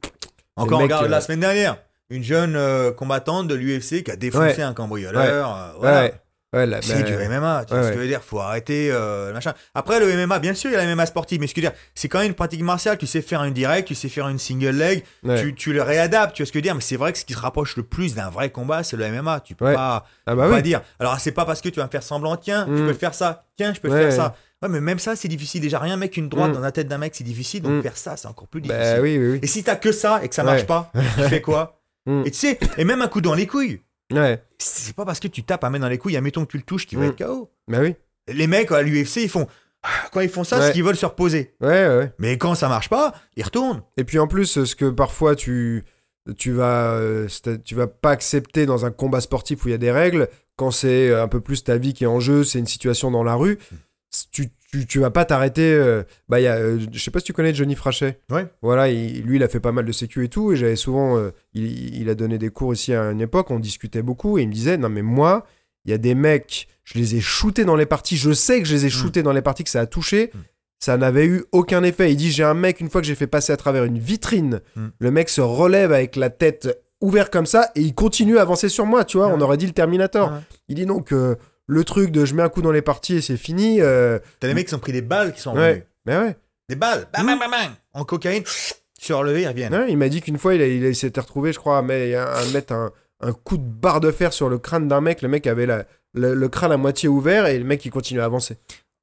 [0.56, 1.76] Encore, mec, regarde euh, la semaine dernière,
[2.10, 5.54] une jeune euh, combattante de l'UFC qui a défoncé un cambrioleur.
[5.54, 6.10] euh, voilà.
[6.54, 8.22] Ouais, ouais, là, C'est bah, du MMA, tu vois ouais, ce que je veux dire
[8.22, 9.52] Faut arrêter euh, machin.
[9.74, 11.66] Après, le MMA, bien sûr, il y a la MMA sportive, mais ce que je
[11.66, 12.96] veux dire, c'est quand même une pratique martiale.
[12.96, 15.42] Tu sais faire une direct, tu sais faire une single leg, ouais.
[15.42, 17.18] tu, tu le réadaptes, tu vois ce que je veux dire Mais c'est vrai que
[17.18, 19.40] ce qui se rapproche le plus d'un vrai combat, c'est le MMA.
[19.40, 20.80] Tu peux pas, Ah tu bah pas dire.
[20.98, 22.86] Alors, c'est pas parce que tu vas me faire semblant, tiens, je Mm.
[22.86, 24.34] peux faire ça, tiens, je peux faire ça.
[24.62, 25.60] Ouais, mais même ça, c'est difficile.
[25.60, 26.54] Déjà, rien, mec, une droite Mm.
[26.54, 27.60] dans la tête d'un mec, c'est difficile.
[27.62, 27.82] Donc, Mm.
[27.82, 28.82] faire ça, c'est encore plus difficile.
[28.96, 29.38] Bah oui, oui, oui.
[29.42, 31.74] Et si t'as que ça et que ça marche pas, tu fais quoi
[32.06, 32.22] Mm.
[32.24, 33.82] Et tu sais, et même un coup dans les couilles.
[34.12, 36.56] Ouais, C'est pas parce que tu tapes un mec dans les couilles, admettons que tu
[36.56, 37.08] le touches, qui va Mm.
[37.10, 37.50] être KO.
[37.68, 37.94] bah oui.
[38.28, 39.46] Les mecs à l'UFC, ils font.
[40.12, 40.66] Quand ils font ça, Ouais.
[40.66, 41.54] c'est qu'ils veulent se reposer.
[41.60, 42.12] Ouais, ouais.
[42.18, 43.82] Mais quand ça marche pas, ils retournent.
[43.96, 45.84] Et puis en plus, ce que parfois tu,
[46.36, 47.28] tu vas, euh,
[47.64, 50.70] tu vas pas accepter dans un combat sportif où il y a des règles, quand
[50.70, 53.34] c'est un peu plus ta vie qui est en jeu, c'est une situation dans la
[53.34, 53.58] rue,
[54.32, 55.72] tu, tu, tu vas pas t'arrêter.
[55.72, 58.20] euh, bah, il y a, euh, je sais pas si tu connais Johnny Frachet.
[58.30, 58.46] Ouais.
[58.62, 61.16] Voilà, il- lui, il a fait pas mal de sécu et tout, et j'avais souvent,
[61.16, 64.42] euh, il, il a donné des cours ici à une époque, on discutait beaucoup, et
[64.42, 65.46] il me disait, non mais moi,
[65.84, 68.68] il y a des mecs, je les ai shootés dans les parties, je sais que
[68.68, 70.30] je les ai shootés dans les parties, que ça a touché.
[70.34, 70.38] Mm.
[70.80, 72.12] Ça n'avait eu aucun effet.
[72.12, 74.60] Il dit J'ai un mec, une fois que j'ai fait passer à travers une vitrine,
[74.76, 74.86] Mm.
[74.98, 76.68] le mec se relève avec la tête
[77.00, 79.04] ouverte comme ça et il continue à avancer sur moi.
[79.04, 80.32] Tu vois, on aurait dit le Terminator.
[80.68, 81.12] Il dit donc
[81.68, 83.80] le truc de je mets un coup dans les parties et c'est fini.
[83.80, 85.68] euh, T'as des mecs qui ont pris des balles qui sont ouais.
[85.68, 85.84] revenus.
[86.06, 86.36] Mais ouais.
[86.68, 87.72] Des balles, bam, bam, bam, bam.
[87.94, 88.42] en cocaïne,
[89.00, 89.74] se relever, ils reviennent.
[89.74, 92.42] Ouais, il m'a dit qu'une fois, il, a- s'était retrouvé, je crois, à, met- à
[92.52, 92.90] mettre un,
[93.20, 95.22] un coup de barre de fer sur le crâne d'un mec.
[95.22, 95.84] Le mec avait la-
[96.14, 98.56] le, le crâne à moitié ouvert et le mec il continue à avancer.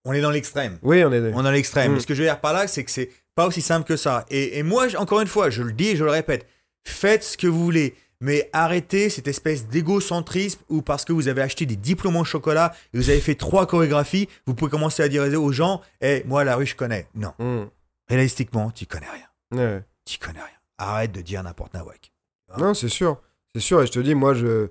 [0.06, 0.78] on est dans l'extrême.
[0.82, 1.20] Oui, on est.
[1.34, 1.94] On est dans l'extrême.
[1.96, 2.00] Mm.
[2.00, 4.26] Ce que je veux dire par là, c'est que c'est pas aussi simple que ça.
[4.30, 6.48] Et, et moi, encore une fois, je le dis et je le répète,
[6.88, 7.96] faites ce que vous voulez.
[8.26, 12.74] Mais arrêtez cette espèce d'égocentrisme où parce que vous avez acheté des diplômes en chocolat
[12.92, 16.44] et vous avez fait trois chorégraphies, vous pouvez commencer à dire aux gens, Eh, moi
[16.44, 17.08] la rue je connais.
[17.14, 17.66] Non, Mm.
[18.10, 19.28] réalistiquement, tu connais rien.
[19.64, 19.84] Ouais.
[20.06, 20.58] Tu connais rien.
[20.80, 22.12] Arrête de dire n'importe nawak.
[22.58, 23.22] Non, c'est sûr.
[23.54, 23.82] C'est sûr.
[23.84, 24.70] Et je te dis, moi, je.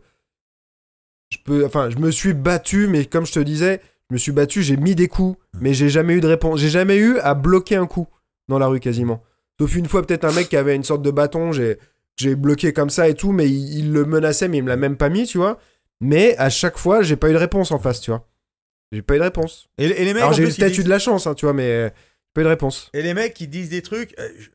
[1.30, 1.64] Je peux.
[1.64, 4.76] Enfin, je me suis battu, mais comme je te disais, je me suis battu, j'ai
[4.76, 6.60] mis des coups, mais j'ai jamais eu de réponse.
[6.60, 8.06] J'ai jamais eu à bloquer un coup
[8.48, 9.22] dans la rue quasiment.
[9.60, 11.78] Sauf une fois, peut-être un mec qui avait une sorte de bâton, j'ai
[12.16, 14.76] j'ai bloqué comme ça et tout, mais il, il le menaçait, mais il me l'a
[14.76, 15.58] même pas mis, tu vois.
[16.00, 18.26] Mais à chaque fois, j'ai pas eu de réponse en face, tu vois.
[18.92, 19.68] J'ai pas eu de réponse.
[19.78, 21.52] Et, et les mecs, Alors j'ai peut-être eu disent- de la chance, hein, tu vois,
[21.54, 21.90] mais euh,
[22.34, 22.90] pas eu de réponse.
[22.94, 24.48] Et les mecs qui disent des trucs, euh, je-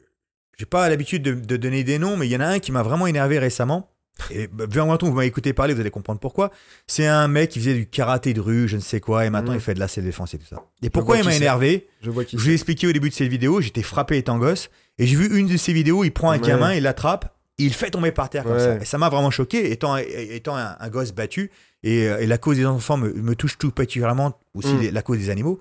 [0.57, 2.71] j'ai pas l'habitude de, de donner des noms, mais il y en a un qui
[2.71, 3.89] m'a vraiment énervé récemment.
[4.31, 6.51] Et bah, bien longtemps, vous m'avez écouté parler, vous allez comprendre pourquoi.
[6.87, 9.51] C'est un mec qui faisait du karaté de rue, je ne sais quoi, et maintenant
[9.53, 9.57] Mhm.
[9.59, 10.61] il fait de la self-défense et tout ça.
[10.83, 11.87] Et pourquoi il m'a énervé?
[12.01, 14.37] Je vois qui Je vous ai expliqué au début de cette vidéo, j'étais frappé étant
[14.37, 16.45] gosse, et j'ai vu une de ces vidéos, il prend un Ouais.
[16.47, 18.59] gamin, il l'attrape, il fait tomber par terre comme Ouais.
[18.59, 18.75] ça.
[18.77, 21.51] Et ça m'a vraiment choqué, étant, étant un, un gosse battu,
[21.83, 24.79] et, euh, et la cause des enfants me, me touche tout particulièrement, aussi Mm.
[24.81, 25.59] les- la cause des animaux.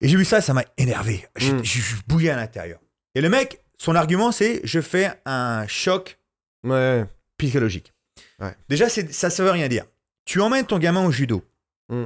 [0.00, 1.26] Et j'ai vu ça, ça m'a énervé.
[1.36, 1.62] J'ai Mm.
[2.06, 2.80] bouillé à l'intérieur.
[3.14, 6.18] Et le mec, son argument, c'est je fais un choc
[6.64, 7.04] Ouais.
[7.38, 7.92] psychologique.
[8.40, 8.54] Ouais.
[8.68, 9.84] Déjà, ça ne veut rien dire.
[10.24, 11.42] Tu emmènes ton gamin au judo.
[11.90, 12.04] Mm.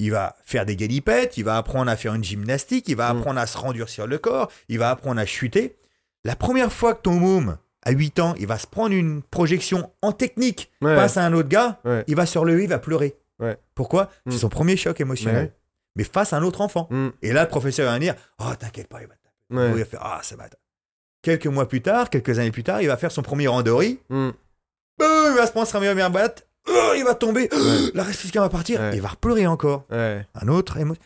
[0.00, 3.18] Il va faire des galipettes, il va apprendre à faire une gymnastique, il va Mm.
[3.18, 5.76] apprendre à se rendurcir le corps, il va apprendre à chuter.
[6.24, 9.90] La première fois que ton môme, à 8 ans, il va se prendre une projection
[10.02, 10.94] en technique Ouais.
[10.96, 12.04] face à un autre gars, Ouais.
[12.06, 13.16] il va se relever, il va pleurer.
[13.40, 13.56] Ouais.
[13.74, 14.10] Pourquoi?
[14.26, 14.30] Mm.
[14.30, 15.52] C'est son premier choc émotionnel.
[15.96, 16.88] Mais face à un autre enfant.
[16.90, 17.08] Mm.
[17.22, 19.68] Et là, le professeur va dire Oh, t'inquiète pas, il va te taper.
[19.74, 20.44] Il va faire Ah, ça va.
[21.22, 23.98] Quelques mois plus tard, quelques années plus tard, il va faire son premier randori.
[24.10, 24.30] Mm.
[24.98, 26.46] Boum, il va se prendre sa meilleure batte.
[26.68, 27.48] Oh, il va tomber.
[27.94, 28.92] La respiration va partir.
[28.94, 29.84] Il va repleurer encore.
[29.90, 30.96] Un autre émo-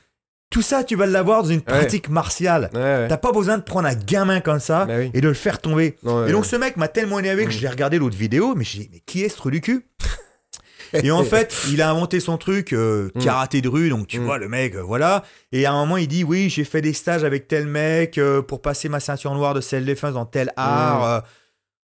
[0.50, 2.70] Tout ça, tu vas l'avoir dans une pratique martiale.
[2.72, 2.80] Ouais.
[2.80, 3.08] ouais.
[3.08, 5.10] T'as pas besoin de prendre un gamin comme ça Bah oui.
[5.12, 5.96] et de le faire tomber.
[6.02, 6.26] Non.
[6.26, 7.52] Et donc ce mec m'a tellement énervé que Mm.
[7.52, 9.86] j'ai regardé l'autre vidéo, mais j'ai dit, mais qui est ce trou du cul?
[10.94, 13.20] Et en fait, il a inventé son truc, euh, Mm.
[13.22, 14.24] karaté de rue, donc tu Mm.
[14.24, 15.22] vois, le mec, euh, voilà.
[15.52, 18.40] Et à un moment, il dit, oui, j'ai fait des stages avec tel mec euh,
[18.40, 21.04] pour passer ma ceinture noire de self-défense dans tel art.
[21.04, 21.20] euh.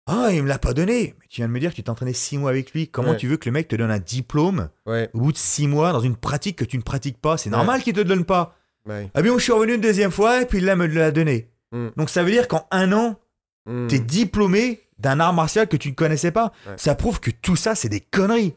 [0.07, 1.15] Ah, il me l'a pas donné.
[1.19, 2.89] Mais tu viens de me dire que tu t'es entraîné six mois avec lui.
[2.89, 3.17] Comment Ouais.
[3.17, 5.09] tu veux que le mec te donne un diplôme Ouais.
[5.15, 7.37] au bout de six mois dans une pratique que tu ne pratiques pas?
[7.39, 8.57] C'est normal qu'il te le donne pas.
[8.87, 9.11] Ouais.
[9.15, 11.49] Ah bien, je suis revenu une deuxième fois et puis là, il me l'a donné.
[11.73, 11.89] Mm.
[11.97, 13.19] Donc ça veut dire qu'en un an,
[13.67, 13.87] Mm.
[13.87, 16.53] T'es diplômé d'un art martial que tu ne connaissais pas.
[16.67, 16.75] Ouais.
[16.77, 18.55] Ça prouve que tout ça, c'est des conneries.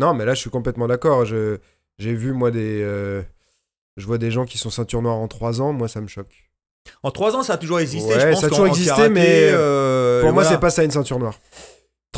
[0.00, 1.24] Non, mais là, je suis complètement d'accord.
[1.26, 1.60] J'ai
[2.14, 2.80] vu, moi, des.
[2.82, 3.22] euh,
[3.98, 5.72] Je vois des gens qui sont ceinture noire en 3 ans.
[5.74, 6.50] Moi, ça me choque.
[7.02, 8.12] En trois ans, ça a toujours existé.
[8.14, 10.56] Ouais, je pense ça a toujours existé, karaté, mais euh, Pour moi, voilà.
[10.56, 11.34] c'est pas ça une ceinture noire.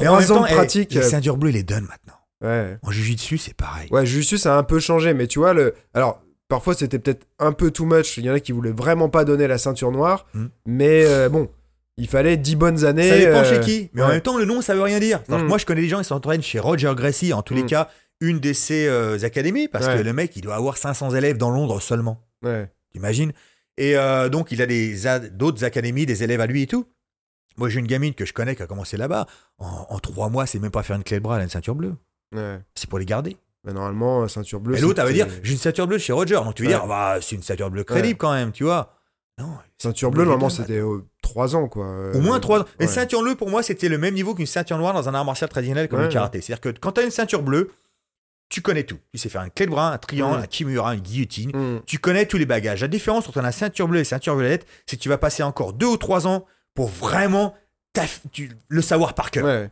[0.02, 0.92] Et en 3 même ans de pratique.
[0.92, 2.18] les euh, ceintures bleues, ils les donnent maintenant.
[2.42, 2.76] Ouais.
[2.82, 3.88] En jujitsu, c'est pareil.
[3.90, 5.74] Ouais, Justus, ça a un peu changé, mais tu vois, le.
[5.94, 8.16] Alors, parfois, c'était peut-être un peu too much.
[8.18, 10.26] Il y en a qui voulaient vraiment pas donner la ceinture noire.
[10.34, 10.46] Mm.
[10.66, 11.48] Mais euh, bon,
[11.96, 13.08] il fallait 10 bonnes années.
[13.08, 13.90] ça dépend euh, chez qui.
[13.94, 15.20] Mais en même temps, le nom, ça veut rien dire.
[15.28, 15.48] Alors que Mm.
[15.48, 17.66] Moi, je connais des gens qui s'entraînent chez Roger Gracie, en tous les Mm.
[17.66, 17.88] cas,
[18.20, 19.96] une de ses euh, académies, parce Ouais.
[19.98, 22.20] que le mec, il doit avoir 500 élèves dans Londres seulement.
[22.44, 22.68] Ouais.
[22.92, 23.32] T'imagines?
[23.76, 24.96] Et euh, donc, il a des
[25.32, 26.86] d'autres académies, des élèves à lui et tout.
[27.56, 29.26] Moi, j'ai une gamine que je connais qui a commencé là-bas.
[29.58, 31.50] En, en trois mois, c'est même pas faire une clé de bras, elle a une
[31.50, 31.94] ceinture bleue.
[32.34, 32.58] ouais.
[32.74, 33.36] C'est pour les garder.
[33.64, 34.76] Mais normalement, ceinture bleue.
[34.76, 36.34] Et l'autre, elle va dire j'ai une ceinture bleue chez Roger.
[36.34, 36.74] Donc tu veux Ouais.
[36.74, 38.94] dire bah, c'est une ceinture bleue crédible quand même, tu vois.
[39.38, 39.56] Non.
[39.78, 40.80] Ceinture bleue, normalement, c'était
[41.22, 42.12] 3 ans, quoi.
[42.14, 42.64] Au moins 3 ans.
[42.78, 42.86] Et Ouais.
[42.88, 45.48] ceinture bleue, pour moi, c'était le même niveau qu'une ceinture noire dans un art martial
[45.50, 46.40] traditionnel comme le karaté.
[46.40, 47.70] C'est-à-dire que quand tu as une ceinture bleue,
[48.48, 48.98] tu connais tout.
[49.12, 50.42] Tu sais faire une clé de bras, un triangle, Mm.
[50.42, 51.50] un kimura, une guillotine.
[51.56, 51.82] Mm.
[51.86, 52.80] Tu connais tous les bagages.
[52.82, 55.42] La différence entre la ceinture bleue et la ceinture violette, c'est que tu vas passer
[55.42, 56.44] encore 2 ou 3 ans
[56.74, 57.54] pour vraiment
[58.32, 59.44] tu- le savoir par cœur.
[59.44, 59.70] Ouais.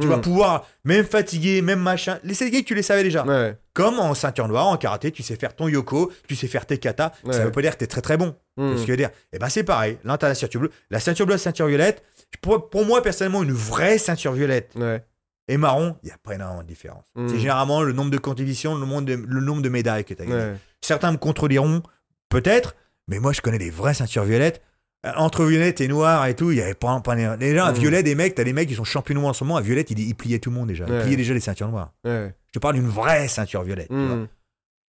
[0.00, 0.10] Tu Mm.
[0.10, 3.26] vas pouvoir, même fatigué, même machin, les techniques, tu les savais déjà.
[3.26, 3.56] Ouais.
[3.74, 6.78] Comme en ceinture noire, en karaté, tu sais faire ton yoko, tu sais faire tes
[6.78, 7.12] kata.
[7.24, 7.44] Ça Ouais.
[7.44, 8.34] veut pas dire que tu es très très bon.
[8.56, 8.72] Mm.
[8.76, 9.10] Ce que je veux dire.
[9.34, 9.98] Et ben c'est pareil.
[10.04, 10.70] Là, tu as la ceinture bleue.
[10.90, 12.02] La ceinture bleue, la ceinture violette.
[12.40, 15.04] Pour, pour moi, personnellement, une vraie ceinture violette Ouais.
[15.48, 17.04] Et marron, il n'y a pas énormément de différence.
[17.28, 20.22] C'est généralement le nombre de compétitions, le nombre de, le nombre de médailles que tu
[20.22, 20.38] as gagné.
[20.52, 20.56] Ouais.
[20.80, 21.82] Certains me contrediront,
[22.28, 22.74] peut-être,
[23.08, 24.62] mais moi, je connais des vraies ceintures violettes.
[25.04, 27.74] Euh, Entre violette et noir et tout, il y avait pas, pas déjà un Mm.
[27.74, 29.56] violet des mecs, t'as des mecs qui sont champions en ce moment.
[29.56, 30.84] Un violette, il, il pliait tout le monde déjà.
[30.86, 31.02] Il Ouais.
[31.02, 31.92] pliait déjà les ceintures noires.
[32.04, 32.32] Ouais.
[32.46, 33.88] Je te parle d'une vraie ceinture violette.
[33.88, 34.16] tu vois.
[34.16, 34.28] Mm.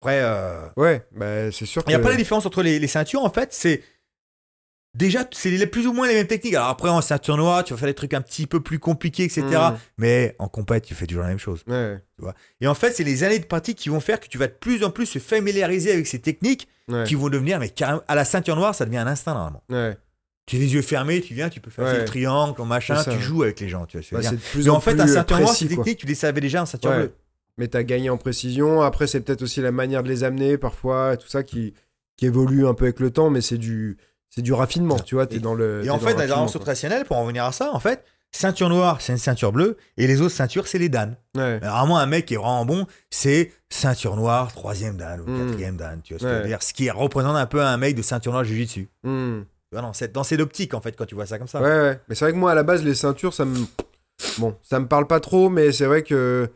[0.03, 2.79] Après, euh, Ouais, bah, c'est sûr il n'y a que- pas la différence entre les,
[2.81, 3.83] les ceintures, en fait, c'est.
[4.95, 6.55] Déjà, c'est les- plus ou moins les mêmes techniques.
[6.55, 9.23] Alors après, en ceinture noire, tu vas faire des trucs un petit peu plus compliqués,
[9.25, 9.43] etc.
[9.47, 9.75] Mm.
[9.99, 11.63] Mais en compète, tu fais toujours la même chose.
[11.69, 11.99] Ouais.
[12.61, 14.53] Et en fait, c'est les années de pratique qui vont faire que tu vas de
[14.53, 17.05] plus en plus se familiariser avec ces techniques Ouais.
[17.05, 19.63] qui vont devenir, mais carrément, à la ceinture noire, ça devient un instinct normalement.
[19.71, 19.97] Ouais.
[20.47, 21.99] Tu as les yeux fermés, tu viens, tu peux faire Ouais.
[22.01, 23.87] le triangle, machin, tu joues avec les gens.
[23.87, 25.99] Tu vois, bah, plus Mais en, en fait, plus un euh, ceinture noire, ces techniques,
[26.01, 26.97] tu les savais déjà en ceinture Ouais.
[26.97, 27.13] bleue.
[27.59, 28.81] mais t'as gagné en précision.
[28.81, 31.75] Après, c'est peut-être aussi la manière de les amener parfois, tout ça qui,
[32.17, 33.99] qui évolue un peu avec le temps, mais c'est du,
[34.31, 35.27] c'est du raffinement, tu vois.
[35.27, 35.85] T'es dans le.
[35.85, 36.61] Et en fait, le dans les raffinement, arts quoi.
[36.61, 40.07] traditionnels, pour en venir à ça, en fait, ceinture noire, c'est une ceinture bleue, et
[40.07, 41.17] les autres ceintures, c'est les danes.
[41.37, 41.59] Ouais.
[41.61, 45.47] Mais Vraiment, un mec qui est vraiment bon, c'est ceinture noire, troisième dan ou Mm.
[45.49, 47.77] quatrième dan, tu vois ce que je veux dire Ce qui représente un peu un
[47.77, 48.89] mec de ceinture noire jiu-jitsu.
[49.03, 49.41] Hmm.
[49.43, 51.61] Tu vois, dans cette, dans cette optique, en fait, quand tu vois ça comme ça.
[51.61, 52.01] Ouais, ouais.
[52.09, 53.57] Mais c'est vrai que moi, à la base, les ceintures, ça me.
[54.39, 56.49] Bon, ça me parle pas trop, mais c'est vrai que.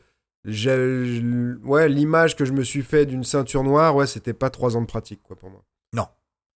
[0.45, 1.23] j'ai-
[1.65, 4.81] Ouais, l'image que je me suis fait d'une ceinture noire, ouais, c'était pas trois ans
[4.83, 5.63] de pratique, quoi, pour moi.
[5.93, 6.07] Non.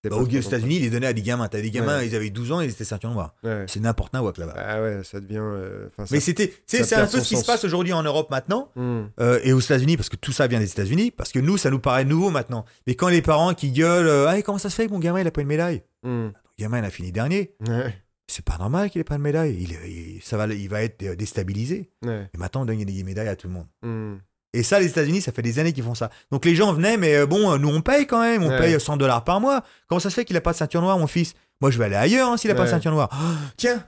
[0.05, 1.49] Bah, aux États-Unis, il est donné à des gamins.
[1.49, 2.07] T'as des gamins, Ouais.
[2.07, 3.35] ils avaient 12 ans, ils étaient ceinture noire.
[3.43, 3.65] Ouais.
[3.67, 4.55] C'est n'importe quoi là-bas.
[4.57, 5.39] Ah ouais, ça devient.
[5.41, 8.71] euh, ça- Mais c'était, c'est un peu ce qui se passe aujourd'hui en Europe maintenant.
[8.77, 9.07] Hmm.
[9.21, 11.71] Euh, et aux États-Unis, parce que tout ça vient des États-Unis, parce que nous, ça
[11.71, 12.65] nous paraît nouveau maintenant.
[12.87, 15.21] Mais quand les parents qui gueulent, euh, ah, comment ça se fait que mon gamin
[15.21, 16.27] il a pas une médaille Hmm?
[16.27, 17.55] Mon gamin il a fini dernier.
[17.69, 17.93] Ouais.
[18.31, 19.57] C'est pas normal qu'il ait pas de médaille.
[19.59, 21.91] Il, il- ça va, il va être euh, déstabilisé.
[22.05, 23.67] Et maintenant, on donne des médailles à tout le monde.
[23.83, 24.19] Hmm.
[24.55, 26.11] Et ça, les États-Unis, ça fait des années qu'ils font ça.
[26.31, 28.59] Donc les gens venaient, mais euh, bon, euh, nous on paye quand même, on Ouais.
[28.59, 29.63] paye 100 dollars par mois.
[29.89, 31.35] Comment ça se fait qu'il a pas de ceinture noire, mon fils?
[31.61, 33.09] Moi, je vais aller ailleurs hein, s'il a pas de ceinture noire.
[33.13, 33.85] Oh, tiens,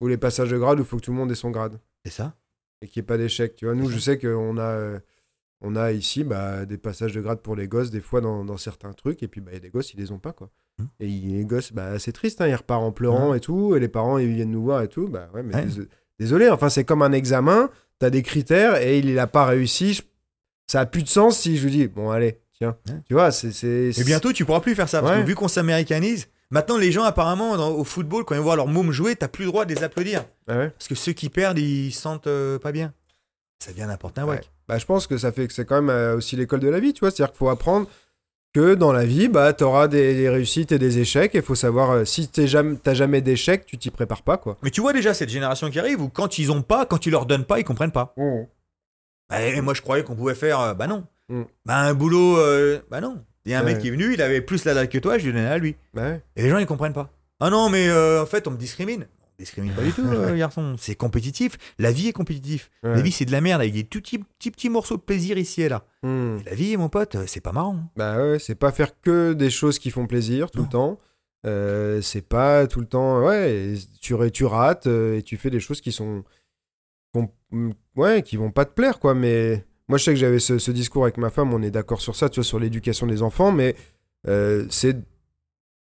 [0.00, 1.78] Ou les passages de grade où il faut que tout le monde ait son grade.
[2.04, 2.34] c'est ça.
[2.82, 3.56] et qu'il n'y ait pas d'échec.
[3.56, 4.98] Tu vois, nous, je sais qu'on a, euh,
[5.60, 8.56] on a ici bah, des passages de grade pour les gosses, des fois dans, dans
[8.56, 10.32] certains trucs, et puis bah, il y a des gosses, ils les ont pas.
[10.32, 10.50] quoi.
[10.78, 10.84] Hmm.
[11.00, 13.80] Et il- les gosses, bah, c'est triste, hein, ils repartent en pleurant et tout, et
[13.80, 15.08] les parents, ils viennent nous voir et tout.
[15.08, 15.66] Bah, ouais, mais
[16.18, 17.68] désolé, enfin, c'est comme un examen,
[18.00, 19.94] tu as des critères, et il n'a pas réussi.
[19.94, 20.02] je-
[20.66, 22.76] Ça a plus de sens si je lui dis, bon, allez, tiens.
[22.88, 22.94] Ouais.
[23.06, 23.64] Tu vois, c'est.
[23.64, 25.00] Et bientôt, tu pourras plus faire ça.
[25.02, 25.22] Parce Ouais.
[25.22, 28.68] que vu qu'on s'américanise, maintenant, les gens, apparemment, dans- au football, quand ils voient leur
[28.68, 30.24] môme jouer, t'as plus le droit de les applaudir.
[30.46, 32.92] Ah ouais Parce que ceux qui perdent, ils se sentent euh, pas bien.
[33.62, 34.48] Ça devient n'importe un wack.
[34.68, 36.78] Bah, je pense que ça fait que c'est quand même euh, aussi l'école de la
[36.80, 37.10] vie, tu vois.
[37.10, 37.88] C'est-à-dire qu'il faut apprendre
[38.52, 41.34] que dans la vie, bah, tu auras des, des réussites et des échecs.
[41.34, 44.36] Et il faut savoir, euh, si tu jamais, t'as jamais d'échecs, tu t'y prépares pas,
[44.38, 44.58] quoi.
[44.62, 47.10] Mais tu vois déjà cette génération qui arrive où quand ils ont pas, quand tu
[47.10, 48.14] leur donnes pas, ils comprennent pas.
[49.28, 50.58] Bah, et moi, je croyais qu'on pouvait faire.
[50.60, 51.04] euh, bah non.
[51.28, 51.42] Mm.
[51.64, 52.38] Bah un boulot.
[52.38, 53.22] euh, bah non.
[53.46, 53.72] Il y a un Ouais.
[53.74, 55.56] mec qui est venu, il avait plus la dalle que toi, je lui donnais à
[55.58, 55.76] lui.
[55.94, 56.20] Bah ouais.
[56.36, 57.08] Et les gens, ils comprennent pas.
[57.40, 59.06] Ah non, mais en fait, on me discrimine.
[59.40, 60.76] Discrimine pas du tout, euh, garçon.
[60.78, 61.56] C'est compétitif.
[61.78, 62.68] La vie est compétitive.
[62.82, 62.94] Ouais.
[62.94, 65.38] La vie, c'est de la merde avec des tout petits, petits, petits morceaux de plaisir
[65.38, 65.84] ici et là.
[66.02, 66.36] Hmm.
[66.40, 67.78] Et la vie, mon pote, euh, c'est pas marrant.
[67.96, 70.64] Bah ouais, c'est pas faire que des choses qui font plaisir tout Non.
[70.64, 71.00] le temps.
[71.46, 73.24] Euh, c'est pas tout le temps.
[73.24, 76.22] Ouais, tu, tu rates et tu fais des choses qui sont.
[77.14, 77.30] qu'on-
[77.96, 79.14] ouais, qui vont pas te plaire, quoi.
[79.14, 82.00] Mais moi, je sais que j'avais ce, ce discours avec ma femme, on est d'accord
[82.02, 83.74] sur ça, tu vois, sur l'éducation des enfants, mais
[84.28, 84.96] euh, c'est.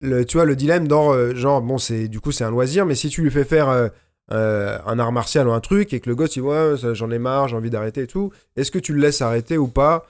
[0.01, 1.13] Le, tu vois, le dilemme dans.
[1.15, 3.69] euh, genre, bon, c'est du coup, c'est un loisir, mais si tu lui fais faire.
[3.69, 3.89] euh,
[4.33, 7.11] euh, un art martial ou un truc et que le gosse il voit ouais, j'en
[7.11, 10.07] ai marre j'ai envie d'arrêter et tout est-ce que tu le laisses arrêter ou pas?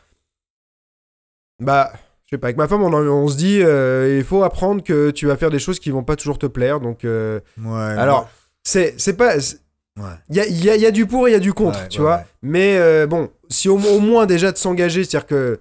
[1.60, 1.92] Bah
[2.26, 5.10] je sais pas avec ma femme on, on se dit euh, il faut apprendre que
[5.10, 7.74] tu vas faire des choses qui vont pas toujours te plaire donc euh, Ouais.
[7.98, 8.28] alors
[8.62, 9.58] c'est c'est pas c'est-
[9.98, 10.04] Ouais.
[10.28, 11.40] il y a, il y a- il y a du pour et il y a
[11.40, 12.22] du contre tu vois?
[12.40, 15.58] mais bon si au, au moins déjà de s'engager c'est à dire que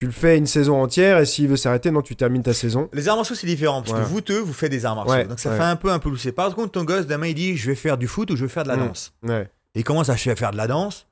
[0.00, 2.88] tu le fais une saison entière et s'il veut s'arrêter non tu termines ta saison
[2.92, 3.82] Les arts martiaux, c'est différent.
[3.82, 5.14] Parce que vous deux, vous faites des arts martiaux.
[5.14, 5.56] Ouais, donc ça ouais.
[5.56, 6.30] fait un peu un peu loussé.
[6.32, 8.48] Par contre, ton gosse, demain, il dit Je vais faire du foot ou je vais
[8.50, 8.86] faire de la Mm.
[8.88, 9.12] danse.
[9.74, 11.06] il commence à faire de la danse.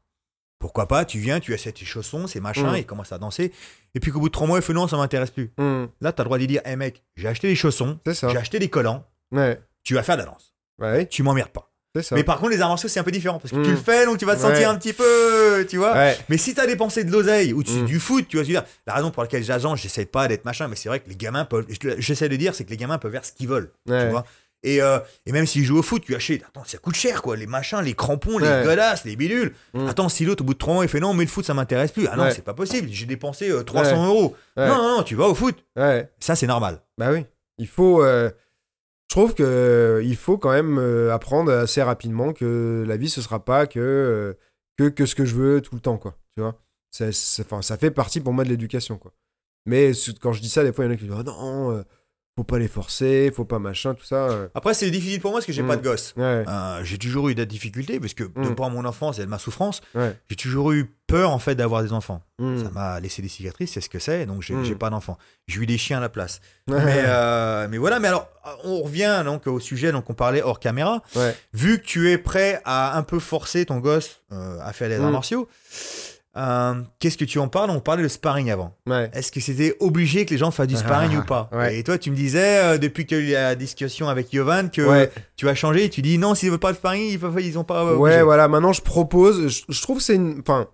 [0.59, 2.77] Pourquoi pas Tu viens, tu achètes tes chaussons, ces machins, Mm.
[2.77, 3.53] il commence à danser.
[3.95, 5.53] Et puis qu'au bout de trois mois, il fait Non, ça m'intéresse plus.
[5.59, 8.37] Hmm, Là, tu as le droit de dire Hé mec, j'ai acheté des chaussons, j'ai
[8.37, 9.05] acheté des collants,
[9.83, 10.55] tu vas faire de la danse.
[11.11, 11.71] Tu m'emmerdes pas.
[12.03, 13.39] Ça Mais par contre, les arts martiaux, c'est un peu différent.
[13.39, 13.65] Parce que Mm.
[13.65, 14.49] tu le fais, donc tu vas te Ouais.
[14.53, 15.67] sentir un petit peu.
[15.69, 17.85] Tu vois ouais Mais si t'as dépensé de l'oseille ou tu- Mm.
[17.87, 20.69] du foot, tu vas te dire, la raison pour laquelle j'agence, j'essaie pas d'être machin,
[20.69, 22.99] mais c'est vrai que les gamins peuvent, je- j'essaie de dire, c'est que les gamins
[22.99, 24.05] peuvent faire ce qu'ils veulent, ouais.
[24.05, 24.25] tu vois.
[24.63, 27.37] Et, euh, et même s'ils jouent au foot, tu achètes, attends, ça coûte cher quoi,
[27.37, 29.55] les machins, les crampons, les godasses, les bidules.
[29.75, 29.87] Mm.
[29.87, 31.55] Attends, si l'autre au bout de trois mois il fait non, mais le foot ça
[31.55, 32.09] m'intéresse plus.
[32.11, 34.35] Ah non, c'est pas possible, j'ai dépensé euh, 300 euros.
[34.57, 35.57] Non, non, non, tu vas au foot.
[36.19, 36.81] Ça c'est normal.
[36.99, 37.25] Bah oui.
[37.59, 38.03] Il faut.
[38.03, 38.31] euh,
[39.09, 43.09] je trouve que euh, il faut quand même euh, apprendre assez rapidement que la vie
[43.09, 44.35] ce sera pas que, euh,
[44.77, 46.19] que que ce que je veux tout le temps quoi.
[46.37, 46.61] Tu vois.
[46.91, 49.13] Ça, ça- ça fait partie pour moi de l'éducation quoi.
[49.67, 51.85] Mais quand je dis ça, des fois il y en a qui disent oh non,
[52.37, 54.29] faut pas les forcer, faut pas machin, tout ça.
[54.29, 54.49] euh.
[54.55, 55.69] Après, c'est difficile pour moi parce que j'ai Mm.
[55.69, 56.13] pas de gosse.
[56.19, 56.45] Ouais.
[56.47, 58.55] Euh, j'ai toujours eu des difficultés parce que de Mm.
[58.55, 60.15] par mon enfance et de ma souffrance, Ouais.
[60.29, 62.21] j'ai toujours eu peur en fait d'avoir des enfants.
[62.39, 62.65] Mm.
[62.65, 64.75] Ça m'a laissé des cicatrices, c'est ce que c'est, donc j'ai Mm.
[64.77, 65.17] pas d'enfants.
[65.47, 66.41] J'ai eu des chiens à la place.
[66.69, 68.29] Mais, euh, mais voilà, mais alors,
[68.65, 71.03] on revient donc au sujet dont on parlait hors caméra.
[71.15, 71.35] Ouais.
[71.55, 75.09] Vu que tu es prêt à un peu forcer ton gosse à faire les arts
[75.09, 75.13] Mm.
[75.13, 75.49] martiaux,
[76.37, 77.71] euh, qu'est-ce que tu en parles?
[77.71, 78.75] On parlait de sparring avant.
[78.87, 79.11] Ouais.
[79.15, 81.49] Est-ce que c'était obligé que les gens fassent du sparring ou pas?
[81.53, 81.79] Ouais.
[81.79, 84.69] Et toi, tu me disais, euh, depuis que tu as eu la discussion avec Yovan,
[84.71, 85.11] que Ouais.
[85.37, 87.59] tu as changé et tu dis non, s'ils veulent pas de sparring, ils, peuvent, ils
[87.59, 87.85] ont pas.
[87.85, 90.39] euh, Ouais, voilà, maintenant je propose, je, je trouve que c'est une...
[90.41, 90.67] Enfin,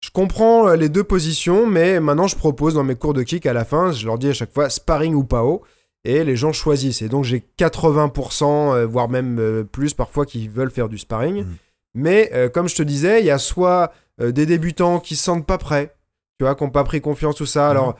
[0.00, 3.52] je comprends les deux positions, mais maintenant je propose dans mes cours de kick à
[3.52, 5.62] la fin, je leur dis à chaque fois sparring ou PAO,
[6.04, 7.02] et les gens choisissent.
[7.02, 11.44] Et donc j'ai 80%, euh, voire même plus parfois, qui veulent faire du sparring.
[11.44, 11.56] Mhm.
[11.96, 13.90] Mais euh, comme je te disais, il y a soit
[14.20, 15.96] euh, des débutants qui se sentent pas prêts,
[16.38, 17.64] tu vois, qui n'ont pas pris confiance, tout ça.
[17.64, 17.70] Mhm.
[17.70, 17.96] Alors,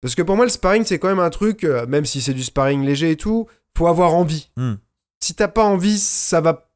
[0.00, 2.32] parce que pour moi, le sparring, c'est quand même un truc, euh, même si c'est
[2.32, 3.46] du sparring léger et tout,
[3.76, 4.50] faut avoir envie.
[4.56, 4.78] Mhm.
[5.22, 6.70] Si t'as pas envie, ça va.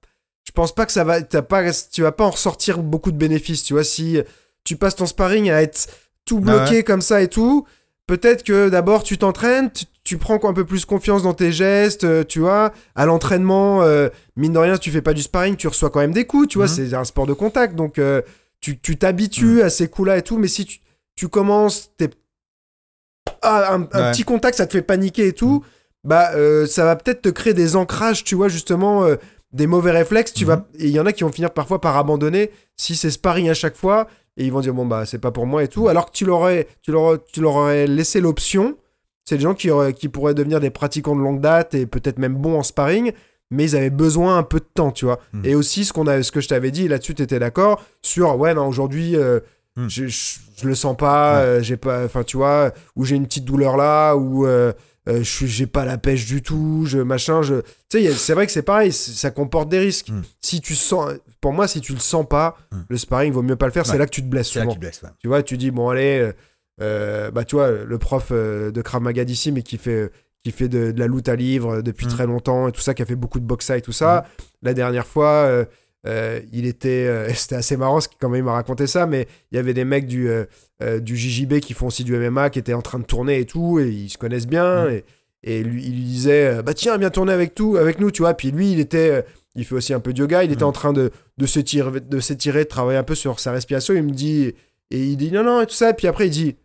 [0.47, 1.23] Je pense pas que ça va.
[1.23, 3.85] Pas, tu vas pas en ressortir beaucoup de bénéfices, tu vois.
[3.85, 4.19] Si
[4.65, 5.89] tu passes ton sparring à être
[6.27, 7.67] tout Ah bloqué comme ça et tout,
[8.11, 12.03] peut-être que d'abord tu t'entraînes, tu, tu prends un peu plus confiance dans tes gestes,
[12.03, 12.73] euh, tu vois.
[12.97, 16.01] À l'entraînement, euh, mine de rien, si tu fais pas du sparring, tu reçois quand
[16.01, 16.67] même des coups, tu vois.
[16.67, 16.73] Mhm.
[16.75, 18.21] C'est un sport de contact, donc euh,
[18.61, 20.39] tu tu t'habitues à ces coups-là et tout.
[20.39, 20.81] Mais si tu,
[21.15, 22.11] tu commences, t'es
[23.43, 25.65] ah, un, petit contact, ça te fait paniquer et tout,
[26.03, 29.07] bah euh, ça va peut-être te créer des ancrages, tu vois, justement,
[29.53, 30.33] des mauvais réflexes.
[30.35, 30.49] Tu Mhm.
[30.49, 33.49] vas, et il y en a qui vont finir parfois par abandonner si c'est sparring
[33.49, 34.09] à chaque fois
[34.41, 35.89] et ils vont dire bon bah c'est pas pour moi et tout.
[35.89, 38.77] Alors que tu leur aurais, tu leur, tu leur aurais laissé l'option.
[39.25, 42.19] C'est des gens qui, auraient- qui pourraient devenir des pratiquants de longue date et peut-être
[42.19, 43.13] même bons en sparring,
[43.51, 45.21] mais ils avaient besoin un peu de temps, tu vois.
[45.35, 45.43] Mhm.
[45.45, 48.37] Et aussi ce qu'on a, ce que je t'avais dit là-dessus, tu étais d'accord sur
[48.39, 49.15] ouais non aujourd'hui.
[49.17, 49.41] euh,
[49.77, 49.89] Mhm.
[49.89, 51.43] je, je, je le sens pas, Ouais.
[51.45, 54.45] euh, j'ai pas, enfin tu vois, ou j'ai une petite douleur là, ou
[55.11, 57.57] euh, je suis- j'ai pas la pêche du tout, je machin, je,
[57.91, 60.09] tu sais, c'est vrai que c'est pareil, ça comporte des risques.
[60.11, 60.23] Mm.
[60.41, 62.77] Si tu sens, pour moi, si tu le sens pas, Mm.
[62.89, 63.85] le sparring vaut mieux pas le faire.
[63.87, 64.73] C'est là que tu te blesses là souvent.
[64.73, 65.03] qui blesse.
[65.03, 65.11] ouais.
[65.19, 66.33] Tu vois, tu dis bon allez, euh,
[66.81, 70.11] euh, bah tu vois, le prof de Krav Maga d'ici, mais qui fait
[70.43, 72.11] qui fait de, de la loot à livre depuis Mm.
[72.11, 74.25] très longtemps et tout ça, qui a fait beaucoup de boxa et tout ça.
[74.63, 75.67] La dernière fois,
[76.07, 79.05] euh, il était, euh, c'était assez marrant ce qu'il- quand même il m'a raconté ça,
[79.07, 80.47] mais il y avait des mecs du euh,
[80.83, 83.45] euh, du JJB qui font aussi du MMA, qui étaient en train de tourner et
[83.47, 84.87] tout, et ils se connaissent bien.
[84.87, 84.91] Mm.
[84.91, 85.05] Et,
[85.43, 88.23] et lui, il lui disait, euh, bah tiens, viens tourner avec tout, avec nous, tu
[88.23, 88.35] vois.
[88.35, 89.23] Puis lui, il était, euh,
[89.55, 90.69] il fait aussi un peu de yoga, il était Mm.
[90.69, 93.95] en train de de s'étirer, de s'étirer, de travailler un peu sur sa respiration.
[93.95, 94.53] Il me dit,
[94.91, 95.93] et il dit non non et tout ça.
[95.95, 96.57] Puis après, il dit,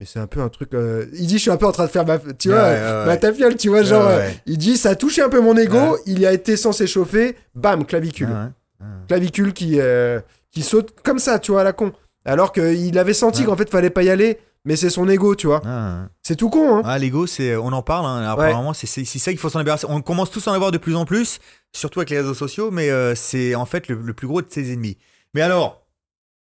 [0.00, 0.72] mais c'est un peu un truc.
[0.74, 3.06] euh, Il dit, je suis un peu en train de faire ma, tu vois, Ouais,
[3.06, 4.06] ma tafiole, tu vois, genre.
[4.08, 4.28] Euh.
[4.46, 5.98] Il dit, ça a touché un peu mon ego.
[6.06, 8.50] Il a été sans s'échauffer, bam, clavicule, Ah,
[8.80, 8.86] ouais.
[9.08, 10.20] clavicule qui euh,
[10.52, 11.92] qui saute comme ça, tu vois, à la con.
[12.28, 13.46] Alors qu'il avait senti Ouais.
[13.46, 14.38] qu'en fait, fallait pas y aller.
[14.64, 15.62] Mais c'est son ego, tu vois.
[15.64, 16.08] Ah.
[16.22, 16.82] C'est tout con, hein.
[16.84, 18.04] Ah, l'ego, c'est, on en parle.
[18.06, 18.28] Hein.
[18.30, 19.86] Apparemment, c'est, ça qu'il faut s'en débarrasser.
[19.88, 21.38] On commence tous à en avoir de plus en plus,
[21.72, 24.46] surtout avec les réseaux sociaux, mais euh, c'est en fait le, le plus gros de
[24.50, 24.98] ses ennemis.
[25.32, 25.86] Mais alors,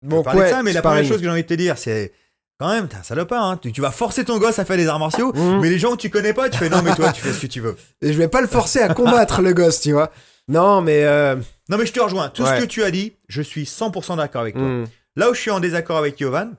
[0.03, 2.11] on Bon, de ça, mais la première chose que j'ai envie de te dire, c'est
[2.59, 3.43] quand même, t'es un salopard.
[3.43, 3.57] Hein.
[3.61, 5.59] Tu, tu vas forcer ton gosse à faire des arts martiaux, Mhm.
[5.61, 7.39] mais les gens que tu connais pas, tu fais non, mais toi, tu fais ce
[7.41, 7.75] que tu veux.
[8.01, 10.11] Et je vais pas le forcer à combattre, le gosse, tu vois.
[10.47, 11.05] Non, mais.
[11.05, 11.37] euh,
[11.69, 12.29] Non, mais je te rejoins.
[12.29, 12.57] Tout Ouais.
[12.59, 14.63] ce que tu as dit, je suis 100% d'accord avec toi.
[14.63, 14.85] hmm,
[15.15, 16.55] Là où je suis en désaccord avec Yovan,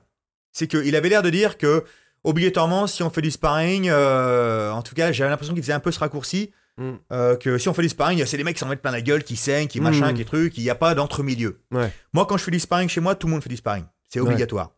[0.51, 1.83] c'est qu'il avait l'air de dire que,
[2.23, 5.79] obligatoirement, si on fait du sparring, euh, en tout cas, j'avais l'impression qu'il faisait un
[5.79, 6.91] peu ce raccourci, Mm.
[7.11, 9.01] euh, que si on fait du sparring, c'est les mecs qui s'en mettent plein la
[9.01, 10.15] gueule, qui saignent, qui machin, Mm.
[10.15, 11.61] qui truc, il n'y a pas d'entre-milieu.
[11.71, 11.91] Ouais.
[12.13, 13.85] Moi, quand je fais du sparring chez moi, tout le monde fait du sparring.
[14.09, 14.25] C'est Ouais.
[14.27, 14.71] obligatoire.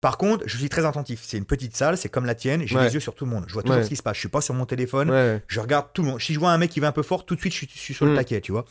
[0.00, 1.20] Par contre, je suis très attentif.
[1.24, 2.84] C'est une petite salle, c'est comme la tienne, j'ai Ouais.
[2.84, 3.44] les yeux sur tout le monde.
[3.48, 4.14] Je vois toujours ce qui se passe.
[4.16, 6.20] Je suis pas sur mon téléphone, je regarde tout le monde.
[6.20, 7.68] Si je vois un mec qui va un peu fort, tout de suite, je suis,
[7.74, 8.16] je suis sur le Mm.
[8.16, 8.64] taquet, tu vois.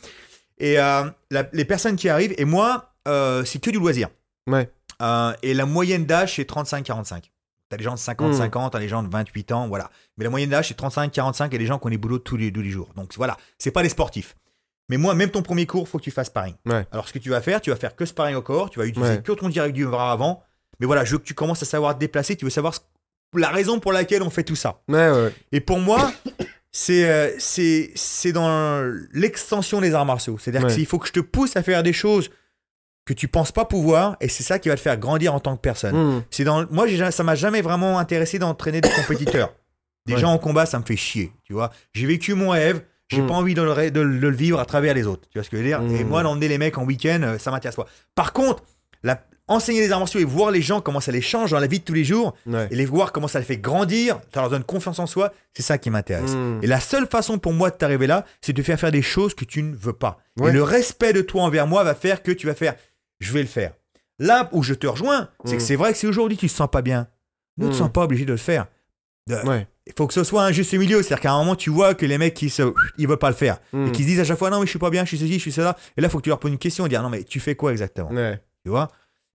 [0.58, 2.94] Et euh, la- les personnes qui arrivent, et moi,
[3.44, 4.08] c'est que du loisir.
[4.48, 4.70] Ouais.
[5.02, 7.22] Euh, et la moyenne d'âge, c'est 35-45.
[7.68, 9.90] T'as des gens de 50-50, t'as des gens de 28 ans, voilà.
[10.16, 12.50] Mais la moyenne d'âge, c'est 35-45 et des gens qui ont des boulots tous les,
[12.52, 12.88] tous les jours.
[12.96, 14.34] Donc voilà, c'est pas des sportifs.
[14.88, 16.54] Mais moi, même ton premier cours, faut que tu fasses sparring.
[16.64, 16.86] Ouais.
[16.92, 18.86] Alors ce que tu vas faire, tu vas faire que sparring au corps, tu vas
[18.86, 19.22] utiliser Ouais.
[19.22, 20.42] que ton direct du bras avant.
[20.80, 22.80] Mais voilà, je veux que tu commences à savoir te déplacer, tu veux savoir ce-
[23.34, 24.80] la raison pour laquelle on fait tout ça.
[24.88, 25.30] Ouais.
[25.52, 26.10] Et pour moi,
[26.72, 28.80] c'est euh, c'est c'est dans
[29.12, 30.38] l'extension des arts martiaux.
[30.38, 32.30] C'est-à-dire qu'il faut que je te pousse à faire des choses
[33.08, 35.56] que tu penses pas pouvoir, et c'est ça qui va te faire grandir en tant
[35.56, 35.96] que personne.
[36.18, 36.22] Hmm.
[36.30, 39.54] C'est dans moi, ça m'a jamais vraiment intéressé d'entraîner des compétiteurs.
[40.06, 40.20] Des Ouais.
[40.20, 41.70] gens en combat, ça me fait chier, tu vois.
[41.94, 42.82] J'ai vécu mon rêve.
[43.08, 43.26] J'ai Mm.
[43.26, 45.28] pas envie de le, ré- de le- de le vivre à travers les autres.
[45.30, 46.08] Tu vois ce que je veux dire Et Mm.
[46.08, 47.86] moi, d'emmener les mecs en week-end, euh, ça m'intéresse pas.
[48.14, 48.62] Par contre,
[49.02, 51.66] la- enseigner les arts martiaux et voir les gens comment ça les change dans la
[51.66, 52.68] vie de tous les jours, Ouais.
[52.70, 55.62] et les voir comment ça les fait grandir, ça leur donne confiance en soi, c'est
[55.62, 56.32] ça qui m'intéresse.
[56.34, 56.60] Hmm.
[56.62, 59.00] Et la seule façon pour moi de t'arriver là, c'est de te faire faire des
[59.02, 60.18] choses que tu ne veux pas.
[60.38, 60.50] Ouais.
[60.50, 62.74] Et le respect de toi envers moi va faire que tu vas faire,
[63.20, 63.72] je vais le faire.
[64.18, 65.66] Là où je te rejoins, c'est que Mm.
[65.66, 67.06] c'est vrai que si aujourd'hui tu te sens pas bien,
[67.56, 67.74] ne te Mm.
[67.74, 68.66] sens pas obligé de le faire.
[69.28, 69.66] De- Ouais.
[69.86, 72.04] Il faut que ce soit un juste milieu, c'est-à-dire qu'à un moment tu vois que
[72.04, 72.62] les mecs qui se,
[72.98, 73.86] ils veulent pas le faire Hmm.
[73.86, 75.18] et qui se disent à chaque fois non mais je suis pas bien, je suis
[75.18, 75.76] ceci, je suis cela.
[75.96, 77.40] Et là il faut que tu leur poses une question et dire non mais tu
[77.40, 78.38] fais quoi exactement, Ouais.
[78.64, 78.88] tu vois?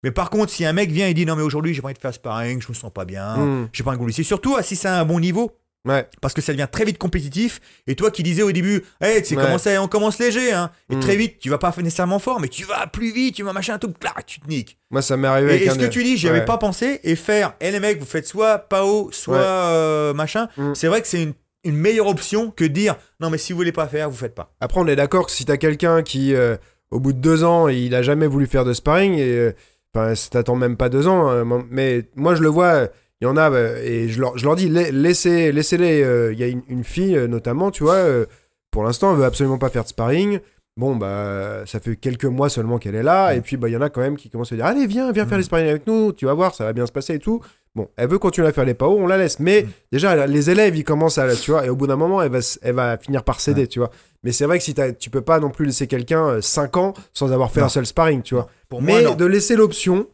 [0.04, 1.94] Mais par contre si un mec vient et dit non mais aujourd'hui j'ai pas envie
[1.96, 3.68] de faire sparring, je me sens pas bien, Hmm.
[3.74, 5.52] j'ai pas un goût, c'est surtout si c'est un bon niveau
[5.86, 6.08] Ouais.
[6.22, 7.60] parce que ça devient très vite compétitif.
[7.88, 9.78] Et toi qui disais au début, hey, tu sais Ouais.
[9.78, 10.72] on commence léger, hein.
[10.90, 11.00] Et Mm.
[11.02, 13.78] très vite, tu vas pas nécessairement fort, mais tu vas plus vite, tu vas machin,
[13.78, 14.78] tout, clac, tu te niques.
[14.92, 16.58] Moi, ça m'est arrivé Et, avec et un ce que tu dis, j'y avais pas
[16.58, 20.74] pensé, et faire, et les mecs, vous faites soit PAO, soit euh, machin, Mm.
[20.76, 21.34] c'est vrai que c'est une,
[21.66, 24.54] une meilleure option que dire, non, mais si vous voulez pas faire, vous faites pas.
[24.62, 26.56] Après, on est d'accord que si t'as quelqu'un qui, euh,
[26.92, 29.52] au bout de deux ans, il a jamais voulu faire de sparring, et euh,
[29.96, 32.88] enfin, ça t'attend même pas deux ans, euh, mon- mais moi je le vois,
[33.24, 36.04] il y en a, euh, et je leur, je leur dis, la- laissez, laissez-les.
[36.04, 38.26] euh, Il y a une, une fille, euh, notamment, tu vois, euh,
[38.70, 40.40] pour l'instant, elle veut absolument pas faire de sparring.
[40.76, 43.78] Bon, bah, ça fait quelques mois seulement qu'elle est là, et puis, bah, il y
[43.78, 45.42] en a quand même qui commencent à dire Allez, viens, viens faire Mm.
[45.42, 47.40] les sparring avec nous, tu vas voir, ça va bien se passer et tout.
[47.76, 49.40] Bon, elle veut continuer à faire les PAO, on la laisse.
[49.40, 49.68] Mais Mm.
[49.94, 52.40] déjà, les élèves, ils commencent à, tu vois, et au bout d'un moment, elle va,
[52.62, 53.90] elle va finir par céder, tu vois.
[54.24, 57.32] Mais c'est vrai que si tu peux pas non plus laisser quelqu'un 5 ans sans
[57.32, 57.68] avoir fait Non.
[57.68, 58.48] un seul sparring, tu vois.
[58.68, 59.16] Pour moi, Mais non.
[59.16, 60.08] de laisser l'option,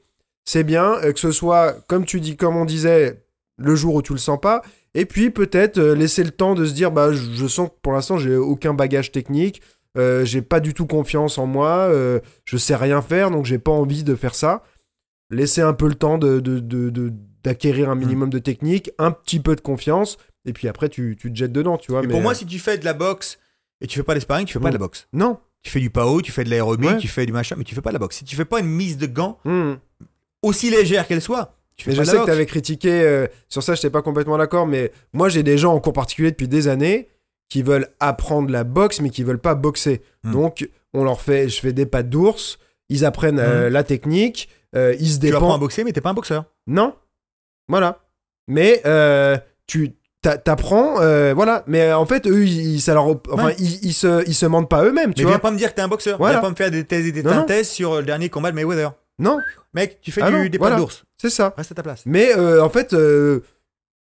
[0.45, 3.24] c'est bien, euh, que ce soit, comme tu dis, comme on disait,
[3.57, 4.61] le jour où tu le sens pas,
[4.95, 7.94] et puis peut-être euh, laisser le temps de se dire, bah, je, sens que pour
[7.94, 9.61] l'instant, j'ai aucun bagage technique,
[9.98, 13.60] euh, j'ai pas du tout confiance en moi, euh, je sais rien faire, donc j'ai
[13.60, 14.64] pas envie de faire ça.
[15.32, 17.14] Laisser un peu le temps de, de- de- de-
[17.44, 17.99] d'acquérir un Mm.
[17.99, 21.52] minimum de technique, un petit peu de confiance, et puis après, tu, tu te jettes
[21.53, 22.02] dedans, tu vois.
[22.02, 23.38] Mais mais, pour moi, euh, si tu fais de la boxe
[23.82, 24.72] et tu fais pas les sparring, tu fais pas Mm.
[24.72, 25.07] de la boxe.
[25.14, 25.38] Non.
[25.61, 26.98] Tu fais du PAO, tu fais de l'aérobie, Ouais.
[26.98, 28.18] tu fais du machin, mais tu fais pas de la boxe.
[28.18, 29.74] Si tu fais pas une mise de gants, Hmm.
[30.41, 31.56] Aussi légère qu'elle soit,
[31.86, 34.38] Mais pas je sais que tu avais critiqué, euh, sur ça, je n'étais pas complètement
[34.38, 37.10] d'accord, mais moi, j'ai des gens en cours particulier depuis des années
[37.49, 40.02] qui veulent apprendre la boxe, mais qui veulent pas boxer.
[40.24, 40.32] Hmm.
[40.34, 42.60] Donc, on leur fait, je fais des pattes d'ours,
[42.90, 45.60] ils apprennent euh, la technique, euh, ils se Tu apprends à dépendent.
[45.61, 46.45] boxer, mais t'es pas un boxeur.
[46.68, 46.94] Non,
[47.68, 47.99] voilà.
[48.48, 49.38] Mais euh,
[49.68, 51.64] tu t'a- t'apprends, euh, voilà.
[51.68, 53.56] Mais euh, en fait, eux, ils, ça leur, enfin, Ouais.
[53.60, 55.40] ils, ils se, ils se mentent pas eux-mêmes, tu Mais viens vois.
[55.41, 56.18] pas me dire que t'es un boxeur.
[56.18, 56.36] Voilà.
[56.36, 57.44] Viens pas me faire des thèses et des Non, non.
[57.45, 58.91] thèses sur le dernier combat de Mayweather.
[59.20, 59.40] Non,
[59.74, 60.78] Mec, tu fais Ah du, non, des voilà.
[60.78, 61.04] d'ours.
[61.18, 61.54] c'est ça.
[61.58, 62.04] Reste à ta place.
[62.06, 63.41] Mais euh, en fait, euh,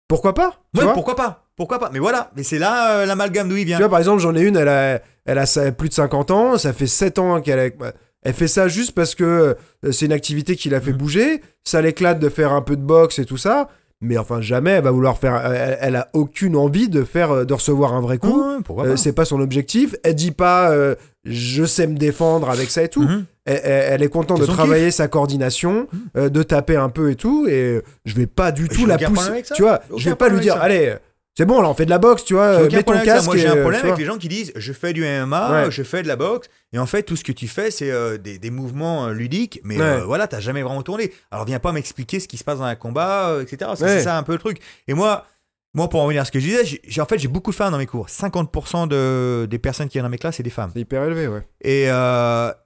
[0.08, 3.06] pourquoi pas tu Ouais, vois pourquoi pas Pourquoi pas Mais voilà, mais c'est là euh,
[3.06, 3.78] l'amalgame d'où il vient.
[3.78, 6.58] Tu vois, par exemple, j'en ai une, elle a, elle a plus de 50 ans,
[6.58, 9.56] ça fait 7 ans qu'elle a- elle fait ça juste parce que
[9.92, 10.98] c'est une activité qui l'a fait Mhm.
[10.98, 13.70] bouger, ça l'éclate de faire un peu de boxe et tout ça,
[14.02, 17.46] mais enfin jamais elle va vouloir faire, elle, elle a aucune envie de faire, euh,
[17.46, 20.72] de recevoir un vrai coup, Ouais, pourquoi Euh, c'est pas son objectif, elle dit pas
[20.72, 23.26] euh, je sais me défendre avec ça et tout, Mhm.
[23.46, 26.00] elle, elle- elle est contente de travailler sa coordination, Mhm.
[26.18, 29.44] euh, de taper un peu et tout, et je vais pas du tout la pousser,
[29.54, 30.60] tu vois, je vais pas lui dire, ça.
[30.62, 30.96] allez,
[31.38, 33.26] c'est bon, là on fait de la boxe, tu vois, euh, mets ton casque.
[33.26, 35.72] Moi, j'ai un euh, problème avec les gens qui disent je fais du MMA, Ouais.
[35.72, 38.18] je fais de la boxe, et en fait, tout ce que tu fais, c'est euh,
[38.18, 39.82] des, des mouvements ludiques, mais Ouais.
[39.84, 41.12] euh, voilà, t'as jamais vraiment tourné.
[41.32, 43.70] Alors, viens pas m'expliquer ce qui se passe dans un combat, euh, etc.
[43.72, 43.76] Ouais.
[43.78, 44.60] C'est ça un peu le truc.
[44.88, 45.26] Et moi,
[45.74, 47.56] moi pour en revenir à ce que je disais, j'ai- en fait, j'ai beaucoup de
[47.56, 48.08] femmes dans mes cours.
[48.10, 50.72] 50% de, des personnes qui viennent dans mes classes, c'est des femmes.
[50.74, 51.42] C'est hyper élevé, ouais.
[51.62, 51.84] Et,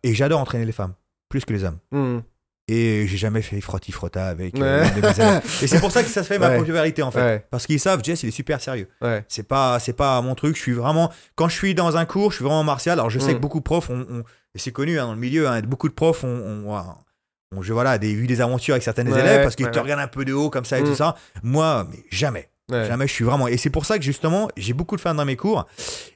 [0.08, 0.94] et j'adore entraîner les femmes,
[1.28, 1.80] plus que les hommes.
[1.91, 2.20] Hmm.
[2.72, 4.90] Et j'ai jamais fait frotti frotta avec euh, Ouais.
[4.94, 5.41] l'une de mes élèves.
[5.64, 7.22] Et c'est pour ça que ça se fait ma popularité en fait.
[7.22, 7.46] Ouais.
[7.50, 8.88] Parce qu'ils savent, Jess, il est super sérieux.
[9.02, 9.26] Ouais.
[9.28, 10.56] C'est pas, c'est pas mon truc.
[10.56, 13.00] Je suis vraiment, quand je suis dans un cours, je suis vraiment martial.
[13.00, 13.36] Alors je sais Mm.
[13.36, 14.24] que beaucoup de profs, ont, ont-
[14.56, 17.62] et c'est connu hein, dans le milieu, hein, beaucoup de profs ont, ont- ont- ont-
[17.64, 20.24] je, voilà, des, eu des aventures avec certaines élèves parce qu'ils te regardent un peu
[20.24, 20.86] de haut comme ça et Mm.
[20.86, 21.16] tout ça.
[21.44, 22.50] Moi, mais jamais.
[22.70, 22.86] Ouais.
[22.86, 23.48] Jamais, je suis vraiment.
[23.48, 25.66] Et c'est pour ça que justement, j'ai beaucoup de fans dans mes cours.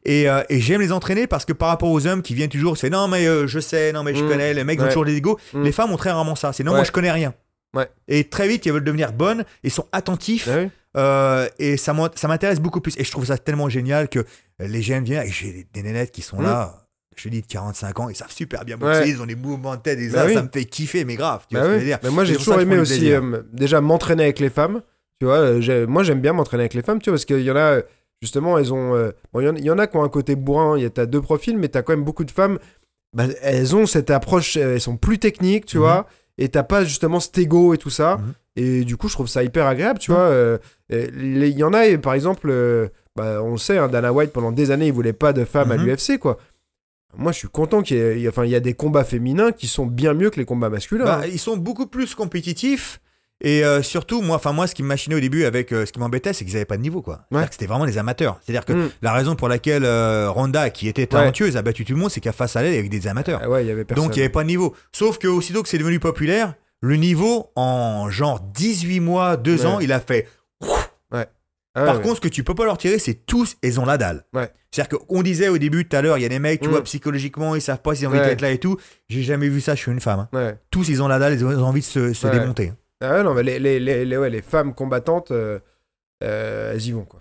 [0.06, 2.78] Et, euh, et j'aime les entraîner parce que par rapport aux hommes qui viennent toujours,
[2.78, 4.28] c'est non, mais euh, je sais, non, mais je Mm.
[4.30, 5.40] connais, les mecs ont toujours des égos.
[5.54, 5.64] Mm.
[5.64, 6.54] Les femmes ont très rarement ça.
[6.54, 6.78] C'est non, Ouais.
[6.78, 7.34] moi je connais rien.
[8.08, 10.48] Et très vite, ils veulent devenir bonnes et sont attentifs.
[10.52, 12.96] Ah oui Euh, et ça m'int- ça m'intéresse beaucoup plus.
[13.00, 14.24] Et je trouve ça tellement génial que
[14.60, 15.26] les jeunes viennent.
[15.28, 16.44] Et j'ai des, nénettes qui sont Mm.
[16.44, 16.86] là.
[17.16, 19.10] Je te dis de 45 ans, ils savent super bien boxer, Ouais.
[19.10, 20.34] ils ont des mouvements de tête, et Bah ça, oui.
[20.36, 21.46] ça me fait kiffer, mais grave.
[21.50, 23.42] Tu Bah vois ce que je veux dire Mais moi, j'ai toujours aimé aussi, euh,
[23.54, 24.82] déjà, m'entraîner avec les femmes.
[25.24, 27.50] Tu vois, euh, moi, j'aime bien m'entraîner avec les femmes, tu vois, parce qu'il y
[27.50, 27.82] en a, euh,
[28.22, 28.94] justement, elles ont.
[28.94, 30.84] euh, bon, il y en- il y, en a qui ont un côté bourrin, il
[30.84, 32.60] y a t'as deux profils, mais t'as quand même beaucoup de femmes.
[33.16, 35.84] bah, elles ont cette approche, elles sont plus techniques, tu Mhm.
[35.84, 36.08] vois,
[36.40, 38.18] et t'as pas justement cet ego et tout ça.
[38.18, 38.34] Mhm.
[38.58, 40.18] Et du coup, je trouve ça hyper agréable, tu Mhm.
[40.18, 40.26] vois.
[40.26, 40.58] euh,
[40.90, 44.34] Il y en a, et par exemple, euh, bah, on le sait, hein, Dana White,
[44.34, 45.86] pendant des années, il voulait pas de femmes à Mhm.
[45.86, 46.38] l'UFC, quoi.
[47.16, 49.04] Moi, je suis content qu'il y ait, y a- enfin, il y a des combats
[49.06, 51.06] féminins qui sont bien mieux que les combats masculins.
[51.06, 51.28] Bah, hein.
[51.32, 53.00] ils sont beaucoup plus compétitifs.
[53.46, 55.92] Et euh, surtout, moi, enfin moi, ce qui me machinait au début avec euh, ce
[55.92, 57.26] qui m'embêtait, c'est qu'ils n'avaient pas de niveau, quoi.
[57.32, 57.46] Ouais.
[57.46, 58.40] que C'était vraiment des amateurs.
[58.42, 58.90] C'est-à-dire que Mm.
[59.02, 62.22] la raison pour laquelle euh, Ronda, qui était talentueuse, a battu tout le monde, c'est
[62.22, 63.42] qu'à face à elle, il y avait des amateurs.
[63.44, 64.06] Ah ouais, il y avait personne.
[64.06, 64.74] Donc il n'y avait pas de niveau.
[64.94, 69.66] Sauf que aussitôt que c'est devenu populaire, le niveau en genre 18 mois, 2 Ouais.
[69.66, 70.28] ans, il a fait.
[71.76, 73.98] Ah Par contre, ce que tu peux pas leur tirer, c'est tous, ils ont la
[73.98, 74.26] dalle.
[74.70, 76.72] C'est-à-dire qu'on disait au début, tout à l'heure, il y a des mecs, tu Mm.
[76.72, 78.78] vois, psychologiquement, ils savent pas s'ils ont envie d'être là et tout.
[79.10, 80.28] J'ai jamais vu ça, je suis une femme.
[80.32, 80.54] hein.
[80.70, 82.74] Tous, ils ont la dalle, ils ont envie de se, démonter.
[83.04, 85.60] Ah non, mais les, les, les, ouais, les femmes combattantes, euh,
[86.24, 87.20] euh, elles y vont, quoi.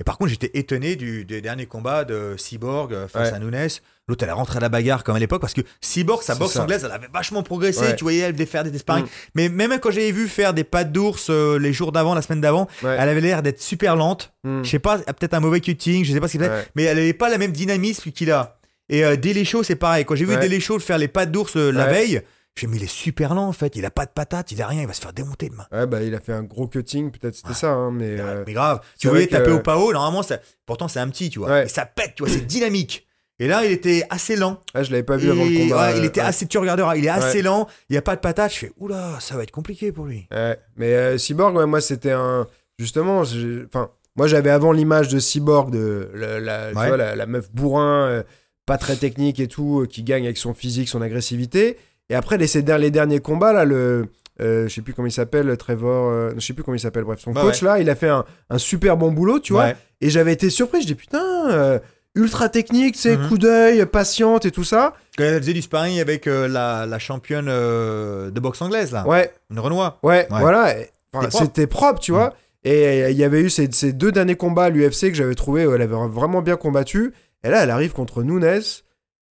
[0.00, 3.36] Et par contre, j'étais étonné du, des derniers combats de Cyborg euh, face Ouais.
[3.36, 3.68] à Nunes.
[4.08, 6.54] L'autre, elle est rentrée à la bagarre comme à l'époque parce que Cyborg, sa boxe
[6.54, 6.62] ça.
[6.64, 7.80] anglaise, elle avait vachement progressé.
[7.80, 7.96] Ouais.
[7.96, 9.04] Tu voyais, elle devait faire des sparring.
[9.04, 9.08] Mm.
[9.36, 12.40] Mais même quand j'avais vu faire des pattes d'ours euh, les jours d'avant, la semaine
[12.40, 12.96] d'avant, Ouais.
[12.98, 14.32] elle avait l'air d'être super lente.
[14.42, 14.62] Hmm.
[14.64, 16.66] Je sais pas, peut-être un mauvais cutting, je sais pas ce qu'il fait, Ouais.
[16.74, 18.58] mais elle avait pas le même dynamisme qu'il a.
[18.88, 20.04] Et euh, Show, c'est pareil.
[20.04, 22.20] Quand j'ai vu Show faire les pattes d'ours euh, la veille,
[22.56, 23.74] j'ai il est super lent en fait.
[23.76, 25.66] Il a pas de patate, il a rien, il va se faire démonter demain.
[25.72, 28.18] Ouais, bah, il a fait un gros cutting, peut-être c'était ça, hein, mais.
[28.20, 30.38] euh, Mais grave, tu voyais taper que- au PAO, normalement, ça...
[30.66, 31.48] pourtant c'est un petit, tu vois.
[31.48, 31.64] Ouais.
[31.64, 33.06] Et ça pète, tu vois, c'est dynamique.
[33.40, 34.60] Et là, il était assez lent.
[34.74, 35.88] Ah, je l'avais pas vu Et, avant le combat.
[35.90, 38.14] ouais, il euh, était assez, tu regarderas, il est assez lent, il n'y a pas
[38.14, 38.52] de patate.
[38.54, 40.28] Je fais, oula, ça va être compliqué pour lui.
[40.30, 42.46] Ouais, mais euh, Cyborg, moi, c'était un.
[42.78, 43.20] Justement,
[43.66, 46.86] enfin, moi, j'avais avant l'image de Cyborg, de la, la- tu Ouais.
[46.88, 48.22] vois, la, la meuf bourrin, euh,
[48.66, 51.76] pas très technique et tout, euh, qui gagne avec son physique, son agressivité.
[52.10, 54.06] Et après, les, derniers combats, là, le.
[54.40, 56.10] euh, je sais plus comment il s'appelle, Trevor.
[56.10, 57.20] euh, je sais plus comment il s'appelle, bref.
[57.20, 59.64] Son Bah coach, là, il a fait un, un super bon boulot, tu vois.
[59.64, 59.76] Ouais.
[60.00, 60.82] Et j'avais été surpris.
[60.82, 61.78] Je dis, putain, euh,
[62.14, 63.28] ultra technique, tu sais, Mhm.
[63.28, 64.94] coup d'œil, patiente et tout ça.
[65.16, 69.06] Quand elle faisait du sparring avec euh, la, la championne euh, de boxe anglaise, là.
[69.06, 69.98] Ouais, Une Renoir.
[70.02, 70.40] ouais, Ouais.
[70.40, 70.78] voilà.
[70.78, 72.00] Et, enfin, C'était propre.
[72.00, 72.34] Tu vois.
[72.64, 75.34] Et euh, il y avait eu ces, ces deux derniers combats à l'UFC que j'avais
[75.34, 77.12] trouvé, où elle avait vraiment bien combattu.
[77.44, 78.60] Et là, elle arrive contre Nunes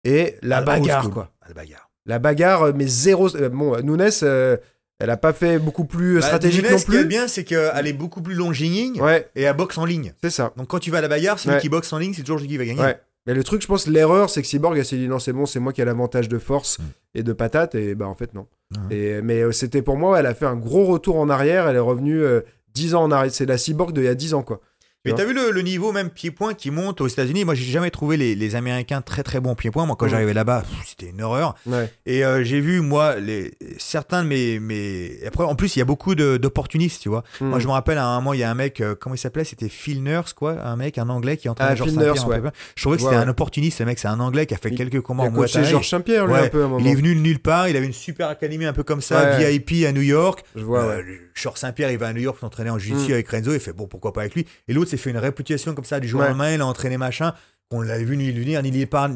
[0.05, 1.31] et la bagarre, quoi.
[1.49, 1.86] La bagarre.
[2.07, 3.35] La bagarre, euh, mais zéro.
[3.37, 4.57] euh, Bon, Nunes, euh,
[4.99, 7.07] elle a pas fait beaucoup plus Bah, stratégique Nunes, non Ce qui est plus.
[7.07, 10.15] bien, c'est qu'elle est beaucoup plus longiligne Ouais, et elle boxe en ligne.
[10.23, 10.53] c'est ça.
[10.57, 11.61] Donc quand tu vas à la bagarre, celui Ouais.
[11.61, 12.81] qui boxe en ligne, c'est toujours celui qui va gagner.
[12.81, 12.99] Ouais.
[13.27, 15.47] Mais le truc, je pense, l'erreur, c'est que Cyborg, elle s'est dit non, c'est bon,
[15.47, 16.83] c'est moi qui ai l'avantage de force Mm.
[17.17, 17.75] et de patate.
[17.75, 18.47] Et bah, en fait, non.
[18.77, 18.93] Mhm.
[18.93, 21.67] Et, mais c'était pour moi, elle a fait un gros retour en arrière.
[21.69, 22.41] Elle est revenue euh,
[22.75, 23.33] 10 ans en arrière.
[23.35, 24.61] C'est la Cyborg d'il y a 10 ans, quoi.
[25.07, 27.45] Mais t'as vu le, le niveau même pied-point qui monte aux États-Unis?
[27.45, 29.87] Moi, j'ai jamais trouvé les, les Américains très très bons pied-point.
[29.87, 30.11] Moi, quand Mhm.
[30.11, 31.55] j'arrivais là-bas, c'était une horreur.
[31.67, 31.91] Ouais.
[32.07, 35.13] Et euh, j'ai vu, moi, les, certains de mes, mes.
[35.27, 37.23] Après, en plus, il y a beaucoup d'opportunistes, tu vois.
[37.41, 37.61] Moi, Mm.
[37.61, 39.45] je me rappelle, à un moment, il y a un mec, euh, comment il s'appelait?
[39.45, 40.57] C'était Phil Nurse, quoi.
[40.65, 42.29] Un mec, un anglais qui entraînait Ah, Georges Saint-Pierre.
[42.29, 42.41] Ouais.
[42.77, 43.23] Je trouvais que c'était ouais.
[43.23, 43.99] un opportuniste, ce mec.
[43.99, 45.71] C'est un anglais qui a fait Il- quelques combats Il a en Muay coaché Thai.
[45.71, 46.79] Georges Saint-Pierre, un peu à un moment.
[46.81, 49.37] Il est venu de nulle part, il avait une super académie un peu comme ça.
[49.39, 50.45] VIP à New York.
[50.55, 51.03] Je vois, Euh,
[51.35, 53.15] Georges Saint-Pierre, il va à New York s'entraîner en jiu-jitsu Mm.
[53.15, 54.47] avec Renzo, il fait bon, pourquoi pas avec lui?
[54.69, 56.29] Et l'autre s'est fait une réputation comme ça du jour au Ouais.
[56.31, 57.33] lendemain, il a entraîné machin.
[57.71, 59.15] On l'avait vu ni venir, ni lui parler.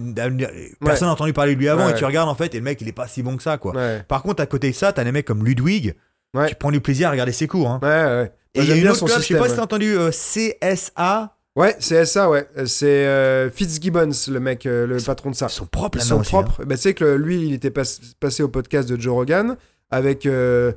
[0.85, 2.81] Personne n'a entendu parler de lui avant, et tu regardes en fait, et le mec,
[2.81, 3.73] il est pas si bon que ça, quoi.
[4.09, 5.94] Par contre, à côté de ça, t'as des mecs comme Ludwig,
[6.35, 6.48] Ouais.
[6.48, 7.69] tu prends du plaisir à regarder ses cours.
[7.69, 7.81] Hein.
[7.82, 8.32] ouais, ouais.
[8.55, 10.11] Et il y a une autre son club, je sais pas si t'as entendu euh,
[10.11, 12.47] CSA, Ouais, c'est ça, ouais.
[12.66, 15.47] C'est euh, Fitzgibbons, le mec, euh, le patron de ça.
[15.51, 15.59] Ils
[15.98, 16.44] là-dedans sont aussi, hein.
[16.65, 17.82] Bah, tu sais que lui, il était pas-
[18.20, 19.57] passé au podcast de Joe Rogan
[19.90, 20.73] avec euh,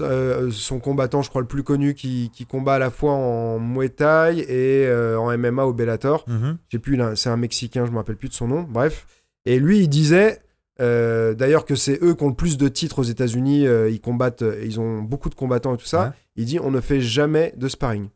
[0.00, 3.58] euh, son combattant, je crois, le plus connu qui, qui combat à la fois en
[3.58, 6.24] Muay Thai et euh, en MMA au Bellator.
[6.28, 8.62] Je sais plus, c'est un Mexicain, je me rappelle plus de son nom.
[8.62, 9.06] Bref.
[9.44, 10.40] Et lui, il disait.
[10.80, 13.66] euh, D'ailleurs, que c'est eux qui ont le plus de titres aux États-Unis.
[13.90, 16.04] ils combattent, ils ont beaucoup de combattants et tout ça.
[16.04, 16.10] Ouais.
[16.36, 18.08] Il dit on ne fait jamais de sparring.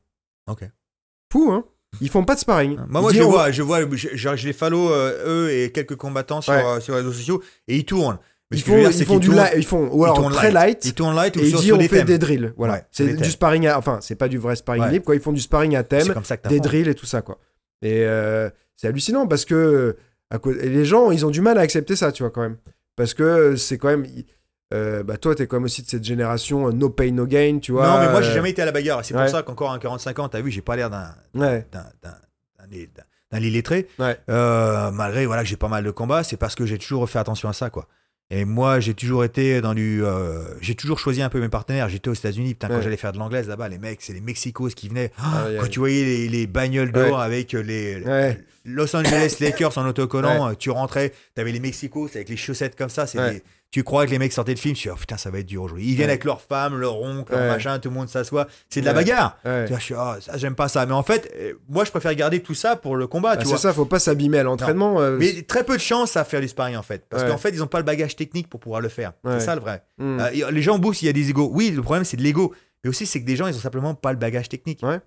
[0.48, 0.69] Ok.
[1.31, 1.65] Fou, hein
[2.01, 2.78] Ils font pas de sparring.
[2.89, 6.81] Moi, je, on- vois, je vois, je, les follow eux et quelques combattants sur, Ouais.
[6.81, 8.19] sur les réseaux sociaux et ils tournent.
[8.51, 10.52] Mais Ils font, dire, ils font du tournent- light, ils font ou ils alors très
[10.52, 10.85] light.
[10.85, 12.06] Ils tournent light ou Et il sur, dit sur on fait thèmes.
[12.06, 12.74] des drills, voilà.
[12.74, 14.93] Ouais, c'est du sparring, à- enfin c'est pas du vrai sparring Ouais.
[14.93, 15.16] libre, quoi.
[15.16, 17.39] Ils font du sparring à thème, comme ça que des drills et tout ça, quoi.
[17.82, 19.97] Et euh, c'est hallucinant parce que
[20.31, 22.43] à co- et les gens, ils ont du mal à accepter ça, tu vois, quand
[22.43, 22.56] même.
[22.94, 24.06] Parce que c'est quand même,
[24.74, 27.59] euh, bah toi, t'es quand même aussi de cette génération euh, no pain no gain,
[27.60, 27.86] tu vois.
[27.89, 29.05] Non, mais moi, j'ai euh, jamais été à la bagarre.
[29.05, 29.23] C'est ouais.
[29.23, 33.89] pour ça qu'encore un 45 ans, t'as vu, j'ai pas l'air d'un d'un- illettré.
[34.31, 37.18] Euh, malgré voilà, que j'ai pas mal de combats, c'est parce que j'ai toujours fait
[37.18, 37.86] attention à ça, quoi.
[38.31, 40.05] Et moi, j'ai toujours été dans du.
[40.05, 41.89] euh, j'ai toujours choisi un peu mes partenaires.
[41.89, 44.74] J'étais aux États-Unis, putain, quand j'allais faire de l'anglaise là-bas, les mecs, c'est les Mexicos
[44.74, 45.12] qui venaient.
[45.19, 48.39] Ah, Quand tu voyais les, les bagnoles dehors avec les Ouais.
[48.66, 52.88] Los Angeles Lakers en autocollant, euh, tu rentrais, t'avais les Mexicos avec les chaussettes comme
[52.90, 53.05] ça.
[53.14, 53.34] Ouais.
[53.34, 55.40] des- Tu crois que les mecs sortaient de film, tu dis, oh, putain, ça va
[55.40, 55.84] être dur aujourd'hui.
[55.88, 56.12] Ils viennent Ouais.
[56.12, 57.48] avec leurs femmes, leurs ronques, leurs Ouais.
[57.48, 58.47] machins, tout le monde s'assoit.
[58.70, 58.98] C'est de la Ouais.
[58.98, 59.36] bagarre.
[59.44, 59.64] ouais.
[59.64, 59.94] Tu vois, je suis,
[60.24, 60.86] ça, j'aime pas ça.
[60.86, 63.47] Mais en fait, euh, moi, je préfère garder tout ça pour le combat, Ah, tu
[63.47, 65.01] c'est ça, faut pas s'abîmer à l'entraînement.
[65.01, 67.05] euh, Mais très peu de chance à faire du sparring en fait.
[67.09, 67.28] Parce Ouais.
[67.28, 69.12] qu'en fait, ils n'ont pas le bagage technique pour pouvoir le faire.
[69.24, 69.32] Ouais.
[69.40, 69.82] C'est ça le vrai.
[69.98, 70.20] hmm.
[70.20, 71.51] Euh, les gens boostent, il y a des égos.
[71.52, 72.55] Oui, le problème c'est de l'ego.
[72.84, 74.80] Mais aussi, c'est que des gens, ils ont simplement pas le bagage technique.
[74.84, 75.01] Ouais,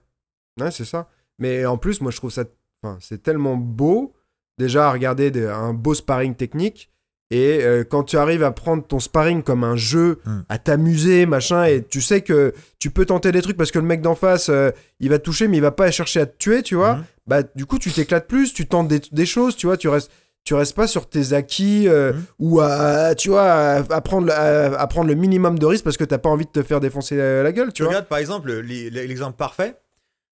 [0.72, 1.08] c'est ça.
[1.38, 2.44] Mais en plus, moi, je trouve ça.
[2.84, 4.14] Enfin, c'est tellement beau,
[4.58, 6.92] déjà, à regarder de- un beau sparring technique.
[7.32, 10.40] Et euh, quand tu arrives à prendre ton sparring comme un jeu, Mm.
[10.50, 13.86] à t'amuser, machin, et tu sais que tu peux tenter des trucs parce que le
[13.86, 16.36] mec d'en face, euh, il va te toucher, mais il va pas chercher à te
[16.40, 16.96] tuer, tu vois.
[16.96, 17.04] Mhm.
[17.28, 20.12] Bah, du coup, tu t'éclates plus, tu tentes des, des choses, tu vois, tu restes.
[20.46, 22.24] Tu restes pas sur tes acquis euh, Mhm.
[22.40, 25.84] ou à, tu vois, à, à prendre, le- à, à prendre le minimum de risque
[25.84, 27.90] parce que t'as pas envie de te faire défoncer la, la gueule, tu vois.
[27.90, 29.76] regardes par exemple l'exemple parfait.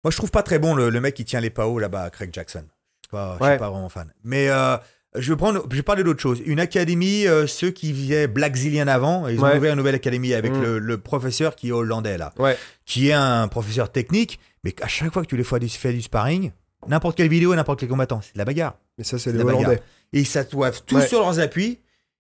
[0.06, 2.30] Moi, je trouve pas très bon le, le mec qui tient les PAO là-bas, Craig
[2.32, 2.62] Jackson.
[2.62, 4.14] Je suis pas, suis vraiment fan.
[4.24, 4.78] Mais euh,
[5.16, 6.44] je vais prendre, je vais parler d'autre chose.
[6.46, 9.58] Une académie, euh, ceux qui faisaient Black Zillion avant, ils ont Ouais.
[9.58, 10.62] ouvert une nouvelle académie avec Mm.
[10.62, 12.56] le, le professeur qui est hollandais là, Ouais.
[12.86, 15.92] qui est un professeur technique, mais à chaque fois que tu les fais du, fais
[15.92, 16.52] du sparring,
[16.88, 18.76] n'importe quelle vidéo, n'importe quel combattant, c'est de la bagarre.
[19.00, 19.62] Mais ça, c'est les la bagarre.
[19.62, 19.82] Hollandais.
[20.14, 21.80] Et ils s'attoivent tous sur leurs appuis.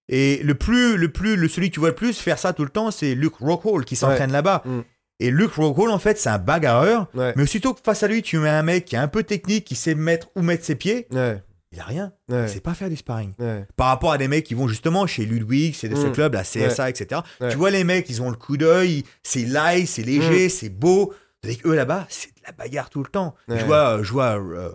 [0.10, 2.64] Et le plus, le plus, le celui que tu vois le plus faire ça tout
[2.64, 4.64] le temps, c'est Luke Rockhold qui s'entraîne là-bas.
[4.66, 4.80] Mm.
[5.20, 7.08] Et Luke Rockhold, en fait, c'est un bagarreur.
[7.14, 7.34] Ouais.
[7.36, 9.66] Mais aussitôt que face à lui, tu mets un mec qui est un peu technique,
[9.66, 11.42] qui sait mettre où mettre ses pieds, Ouais.
[11.72, 12.12] il a rien.
[12.30, 12.44] Ouais.
[12.44, 13.32] Il sait pas faire du sparring.
[13.78, 16.12] Par rapport à des mecs qui vont justement chez Ludwig, c'est de ce Mm.
[16.12, 17.22] club, la CSA, etc.
[17.50, 20.06] Tu vois les mecs, ils ont le coup d'œil, c'est light, c'est Mm.
[20.06, 21.14] léger, c'est beau.
[21.42, 23.36] Tandis qu'eux là-bas, c'est de la bagarre tout le temps.
[23.48, 24.70] Je vois, je vois euh,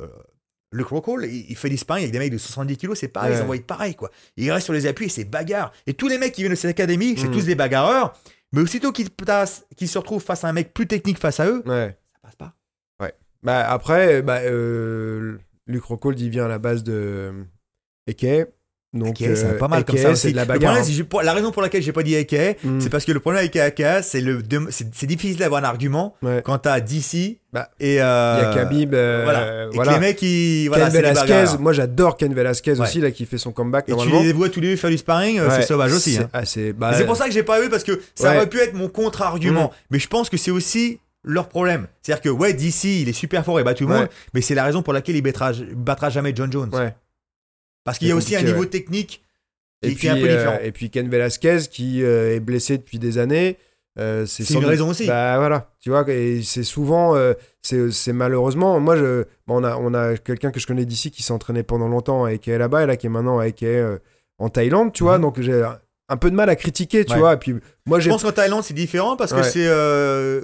[0.72, 3.42] Luke Rockhold, il, fait du sparring avec des mecs de 70 kilos, c'est pareil, ils
[3.42, 4.10] envoient pareil, quoi.
[4.36, 5.72] Il reste sur les appuis et c'est bagarre.
[5.88, 7.32] Et tous les mecs qui viennent de cette académie, c'est Mm.
[7.32, 8.14] tous des bagarreurs.
[8.52, 11.96] Mais aussitôt qu'ils se retrouvent face à un mec plus technique face à eux, Ouais.
[12.14, 12.54] ça passe pas.
[13.42, 17.46] Bah, après, bah, euh, Luc Rockhold, il vient à la base de
[18.06, 18.50] Eke.
[18.92, 20.74] Donc, Eke, c'est euh, pas mal comme ça c'est de la Le bagarre.
[20.74, 21.22] problème, hein.
[21.22, 22.80] la raison pour laquelle j'ai pas dit Eke, Mm.
[22.80, 26.42] c'est parce que le problème avec Eke, c'est le c'est difficile d'avoir un argument Ouais.
[26.44, 28.92] quand t'as DC Bah, et euh, y a Khabib.
[28.94, 29.66] euh, voilà.
[29.66, 29.92] Et que voilà.
[29.92, 32.80] les mecs, ils, voilà, Ken Velasquez, moi j'adore Ken Velasquez Ouais.
[32.80, 34.98] aussi, là, qui fait son comeback Et tu les vois tous les deux faire du
[34.98, 36.14] sparring, euh, c'est sauvage aussi.
[36.14, 36.30] c'est- hein.
[36.32, 36.42] ah,
[36.76, 39.70] bah, pour ça que j'ai pas eu parce que ça aurait pu être mon contre-argument.
[39.92, 41.86] Mais je pense que c'est aussi leur problème.
[42.02, 44.54] C'est-à-dire que ouais, DC, il est super fort et bat tout le monde, mais c'est
[44.56, 46.70] la raison pour laquelle il battra, battra jamais John Jones.
[46.72, 46.92] Ouais.
[47.84, 48.66] Parce qu'il y a aussi un niveau ouais.
[48.66, 49.22] technique
[49.82, 50.58] qui, Et qui puis, est un peu euh, différent.
[50.62, 53.56] et puis Ken Velasquez qui euh, est blessé depuis des années.
[53.98, 55.06] euh, c'est une doute- raison aussi.
[55.06, 57.32] Bah voilà, tu vois, et c'est souvent, euh,
[57.62, 61.32] c'est malheureusement, moi je, on a, on a quelqu'un que je connais d'ici qui s'est
[61.32, 63.98] entraîné pendant longtemps avec elle là-bas et là qui est maintenant avec elle euh,
[64.38, 65.22] en Thaïlande, tu vois, Mhm.
[65.22, 65.62] donc j'ai
[66.08, 67.18] un peu de mal à critiquer, tu Ouais.
[67.18, 67.54] vois, et puis
[67.86, 69.42] moi Je pense qu'en Thaïlande, c'est différent parce que Ouais.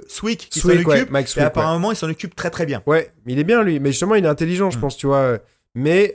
[0.01, 1.11] c'est Swick qui s'en Swick, ouais, occupe.
[1.11, 1.45] Mike et Swick, ouais.
[1.47, 2.81] apparemment, il s'en occupe très très bien.
[2.85, 3.79] Ouais, il est bien lui.
[3.79, 4.81] Mais justement, il est intelligent, je Mm.
[4.81, 5.37] pense, tu vois.
[5.75, 6.13] Mais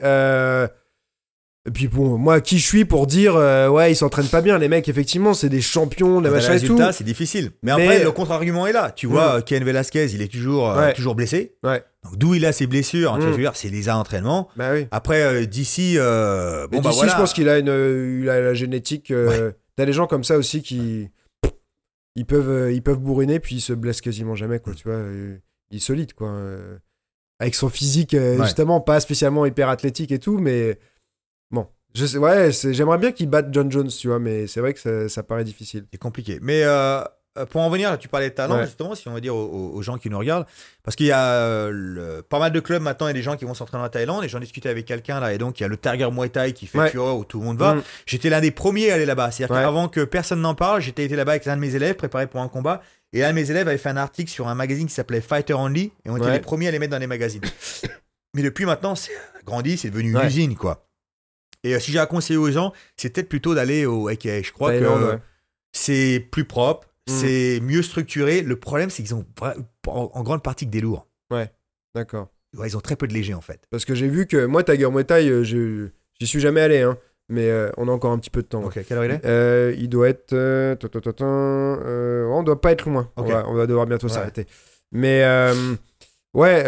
[1.65, 4.57] et puis bon, moi, qui je suis pour dire euh, ouais, ils s'entraînent pas bien,
[4.57, 4.89] les mecs.
[4.89, 6.49] Effectivement, c'est des champions, machins le et tout.
[6.73, 7.51] résultat, c'est difficile.
[7.61, 8.91] Mais, Mais- après, le contre-argument est là.
[8.91, 11.55] Tu vois, Ken Velasquez, il est toujours, euh, toujours blessé.
[11.63, 11.81] Ouais.
[12.03, 13.33] Donc d'où il a ses blessures, hein, tu vois, Mm.
[13.33, 14.49] je veux dire, c'est les entraînements.
[14.57, 14.87] Bah oui.
[14.91, 17.11] Après, euh, d'ici, bon bah voilà.
[17.13, 19.13] je pense qu'il a une, il a la génétique.
[19.77, 21.09] T'as des gens comme ça aussi qui
[22.15, 24.73] ils peuvent, ils peuvent bourriner puis ils se blessent quasiment jamais, quoi.
[24.73, 24.99] Tu vois,
[25.71, 26.31] il est solide, quoi.
[27.39, 30.77] avec son physique, justement, pas spécialement hyper athlétique et tout, mais.
[31.95, 34.79] Je sais, ouais, j'aimerais bien qu'il batte John Jones, tu vois, mais c'est vrai que
[34.79, 35.85] ça, ça paraît difficile.
[35.91, 36.39] C'est compliqué.
[36.41, 37.01] Mais euh,
[37.37, 38.65] euh, pour en venir, là, tu parlais de talent, Ouais.
[38.65, 40.47] justement, si on va dire aux, gens qui nous regardent.
[40.83, 43.45] Parce qu'il y a euh, le- pas mal de clubs maintenant, a des gens qui
[43.45, 44.23] vont s'entraîner en Thaïlande.
[44.23, 45.33] Et j'en discutais avec quelqu'un là.
[45.33, 46.89] Et donc, il y a le Tiger Muay Thai qui fait Ouais.
[46.89, 47.75] fureur où tout le monde va.
[47.75, 47.83] Mm.
[48.07, 49.29] J'étais l'un des premiers à aller là-bas.
[49.29, 49.61] C'est-à-dire Ouais.
[49.61, 52.41] qu'avant que personne n'en parle, j'étais été là-bas avec l'un de mes élèves, préparé pour
[52.41, 52.81] un combat.
[53.13, 55.53] Et l'un de mes élèves avait fait un article sur un magazine qui s'appelait Fighter
[55.53, 55.91] Only.
[56.05, 57.41] Et on était les premiers à les mettre dans les magazines.
[58.35, 59.11] Mais depuis maintenant, c'est
[59.45, 60.87] grandi, c'est devenu une usine, quoi.
[61.63, 64.41] Et euh, si j'ai à conseiller aux gens, c'est peut-être plutôt d'aller au AKA.
[64.41, 65.19] Je crois Thaïlande, que ouais.
[65.71, 67.11] c'est plus propre, Mm.
[67.11, 68.41] c'est mieux structuré.
[68.41, 69.25] Le problème, c'est qu'ils ont
[69.87, 71.07] en, en grande partie que des lourds.
[71.93, 72.29] D'accord.
[72.57, 73.61] Ouais, ils ont très peu de légers, en fait.
[73.69, 76.79] Parce que j'ai vu que moi, Tiger Muay Thai, euh, je- j'y suis jamais allé,
[76.81, 76.97] hein.
[77.29, 78.63] Mais euh, on a encore un petit peu de temps.
[78.63, 79.25] Ok, quelle heure il est?
[79.25, 80.33] Euh, il doit être.
[80.33, 83.11] on doit pas être loin.
[83.17, 84.13] On, va, on va devoir bientôt Ouais.
[84.13, 84.45] s'arrêter.
[84.91, 85.23] Mais
[86.33, 86.63] ouais,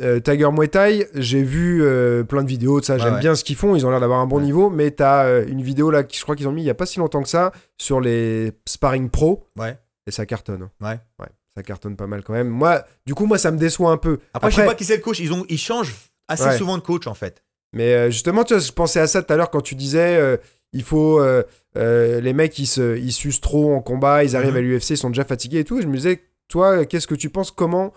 [0.00, 2.98] euh, Tiger Muay Thai, j'ai vu euh, plein de vidéos de ça.
[2.98, 3.20] J'aime ouais.
[3.20, 3.76] bien ce qu'ils font.
[3.76, 4.42] Ils ont l'air d'avoir un bon Ouais.
[4.44, 4.70] niveau.
[4.70, 6.74] Mais t'as euh, une vidéo là, qui je crois qu'ils ont mis il y a
[6.74, 9.46] pas si longtemps que ça, sur les sparring pro.
[9.58, 9.76] Ouais.
[10.06, 10.62] Et ça cartonne.
[10.62, 10.70] hein.
[10.80, 10.98] Ouais.
[11.20, 11.30] Ouais.
[11.54, 12.48] Ça cartonne pas mal quand même.
[12.48, 14.18] Moi, du coup, moi, ça me déçoit un peu.
[14.34, 15.20] Après, je sais pas qui c'est le coach.
[15.20, 15.94] Ils, ont, ils changent
[16.28, 17.42] assez souvent de coach, en fait.
[17.74, 20.38] Mais justement, tu vois, je pensais à ça tout à l'heure quand tu disais
[20.72, 21.20] il faut.
[21.20, 21.42] euh,
[21.76, 24.56] euh, les mecs, ils, se, ils s'usent trop en combat, ils arrivent Mhm.
[24.56, 25.78] à l'UFC, ils sont déjà fatigués et tout.
[25.78, 27.92] Et je me disais, toi, qu'est-ce que tu penses Comment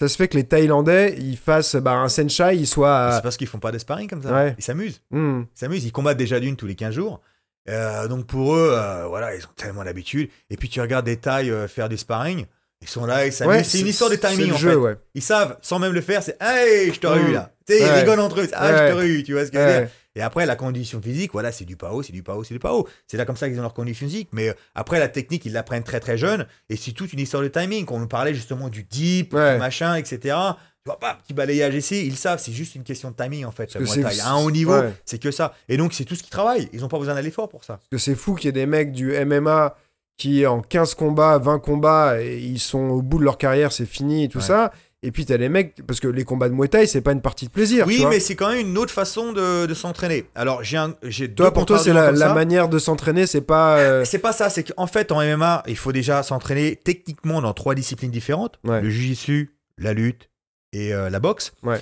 [0.00, 3.12] ça se fait que les Thaïlandais, ils fassent bah, un Senshai, ils soient.
[3.16, 4.32] C'est parce qu'ils font pas de sparring comme ça.
[4.32, 4.54] Ouais.
[4.58, 5.00] Ils s'amusent.
[5.10, 5.42] Hmm.
[5.54, 5.84] Ils s'amusent.
[5.84, 7.20] Ils combattent déjà d'une tous les 15 jours.
[7.68, 10.30] Euh, donc pour eux, euh, voilà, ils ont tellement l'habitude.
[10.48, 12.46] Et puis tu regardes des Thaïs euh, faire du sparring.
[12.82, 13.56] Ils sont là, ils s'amusent.
[13.56, 14.76] Ouais, c'est une histoire de timing en jeu, fait.
[14.76, 14.96] ouais.
[15.14, 17.28] Ils savent, sans même le faire, c'est Hey, je t'aurais Mm.
[17.28, 17.52] eu là.
[17.66, 18.48] Tu sais, ils rigolent entre eux.
[18.54, 19.88] Ah, je t'aurais eu, tu vois ce que je veux dire.
[20.20, 22.86] Et après, la condition physique, voilà, c'est du PAO, c'est du PAO, c'est du PAO.
[23.06, 24.28] C'est là comme ça qu'ils ont leur condition physique.
[24.32, 26.46] Mais euh, après, la technique, ils l'apprennent très très jeune.
[26.68, 27.86] Et c'est toute une histoire de timing.
[27.86, 29.54] Quand on nous parlait justement du deep, Ouais.
[29.54, 30.18] du machin, etc.
[30.20, 30.36] Tu
[30.84, 33.74] vois pas, petit balayage ici, ils savent, c'est juste une question de timing en fait.
[33.80, 34.20] Muay Thai.
[34.20, 34.92] À un haut niveau, ouais.
[35.06, 35.54] c'est que ça.
[35.70, 36.68] Et donc, c'est tout ce qu'ils travaillent.
[36.74, 37.74] Ils n'ont pas besoin d'aller fort pour ça.
[37.74, 39.74] Parce que c'est fou qu'il y ait des mecs du MMA
[40.18, 43.86] qui, en 15 combats, 20 combats, et ils sont au bout de leur carrière, c'est
[43.86, 44.44] fini et tout Ouais.
[44.44, 44.70] ça.
[45.02, 47.22] Et puis t'as les mecs, parce que les combats de Muay Thai, c'est pas une
[47.22, 47.84] partie de plaisir.
[47.86, 48.10] tu Oui, vois.
[48.10, 50.26] mais c'est quand même une autre façon de, de s'entraîner.
[50.34, 53.78] Alors, j'ai un, j'ai deux Toi, pour toi, c'est la, manière de s'entraîner, c'est pas.
[53.78, 57.54] euh, C'est pas ça, c'est qu'en fait, en MMA, il faut déjà s'entraîner techniquement dans
[57.54, 58.82] trois disciplines différentes Ouais.
[58.82, 60.28] le jiu-jitsu, la lutte
[60.74, 61.52] et euh, la boxe.
[61.62, 61.80] Ouais.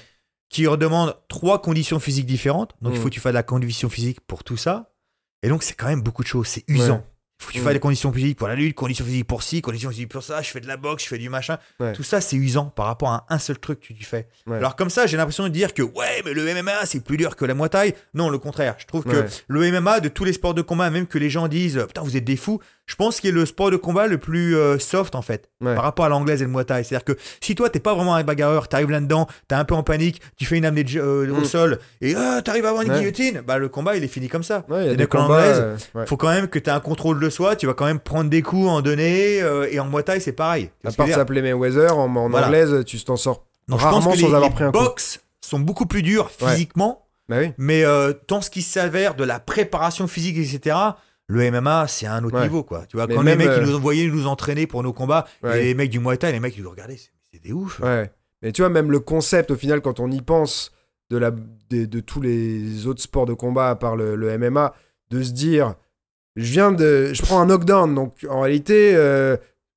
[0.48, 2.72] Qui redemandent trois conditions physiques différentes.
[2.82, 3.02] Donc, il Mm.
[3.02, 4.92] faut que tu fasses de la condition physique pour tout ça.
[5.42, 6.46] Et donc, c'est quand même beaucoup de choses.
[6.46, 6.94] C'est usant.
[6.94, 7.02] Ouais.
[7.40, 7.64] Il faut que tu Mm.
[7.64, 10.42] fasses des conditions physiques pour la lutte, conditions physiques pour ci, conditions physiques pour ça.
[10.42, 11.58] Je fais de la boxe, je fais du machin.
[11.78, 11.92] Ouais.
[11.92, 14.26] Tout ça, c'est usant par rapport à un seul truc que tu fais.
[14.46, 14.56] Ouais.
[14.56, 17.36] Alors, comme ça, j'ai l'impression de dire que ouais, mais le MMA, c'est plus dur
[17.36, 17.94] que la Muay Thai.
[18.14, 18.74] Non, le contraire.
[18.78, 21.46] Je trouve que le MMA, de tous les sports de combat, même que les gens
[21.46, 24.18] disent putain, vous êtes des fous, je pense qu'il est le sport de combat le
[24.18, 25.74] plus euh, soft en fait, Ouais.
[25.76, 26.82] par rapport à l'anglaise et le Muay Thai.
[26.82, 29.82] C'est-à-dire que si toi, t'es pas vraiment un bagarreur, t'arrives là-dedans, t'es un peu en
[29.84, 31.44] panique, tu fais une amenée de- euh, au Mm.
[31.44, 32.98] sol et ah, t'arrives à avoir une Ouais.
[32.98, 34.64] guillotine, bah le combat il est fini comme ça.
[34.68, 35.42] Ouais, il y a C'est-à-dire des combats.
[35.42, 35.76] euh.
[36.06, 38.30] Faut quand même que tu aies un contrôle de soi, tu vas quand même prendre
[38.30, 40.70] des coups, en euh, et en Muay Thai c'est pareil.
[40.84, 42.46] À part s'appeler Mayweather, en, en Voilà.
[42.46, 44.78] anglaise, tu t'en sors Donc, je rarement pense que sans les, avoir pris un coup.
[44.78, 47.52] box sont beaucoup plus durs physiquement, Bah oui.
[47.58, 50.76] mais euh, dans ce qui s'avère de la préparation physique, etc.,
[51.28, 52.42] le MMA, c'est un autre Ouais.
[52.44, 52.84] niveau, quoi.
[52.88, 55.26] Tu vois, Mais quand les mecs euh, ils nous envoyaient nous entraîner pour nos combats,
[55.42, 55.60] Ouais.
[55.62, 56.96] et les mecs du Muay Thai, les mecs ils nous regardaient,
[57.32, 57.80] c'est des ouf.
[57.80, 58.10] Ouais.
[58.42, 60.72] Mais tu vois, même le concept, au final, quand on y pense,
[61.10, 64.74] de, la, de, de tous les autres sports de combat à part le, le MMA,
[65.10, 65.74] de se dire,
[66.36, 69.36] je viens de, je prends un knockdown, donc en réalité, euh,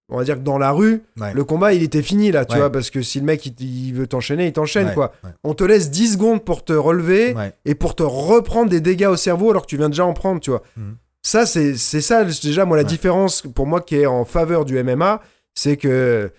[0.09, 1.33] on va dire que dans la rue, Ouais.
[1.33, 2.59] le combat il était fini là, tu Ouais.
[2.59, 5.13] vois, parce que si le mec il, il veut t'enchaîner, il t'enchaîne Ouais, quoi.
[5.43, 7.33] On te laisse 10 secondes pour te relever
[7.65, 10.39] et pour te reprendre des dégâts au cerveau alors que tu viens déjà en prendre,
[10.41, 10.63] tu vois.
[10.77, 10.95] Mhm.
[11.23, 12.89] Ça, c'est c'est ça déjà, moi, la Ouais.
[12.89, 15.21] différence pour moi qui est en faveur du MMA,
[15.53, 16.31] c'est que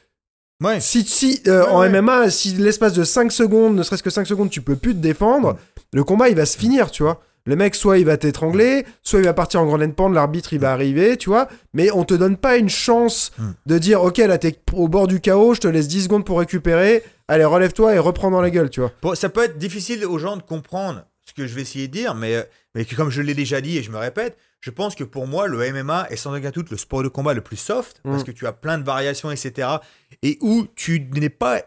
[0.62, 0.80] Ouais.
[0.80, 1.90] si, si euh, Ouais, en.
[1.90, 5.00] MMA, si l'espace de 5 secondes, ne serait-ce que 5 secondes, tu peux plus te
[5.00, 5.56] défendre, Mm.
[5.94, 7.20] le combat il va se finir, tu vois.
[7.44, 10.60] Le mec, soit il va t'étrangler, soit il va partir en grande pente, l'arbitre il
[10.60, 11.48] va arriver, tu vois.
[11.74, 13.50] Mais on te donne pas une chance Mm.
[13.66, 16.38] de dire, ok, là t'es au bord du chaos, je te laisse 10 secondes pour
[16.38, 18.92] récupérer, allez, relève-toi et reprends dans la gueule, tu vois.
[19.02, 21.02] Bon, ça peut être difficile aux gens de comprendre
[21.34, 22.42] ce que je vais essayer de dire, mais, euh,
[22.74, 25.48] mais comme je l'ai déjà dit et je me répète, je pense que pour moi,
[25.48, 28.26] le MMA est sans aucun doute le sport de combat le plus soft, parce Mm.
[28.26, 29.68] que tu as plein de variations, etc.
[30.22, 31.62] Et où tu n'es pas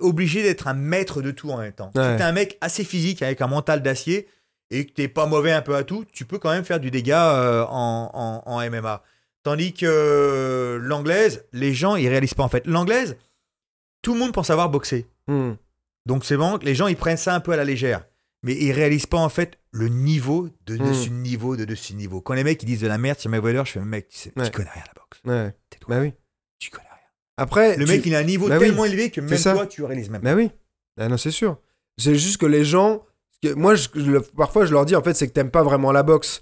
[0.00, 1.90] obligé d'être un maître de tout en même temps.
[1.94, 2.02] Ouais.
[2.10, 4.28] Si tu es un mec assez physique avec un mental d'acier
[4.70, 6.90] et que tu pas mauvais un peu à tout, tu peux quand même faire du
[6.90, 9.02] dégât euh, en, en- en MMA.
[9.44, 12.66] Tandis que euh, l'anglaise, les gens, ils réalisent pas en fait.
[12.66, 13.16] L'anglaise,
[14.02, 15.06] tout le monde pense savoir boxer.
[15.28, 15.52] Mm.
[16.06, 18.04] Donc c'est bon, les gens ils prennent ça un peu à la légère.
[18.44, 20.88] Mais ils réalisent pas en fait le niveau de Mm.
[20.88, 22.20] dessus niveau de dessus niveau.
[22.20, 24.30] Quand les mecs ils disent de la merde sur Mayweather, je fais mec, tu, sais,
[24.30, 25.20] tu connais rien à la boxe.
[25.24, 25.54] Ouais.
[25.70, 25.94] Tais-toi.
[25.96, 26.12] Bah oui.
[26.60, 26.98] Tu connais rien.
[27.36, 28.66] Après, Le tu- mec il a un niveau Bah oui.
[28.66, 29.54] tellement élevé que même ça.
[29.54, 30.22] toi tu réalises même.
[30.22, 30.30] pas.
[30.30, 30.50] Bah oui.
[31.00, 31.58] Ah non, c'est sûr.
[32.00, 33.02] C'est juste que les gens.
[33.54, 35.92] moi, je- je le- parfois, je leur dis, en fait, c'est que t'aimes pas vraiment
[35.92, 36.40] la boxe.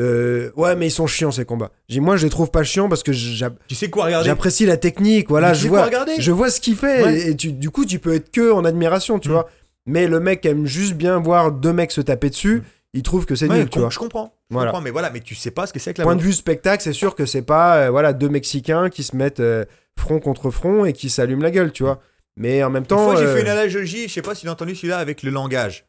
[0.00, 1.72] Euh, ouais, mais ils sont chiants ces combats.
[1.90, 4.26] Dis, moi, je les trouve pas chiants parce que j'a- Tu sais quoi regarder?
[4.28, 5.28] j'apprécie la technique.
[5.28, 7.02] Voilà, tu je sais vois, je vois ce qu'il fait.
[7.04, 7.18] Ouais.
[7.18, 9.32] Et, et tu, du coup, tu peux être que en admiration, tu Mm.
[9.32, 9.50] vois.
[9.88, 12.62] Mais le mec aime juste bien voir deux mecs se taper dessus.
[12.94, 13.90] Il trouve que c'est Ouais, nul, tu vois.
[13.90, 14.34] Je comprends.
[14.50, 14.70] Je Voilà.
[14.70, 16.32] comprends, mais voilà, mais tu sais pas ce que c'est que la Point de vue
[16.32, 19.64] spectacle, c'est sûr que c'est pas euh, voilà deux Mexicains qui se mettent euh,
[19.98, 22.00] front contre front et qui s'allument la gueule, tu vois.
[22.36, 24.42] Mais en même Une temps, fois, j'ai euh, fait une analogie, je sais pas si
[24.42, 25.86] tu as entendu celui-là avec le langage.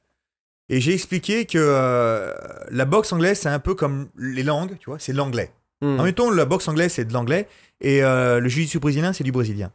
[0.69, 2.33] Et j'ai expliqué que euh,
[2.71, 5.51] la boxe anglaise, c'est un peu comme les langues, tu vois, c'est l'anglais.
[5.81, 7.47] hmm, En même temps, la boxe anglaise, c'est de l'anglais.
[7.81, 9.71] Et euh, le jiu-jitsu brésilien, c'est du brésilien.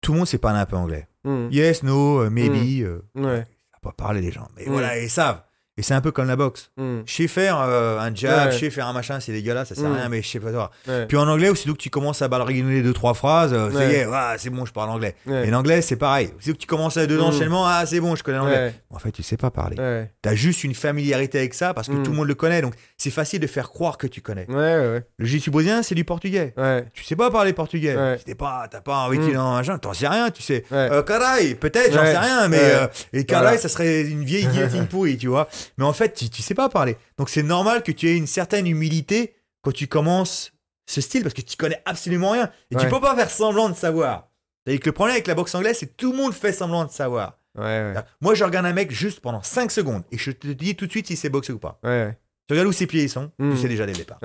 [0.00, 1.06] Tout le monde sait parler un peu anglais.
[1.24, 2.82] Hmm, Yes, no, euh, maybe.
[2.82, 4.48] euh, ouais, ça va pas parler les gens.
[4.56, 4.70] Mais Mm.
[4.72, 5.42] voilà, ils savent.
[5.76, 6.70] Et c'est un peu comme la boxe.
[6.76, 8.52] hmm, Je sais faire euh, un jab, Ouais.
[8.52, 9.92] je sais faire un machin, c'est dégueulasse, ça sert à Mm.
[9.94, 10.70] rien, mais je sais pas toi.
[10.86, 13.84] ouais, Puis en anglais, aussitôt que tu commences à balleriner deux, trois phrases, euh, ça
[13.84, 13.94] y Ouais.
[13.96, 15.16] est, voilà, c'est bon, je parle anglais.
[15.28, 16.30] Et l'anglais, c'est pareil.
[16.38, 17.22] Aussitôt que tu commences à deux Mm.
[17.24, 18.72] enchaînements, ah, c'est bon, je connais l'anglais.
[18.90, 19.76] En fait, tu sais pas parler.
[19.76, 22.74] ouais, T'as juste une familiarité avec ça parce que tout le monde le connaît, donc
[22.96, 24.46] c'est facile de faire croire que tu connais.
[24.48, 26.54] Le brésilien, c'est du portugais.
[26.94, 27.96] Tu sais pas parler portugais.
[28.24, 30.64] T'es pas, t'as pas envie de un t'en sais rien, tu sais.
[30.72, 34.86] Euh, caray, peut-être, j'en sais rien, mais euh, et caray, ça serait une vieille guillotine
[34.90, 35.48] pourrie, tu vois.
[35.78, 36.96] Mais en fait, tu, tu sais pas parler.
[37.18, 40.52] Donc c'est normal que tu aies une certaine humilité quand tu commences
[40.86, 42.90] ce style parce que tu connais absolument rien et tu Ouais.
[42.90, 44.28] peux pas faire semblant de savoir.
[44.66, 46.90] Que le problème avec la boxe anglaise, c'est que tout le monde fait semblant de
[46.90, 47.38] savoir.
[47.58, 50.86] ouais, Moi, je regarde un mec juste pendant 5 secondes et je te dis tout
[50.86, 51.78] de suite si c'est boxé ou pas.
[51.82, 54.18] Tu regardes où ses pieds ils sont, tu sais déjà dès le départ.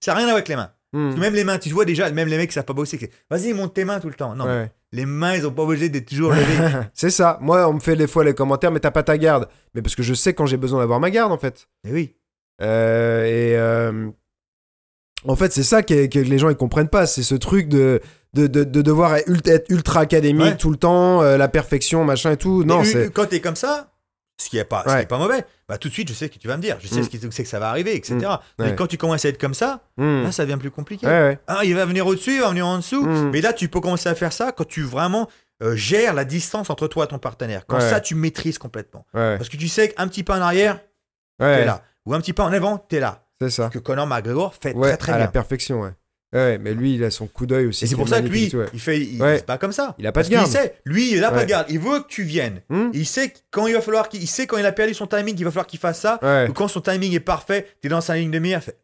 [0.00, 0.70] Ça n'a rien à voir avec les mains.
[0.96, 2.74] Hmm, Parce que même les mains, tu vois déjà, même les mecs qui savent pas
[2.84, 4.34] c'est, vas-y, monte tes mains tout le temps.
[4.34, 4.70] Non, ouais.
[4.92, 6.44] les mains, ils ont pas obligé d'être toujours levées.
[6.94, 7.38] c'est ça.
[7.40, 9.48] Moi, on me fait des fois les commentaires, mais t'as pas ta garde.
[9.74, 11.68] Mais parce que je sais quand j'ai besoin d'avoir ma garde, en fait.
[11.86, 12.14] Et oui.
[12.62, 14.08] Euh, et euh,
[15.26, 17.06] en fait, c'est ça que, que les gens ils comprennent pas.
[17.06, 18.00] C'est ce truc de,
[18.34, 19.28] de, de, de devoir être
[19.70, 20.56] ultra, académique Ouais.
[20.56, 22.64] tout le temps, euh, la perfection, machin et tout.
[22.64, 23.06] Non, c'est.
[23.06, 23.92] euh, quand t'es comme ça,
[24.38, 25.06] ce qui est pas, Ouais.
[25.06, 26.76] pas mauvais, bah tout de suite, je sais ce que tu vas me dire.
[26.80, 27.04] Je sais Mm.
[27.04, 28.16] ce qui c'est que ça va arriver, etc.
[28.16, 28.36] Mm.
[28.64, 30.24] Mais quand tu commences à être comme ça, Hmm.
[30.24, 31.06] là, ça devient plus compliqué.
[31.06, 31.38] Ouais.
[31.46, 33.02] Ah, il va venir au-dessus, il va venir en dessous.
[33.06, 33.30] Mm.
[33.30, 35.28] Mais là, tu peux commencer à faire ça quand tu vraiment
[35.62, 37.64] euh, gères la distance entre toi et ton partenaire.
[37.66, 39.06] Quand ça, tu maîtrises complètement.
[39.12, 40.80] Parce que tu sais qu'un petit pas en arrière,
[41.38, 41.82] t'es là.
[42.04, 43.22] Ou un petit pas en avant, t'es là.
[43.40, 43.66] C'est ça.
[43.72, 45.32] Ce que Conor McGregor fait très très à la bien.
[45.32, 45.90] perfection, ouais.
[46.32, 47.84] Ouais, mais lui, il a son coup d'œil aussi.
[47.84, 48.66] Et c'est pour ça que lui, ouais.
[48.74, 49.36] il fait, il, Ouais.
[49.38, 49.94] c'est pas comme ça.
[49.98, 50.46] Il a pas Parce de garde.
[50.46, 51.66] qu'il sait, lui, il a pas de garde.
[51.70, 52.60] Il veut que tu viennes.
[52.68, 55.06] Hmm Il sait quand il va falloir qu'il, il sait quand il a perdu son
[55.06, 56.18] timing, qu'il va falloir qu'il fasse ça.
[56.48, 58.76] Ou quand son timing est parfait, t'es dans sa ligne de mire, fait.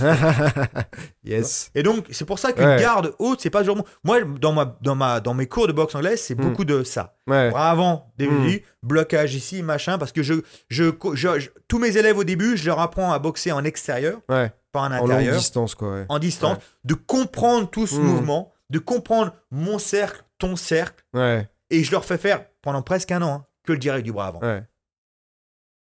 [1.24, 1.70] yes.
[1.74, 2.78] Et donc, c'est pour ça qu'une Ouais.
[2.80, 3.84] garde haute, c'est pas toujours bon.
[4.04, 6.42] Moi, dans, ma, dans, ma, dans mes cours de boxe anglaise, c'est Hmm.
[6.42, 7.16] beaucoup de ça.
[7.26, 7.50] Ouais.
[7.54, 8.34] Avant, début,
[8.82, 8.86] Hmm.
[8.88, 10.34] blocage ici, machin, parce que je,
[10.68, 14.20] je, je- je- tous mes élèves au début, je leur apprends à boxer en extérieur,
[14.28, 14.52] Ouais.
[14.72, 16.04] pas en En intérieur, distance, quoi.
[16.08, 18.02] En distance, de comprendre tout ce Hmm.
[18.04, 21.48] mouvement, de comprendre mon cercle, ton cercle, Ouais.
[21.70, 24.28] et je leur fais faire pendant presque un an hein, que le direct du bras
[24.28, 24.40] avant.
[24.40, 24.62] Ouais.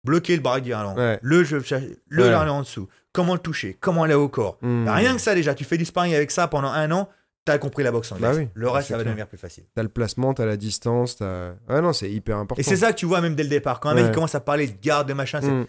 [0.06, 1.20] Bloquer le bras du Ouais.
[1.24, 2.36] le, le Ouais.
[2.36, 4.58] en dessous, comment le toucher, comment aller au corps?
[4.62, 4.88] Hmm.
[4.90, 7.08] Rien que ça déjà, tu fais du sparring avec ça pendant un an,
[7.46, 8.36] t'as compris la boxe anglaise.
[8.36, 9.14] Bah oui, le reste, ça va clair.
[9.14, 9.64] devenir plus facile.
[9.74, 11.52] T'as le placement, t'as la distance, t'as.
[11.70, 12.60] Ouais, non, c'est hyper important.
[12.60, 13.80] Et c'est ça que tu vois même dès le départ.
[13.80, 15.66] Quand un mec commence à parler de garde, de machin, c'est Hmm.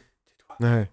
[0.60, 0.90] Ouais.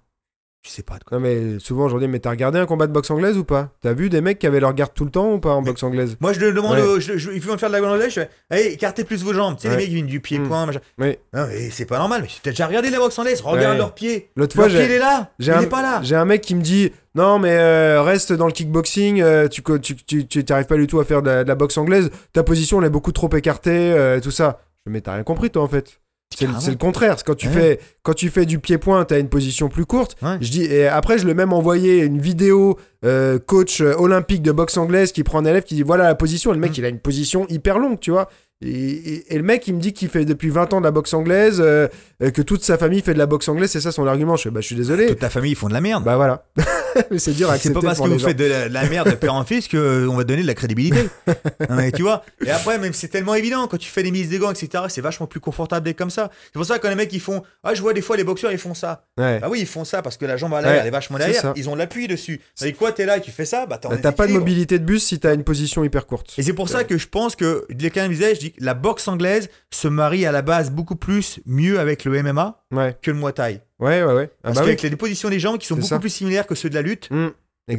[0.66, 1.18] Tu sais pas de quoi.
[1.18, 3.72] Non, mais souvent aujourd'hui, mais t'as regardé un combat de boxe anglaise ou pas?
[3.82, 5.68] T'as vu des mecs qui avaient leur garde tout le temps ou pas en Mais-
[5.68, 6.16] boxe anglaise?
[6.22, 6.82] Moi, je le demande, Ouais.
[6.84, 9.22] au- je, je, ils vont me faire de la anglaise, je fais, hey, écartez plus
[9.26, 9.58] vos jambes.
[9.58, 9.74] Tu sais, Ouais.
[9.76, 10.80] les mecs, ils viennent du pied-point, machin.
[11.00, 11.18] Oui.
[11.34, 12.22] Non, mais c'est pas normal.
[12.22, 13.78] Mais t'as déjà regardé la boxe anglaise Regarde Ouais.
[13.78, 14.30] leurs pieds.
[14.38, 15.32] L'autre Leur fois, pied, il est là.
[15.38, 16.00] Il j'ai est un, pas là.
[16.02, 19.62] j'ai un mec qui me dit Non, mais euh, reste dans le kickboxing, euh, tu
[19.64, 21.78] co- tu tu- tu t'arrives pas du tout à faire de la, de la boxe
[21.78, 24.62] anglaise, ta position elle est beaucoup trop écartée, euh, tout ça.
[24.86, 26.00] Je Mais t'as rien compris toi en fait.
[26.38, 27.16] C'est le, le contraire.
[27.26, 27.54] Quand tu, Ouais.
[27.54, 30.16] fais, quand tu fais du pied-point, t'as une position plus courte.
[30.22, 30.38] Ouais.
[30.42, 34.42] Je dis, et après, je lui ai même envoyé une vidéo euh, coach euh, olympique
[34.42, 36.52] de boxe anglaise qui prend un élève qui dit voilà la position.
[36.52, 36.76] Et le mec, Mm.
[36.78, 38.30] il a une position hyper longue, tu vois.
[38.62, 40.92] Et, et- et le mec, il me dit qu'il fait depuis 20 ans de la
[40.92, 41.88] boxe anglaise, euh,
[42.22, 43.70] euh, que toute sa famille fait de la boxe anglaise.
[43.72, 44.38] C'est ça son argument.
[44.38, 45.08] Je fais bah, je suis désolé.
[45.08, 46.04] Toute ta famille, ils font de la merde.
[46.06, 46.46] Bah voilà.
[47.12, 48.28] Mais c'est dur à c'est accepter pas parce que vous gens.
[48.28, 50.54] faites de la, de la merde de père en fils qu'on va donner de la
[50.54, 51.00] crédibilité.
[51.70, 52.24] Non, mais tu vois.
[52.46, 54.84] Et après, même c'est tellement évident quand tu fais des mises de gants, etc.
[54.90, 56.30] C'est vachement plus confortable d'être comme ça.
[56.46, 57.42] C'est pour ça que les mecs ils font.
[57.64, 59.06] Ah, je vois des fois les boxeurs ils font ça.
[59.18, 59.40] Ouais.
[59.40, 61.18] Bah oui, ils font ça parce que la jambe à l'arrière Ouais, elle est vachement
[61.18, 61.54] derrière.
[61.56, 62.42] Ils ont l'appui dessus.
[62.62, 63.66] Avec quoi t'es là et tu fais ça?
[63.66, 66.34] Bah Bah, T'as pas de mobilité de bus si t'as une position hyper courte.
[66.38, 69.08] Et c'est pour ça que je pense que quelqu'un me disait, je dis la boxe
[69.08, 73.18] anglaise se marie à la base beaucoup plus mieux avec le MMA Ouais, que le
[73.18, 73.62] Muay Thai.
[73.80, 74.14] ouais, ouais.
[74.14, 74.30] ouais.
[74.38, 74.76] Ah Parce bah oui.
[74.76, 76.00] qu'avec les positions des jambes qui sont beaucoup ça.
[76.00, 77.30] plus similaires que ceux de la lutte Mm,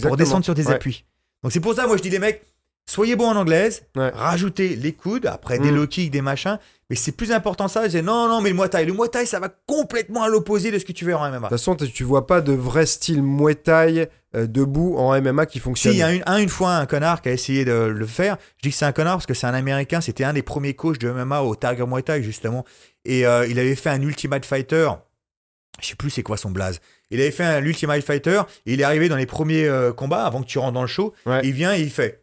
[0.03, 0.75] pour descendre sur des Ouais.
[0.75, 1.05] appuis.
[1.43, 2.43] Donc c'est pour ça, moi je dis les mecs,
[2.89, 4.11] soyez bons en anglaise, Ouais.
[4.15, 5.77] rajoutez les coudes, après des Mm.
[5.77, 6.59] low kicks, des machins.
[6.91, 8.85] Mais c'est plus important ça, c'est non, non, mais le Muay Thai.
[8.85, 11.39] Le Muay Thai, ça va complètement à l'opposé de ce que tu veux en MMA.
[11.39, 15.59] De toute façon, tu vois pas de vrai style Muay Thai debout en MMA qui
[15.59, 15.93] Si, fonctionne.
[15.95, 18.37] il y a une, un, une fois un connard qui a essayé de le faire.
[18.59, 20.01] Je dis que c'est un connard parce que c'est un Américain.
[20.01, 22.65] C'était un des premiers coachs de MMA au Tiger Muay Thai, justement.
[23.05, 24.89] Et euh, il avait fait un Ultimate Fighter.
[25.81, 26.81] Je sais plus c'est quoi son blaze.
[27.11, 28.43] Il avait fait un Ultimate Fighter.
[28.67, 30.89] Et il est arrivé dans les premiers euh, combats avant que tu rentres dans le
[30.89, 31.13] show.
[31.27, 31.41] Ouais.
[31.45, 32.23] Il vient et il fait.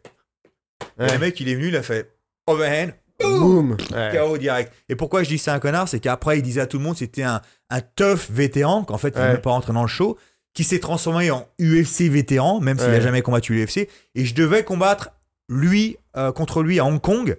[1.00, 2.12] Et le mec, il est venu, il a fait
[2.46, 2.90] overhand.
[3.20, 3.76] Boum.
[3.92, 4.10] Ouais.
[4.18, 4.72] KO direct.
[4.88, 5.86] Et pourquoi je dis que c'est un connard?
[5.88, 7.40] C'est qu'après, il disait à tout le monde c'était un,
[7.70, 10.18] un tough vétéran, qu'en fait, il n'est pas rentré dans le show,
[10.54, 12.94] qui s'est transformé en UFC vétéran, même s'il Ouais.
[12.94, 13.88] n'a jamais combattu l'UFC.
[14.14, 15.10] Et je devais combattre
[15.48, 17.36] lui euh, contre lui à Hong Kong.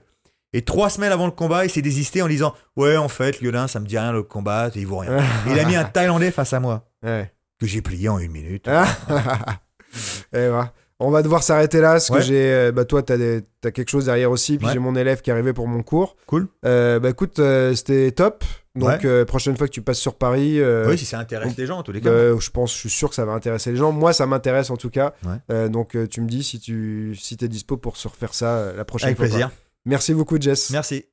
[0.56, 3.68] Et trois semaines avant le combat, il s'est désisté en disant Ouais, en fait, Liolin,
[3.68, 5.18] ça me dit rien le combattre, il vaut rien.
[5.48, 7.32] Et il a mis un Thaïlandais face à moi, Ouais.
[7.60, 8.68] que j'ai plié en une minute.
[10.34, 10.74] Et voilà.
[11.06, 12.18] On va devoir s'arrêter là parce Ouais.
[12.20, 12.52] que j'ai.
[12.54, 14.58] euh, bah, toi, t'as, des- t'as quelque chose derrière aussi.
[14.58, 14.74] Puis Ouais.
[14.74, 16.16] j'ai mon élève qui est arrivé pour mon cours.
[16.28, 16.48] Cool.
[16.66, 18.44] Euh, bah écoute, euh, c'était top.
[18.76, 19.06] Donc, Ouais.
[19.06, 20.60] euh, prochaine fois que tu passes sur Paris.
[20.88, 22.10] oui, si ça intéresse les gens, en tous les cas.
[22.10, 23.92] euh, je pense, je suis sûr que ça va intéresser les gens.
[23.92, 25.14] Moi, ça m'intéresse en tout cas.
[25.70, 29.08] Donc, tu me dis si tu si es dispo pour se refaire ça la prochaine
[29.10, 29.28] Avec fois.
[29.28, 29.48] plaisir.
[29.50, 29.58] quoi.
[29.86, 30.70] Merci beaucoup, Jess.
[30.72, 31.06] Merci.